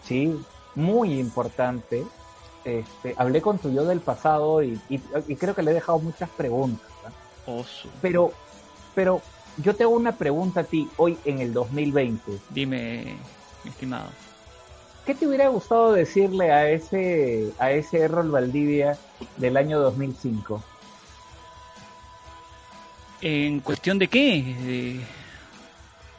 Sí, 0.04 0.34
muy 0.74 1.18
importante. 1.18 2.04
Este, 2.64 3.14
hablé 3.16 3.40
con 3.40 3.58
tu 3.58 3.72
yo 3.72 3.84
del 3.84 4.00
pasado 4.00 4.62
y, 4.62 4.78
y- 4.88 5.00
y 5.28 5.36
creo 5.36 5.54
que 5.54 5.62
le 5.62 5.70
he 5.70 5.74
dejado 5.74 5.98
muchas 5.98 6.28
preguntas. 6.30 6.86
Oso. 7.46 7.88
Pero, 8.02 8.32
pero 8.94 9.22
yo 9.56 9.74
te 9.74 9.84
hago 9.84 9.94
una 9.94 10.16
pregunta 10.16 10.60
a 10.60 10.64
ti 10.64 10.88
hoy 10.96 11.18
en 11.24 11.40
el 11.40 11.52
2020. 11.54 12.32
Dime, 12.50 13.16
mi 13.64 13.70
estimado. 13.70 14.10
¿Qué 15.06 15.14
te 15.14 15.26
hubiera 15.26 15.48
gustado 15.48 15.92
decirle 15.92 16.52
a 16.52 16.70
ese, 16.70 17.50
a 17.58 17.72
ese 17.72 17.98
Errol 18.00 18.30
Valdivia 18.30 18.98
del 19.38 19.56
año 19.56 19.80
2005? 19.80 20.62
¿En 23.22 23.60
cuestión 23.60 23.98
de 23.98 24.08
qué? 24.08 24.42
De, 24.62 25.00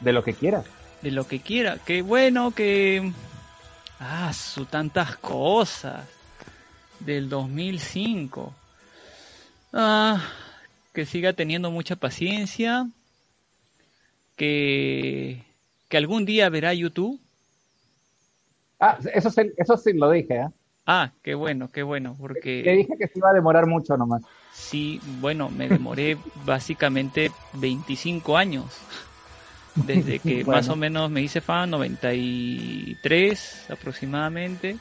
De 0.00 0.12
lo 0.12 0.22
que 0.22 0.34
quieras. 0.34 0.64
de 1.00 1.10
lo 1.10 1.26
que 1.26 1.40
quiera. 1.40 1.78
Que 1.78 2.02
bueno, 2.02 2.50
que... 2.52 3.12
Ah, 3.98 4.32
su 4.32 4.66
tantas 4.66 5.16
cosas. 5.16 6.04
Del 7.04 7.28
2005. 7.28 8.54
Ah, 9.72 10.22
que 10.92 11.06
siga 11.06 11.32
teniendo 11.32 11.70
mucha 11.70 11.96
paciencia. 11.96 12.88
Que... 14.36 15.44
Que 15.88 15.96
algún 15.96 16.24
día 16.24 16.48
verá 16.48 16.72
YouTube. 16.74 17.20
Ah, 18.80 18.98
eso 19.14 19.30
sí, 19.30 19.42
eso 19.56 19.76
sí 19.76 19.92
lo 19.92 20.10
dije, 20.10 20.34
¿eh? 20.36 20.48
Ah, 20.86 21.12
qué 21.22 21.34
bueno, 21.34 21.70
qué 21.70 21.82
bueno, 21.84 22.16
Le 22.18 22.18
porque 22.18 22.72
dije 22.72 22.94
que 22.98 23.06
se 23.08 23.18
iba 23.18 23.30
a 23.30 23.34
demorar 23.34 23.66
mucho 23.66 23.96
nomás. 23.96 24.22
sí, 24.52 25.00
bueno, 25.04 25.48
me 25.50 25.68
demoré 25.68 26.16
básicamente 26.44 27.30
25 27.54 28.36
años. 28.36 28.66
Desde 29.74 30.20
que 30.20 30.44
Bueno. 30.44 30.46
más 30.46 30.68
o 30.68 30.76
menos 30.76 31.10
me 31.10 31.22
hice 31.22 31.40
fan, 31.40 31.70
93 31.70 33.70
aproximadamente. 33.70 34.78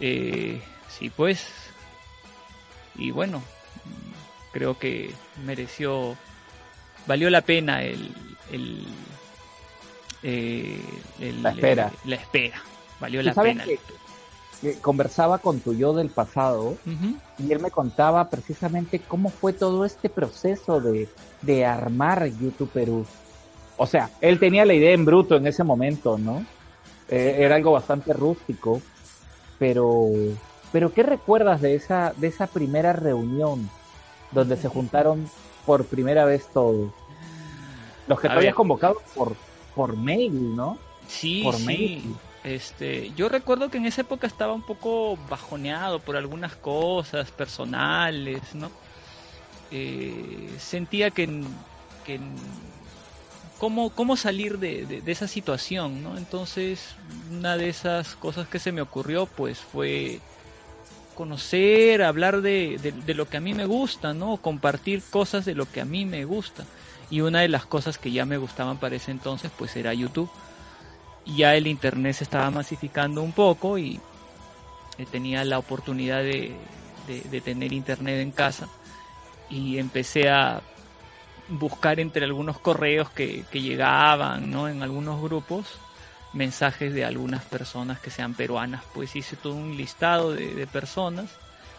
Eh, 0.00 0.60
sí, 0.98 1.10
pues. 1.10 1.46
Y 2.96 3.10
bueno, 3.10 3.42
creo 4.52 4.78
que 4.78 5.12
mereció, 5.44 6.16
valió 7.06 7.30
la 7.30 7.40
pena 7.40 7.82
el, 7.82 8.14
el, 8.52 8.86
eh, 10.22 10.80
el- 11.20 11.42
La 11.42 11.50
espera. 11.50 11.90
eh, 11.92 11.98
la 12.04 12.16
espera, 12.16 12.62
valió 13.00 13.20
Tú 13.20 13.26
la 13.26 13.34
pena. 13.34 13.64
que, 13.64 13.78
que 14.60 14.78
conversaba 14.80 15.38
con 15.38 15.60
tu 15.60 15.74
yo 15.74 15.92
del 15.94 16.10
pasado 16.10 16.76
y 17.38 17.50
él 17.50 17.58
me 17.60 17.70
contaba 17.70 18.28
precisamente 18.30 19.00
cómo 19.00 19.30
fue 19.30 19.52
todo 19.52 19.84
este 19.84 20.08
proceso 20.08 20.80
de, 20.80 21.08
de 21.40 21.64
armar 21.64 22.26
YouTube 22.26 22.70
Perú. 22.70 23.06
O 23.78 23.86
sea, 23.86 24.10
él 24.20 24.38
tenía 24.38 24.64
la 24.64 24.74
idea 24.74 24.92
en 24.92 25.04
bruto 25.04 25.36
en 25.36 25.46
ese 25.46 25.64
momento, 25.64 26.18
¿no? 26.18 26.44
Eh, 27.08 27.36
era 27.40 27.56
algo 27.56 27.72
bastante 27.72 28.12
rústico, 28.12 28.80
pero, 29.58 30.06
pero 30.72 30.92
¿qué 30.92 31.02
recuerdas 31.02 31.60
de 31.60 31.74
esa, 31.74 32.14
de 32.16 32.28
esa 32.28 32.46
primera 32.46 32.92
reunión 32.92 33.70
donde 34.30 34.56
se 34.56 34.68
juntaron 34.68 35.30
por 35.66 35.84
primera 35.86 36.24
vez 36.24 36.48
todos? 36.52 36.88
Los 38.06 38.20
que 38.20 38.28
A 38.28 38.32
te 38.32 38.38
habías 38.38 38.54
convocado 38.54 38.96
por, 39.14 39.36
por 39.74 39.96
mail, 39.96 40.56
¿no? 40.56 40.78
Sí, 41.06 41.42
por 41.42 41.56
sí. 41.56 41.64
mail. 41.64 42.16
Este, 42.44 43.12
yo 43.12 43.28
recuerdo 43.28 43.70
que 43.70 43.78
en 43.78 43.86
esa 43.86 44.00
época 44.00 44.26
estaba 44.26 44.52
un 44.52 44.62
poco 44.62 45.16
bajoneado 45.28 46.00
por 46.00 46.16
algunas 46.16 46.56
cosas 46.56 47.30
personales, 47.30 48.40
¿no? 48.54 48.70
Eh, 49.70 50.54
sentía 50.58 51.10
que, 51.10 51.28
que 52.04 52.18
cómo, 53.58 53.90
cómo 53.90 54.16
salir 54.16 54.58
de, 54.58 54.86
de- 54.86 55.00
de 55.02 55.12
esa 55.12 55.28
situación, 55.28 56.02
¿no? 56.02 56.16
Entonces, 56.18 56.96
una 57.30 57.56
de 57.56 57.68
esas 57.68 58.16
cosas 58.16 58.48
que 58.48 58.58
se 58.58 58.72
me 58.72 58.82
ocurrió, 58.82 59.26
pues, 59.26 59.58
fue 59.60 60.20
conocer, 61.14 62.02
hablar 62.02 62.42
de, 62.42 62.94
lo 63.06 63.28
que 63.28 63.36
a 63.36 63.40
mí 63.40 63.54
me 63.54 63.66
gusta, 63.66 64.14
¿no? 64.14 64.36
Compartir 64.38 65.02
cosas 65.10 65.44
de 65.44 65.54
lo 65.54 65.70
que 65.70 65.80
a 65.80 65.84
mí 65.84 66.04
me 66.04 66.24
gusta. 66.24 66.64
Y 67.10 67.20
una 67.20 67.40
de 67.40 67.48
las 67.48 67.66
cosas 67.66 67.98
que 67.98 68.10
ya 68.10 68.24
me 68.24 68.38
gustaban 68.38 68.78
para 68.78 68.96
ese 68.96 69.10
entonces, 69.10 69.50
pues, 69.56 69.76
era 69.76 69.94
YouTube 69.94 70.30
ya 71.24 71.54
el 71.54 71.68
internet 71.68 72.14
se 72.14 72.24
estaba 72.24 72.50
masificando 72.50 73.22
un 73.22 73.30
poco 73.30 73.78
y 73.78 74.00
eh, 74.98 75.06
tenía 75.08 75.44
la 75.44 75.60
oportunidad 75.60 76.20
de 76.24 77.40
tener 77.44 77.72
internet 77.72 78.20
en 78.20 78.32
casa 78.32 78.68
y 79.48 79.78
empecé 79.78 80.30
a 80.30 80.62
buscar 81.48 82.00
entre 82.00 82.24
algunos 82.24 82.58
correos 82.58 83.10
que, 83.10 83.44
que 83.50 83.60
llegaban 83.60 84.50
¿no? 84.50 84.68
en 84.68 84.82
algunos 84.82 85.20
grupos 85.20 85.66
mensajes 86.32 86.94
de 86.94 87.04
algunas 87.04 87.44
personas 87.44 88.00
que 88.00 88.10
sean 88.10 88.34
peruanas 88.34 88.82
pues 88.94 89.14
hice 89.16 89.36
todo 89.36 89.54
un 89.54 89.76
listado 89.76 90.32
de, 90.32 90.66
personas 90.66 91.30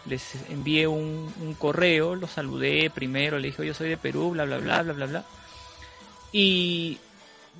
les 0.06 0.34
envié 0.50 0.86
un, 0.86 1.32
un 1.40 1.54
correo 1.54 2.14
los 2.14 2.32
saludé 2.32 2.90
primero 2.90 3.38
le 3.38 3.48
dije 3.48 3.66
yo 3.66 3.74
soy 3.74 3.88
de 3.88 3.96
Perú 3.96 4.30
bla 4.30 4.44
bla 4.44 4.58
bla 4.58 4.82
bla 4.82 4.92
bla 4.92 5.06
bla 5.06 5.24
y 6.34 6.98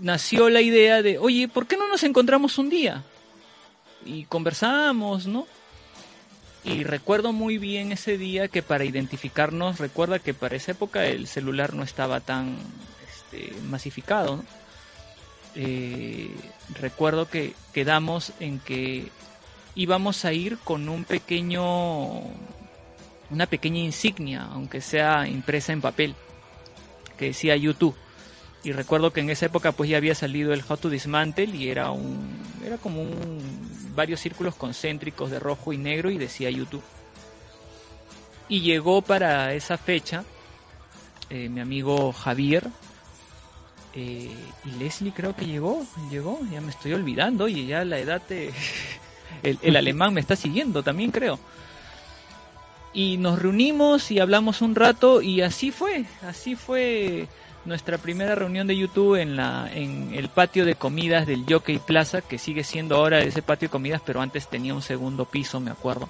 nació 0.00 0.50
la 0.50 0.60
idea 0.60 1.00
de, 1.00 1.18
oye, 1.18 1.46
¿por 1.46 1.68
qué 1.68 1.76
no 1.76 1.86
nos 1.86 2.02
encontramos 2.02 2.58
un 2.58 2.70
día? 2.70 3.04
Y 4.04 4.24
conversamos, 4.24 5.28
¿no? 5.28 5.46
Y 6.64 6.82
recuerdo 6.82 7.32
muy 7.32 7.58
bien 7.58 7.92
ese 7.92 8.18
día 8.18 8.48
que 8.48 8.62
para 8.62 8.84
identificarnos, 8.84 9.78
recuerda 9.78 10.18
que 10.18 10.34
para 10.34 10.56
esa 10.56 10.72
época 10.72 11.06
el 11.06 11.28
celular 11.28 11.74
no 11.74 11.84
estaba 11.84 12.18
tan 12.18 12.56
este, 13.08 13.54
masificado. 13.62 14.36
¿no? 14.38 14.44
Eh, 15.56 16.30
recuerdo 16.80 17.28
que 17.28 17.54
quedamos 17.72 18.32
en 18.40 18.58
que 18.58 19.10
íbamos 19.74 20.24
a 20.24 20.32
ir 20.32 20.58
con 20.58 20.88
un 20.88 21.04
pequeño, 21.04 22.20
una 23.30 23.46
pequeña 23.48 23.80
insignia, 23.80 24.48
aunque 24.50 24.80
sea 24.80 25.28
impresa 25.28 25.72
en 25.72 25.80
papel, 25.80 26.14
que 27.18 27.26
decía 27.26 27.56
YouTube. 27.56 27.96
Y 28.62 28.72
recuerdo 28.72 29.12
que 29.12 29.20
en 29.20 29.30
esa 29.30 29.46
época 29.46 29.72
pues 29.72 29.90
ya 29.90 29.98
había 29.98 30.14
salido 30.14 30.54
el 30.54 30.64
How 30.66 30.78
to 30.78 30.88
Dismantle 30.88 31.54
y 31.54 31.68
era 31.68 31.90
un 31.90 32.42
era 32.64 32.78
como 32.78 33.02
un 33.02 33.38
varios 33.94 34.20
círculos 34.20 34.54
concéntricos 34.54 35.30
de 35.30 35.38
rojo 35.38 35.72
y 35.72 35.78
negro 35.78 36.10
y 36.10 36.16
decía 36.16 36.50
YouTube. 36.50 36.82
Y 38.48 38.60
llegó 38.60 39.02
para 39.02 39.52
esa 39.54 39.76
fecha 39.76 40.24
eh, 41.30 41.48
mi 41.48 41.60
amigo 41.60 42.12
Javier 42.12 42.68
eh, 43.94 44.30
y 44.64 44.70
Leslie 44.78 45.12
creo 45.12 45.36
que 45.36 45.46
llegó, 45.46 45.86
llegó, 46.10 46.40
ya 46.50 46.60
me 46.60 46.70
estoy 46.70 46.92
olvidando 46.94 47.46
y 47.46 47.66
ya 47.66 47.84
la 47.84 47.98
edad 47.98 48.20
te... 48.26 48.50
el, 49.42 49.76
alemán 49.76 50.14
me 50.14 50.20
está 50.20 50.36
siguiendo 50.36 50.82
también 50.82 51.10
creo. 51.10 51.38
Y 52.92 53.16
nos 53.18 53.40
reunimos 53.40 54.10
y 54.10 54.18
hablamos 54.18 54.62
un 54.62 54.74
rato 54.74 55.22
y 55.22 55.42
así 55.42 55.70
fue, 55.70 56.04
así 56.22 56.56
fue 56.56 57.28
nuestra 57.64 57.98
primera 57.98 58.34
reunión 58.34 58.66
de 58.66 58.76
YouTube 58.76 59.16
en 59.16 59.36
la 59.36 59.70
en 59.72 60.12
el 60.14 60.28
patio 60.28 60.64
de 60.64 60.74
comidas 60.74 61.26
del 61.26 61.44
Jockey 61.48 61.78
Plaza, 61.78 62.20
que 62.20 62.38
sigue 62.38 62.62
siendo 62.62 62.96
ahora 62.96 63.20
ese 63.20 63.42
patio 63.42 63.68
de 63.68 63.72
comidas, 63.72 64.02
pero 64.04 64.20
antes 64.20 64.48
tenía 64.48 64.74
un 64.74 64.82
segundo 64.82 65.24
piso, 65.24 65.60
me 65.60 65.70
acuerdo. 65.70 66.08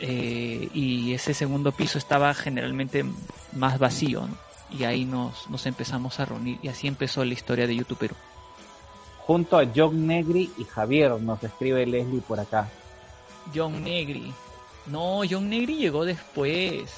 Eh, 0.00 0.68
y 0.74 1.12
ese 1.12 1.34
segundo 1.34 1.72
piso 1.72 1.98
estaba 1.98 2.32
generalmente 2.34 3.04
más 3.52 3.80
vacío, 3.80 4.28
¿no? 4.28 4.47
Y 4.70 4.84
ahí 4.84 5.04
nos, 5.04 5.48
nos 5.50 5.64
empezamos 5.66 6.20
a 6.20 6.24
reunir, 6.26 6.58
y 6.62 6.68
así 6.68 6.86
empezó 6.86 7.24
la 7.24 7.32
historia 7.34 7.66
de 7.66 7.76
YouTube 7.76 7.98
Perú. 7.98 8.14
Junto 9.20 9.58
a 9.58 9.66
John 9.74 10.06
Negri 10.06 10.50
y 10.56 10.64
Javier, 10.64 11.20
nos 11.20 11.42
escribe 11.42 11.84
Leslie 11.86 12.20
por 12.22 12.40
acá. 12.40 12.68
John 13.54 13.82
Negri. 13.84 14.32
No, 14.86 15.20
John 15.28 15.48
Negri 15.50 15.76
llegó 15.76 16.04
después. 16.04 16.90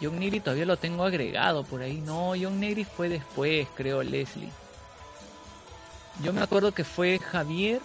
John 0.00 0.18
Negri 0.18 0.40
todavía 0.40 0.66
lo 0.66 0.76
tengo 0.76 1.04
agregado 1.04 1.64
por 1.64 1.82
ahí. 1.82 2.00
No, 2.04 2.32
John 2.40 2.60
Negri 2.60 2.84
fue 2.84 3.08
después, 3.08 3.66
creo, 3.74 4.02
Leslie. 4.02 4.50
Yo 6.22 6.32
me 6.32 6.42
acuerdo 6.42 6.72
que 6.72 6.84
fue 6.84 7.18
Javier, 7.18 7.80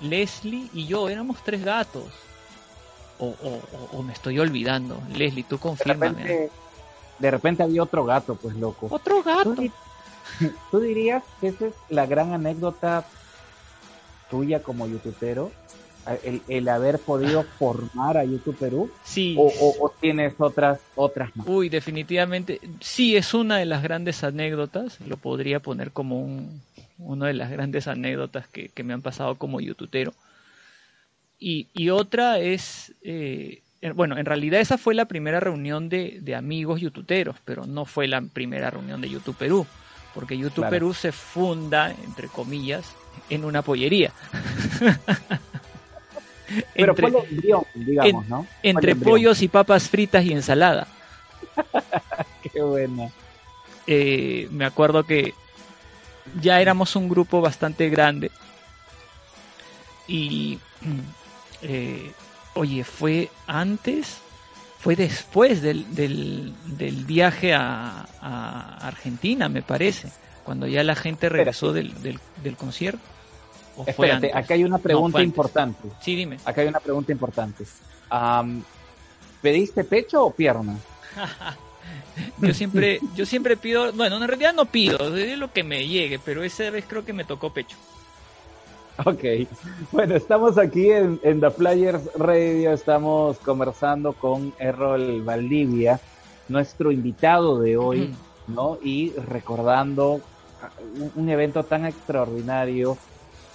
Leslie 0.00 0.68
y 0.72 0.86
yo, 0.86 1.08
éramos 1.08 1.38
tres 1.42 1.64
gatos. 1.64 2.04
O, 3.18 3.26
o, 3.26 3.48
o- 3.72 3.98
o 3.98 4.02
me 4.02 4.12
estoy 4.12 4.38
olvidando. 4.38 5.02
Leslie, 5.14 5.42
tú 5.44 5.56
De 5.56 5.60
confírmame. 5.62 6.22
repente, 6.22 6.50
de 7.18 7.30
repente 7.30 7.62
había 7.62 7.82
otro 7.82 8.04
gato, 8.04 8.36
pues 8.36 8.56
loco. 8.56 8.88
Otro 8.90 9.22
gato. 9.22 9.54
¿Tú, 9.54 9.60
di- 9.60 9.72
tú 10.70 10.80
dirías 10.80 11.22
que 11.40 11.48
esa 11.48 11.66
es 11.66 11.74
la 11.88 12.06
gran 12.06 12.32
anécdota 12.32 13.06
tuya 14.30 14.62
como 14.62 14.86
youtubero? 14.86 15.50
El, 16.24 16.40
el 16.48 16.68
haber 16.70 16.98
podido 17.00 17.42
formar 17.58 18.16
a 18.16 18.24
YouTube 18.24 18.56
Perú 18.56 18.90
Sí. 19.04 19.34
o, 19.38 19.46
o- 19.48 19.84
o 19.86 19.90
tienes 20.00 20.32
otras 20.38 20.80
otras 20.94 21.36
más 21.36 21.46
Uy, 21.46 21.68
definitivamente. 21.68 22.60
Sí, 22.80 23.14
es 23.14 23.34
una 23.34 23.58
de 23.58 23.66
las 23.66 23.82
grandes 23.82 24.24
anécdotas. 24.24 24.98
Lo 25.02 25.18
podría 25.18 25.60
poner 25.60 25.90
como 25.90 26.18
un, 26.22 26.62
una 26.96 27.26
de 27.26 27.34
las 27.34 27.50
grandes 27.50 27.88
anécdotas 27.88 28.48
que, 28.48 28.70
que 28.70 28.84
me 28.84 28.94
han 28.94 29.02
pasado 29.02 29.34
como 29.34 29.60
youtubero. 29.60 30.14
Y, 31.38 31.66
y 31.74 31.90
otra 31.90 32.38
es, 32.38 32.94
eh, 33.02 33.60
bueno, 33.94 34.18
en 34.18 34.26
realidad 34.26 34.60
esa 34.60 34.78
fue 34.78 34.94
la 34.94 35.06
primera 35.06 35.40
reunión 35.40 35.88
de, 35.88 36.18
de 36.20 36.34
amigos 36.34 36.80
youtuberos, 36.80 37.36
pero 37.44 37.66
no 37.66 37.84
fue 37.84 38.08
la 38.08 38.20
primera 38.20 38.70
reunión 38.70 39.00
de 39.00 39.08
YouTube 39.08 39.36
Perú, 39.36 39.66
porque 40.14 40.36
YouTube 40.36 40.62
Claro. 40.62 40.70
Perú 40.70 40.94
se 40.94 41.12
funda, 41.12 41.90
entre 41.90 42.28
comillas, 42.28 42.84
en 43.30 43.44
una 43.44 43.62
pollería. 43.62 44.12
pero 46.74 46.92
entre 46.92 47.10
fue 47.10 47.20
el 47.20 47.26
embrión 47.28 47.62
digamos 47.74 48.26
no 48.26 48.44
Fue 48.44 48.70
entre 48.70 48.96
pollos 48.96 49.42
y 49.42 49.48
papas 49.48 49.88
fritas 49.88 50.24
y 50.24 50.32
ensalada. 50.32 50.86
qué 52.52 52.62
buena 52.62 53.10
eh, 53.86 54.48
me 54.50 54.64
acuerdo 54.64 55.04
que 55.04 55.34
ya 56.40 56.60
éramos 56.60 56.94
un 56.94 57.08
grupo 57.08 57.40
bastante 57.40 57.88
grande 57.88 58.30
y 60.06 60.58
eh, 61.62 62.12
oye 62.58 62.84
fue 62.84 63.30
antes 63.46 64.18
fue 64.78 64.96
después 64.96 65.62
del, 65.62 65.94
del, 65.94 66.54
del 66.66 67.04
viaje 67.04 67.54
a, 67.54 68.06
a 68.20 68.86
Argentina 68.86 69.48
me 69.48 69.62
parece 69.62 70.08
cuando 70.44 70.66
ya 70.66 70.82
la 70.82 70.94
gente 70.94 71.28
regresó 71.28 71.72
del, 71.72 71.92
del, 72.02 72.56
concierto 72.56 73.00
¿O 73.76 73.84
fue 73.84 73.90
espérate 73.90 74.28
antes? 74.28 74.34
acá 74.34 74.54
hay 74.54 74.64
una 74.64 74.78
pregunta 74.78 75.18
fue 75.18 75.24
importante. 75.24 75.88
Sí 76.00 76.16
dime. 76.16 76.38
Acá 76.44 76.62
hay 76.62 76.68
una 76.68 76.80
pregunta 76.80 77.12
importante. 77.12 77.64
Am, 78.08 78.62
pediste 79.42 79.84
pecho 79.84 80.24
o 80.24 80.32
pierna 80.32 80.76
yo 82.38 82.54
siempre 82.54 82.98
yo 83.14 83.24
siempre 83.26 83.56
pido 83.56 83.92
bueno 83.92 84.16
en 84.16 84.26
realidad 84.26 84.54
no 84.54 84.64
pido 84.64 85.16
es 85.16 85.38
lo 85.38 85.52
que 85.52 85.62
me 85.62 85.86
llegue 85.86 86.18
pero 86.18 86.42
esa 86.42 86.70
vez 86.70 86.84
creo 86.88 87.04
que 87.04 87.12
me 87.12 87.24
tocó 87.24 87.52
pecho 87.52 87.76
Ok, 89.04 89.24
bueno, 89.92 90.16
estamos 90.16 90.58
aquí 90.58 90.90
en, 90.90 91.20
en 91.22 91.40
The 91.40 91.50
Players 91.52 92.02
Radio, 92.16 92.72
estamos 92.72 93.38
conversando 93.38 94.12
con 94.12 94.52
Errol 94.58 95.22
Valdivia, 95.22 96.00
nuestro 96.48 96.90
invitado 96.90 97.60
de 97.60 97.76
hoy, 97.76 98.12
¿no? 98.48 98.76
Y 98.82 99.12
recordando 99.12 100.20
un, 100.96 101.12
un 101.14 101.28
evento 101.28 101.62
tan 101.62 101.86
extraordinario 101.86 102.98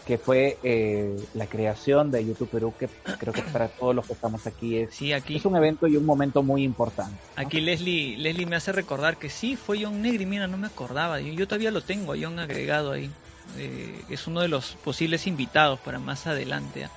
que 0.06 0.18
fue 0.18 0.58
eh, 0.64 1.16
la 1.34 1.48
creación 1.48 2.12
de 2.12 2.26
YouTube 2.26 2.50
Perú, 2.50 2.74
que 2.78 2.88
creo 3.18 3.34
que 3.34 3.42
para 3.42 3.68
todos 3.68 3.96
los 3.96 4.06
que 4.06 4.14
estamos 4.14 4.46
aquí 4.48 4.78
es, 4.78 4.94
sí 4.94 5.14
aquí 5.14 5.38
es 5.38 5.46
un 5.46 5.56
evento 5.56 5.88
y 5.88 5.98
un 5.98 6.06
momento 6.06 6.44
muy 6.44 6.64
importante. 6.64 7.16
Aquí 7.36 7.62
Leslie, 7.62 8.18
Leslie 8.18 8.46
me 8.46 8.56
hace 8.56 8.72
recordar 8.72 9.18
que 9.18 9.30
sí, 9.30 9.56
fue 9.56 9.84
John 9.84 10.02
Negri, 10.02 10.26
mira, 10.26 10.48
no 10.48 10.58
me 10.58 10.68
acordaba, 10.68 11.20
yo, 11.20 11.34
yo 11.34 11.48
todavía 11.48 11.72
lo 11.72 11.82
tengo 11.82 12.14
a 12.14 12.18
John 12.20 12.40
agregado 12.40 12.92
ahí. 12.92 13.10
Eh, 13.58 14.02
es 14.10 14.28
uno 14.28 14.42
de 14.42 14.48
los 14.48 14.78
posibles 14.84 15.28
invitados 15.28 15.80
para 15.80 16.00
más 16.00 16.28
adelante. 16.28 16.86
¿ah? 16.86 16.92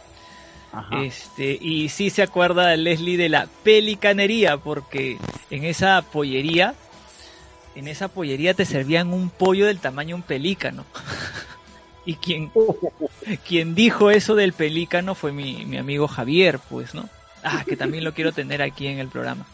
Ajá. 0.73 1.03
Este, 1.03 1.59
y 1.61 1.89
sí 1.89 2.11
se 2.11 2.23
acuerda 2.23 2.77
Leslie 2.77 3.17
de 3.17 3.29
la 3.29 3.49
pelicanería, 3.63 4.57
porque 4.59 5.17
en 5.51 5.65
esa 5.65 6.03
pollería, 6.03 6.75
en 7.75 7.89
esa 7.89 8.09
pollería 8.09 8.55
te 8.55 8.65
servían 8.65 9.13
un 9.13 9.31
pollo 9.31 9.67
del 9.67 9.79
tamaño 9.79 10.09
de 10.09 10.15
un 10.15 10.23
pelícano. 10.23 10.85
y 12.05 12.15
quien, 12.15 12.53
quien 13.47 13.75
dijo 13.75 14.11
eso 14.11 14.35
del 14.35 14.53
pelícano 14.53 15.15
fue 15.15 15.33
mi, 15.33 15.65
mi 15.65 15.79
amigo 15.79 16.09
Javier, 16.09 16.59
pues, 16.71 16.95
¿no? 16.95 17.09
Ah, 17.43 17.65
que 17.67 17.77
también 17.77 18.03
lo 18.03 18.13
quiero 18.13 18.33
tener 18.33 18.61
aquí 18.61 18.87
en 18.87 18.99
el 18.99 19.09
programa. 19.09 19.47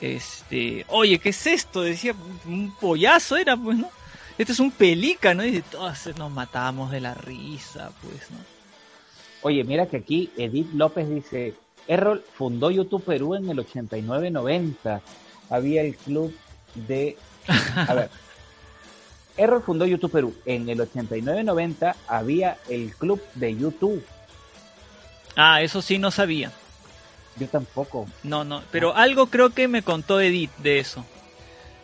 Este, 0.00 0.84
oye, 0.88 1.18
¿qué 1.18 1.30
es 1.30 1.46
esto? 1.46 1.82
Decía, 1.82 2.14
un 2.44 2.74
pollazo 2.78 3.36
era, 3.36 3.56
pues, 3.56 3.78
¿no? 3.78 3.88
Este 4.36 4.52
es 4.52 4.60
un 4.60 4.70
pelícano, 4.70 5.44
y 5.44 5.62
todos 5.62 6.08
nos 6.18 6.30
matábamos 6.30 6.90
de 6.90 7.00
la 7.00 7.14
risa, 7.14 7.92
pues, 8.02 8.30
¿no? 8.30 8.38
Oye, 9.42 9.62
mira 9.62 9.86
que 9.86 9.98
aquí 9.98 10.30
Edith 10.36 10.72
López 10.72 11.08
dice, 11.08 11.54
Errol 11.86 12.24
fundó 12.36 12.70
YouTube 12.70 13.04
Perú 13.04 13.34
en 13.34 13.48
el 13.50 13.58
89-90. 13.58 15.00
Había 15.50 15.82
el 15.82 15.96
club 15.96 16.34
de... 16.74 17.16
A 17.76 17.94
ver. 17.94 18.10
Errol 19.36 19.62
fundó 19.62 19.84
YouTube 19.84 20.12
Perú. 20.12 20.34
En 20.46 20.68
el 20.68 20.78
89-90 20.78 21.94
había 22.08 22.56
el 22.68 22.94
club 22.96 23.20
de 23.34 23.56
YouTube. 23.56 24.04
Ah, 25.36 25.62
eso 25.62 25.82
sí 25.82 25.98
no 25.98 26.10
sabía. 26.10 26.52
Yo 27.36 27.48
tampoco. 27.48 28.06
No, 28.22 28.44
no, 28.44 28.62
pero 28.70 28.94
algo 28.94 29.26
creo 29.26 29.50
que 29.50 29.66
me 29.66 29.82
contó 29.82 30.20
Edith 30.20 30.54
de 30.58 30.78
eso. 30.78 31.04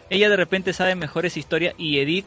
Ella 0.09 0.29
de 0.29 0.37
repente 0.37 0.73
sabe 0.73 0.95
mejores 0.95 1.37
historias 1.37 1.75
y 1.77 1.99
Edith, 1.99 2.27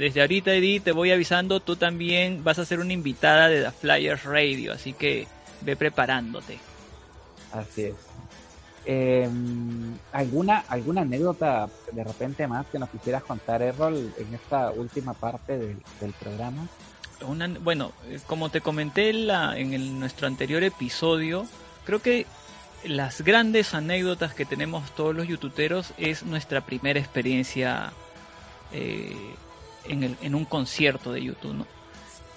desde 0.00 0.20
ahorita 0.22 0.52
Edith 0.52 0.84
te 0.84 0.92
voy 0.92 1.12
avisando, 1.12 1.60
tú 1.60 1.76
también 1.76 2.42
vas 2.42 2.58
a 2.58 2.64
ser 2.66 2.80
una 2.80 2.92
invitada 2.92 3.48
de 3.48 3.62
The 3.62 3.70
Flyers 3.70 4.24
Radio, 4.24 4.72
así 4.72 4.92
que 4.94 5.28
ve 5.60 5.76
preparándote. 5.76 6.58
Así 7.52 7.84
es. 7.84 7.94
Eh, 8.86 9.28
¿alguna, 10.12 10.64
¿Alguna 10.68 11.02
anécdota 11.02 11.68
de 11.92 12.02
repente 12.02 12.46
más 12.48 12.66
que 12.66 12.78
nos 12.78 12.88
quisieras 12.88 13.22
contar, 13.22 13.60
Errol, 13.62 14.12
en 14.18 14.34
esta 14.34 14.70
última 14.72 15.12
parte 15.14 15.58
del, 15.58 15.76
del 16.00 16.12
programa? 16.14 16.66
Una, 17.26 17.46
bueno, 17.48 17.92
eh, 18.08 18.18
como 18.26 18.48
te 18.48 18.62
comenté 18.62 19.10
en, 19.10 19.26
la, 19.26 19.58
en 19.58 19.74
el- 19.74 19.98
nuestro 20.00 20.26
anterior 20.26 20.62
episodio, 20.64 21.46
creo 21.84 22.00
que 22.00 22.24
las 22.84 23.20
grandes 23.20 23.74
anécdotas 23.74 24.32
que 24.32 24.46
tenemos 24.46 24.90
todos 24.94 25.14
los 25.14 25.28
youtuberos 25.28 25.92
es 25.98 26.22
nuestra 26.22 26.62
primera 26.62 26.98
experiencia 26.98 27.92
eh, 28.72 29.14
en, 29.84 30.34
un 30.34 30.44
concierto 30.44 31.12
de 31.12 31.22
YouTube, 31.22 31.66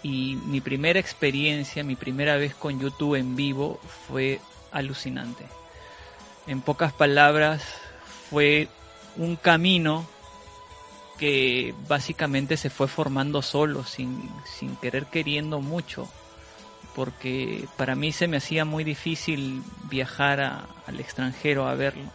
y 0.02 0.36
mi 0.46 0.62
primera 0.62 1.00
experiencia, 1.00 1.84
mi 1.84 1.96
primera 1.96 2.36
vez 2.38 2.56
con 2.56 2.80
YouTube 2.80 3.16
en 3.16 3.36
vivo 3.36 3.80
fue 4.08 4.42
alucinante. 4.72 5.46
En 6.46 6.62
pocas 6.62 6.92
palabras, 6.92 7.64
fue 8.30 8.68
un 9.16 9.36
camino 9.38 10.06
que 11.18 11.74
básicamente 11.88 12.58
se 12.58 12.70
fue 12.70 12.88
formando 12.88 13.42
solo, 13.42 13.86
sin, 13.86 14.30
sin 14.44 14.76
querer 14.76 15.06
queriendo 15.06 15.62
mucho, 15.62 16.10
porque 16.96 17.68
para 17.78 17.96
mí 17.96 18.12
se 18.12 18.28
me 18.28 18.38
hacía 18.38 18.66
muy 18.66 18.84
difícil 18.84 19.64
viajar 19.84 20.68
al 20.86 21.00
extranjero 21.00 21.68
a 21.68 21.76
verlo, 21.76 22.12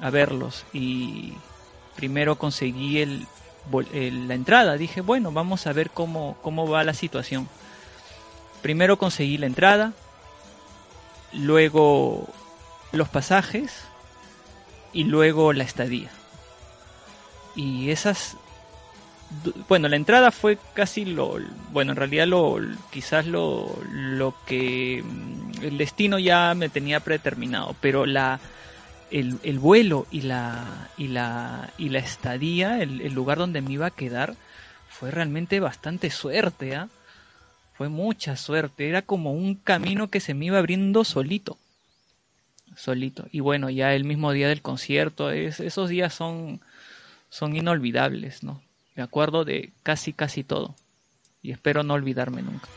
a 0.00 0.10
verlos 0.10 0.64
y 0.72 1.34
primero 1.96 2.36
conseguí 2.36 3.00
el- 3.00 3.26
la 3.70 4.34
entrada, 4.34 4.76
dije 4.76 5.00
bueno 5.00 5.32
vamos 5.32 5.66
a 5.66 5.72
ver 5.72 5.90
cómo, 5.90 6.36
cómo 6.42 6.68
va 6.68 6.84
la 6.84 6.94
situación. 6.94 7.48
Primero 8.62 8.98
conseguí 8.98 9.38
la 9.38 9.46
entrada, 9.46 9.92
luego 11.32 12.28
los 12.92 13.08
pasajes 13.08 13.84
y 14.92 15.04
luego 15.04 15.52
la 15.52 15.64
estadía. 15.64 16.10
Y 17.54 17.90
esas 17.90 18.36
bueno, 19.68 19.88
la 19.88 19.96
entrada 19.96 20.30
fue 20.30 20.58
casi 20.74 21.04
lo 21.04 21.38
bueno, 21.70 21.92
en 21.92 21.96
realidad 21.96 22.26
lo 22.26 22.58
quizás 22.90 23.26
lo 23.26 23.78
lo 23.92 24.34
que 24.46 25.04
mm, 25.04 25.64
el 25.64 25.76
destino 25.76 26.18
ya 26.18 26.54
me 26.54 26.68
tenía 26.68 27.00
predeterminado, 27.00 27.76
pero 27.80 28.06
la 28.06 28.40
el, 29.10 29.38
el 29.42 29.58
vuelo 29.58 30.06
y 30.10 30.22
la 30.22 30.90
y 30.96 31.08
la 31.08 31.72
y 31.78 31.88
la 31.88 31.98
estadía, 31.98 32.82
el, 32.82 33.12
lugar 33.12 33.38
donde 33.38 33.62
me 33.62 33.72
iba 33.72 33.86
a 33.86 33.90
quedar 33.90 34.36
fue 34.88 35.10
realmente 35.10 35.60
bastante 35.60 36.10
suerte, 36.10 36.76
¿ah? 36.76 36.88
Fue 37.74 37.88
mucha 37.88 38.36
suerte, 38.36 38.88
era 38.88 39.02
como 39.02 39.32
un 39.32 39.54
camino 39.54 40.08
que 40.08 40.20
se 40.20 40.34
me 40.34 40.46
iba 40.46 40.58
abriendo 40.58 41.04
solito 41.04 41.58
solito. 42.78 43.26
Y 43.32 43.40
bueno, 43.40 43.70
ya 43.70 43.94
el 43.94 44.04
mismo 44.04 44.32
día 44.32 44.48
del 44.48 44.62
concierto, 44.62 45.30
es, 45.30 45.60
esos 45.60 45.88
días 45.88 46.14
son, 46.14 46.60
son 47.28 47.56
inolvidables, 47.56 48.42
¿no? 48.42 48.62
Me 48.94 49.02
acuerdo 49.02 49.44
de 49.44 49.72
casi, 49.82 50.12
casi 50.12 50.44
todo. 50.44 50.74
Y 51.42 51.52
espero 51.52 51.82
no 51.82 51.94
olvidarme 51.94 52.42
nunca. 52.42 52.68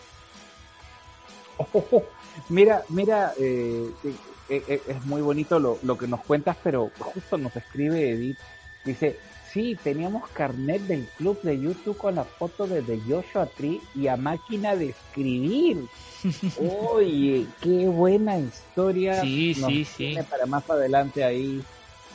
Mira, 2.49 2.81
mira, 2.89 3.33
eh, 3.37 3.91
eh, 4.03 4.09
eh, 4.09 4.15
es 4.57 5.05
muy 5.05 5.21
bonito 5.21 5.59
lo, 5.59 5.77
lo 5.83 5.97
que 5.97 6.07
nos 6.07 6.21
cuentas, 6.21 6.57
pero 6.63 6.91
justo 6.99 7.37
nos 7.37 7.55
escribe 7.55 8.09
Edith, 8.11 8.37
dice, 8.85 9.17
sí, 9.51 9.77
teníamos 9.83 10.27
carnet 10.29 10.81
del 10.83 11.05
club 11.17 11.39
de 11.41 11.59
YouTube 11.59 11.97
con 11.97 12.15
la 12.15 12.23
foto 12.25 12.67
de 12.67 12.81
The 12.81 12.99
Joshua 13.07 13.45
Tree 13.47 13.81
y 13.95 14.07
a 14.07 14.17
máquina 14.17 14.75
de 14.75 14.89
escribir. 14.89 15.85
Oye, 16.93 17.45
qué 17.61 17.87
buena 17.87 18.37
historia. 18.37 19.21
Sí, 19.21 19.55
nos 19.59 19.71
sí, 19.71 19.85
sí. 19.85 20.17
Para 20.29 20.45
más 20.45 20.69
adelante 20.69 21.23
ahí, 21.23 21.61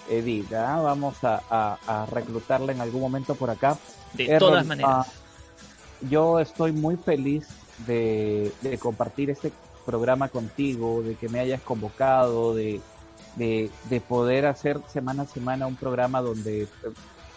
Edith, 0.09 0.53
¿ah? 0.53 0.79
vamos 0.81 1.23
a, 1.25 1.43
a- 1.51 1.79
a 1.87 2.07
reclutarla 2.07 2.73
en 2.73 2.81
algún 2.81 3.01
momento 3.01 3.35
por 3.35 3.51
acá. 3.51 3.79
De 4.13 4.25
Errol, 4.27 4.51
todas 4.51 4.67
maneras. 4.67 4.91
ah, 4.93 5.07
yo 6.03 6.39
estoy 6.39 6.73
muy 6.73 6.97
feliz 6.97 7.49
de, 7.87 8.53
de 8.61 8.79
compartir 8.79 9.31
este 9.31 9.53
programa 9.87 10.29
contigo, 10.29 11.03
de 11.03 11.15
que 11.15 11.29
me 11.31 11.41
hayas 11.41 11.63
convocado, 11.63 12.55
de, 12.55 12.81
de, 13.37 13.71
de 13.89 14.01
poder 14.01 14.45
hacer 14.47 14.79
semana 14.93 15.23
a 15.23 15.27
semana 15.27 15.67
un 15.67 15.77
programa 15.77 16.21
donde 16.21 16.65
eh, 16.65 16.69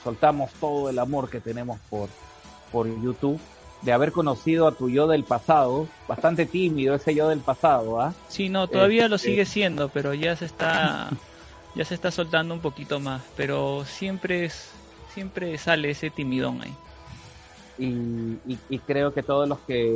soltamos 0.04 0.52
todo 0.60 0.90
el 0.90 1.00
amor 1.00 1.30
que 1.30 1.40
tenemos 1.40 1.80
por, 1.90 2.10
por 2.72 2.88
YouTube, 3.02 3.40
de 3.84 3.94
haber 3.94 4.12
conocido 4.12 4.68
a 4.68 4.74
tu 4.74 4.90
yo 4.90 5.08
del 5.08 5.24
pasado, 5.24 5.88
bastante 6.08 6.46
tímido 6.46 6.96
ese 6.96 7.16
yo 7.16 7.30
del 7.30 7.40
pasado, 7.40 8.02
¿ah? 8.02 8.14
Sí, 8.28 8.50
no, 8.50 8.68
todavía 8.68 9.08
lo 9.08 9.16
este- 9.16 9.30
sigue 9.30 9.46
siendo, 9.46 9.88
pero 9.90 10.14
ya 10.14 10.36
se 10.36 10.46
está 10.46 11.10
ya 11.76 11.86
se 11.86 11.94
está 11.94 12.12
soltando 12.12 12.54
un 12.54 12.60
poquito 12.60 13.00
más, 13.00 13.22
pero 13.38 13.86
siempre 13.86 14.46
es 14.46 14.72
siempre 15.14 15.58
sale 15.58 15.92
ese 15.92 16.10
timidón 16.10 16.62
ahí. 16.62 16.74
y, 17.78 17.88
y- 18.54 18.60
y 18.70 18.80
creo 18.80 19.14
que 19.14 19.24
todos 19.24 19.48
los 19.48 19.60
que 19.62 19.96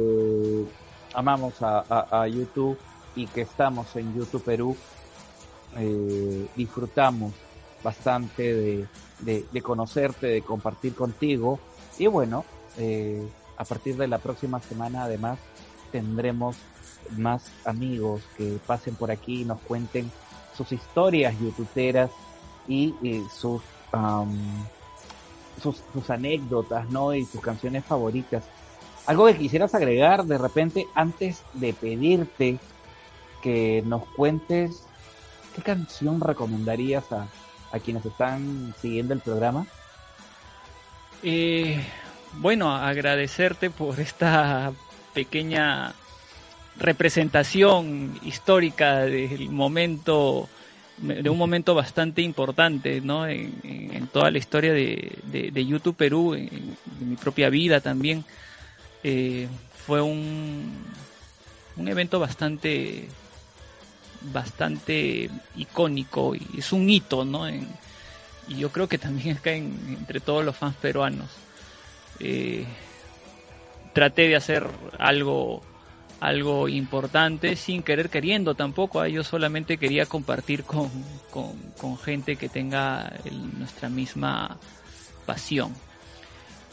amamos 1.14 1.56
a, 1.62 2.28
YouTube 2.28 2.78
y 3.16 3.28
que 3.28 3.42
estamos 3.42 3.96
en 3.96 4.14
YouTube 4.16 4.44
Perú 4.44 4.76
eh, 5.78 6.48
disfrutamos 6.56 7.34
bastante 7.84 8.54
de, 8.54 8.88
de- 9.52 9.62
conocerte, 9.62 10.28
de 10.28 10.42
compartir 10.42 10.96
contigo 10.96 11.60
y 11.98 12.08
bueno, 12.08 12.46
eh, 12.78 13.28
a 13.58 13.66
partir 13.66 13.98
de 13.98 14.08
la 14.08 14.18
próxima 14.18 14.60
semana 14.60 15.04
además 15.04 15.38
tendremos 15.92 16.58
más 17.18 17.52
amigos 17.66 18.22
que 18.38 18.58
pasen 18.66 18.96
por 18.96 19.12
aquí 19.12 19.42
y 19.42 19.46
nos 19.46 19.60
cuenten 19.62 20.10
sus 20.56 20.72
historias 20.72 21.38
youtuberas 21.40 22.10
y 22.68 22.96
sus 23.32 23.62
am, 23.92 24.32
sus, 25.62 25.82
sus 25.94 26.10
anécdotas, 26.10 26.90
¿no? 26.90 27.14
Y 27.14 27.26
sus 27.26 27.42
canciones 27.42 27.86
favoritas. 27.86 28.44
Algo 29.06 29.26
que 29.28 29.38
quisieras 29.38 29.76
agregar 29.76 30.24
de 30.26 30.38
repente 30.38 30.88
antes 30.96 31.44
de 31.54 31.74
pedirte 31.74 32.58
que 33.42 33.84
nos 33.86 34.06
cuentes 34.16 34.84
qué 35.56 35.62
canción 35.62 36.22
recomendarías 36.22 37.12
a, 37.12 37.28
a 37.72 37.80
quienes 37.80 38.06
están 38.06 38.74
siguiendo 38.82 39.14
el 39.14 39.20
programa. 39.20 39.66
Eh, 41.22 41.84
bueno, 42.40 42.74
agradecerte 42.76 43.70
por 43.70 44.00
esta 44.00 44.72
pequeña 45.14 45.94
representación 46.78 48.18
histórica 48.24 49.02
del 49.02 49.50
momento, 49.50 50.50
de 50.98 51.30
un 51.30 51.38
momento 51.38 51.76
bastante 51.76 52.22
importante, 52.22 53.02
¿no? 53.02 53.28
En, 53.28 54.08
toda 54.12 54.32
la 54.32 54.38
historia 54.38 54.74
de, 54.74 55.18
de- 55.24 55.52
de 55.52 55.66
YouTube 55.66 55.96
Perú, 55.96 56.36
en, 56.36 56.48
en 57.02 57.10
mi 57.10 57.16
propia 57.16 57.50
vida 57.50 57.82
también. 57.82 58.24
Eh, 59.04 59.48
fue 59.86 60.02
un, 60.02 60.72
un 61.76 61.88
evento 61.88 62.20
bastante, 62.20 63.08
bastante 64.22 65.30
icónico 65.56 66.36
y 66.36 66.48
es 66.58 66.72
un 66.72 66.90
hito, 66.90 67.26
¿no? 67.26 67.50
Y 67.50 67.66
yo 68.58 68.72
creo 68.72 68.88
que 68.88 68.98
también 68.98 69.38
acá 69.38 69.52
en- 69.52 69.98
entre 70.00 70.20
todos 70.20 70.44
los 70.46 70.56
fans 70.56 70.76
peruanos. 70.78 71.30
Eh, 72.20 72.66
traté 73.94 74.28
de 74.28 74.36
hacer 74.36 74.68
algo 74.98 75.62
algo 76.20 76.70
importante 76.70 77.58
sin 77.58 77.84
querer 77.84 78.10
queriendo 78.10 78.56
tampoco 78.56 79.02
¿ah? 79.02 79.10
yo 79.10 79.24
solamente 79.26 79.78
quería 79.78 80.06
compartir 80.06 80.64
con, 80.64 80.90
con, 81.30 81.98
gente 81.98 82.38
que 82.38 82.48
tenga 82.48 83.12
nuestra 83.58 83.90
misma 83.90 84.58
pasión 85.26 85.76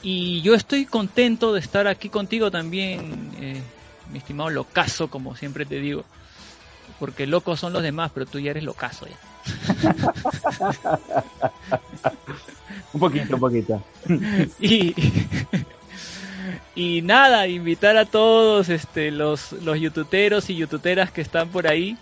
y 0.03 0.41
yo 0.43 0.55
estoy 0.55 0.87
contento 0.87 1.53
de 1.53 1.61
estar 1.61 1.87
aquí 1.87 2.09
contigo 2.09 2.51
también 2.51 3.31
eh, 3.41 3.61
mi 4.13 4.19
estimado 4.19 4.51
locazo 4.51 5.09
como 5.09 5.37
siempre 5.37 5.67
te 5.67 5.79
digo 5.81 6.05
porque 6.99 7.27
locos 7.27 7.61
son 7.61 7.73
los 7.73 7.83
demás 7.83 8.11
pero 8.13 8.27
tú 8.27 8.39
ya 8.39 8.51
eres 8.51 8.65
locazo 8.65 9.07
ya 9.07 9.19
Un 12.93 13.01
poquito, 13.01 13.35
un 13.35 13.41
poquito. 13.41 13.83
y, 14.61 14.95
y 16.75 17.03
nada, 17.03 17.47
invitar 17.47 17.97
a 17.97 18.05
todos 18.05 18.69
este, 18.69 19.11
los, 19.11 19.53
los 19.53 19.79
youtuberos 19.79 20.51
y 20.51 20.57
youtuberas 20.57 21.11
que 21.13 21.21
están 21.21 21.49
por 21.49 21.67
ahí, 21.67 21.97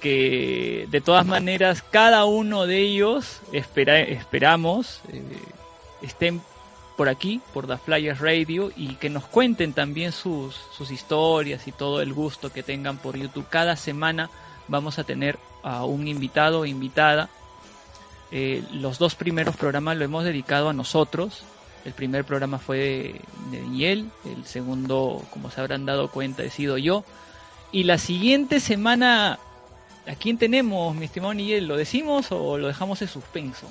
que 0.00 0.86
de 0.90 1.00
todas 1.00 1.26
maneras 1.26 1.82
cada 1.82 2.24
uno 2.24 2.66
de 2.66 2.78
ellos 2.78 3.40
espera, 3.52 4.00
esperamos 4.00 5.00
eh, 5.12 5.22
estén 6.02 6.40
por 7.00 7.08
aquí, 7.08 7.40
por 7.54 7.66
The 7.66 7.78
Flyers 7.78 8.20
Radio, 8.20 8.70
y 8.76 8.96
que 8.96 9.08
nos 9.08 9.24
cuenten 9.24 9.72
también 9.72 10.12
sus, 10.12 10.54
sus 10.76 10.90
historias 10.90 11.66
y 11.66 11.72
todo 11.72 12.02
el 12.02 12.12
gusto 12.12 12.52
que 12.52 12.62
tengan 12.62 12.98
por 12.98 13.16
YouTube. 13.16 13.46
Cada 13.48 13.74
semana 13.76 14.28
vamos 14.68 14.98
a 14.98 15.04
tener 15.04 15.38
a 15.62 15.86
un 15.86 16.08
invitado 16.08 16.60
o 16.60 16.66
invitada 16.66 17.30
eh, 18.32 18.62
los 18.74 18.98
dos 18.98 19.14
primeros 19.14 19.56
programas 19.56 19.96
lo 19.96 20.04
hemos 20.04 20.24
dedicado 20.24 20.68
a 20.68 20.74
nosotros. 20.74 21.42
El 21.86 21.94
primer 21.94 22.26
programa 22.26 22.58
fue 22.58 22.76
de, 22.76 23.20
de 23.50 23.62
Daniel, 23.62 24.10
el 24.26 24.44
segundo, 24.44 25.24
como 25.30 25.50
se 25.50 25.58
habrán 25.58 25.86
dado 25.86 26.10
cuenta, 26.10 26.42
he 26.42 26.50
sido 26.50 26.76
yo. 26.76 27.02
Y 27.72 27.84
la 27.84 27.96
siguiente 27.96 28.60
semana, 28.60 29.38
¿a 30.06 30.14
quién 30.16 30.36
tenemos, 30.36 30.94
mi 30.94 31.06
estimado 31.06 31.30
Daniel? 31.30 31.66
¿Lo 31.66 31.78
decimos 31.78 32.30
o 32.30 32.58
lo 32.58 32.66
dejamos 32.66 33.00
en 33.00 33.08
suspenso? 33.08 33.66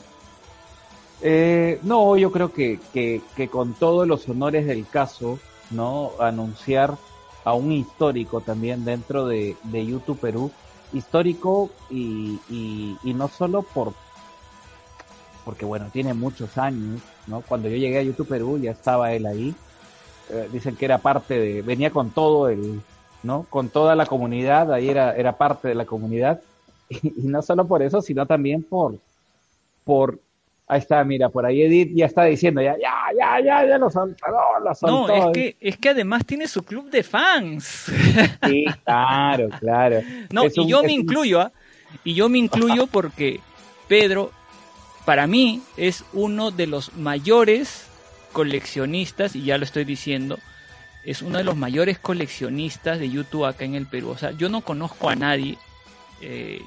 Eh, 1.21 1.79
no, 1.83 2.15
yo 2.17 2.31
creo 2.31 2.53
que, 2.53 2.79
que, 2.93 3.21
que 3.35 3.49
con 3.49 3.73
todos 3.73 4.07
los 4.07 4.27
honores 4.29 4.65
del 4.65 4.87
caso, 4.87 5.39
¿no? 5.71 6.11
Anunciar 6.19 6.95
a 7.43 7.53
un 7.53 7.71
histórico 7.71 8.41
también 8.41 8.85
dentro 8.85 9.27
de, 9.27 9.55
de 9.63 9.85
YouTube 9.85 10.19
Perú, 10.19 10.51
histórico 10.93 11.69
y, 11.89 12.39
y, 12.49 12.97
y 13.03 13.13
no 13.13 13.27
solo 13.27 13.63
por, 13.63 13.93
porque 15.45 15.65
bueno, 15.65 15.89
tiene 15.91 16.13
muchos 16.13 16.57
años, 16.57 17.01
¿no? 17.27 17.41
Cuando 17.41 17.69
yo 17.69 17.77
llegué 17.77 17.99
a 17.99 18.03
YouTube 18.03 18.27
Perú 18.27 18.57
ya 18.57 18.71
estaba 18.71 19.13
él 19.13 19.25
ahí, 19.25 19.55
eh, 20.29 20.47
dicen 20.51 20.75
que 20.75 20.85
era 20.85 20.99
parte 20.99 21.39
de, 21.39 21.61
venía 21.61 21.91
con 21.91 22.11
todo 22.11 22.49
el, 22.49 22.81
¿no? 23.23 23.45
Con 23.49 23.69
toda 23.69 23.95
la 23.95 24.05
comunidad, 24.05 24.71
ahí 24.71 24.89
era, 24.89 25.15
era 25.15 25.37
parte 25.37 25.67
de 25.67 25.75
la 25.75 25.85
comunidad. 25.85 26.41
Y, 26.91 27.07
y 27.07 27.27
no 27.27 27.43
solo 27.43 27.67
por 27.67 27.83
eso, 27.83 28.01
sino 28.01 28.25
también 28.25 28.63
por, 28.63 28.97
por, 29.83 30.19
ahí 30.69 30.79
está, 30.79 31.03
mira, 31.03 31.27
por 31.29 31.45
ahí 31.45 31.63
Edith 31.63 31.91
ya 31.95 32.05
está 32.05 32.23
diciendo, 32.25 32.61
ya, 32.61 32.75
ya, 32.77 32.93
ya, 33.17 33.39
ya, 33.43 33.67
ya 33.67 33.77
lo 33.77 33.89
soltó, 33.89 34.25
lo 34.63 34.71
No, 34.87 35.09
es 35.09 35.25
que, 35.33 35.55
es 35.59 35.77
que 35.77 35.89
además 35.89 36.25
tiene 36.25 36.47
su 36.47 36.63
club 36.63 36.89
de 36.89 37.03
fans. 37.03 37.91
Sí, 38.45 38.65
claro, 38.85 39.49
claro. 39.59 40.01
No, 40.31 40.45
Es 40.45 40.55
y 40.55 40.61
un- 40.61 40.67
yo 40.69 40.81
me 40.83 40.93
un- 40.93 41.01
incluyo, 41.01 41.41
¿ah? 41.41 41.51
Y 42.03 42.13
yo 42.13 42.29
me 42.29 42.37
incluyo 42.37 42.85
porque 42.87 43.39
Pedro, 43.87 44.31
para 45.05 45.25
mí, 45.27 45.61
es 45.75 46.05
uno 46.13 46.51
de 46.51 46.67
los 46.67 46.93
mayores 46.95 47.87
coleccionistas, 48.31 49.35
y 49.35 49.43
ya 49.43 49.57
lo 49.57 49.63
estoy 49.65 49.83
diciendo, 49.85 50.37
es 51.03 51.21
uno 51.23 51.39
de 51.39 51.43
los 51.43 51.55
mayores 51.57 51.97
coleccionistas 51.99 52.99
de 52.99 53.09
YouTube 53.09 53.45
acá 53.45 53.65
en 53.65 53.73
el 53.75 53.87
Perú. 53.87 54.09
O 54.09 54.17
sea, 54.17 54.31
yo 54.31 54.49
no 54.49 54.61
conozco 54.61 55.09
a 55.09 55.15
nadie. 55.15 55.57
eh, 56.21 56.61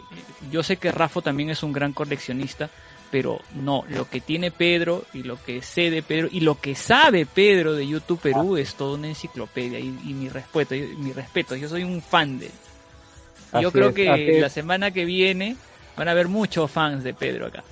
yo 0.51 0.63
sé 0.63 0.77
que 0.79 0.91
Rafa 0.91 1.21
también 1.21 1.51
es 1.51 1.63
un 1.63 1.73
gran 1.73 1.93
coleccionista, 1.93 2.71
pero 3.13 3.41
no, 3.55 3.85
lo 3.91 4.09
que 4.09 4.21
tiene 4.23 4.51
Pedro 4.51 5.05
y 5.13 5.23
lo 5.23 5.37
que 5.41 5.61
sé 5.63 5.91
de 5.91 6.03
Pedro 6.03 6.29
y 6.33 6.41
lo 6.41 6.59
que 6.59 6.75
sabe 6.75 7.27
Pedro 7.27 7.75
de 7.75 7.87
YouTube 7.87 8.19
Perú 8.21 8.57
es 8.57 8.75
toda 8.75 8.97
una 8.97 9.09
enciclopedia 9.09 9.79
y, 9.79 9.89
y 10.05 10.15
mi 10.15 10.29
respeto, 10.31 10.75
y- 10.75 10.97
mi 10.97 11.13
respeto, 11.13 11.55
yo 11.55 11.69
soy 11.69 11.85
un 11.85 12.01
fan 12.01 12.39
de 12.39 12.47
él. 12.47 12.53
Yo 13.61 13.69
Así 13.69 13.71
creo 13.79 13.89
es, 13.91 13.95
que 13.95 14.39
la 14.41 14.49
semana 14.49 14.91
que 14.91 15.05
viene 15.05 15.57
van 15.95 16.09
a 16.09 16.13
haber 16.13 16.27
muchos 16.29 16.71
fans 16.71 17.05
de 17.05 17.13
Pedro 17.13 17.47
acá. 17.49 17.63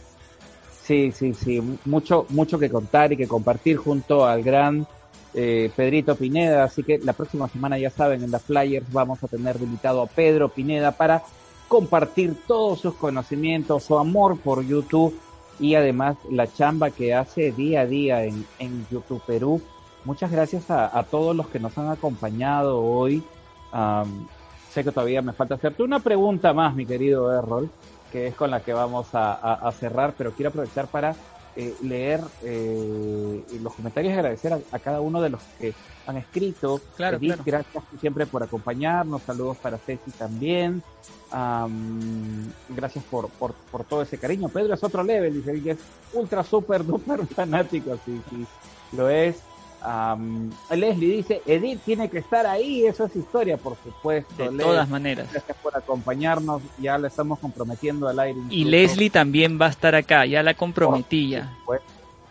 Sí, 0.85 1.11
sí, 1.11 1.33
sí, 1.33 1.61
mucho, 1.87 2.27
mucho 2.29 2.59
que 2.59 2.69
contar 2.69 3.12
y 3.12 3.17
que 3.17 3.27
compartir 3.27 3.79
junto 3.79 4.27
al 4.27 4.43
gran 4.43 4.87
eh, 5.33 5.71
Pedrito 5.75 6.17
Pineda. 6.17 6.65
Así 6.65 6.83
que 6.83 6.99
la 6.99 7.15
próxima 7.15 7.49
semana, 7.49 7.79
ya 7.79 7.89
saben, 7.91 8.23
en 8.25 8.31
las 8.31 8.43
Flyers 8.43 8.93
vamos 8.93 9.23
a 9.25 9.29
tener 9.29 9.57
invitado 9.57 10.03
a 10.03 10.07
Pedro 10.07 10.51
Pineda 10.51 10.93
para 10.93 11.23
compartir 11.69 12.35
todos 12.47 12.81
sus 12.81 12.95
conocimientos, 12.97 13.85
su 13.85 13.97
amor 13.97 14.39
por 14.39 14.62
YouTube 14.67 15.19
y 15.61 15.74
además 15.74 16.16
la 16.31 16.53
chamba 16.53 16.91
que 16.91 17.15
hace 17.15 17.53
día 17.53 17.82
a 17.82 17.87
día 17.87 18.24
en, 18.24 18.47
YouTube 18.91 19.23
Perú. 19.27 19.61
Muchas 20.05 20.32
gracias 20.32 20.70
a, 20.70 21.03
todos 21.11 21.37
los 21.37 21.49
que 21.49 21.61
nos 21.61 21.77
han 21.77 21.89
acompañado 21.91 22.81
hoy. 22.81 23.23
Sé 24.70 24.85
que 24.85 24.91
todavía 24.91 25.20
me 25.20 25.32
falta 25.32 25.57
hacerte 25.57 25.82
una 25.82 26.01
pregunta 26.01 26.53
más, 26.55 26.74
mi 26.74 26.87
querido 26.87 27.37
Errol 27.37 27.70
que 28.11 28.27
es 28.27 28.35
con 28.35 28.51
la 28.51 28.61
que 28.61 28.73
vamos 28.73 29.09
a, 29.12 29.73
cerrar, 29.78 30.15
pero 30.16 30.32
quiero 30.32 30.51
aprovechar 30.51 30.87
para 30.89 31.15
eh, 31.57 31.74
leer 31.82 32.20
eh, 32.43 33.43
los 33.62 33.73
comentarios 33.74 34.12
y 34.12 34.16
agradecer 34.16 34.53
a 34.53 34.78
cada 34.78 35.01
uno 35.01 35.20
de 35.20 35.31
los 35.31 35.43
que 35.59 35.73
han 36.11 36.19
escrito. 36.19 36.81
Claro, 36.97 37.16
Edith, 37.16 37.35
claro. 37.35 37.43
gracias 37.45 37.85
siempre 38.01 38.27
por 38.27 38.43
acompañarnos, 38.43 39.23
saludos 39.23 39.57
para 39.57 39.78
Ceci 39.78 40.11
también. 40.12 40.82
Am, 41.31 42.51
gracias 42.69 43.05
por, 43.05 43.28
por, 43.31 43.55
por 43.55 43.85
todo 43.85 44.03
ese 44.03 44.19
cariño. 44.19 44.49
Pedro 44.49 44.74
es 44.74 44.85
otro 44.85 45.03
level, 45.03 45.35
dice 45.35 45.62
que 45.62 45.70
es 45.73 45.78
ultra, 46.12 46.43
super, 46.43 46.85
duper 46.85 47.27
fanático, 47.35 47.99
sí, 48.05 48.20
sí, 48.31 48.47
lo 48.97 49.09
es. 49.09 49.43
Am, 49.82 50.51
Leslie 50.70 51.16
dice, 51.16 51.41
Edith 51.47 51.81
tiene 51.85 52.11
que 52.11 52.19
estar 52.19 52.47
ahí, 52.47 52.85
eso 52.85 53.05
es 53.07 53.16
historia, 53.16 53.57
por 53.57 53.77
supuesto. 53.82 54.51
De 54.51 54.62
todas 54.62 54.89
maneras. 54.89 55.28
Gracias 55.32 55.57
por 55.62 55.74
acompañarnos. 55.77 56.61
Ya 56.78 56.99
la 56.99 57.09
estamos 57.09 57.39
comprometiendo 57.39 58.07
al 58.07 58.19
aire. 58.19 58.39
Y. 58.51 58.65
Leslie 58.65 59.09
también 59.09 59.59
va 59.61 59.66
a 59.66 59.70
estar 59.70 59.95
acá, 59.95 60.27
ya 60.27 60.43
la 60.43 60.55
comprometí 60.55 61.31
ya. 61.31 61.57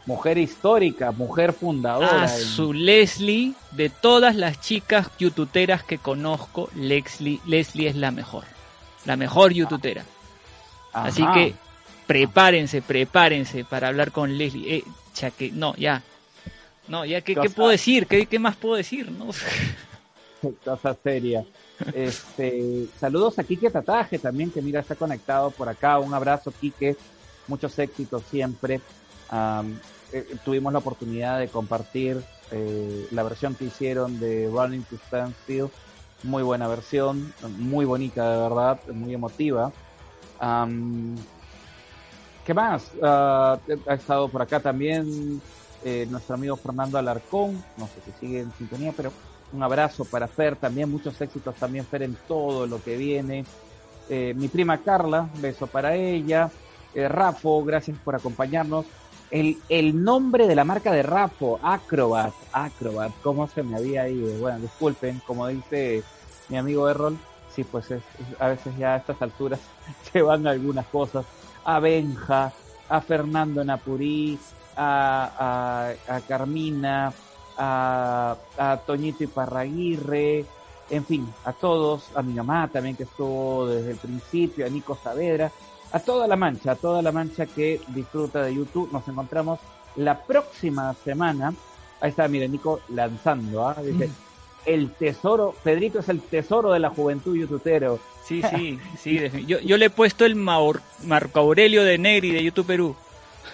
Mujer 0.09 0.39
histórica, 0.39 1.11
mujer 1.11 1.53
fundadora. 1.53 2.23
Ah, 2.23 2.33
en- 2.33 2.43
su 2.43 2.73
Leslie, 2.73 3.53
de 3.69 3.89
todas 3.89 4.35
las 4.35 4.59
chicas 4.59 5.07
youtuberas 5.19 5.83
que 5.83 5.99
conozco, 5.99 6.67
Leslie, 6.75 7.39
Leslie 7.45 7.89
es 7.89 7.95
la 7.95 8.09
mejor. 8.09 8.45
La 9.05 9.15
mejor 9.15 9.53
youtubera. 9.53 10.03
Así 10.93 11.21
Ajá. 11.21 11.35
que 11.35 11.53
prepárense, 12.07 12.81
prepárense 12.81 13.63
para 13.63 13.89
hablar 13.89 14.11
con 14.11 14.35
Leslie. 14.35 14.77
Eh, 14.77 14.83
chaque, 15.13 15.51
no, 15.53 15.75
ya. 15.75 16.01
No, 16.87 17.05
ya, 17.05 17.21
¿qué, 17.21 17.35
puedo 17.35 17.69
decir? 17.69 18.07
¿Qué, 18.07 18.25
qué 18.25 18.39
más 18.39 18.55
puedo 18.55 18.75
decir? 18.75 19.11
No? 19.11 19.27
Cosa 20.65 20.97
seria. 21.03 21.45
Este, 21.93 22.87
saludos 22.99 23.37
a 23.37 23.43
Quique 23.43 23.69
Tataje 23.69 24.17
también, 24.17 24.49
que 24.49 24.61
mira, 24.63 24.79
está 24.79 24.95
conectado 24.95 25.51
por 25.51 25.69
acá. 25.69 25.99
Un 25.99 26.15
abrazo, 26.15 26.51
Quique. 26.59 26.95
Muchos 27.47 27.77
éxitos 27.77 28.23
siempre. 28.27 28.81
Eh, 30.13 30.35
tuvimos 30.43 30.73
la 30.73 30.79
oportunidad 30.79 31.39
de 31.39 31.47
compartir 31.47 32.21
eh, 32.51 33.07
la 33.11 33.23
versión 33.23 33.55
que 33.55 33.65
hicieron 33.65 34.19
de 34.19 34.49
Running 34.51 34.83
to 34.83 34.97
Standstill. 35.07 35.69
Muy 36.23 36.43
buena 36.43 36.67
versión, 36.67 37.33
muy 37.57 37.85
bonita 37.85 38.29
de 38.29 38.41
verdad, 38.41 38.79
muy 38.91 39.13
emotiva. 39.13 39.71
Am, 40.39 41.15
¿Qué 42.45 42.53
más? 42.53 42.91
Ah, 43.01 43.59
ha 43.87 43.93
estado 43.93 44.27
por 44.27 44.41
acá 44.41 44.59
también 44.59 45.39
eh, 45.83 46.07
nuestro 46.09 46.35
amigo 46.35 46.57
Fernando 46.57 46.97
Alarcón, 46.97 47.63
no 47.77 47.87
sé 47.87 48.01
si 48.03 48.11
sigue 48.19 48.39
en 48.41 48.51
sintonía, 48.53 48.91
pero 48.95 49.13
un 49.53 49.63
abrazo 49.63 50.03
para 50.03 50.27
Fer 50.27 50.55
también, 50.57 50.91
muchos 50.91 51.19
éxitos 51.21 51.55
también 51.55 51.85
Fer 51.85 52.03
en 52.03 52.17
todo 52.27 52.67
lo 52.67 52.83
que 52.83 52.97
viene. 52.97 53.45
Eh, 54.09 54.33
mi 54.35 54.47
prima 54.49 54.79
Carla, 54.79 55.29
beso 55.39 55.67
para 55.67 55.95
ella. 55.95 56.51
Eh, 56.93 57.07
Rafo, 57.07 57.63
gracias 57.63 57.97
por 58.03 58.15
acompañarnos. 58.15 58.85
El, 59.31 59.57
el 59.69 60.03
nombre 60.03 60.47
de 60.47 60.55
la 60.55 60.63
marca 60.63 60.91
de 60.91 61.03
Rafo, 61.03 61.59
Acrobat, 61.61 62.33
Acrobat, 62.51 63.11
¿cómo 63.21 63.47
se 63.47 63.61
me 63.61 63.77
había 63.77 64.09
ido? 64.09 64.39
Bueno, 64.39 64.59
disculpen, 64.59 65.21
como 65.25 65.47
dice 65.47 66.03
mi 66.49 66.57
amigo 66.57 66.89
Errol, 66.89 67.17
sí, 67.53 67.63
pues 67.63 67.91
es, 67.91 68.01
es- 68.19 68.41
a 68.41 68.47
veces 68.47 68.75
ya 68.77 68.95
a 68.95 68.97
estas 68.97 69.21
alturas 69.21 69.59
se 70.11 70.21
van 70.23 70.47
algunas 70.47 70.87
cosas. 70.87 71.25
A 71.63 71.79
Benja, 71.79 72.51
a 72.87 73.01
Fernando 73.01 73.63
Napurí, 73.63 74.39
a, 74.75 75.93
a, 76.07 76.15
a 76.15 76.21
Carmina, 76.21 77.13
a, 77.55 78.35
a 78.57 78.77
Toñito 78.77 79.23
Iparraguirre, 79.25 80.45
en 80.89 81.05
fin, 81.05 81.31
a 81.45 81.53
todos, 81.53 82.09
a 82.15 82.23
mi 82.23 82.33
mamá 82.33 82.67
también 82.69 82.95
que 82.95 83.03
estuvo 83.03 83.67
desde 83.67 83.91
el 83.91 83.97
principio, 83.97 84.65
a 84.65 84.69
Nico 84.69 84.97
Saavedra, 85.03 85.51
a 85.91 85.99
toda 85.99 86.27
la 86.27 86.35
mancha, 86.35 86.71
a 86.71 86.75
toda 86.75 87.01
la 87.01 87.11
mancha 87.11 87.45
que 87.45 87.81
disfruta 87.89 88.43
de 88.43 88.55
YouTube. 88.55 88.89
Nos 88.91 89.07
encontramos 89.07 89.59
la 89.95 90.19
próxima 90.19 90.93
semana. 91.03 91.53
Ahí 92.01 92.11
está, 92.11 92.27
mire, 92.27 92.47
Nico 92.47 92.79
lanzando, 92.89 93.67
¿ah? 93.67 93.75
Dice, 93.83 94.09
el 94.65 94.91
tesoro, 94.91 95.55
Pedrito 95.63 95.99
es 95.99 96.09
el 96.09 96.21
tesoro 96.21 96.71
de 96.71 96.79
la 96.79 96.89
juventud 96.89 97.35
youtubero. 97.35 97.99
Sí, 98.23 98.41
sí, 98.51 98.79
sí. 99.01 99.19
Yo, 99.47 99.59
yo 99.59 99.77
le 99.77 99.85
he 99.85 99.89
puesto 99.89 100.25
el 100.25 100.35
Maur- 100.35 100.81
Marco 101.05 101.39
Aurelio 101.39 101.83
de 101.83 101.97
Negri 101.97 102.31
de 102.31 102.43
YouTube 102.43 102.67
Perú. 102.67 102.95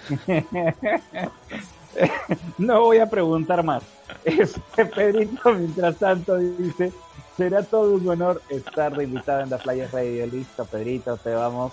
no 2.58 2.82
voy 2.82 2.98
a 3.00 3.10
preguntar 3.10 3.64
más. 3.64 3.84
Este 4.24 4.86
Pedrito, 4.86 5.54
mientras 5.54 5.96
tanto, 5.98 6.38
dice, 6.38 6.92
será 7.38 7.64
todo 7.64 7.94
un 7.96 8.08
honor 8.10 8.42
estar 8.50 8.96
de 8.96 9.06
invitado 9.06 9.42
en 9.42 9.50
la 9.50 9.58
Playa 9.58 9.88
Radio. 9.92 10.28
Listo, 10.28 10.66
Pedrito, 10.66 11.18
te 11.18 11.34
vamos 11.34 11.72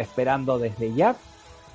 esperando 0.00 0.58
desde 0.58 0.92
ya. 0.94 1.16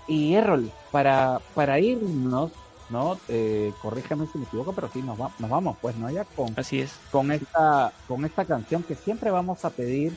Y 0.07 0.33
Errol, 0.35 0.71
para, 0.91 1.39
para 1.55 1.79
irnos, 1.79 2.51
¿no? 2.89 3.19
Eh, 3.29 3.71
corríjame 3.81 4.27
si 4.27 4.37
me 4.37 4.45
equivoco, 4.45 4.73
pero 4.73 4.89
sí, 4.91 5.01
nos, 5.01 5.19
va- 5.19 5.31
nos 5.39 5.49
vamos, 5.49 5.77
pues, 5.81 5.95
¿no? 5.95 6.09
Ya 6.11 6.25
con, 6.25 6.53
Así 6.57 6.81
es. 6.81 6.99
con 7.11 7.31
esta, 7.31 7.93
con 8.07 8.25
esta 8.25 8.45
canción 8.45 8.83
que 8.83 8.95
siempre 8.95 9.31
vamos 9.31 9.63
a 9.65 9.69
pedir, 9.69 10.13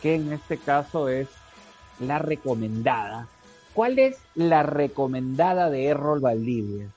que 0.00 0.14
en 0.14 0.32
este 0.32 0.56
caso 0.58 1.08
es 1.08 1.28
la 2.00 2.18
recomendada. 2.18 3.28
¿Cuál 3.74 3.98
es 3.98 4.18
la 4.34 4.62
recomendada 4.62 5.70
de 5.70 5.86
Errol 5.86 6.20
Valdivia? 6.20 6.88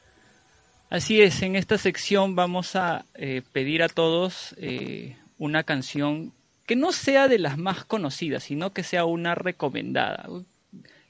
Así 0.90 1.22
es, 1.22 1.42
en 1.42 1.56
esta 1.56 1.78
sección 1.78 2.36
vamos 2.36 2.76
a 2.76 3.06
eh, 3.16 3.42
pedir 3.52 3.84
a 3.84 3.90
todos 3.90 4.56
eh, 4.58 5.18
una 5.38 5.64
canción 5.64 6.32
que 6.66 6.76
no 6.76 6.92
sea 6.92 7.28
de 7.28 7.40
las 7.40 7.58
más 7.58 7.86
conocidas, 7.86 8.44
sino 8.44 8.74
que 8.74 8.84
sea 8.84 9.06
una 9.06 9.36
recomendada. 9.36 10.28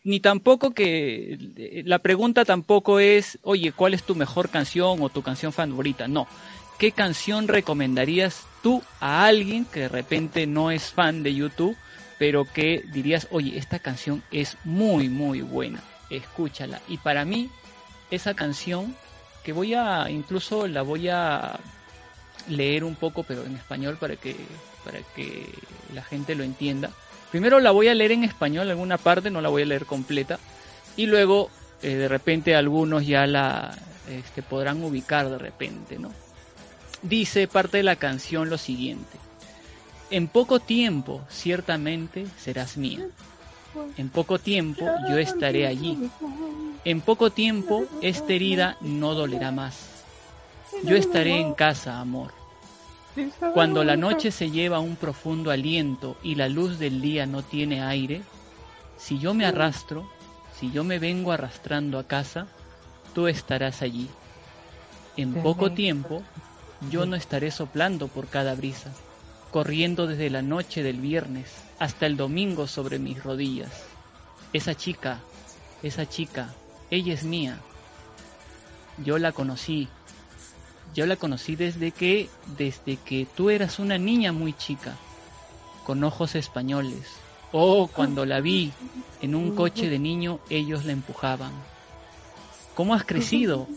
Ni 0.04 0.20
tampoco 0.20 0.72
que 0.72 1.38
eh, 1.58 1.84
la 1.86 2.00
pregunta 2.00 2.46
tampoco 2.46 3.00
es, 3.00 3.40
oye, 3.42 3.72
¿cuál 3.72 3.94
es 3.94 4.04
tu 4.04 4.16
mejor 4.16 4.50
canción 4.50 5.02
o 5.02 5.10
tu 5.10 5.24
canción 5.24 5.52
favorita? 5.52 6.08
No. 6.08 6.28
¿Qué 6.78 6.92
canción 6.92 7.48
recomendarías 7.48 8.46
tú 8.62 8.84
a 9.00 9.26
alguien 9.26 9.66
que 9.66 9.82
de 9.82 9.90
repente 9.90 10.46
no 10.46 10.72
es 10.72 10.92
fan 10.92 11.24
de 11.24 11.34
YouTube, 11.34 11.78
pero 12.20 12.46
que 12.46 12.84
dirías, 12.92 13.28
oye, 13.32 13.58
esta 13.58 13.80
canción 13.80 14.24
es 14.30 14.58
muy, 14.66 15.10
muy 15.10 15.42
buena, 15.42 15.82
escúchala? 16.10 16.82
Y 16.90 16.98
para 16.98 17.24
mí, 17.24 17.50
esa 18.12 18.34
canción 18.34 18.94
que 19.44 19.54
voy 19.54 19.74
a 19.74 20.10
incluso 20.10 20.68
la 20.68 20.82
voy 20.82 21.08
a 21.08 21.60
leer 22.50 22.84
un 22.84 22.96
poco 22.96 23.24
pero 23.24 23.46
en 23.46 23.56
español 23.56 23.98
para 24.00 24.16
que 24.16 24.36
para 24.86 25.00
que 25.16 25.50
la 25.94 26.04
gente 26.04 26.36
lo 26.36 26.44
entienda 26.44 26.92
primero 27.32 27.60
la 27.60 27.72
voy 27.72 27.90
a 27.90 27.96
leer 27.96 28.14
en 28.14 28.24
español 28.24 28.70
alguna 28.70 28.98
parte 28.98 29.32
no 29.32 29.42
la 29.42 29.50
voy 29.50 29.64
a 29.64 29.66
leer 29.66 29.86
completa 29.86 30.40
y 30.96 31.08
luego 31.08 31.50
eh, 31.82 31.96
de 31.96 32.08
repente 32.08 32.56
algunos 32.56 33.06
ya 33.06 33.28
la 33.28 33.78
este, 34.10 34.42
podrán 34.42 34.84
ubicar 34.84 35.30
de 35.30 35.38
repente 35.38 35.98
no 36.00 36.12
dice 37.10 37.48
parte 37.48 37.78
de 37.78 37.84
la 37.84 37.96
canción 37.96 38.50
lo 38.50 38.58
siguiente. 38.58 39.18
En 40.12 40.28
poco 40.28 40.60
tiempo, 40.60 41.22
ciertamente, 41.30 42.28
serás 42.38 42.78
mía. 42.78 43.08
En 43.98 44.10
poco 44.10 44.40
tiempo 44.40 44.86
yo 45.10 45.18
estaré 45.18 45.68
allí. 45.68 46.10
En 46.84 47.02
poco 47.02 47.32
tiempo 47.32 47.86
esta 48.02 48.34
herida 48.34 48.78
no 48.82 49.14
dolerá 49.14 49.52
más. 49.52 50.04
Yo 50.84 50.96
estaré 50.96 51.40
en 51.40 51.54
casa, 51.54 52.00
amor. 52.00 52.34
Cuando 53.54 53.84
la 53.84 53.96
noche 53.96 54.32
se 54.32 54.52
lleva 54.52 54.80
un 54.80 54.96
profundo 54.96 55.52
aliento 55.52 56.18
y 56.24 56.36
la 56.36 56.50
luz 56.50 56.80
del 56.80 57.02
día 57.02 57.26
no 57.26 57.44
tiene 57.44 57.82
aire, 57.82 58.22
si 58.98 59.20
yo 59.20 59.34
me 59.34 59.46
arrastro, 59.46 60.10
si 60.60 60.72
yo 60.72 60.84
me 60.84 61.00
vengo 61.00 61.32
arrastrando 61.32 62.00
a 62.00 62.08
casa, 62.08 62.48
tú 63.14 63.28
estarás 63.28 63.82
allí. 63.82 64.10
En 65.18 65.34
poco 65.36 65.72
tiempo 65.72 66.24
yo 66.90 67.06
no 67.06 67.16
estaré 67.16 67.52
soplando 67.52 68.08
por 68.08 68.28
cada 68.28 68.54
brisa, 68.56 68.92
corriendo 69.52 70.08
desde 70.08 70.30
la 70.30 70.42
noche 70.42 70.84
del 70.84 71.00
viernes 71.00 71.54
hasta 71.80 72.06
el 72.06 72.18
domingo 72.18 72.68
sobre 72.68 73.00
mis 73.00 73.24
rodillas. 73.24 73.86
Esa 74.54 74.76
chica, 74.76 75.20
esa 75.84 76.08
chica, 76.08 76.54
ella 76.90 77.14
es 77.14 77.24
mía. 77.24 77.58
Yo 78.98 79.18
la 79.18 79.32
conocí. 79.32 79.88
Yo 80.96 81.06
la 81.06 81.18
conocí 81.18 81.58
desde 81.58 81.92
que 81.92 82.30
desde 82.58 82.96
que 82.96 83.28
tú 83.36 83.50
eras 83.50 83.80
una 83.80 83.98
niña 83.98 84.32
muy 84.32 84.54
chica, 84.54 84.96
con 85.84 86.02
ojos 86.06 86.36
españoles. 86.36 87.18
Oh, 87.52 87.88
cuando 87.88 88.26
la 88.26 88.40
vi 88.40 88.72
en 89.22 89.36
un 89.36 89.56
coche 89.56 89.90
de 89.90 90.00
niño, 90.00 90.40
ellos 90.50 90.86
la 90.86 90.94
empujaban. 90.94 91.52
¿Cómo 92.76 92.94
has 92.94 93.04
crecido? 93.04 93.68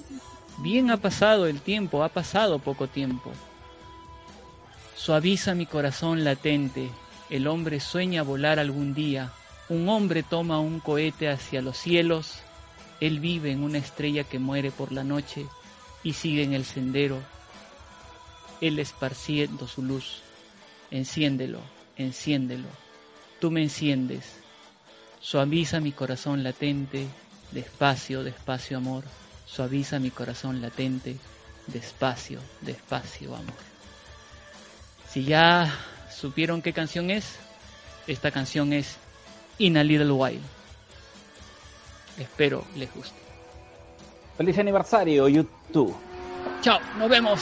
Bien 0.58 0.92
ha 0.92 0.96
pasado 0.96 1.46
el 1.46 1.60
tiempo, 1.60 2.04
ha 2.04 2.08
pasado 2.08 2.60
poco 2.60 2.86
tiempo. 2.86 3.32
Suaviza 4.94 5.54
mi 5.54 5.66
corazón 5.66 6.22
latente, 6.22 6.88
el 7.30 7.48
hombre 7.48 7.80
sueña 7.80 8.22
volar 8.22 8.60
algún 8.60 8.94
día, 8.94 9.32
un 9.68 9.88
hombre 9.88 10.22
toma 10.22 10.60
un 10.60 10.78
cohete 10.78 11.28
hacia 11.28 11.62
los 11.62 11.76
cielos, 11.76 12.38
él 13.00 13.18
vive 13.18 13.50
en 13.50 13.64
una 13.64 13.78
estrella 13.78 14.22
que 14.22 14.38
muere 14.38 14.70
por 14.70 14.92
la 14.92 15.02
noche 15.02 15.46
y 16.08 16.14
sigue 16.14 16.42
en 16.42 16.54
el 16.54 16.64
sendero, 16.64 17.20
él 18.62 18.78
esparciendo 18.78 19.68
su 19.68 19.82
luz. 19.82 20.22
Enciéndelo, 20.90 21.60
enciéndelo, 21.98 22.68
tú 23.42 23.50
me 23.50 23.62
enciendes, 23.62 24.24
suaviza 25.20 25.80
mi 25.80 25.92
corazón 25.92 26.42
latente, 26.42 27.06
despacio, 27.50 28.24
despacio 28.24 28.78
amor, 28.78 29.04
suaviza 29.44 29.98
mi 29.98 30.10
corazón 30.10 30.62
latente, 30.62 31.18
despacio, 31.66 32.40
despacio 32.62 33.36
amor. 33.36 33.60
Si 35.10 35.24
ya 35.24 35.70
supieron 36.10 36.62
qué 36.62 36.72
canción 36.72 37.10
es, 37.10 37.36
esta 38.06 38.30
canción 38.30 38.72
es 38.72 38.96
In 39.58 39.76
a 39.76 39.84
Little 39.84 40.12
While. 40.12 40.40
Espero 42.16 42.64
les 42.76 42.94
guste. 42.94 43.27
Feliz 44.38 44.56
aniversario, 44.56 45.28
YouTube. 45.28 45.92
Chao, 46.62 46.78
nos 46.96 47.10
vemos. 47.10 47.40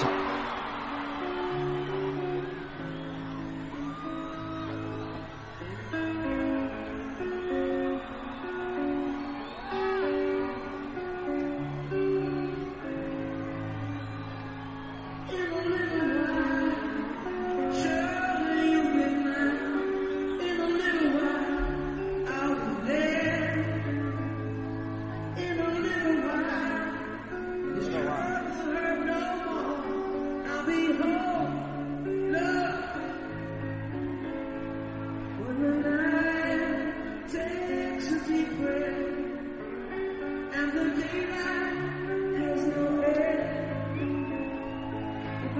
Chao. 0.00 0.21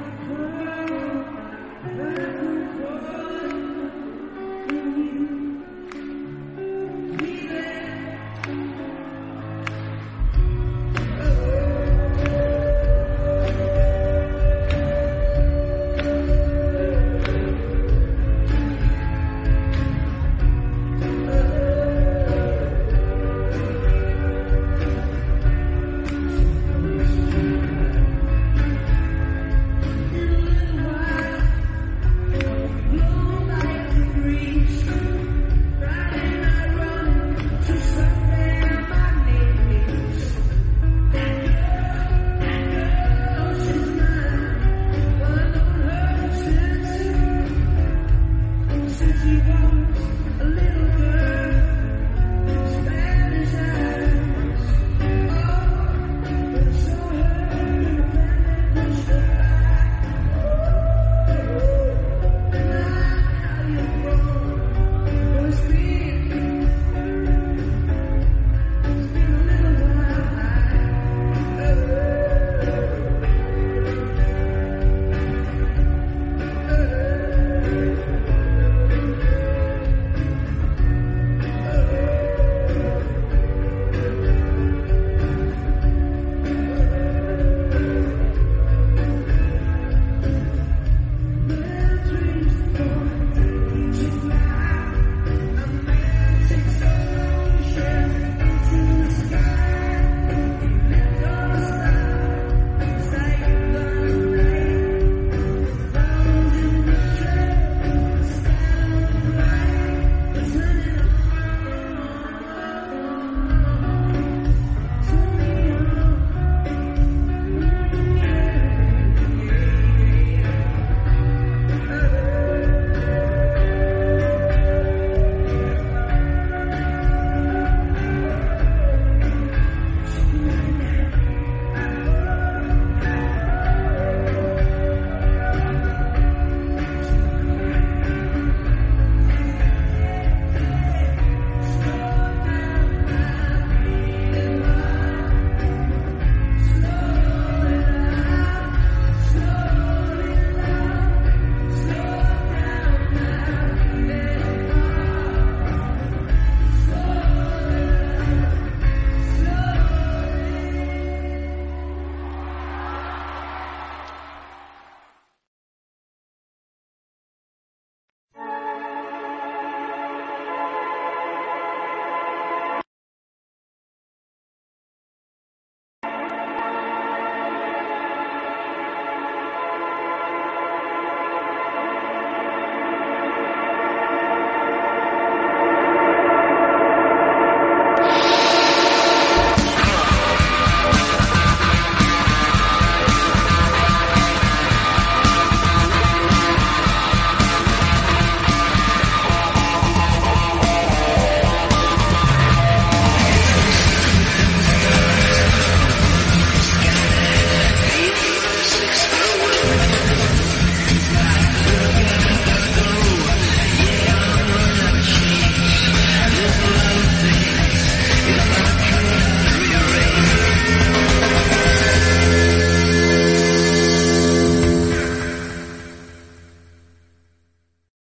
Thank 0.05 0.31
you. 1.91 2.32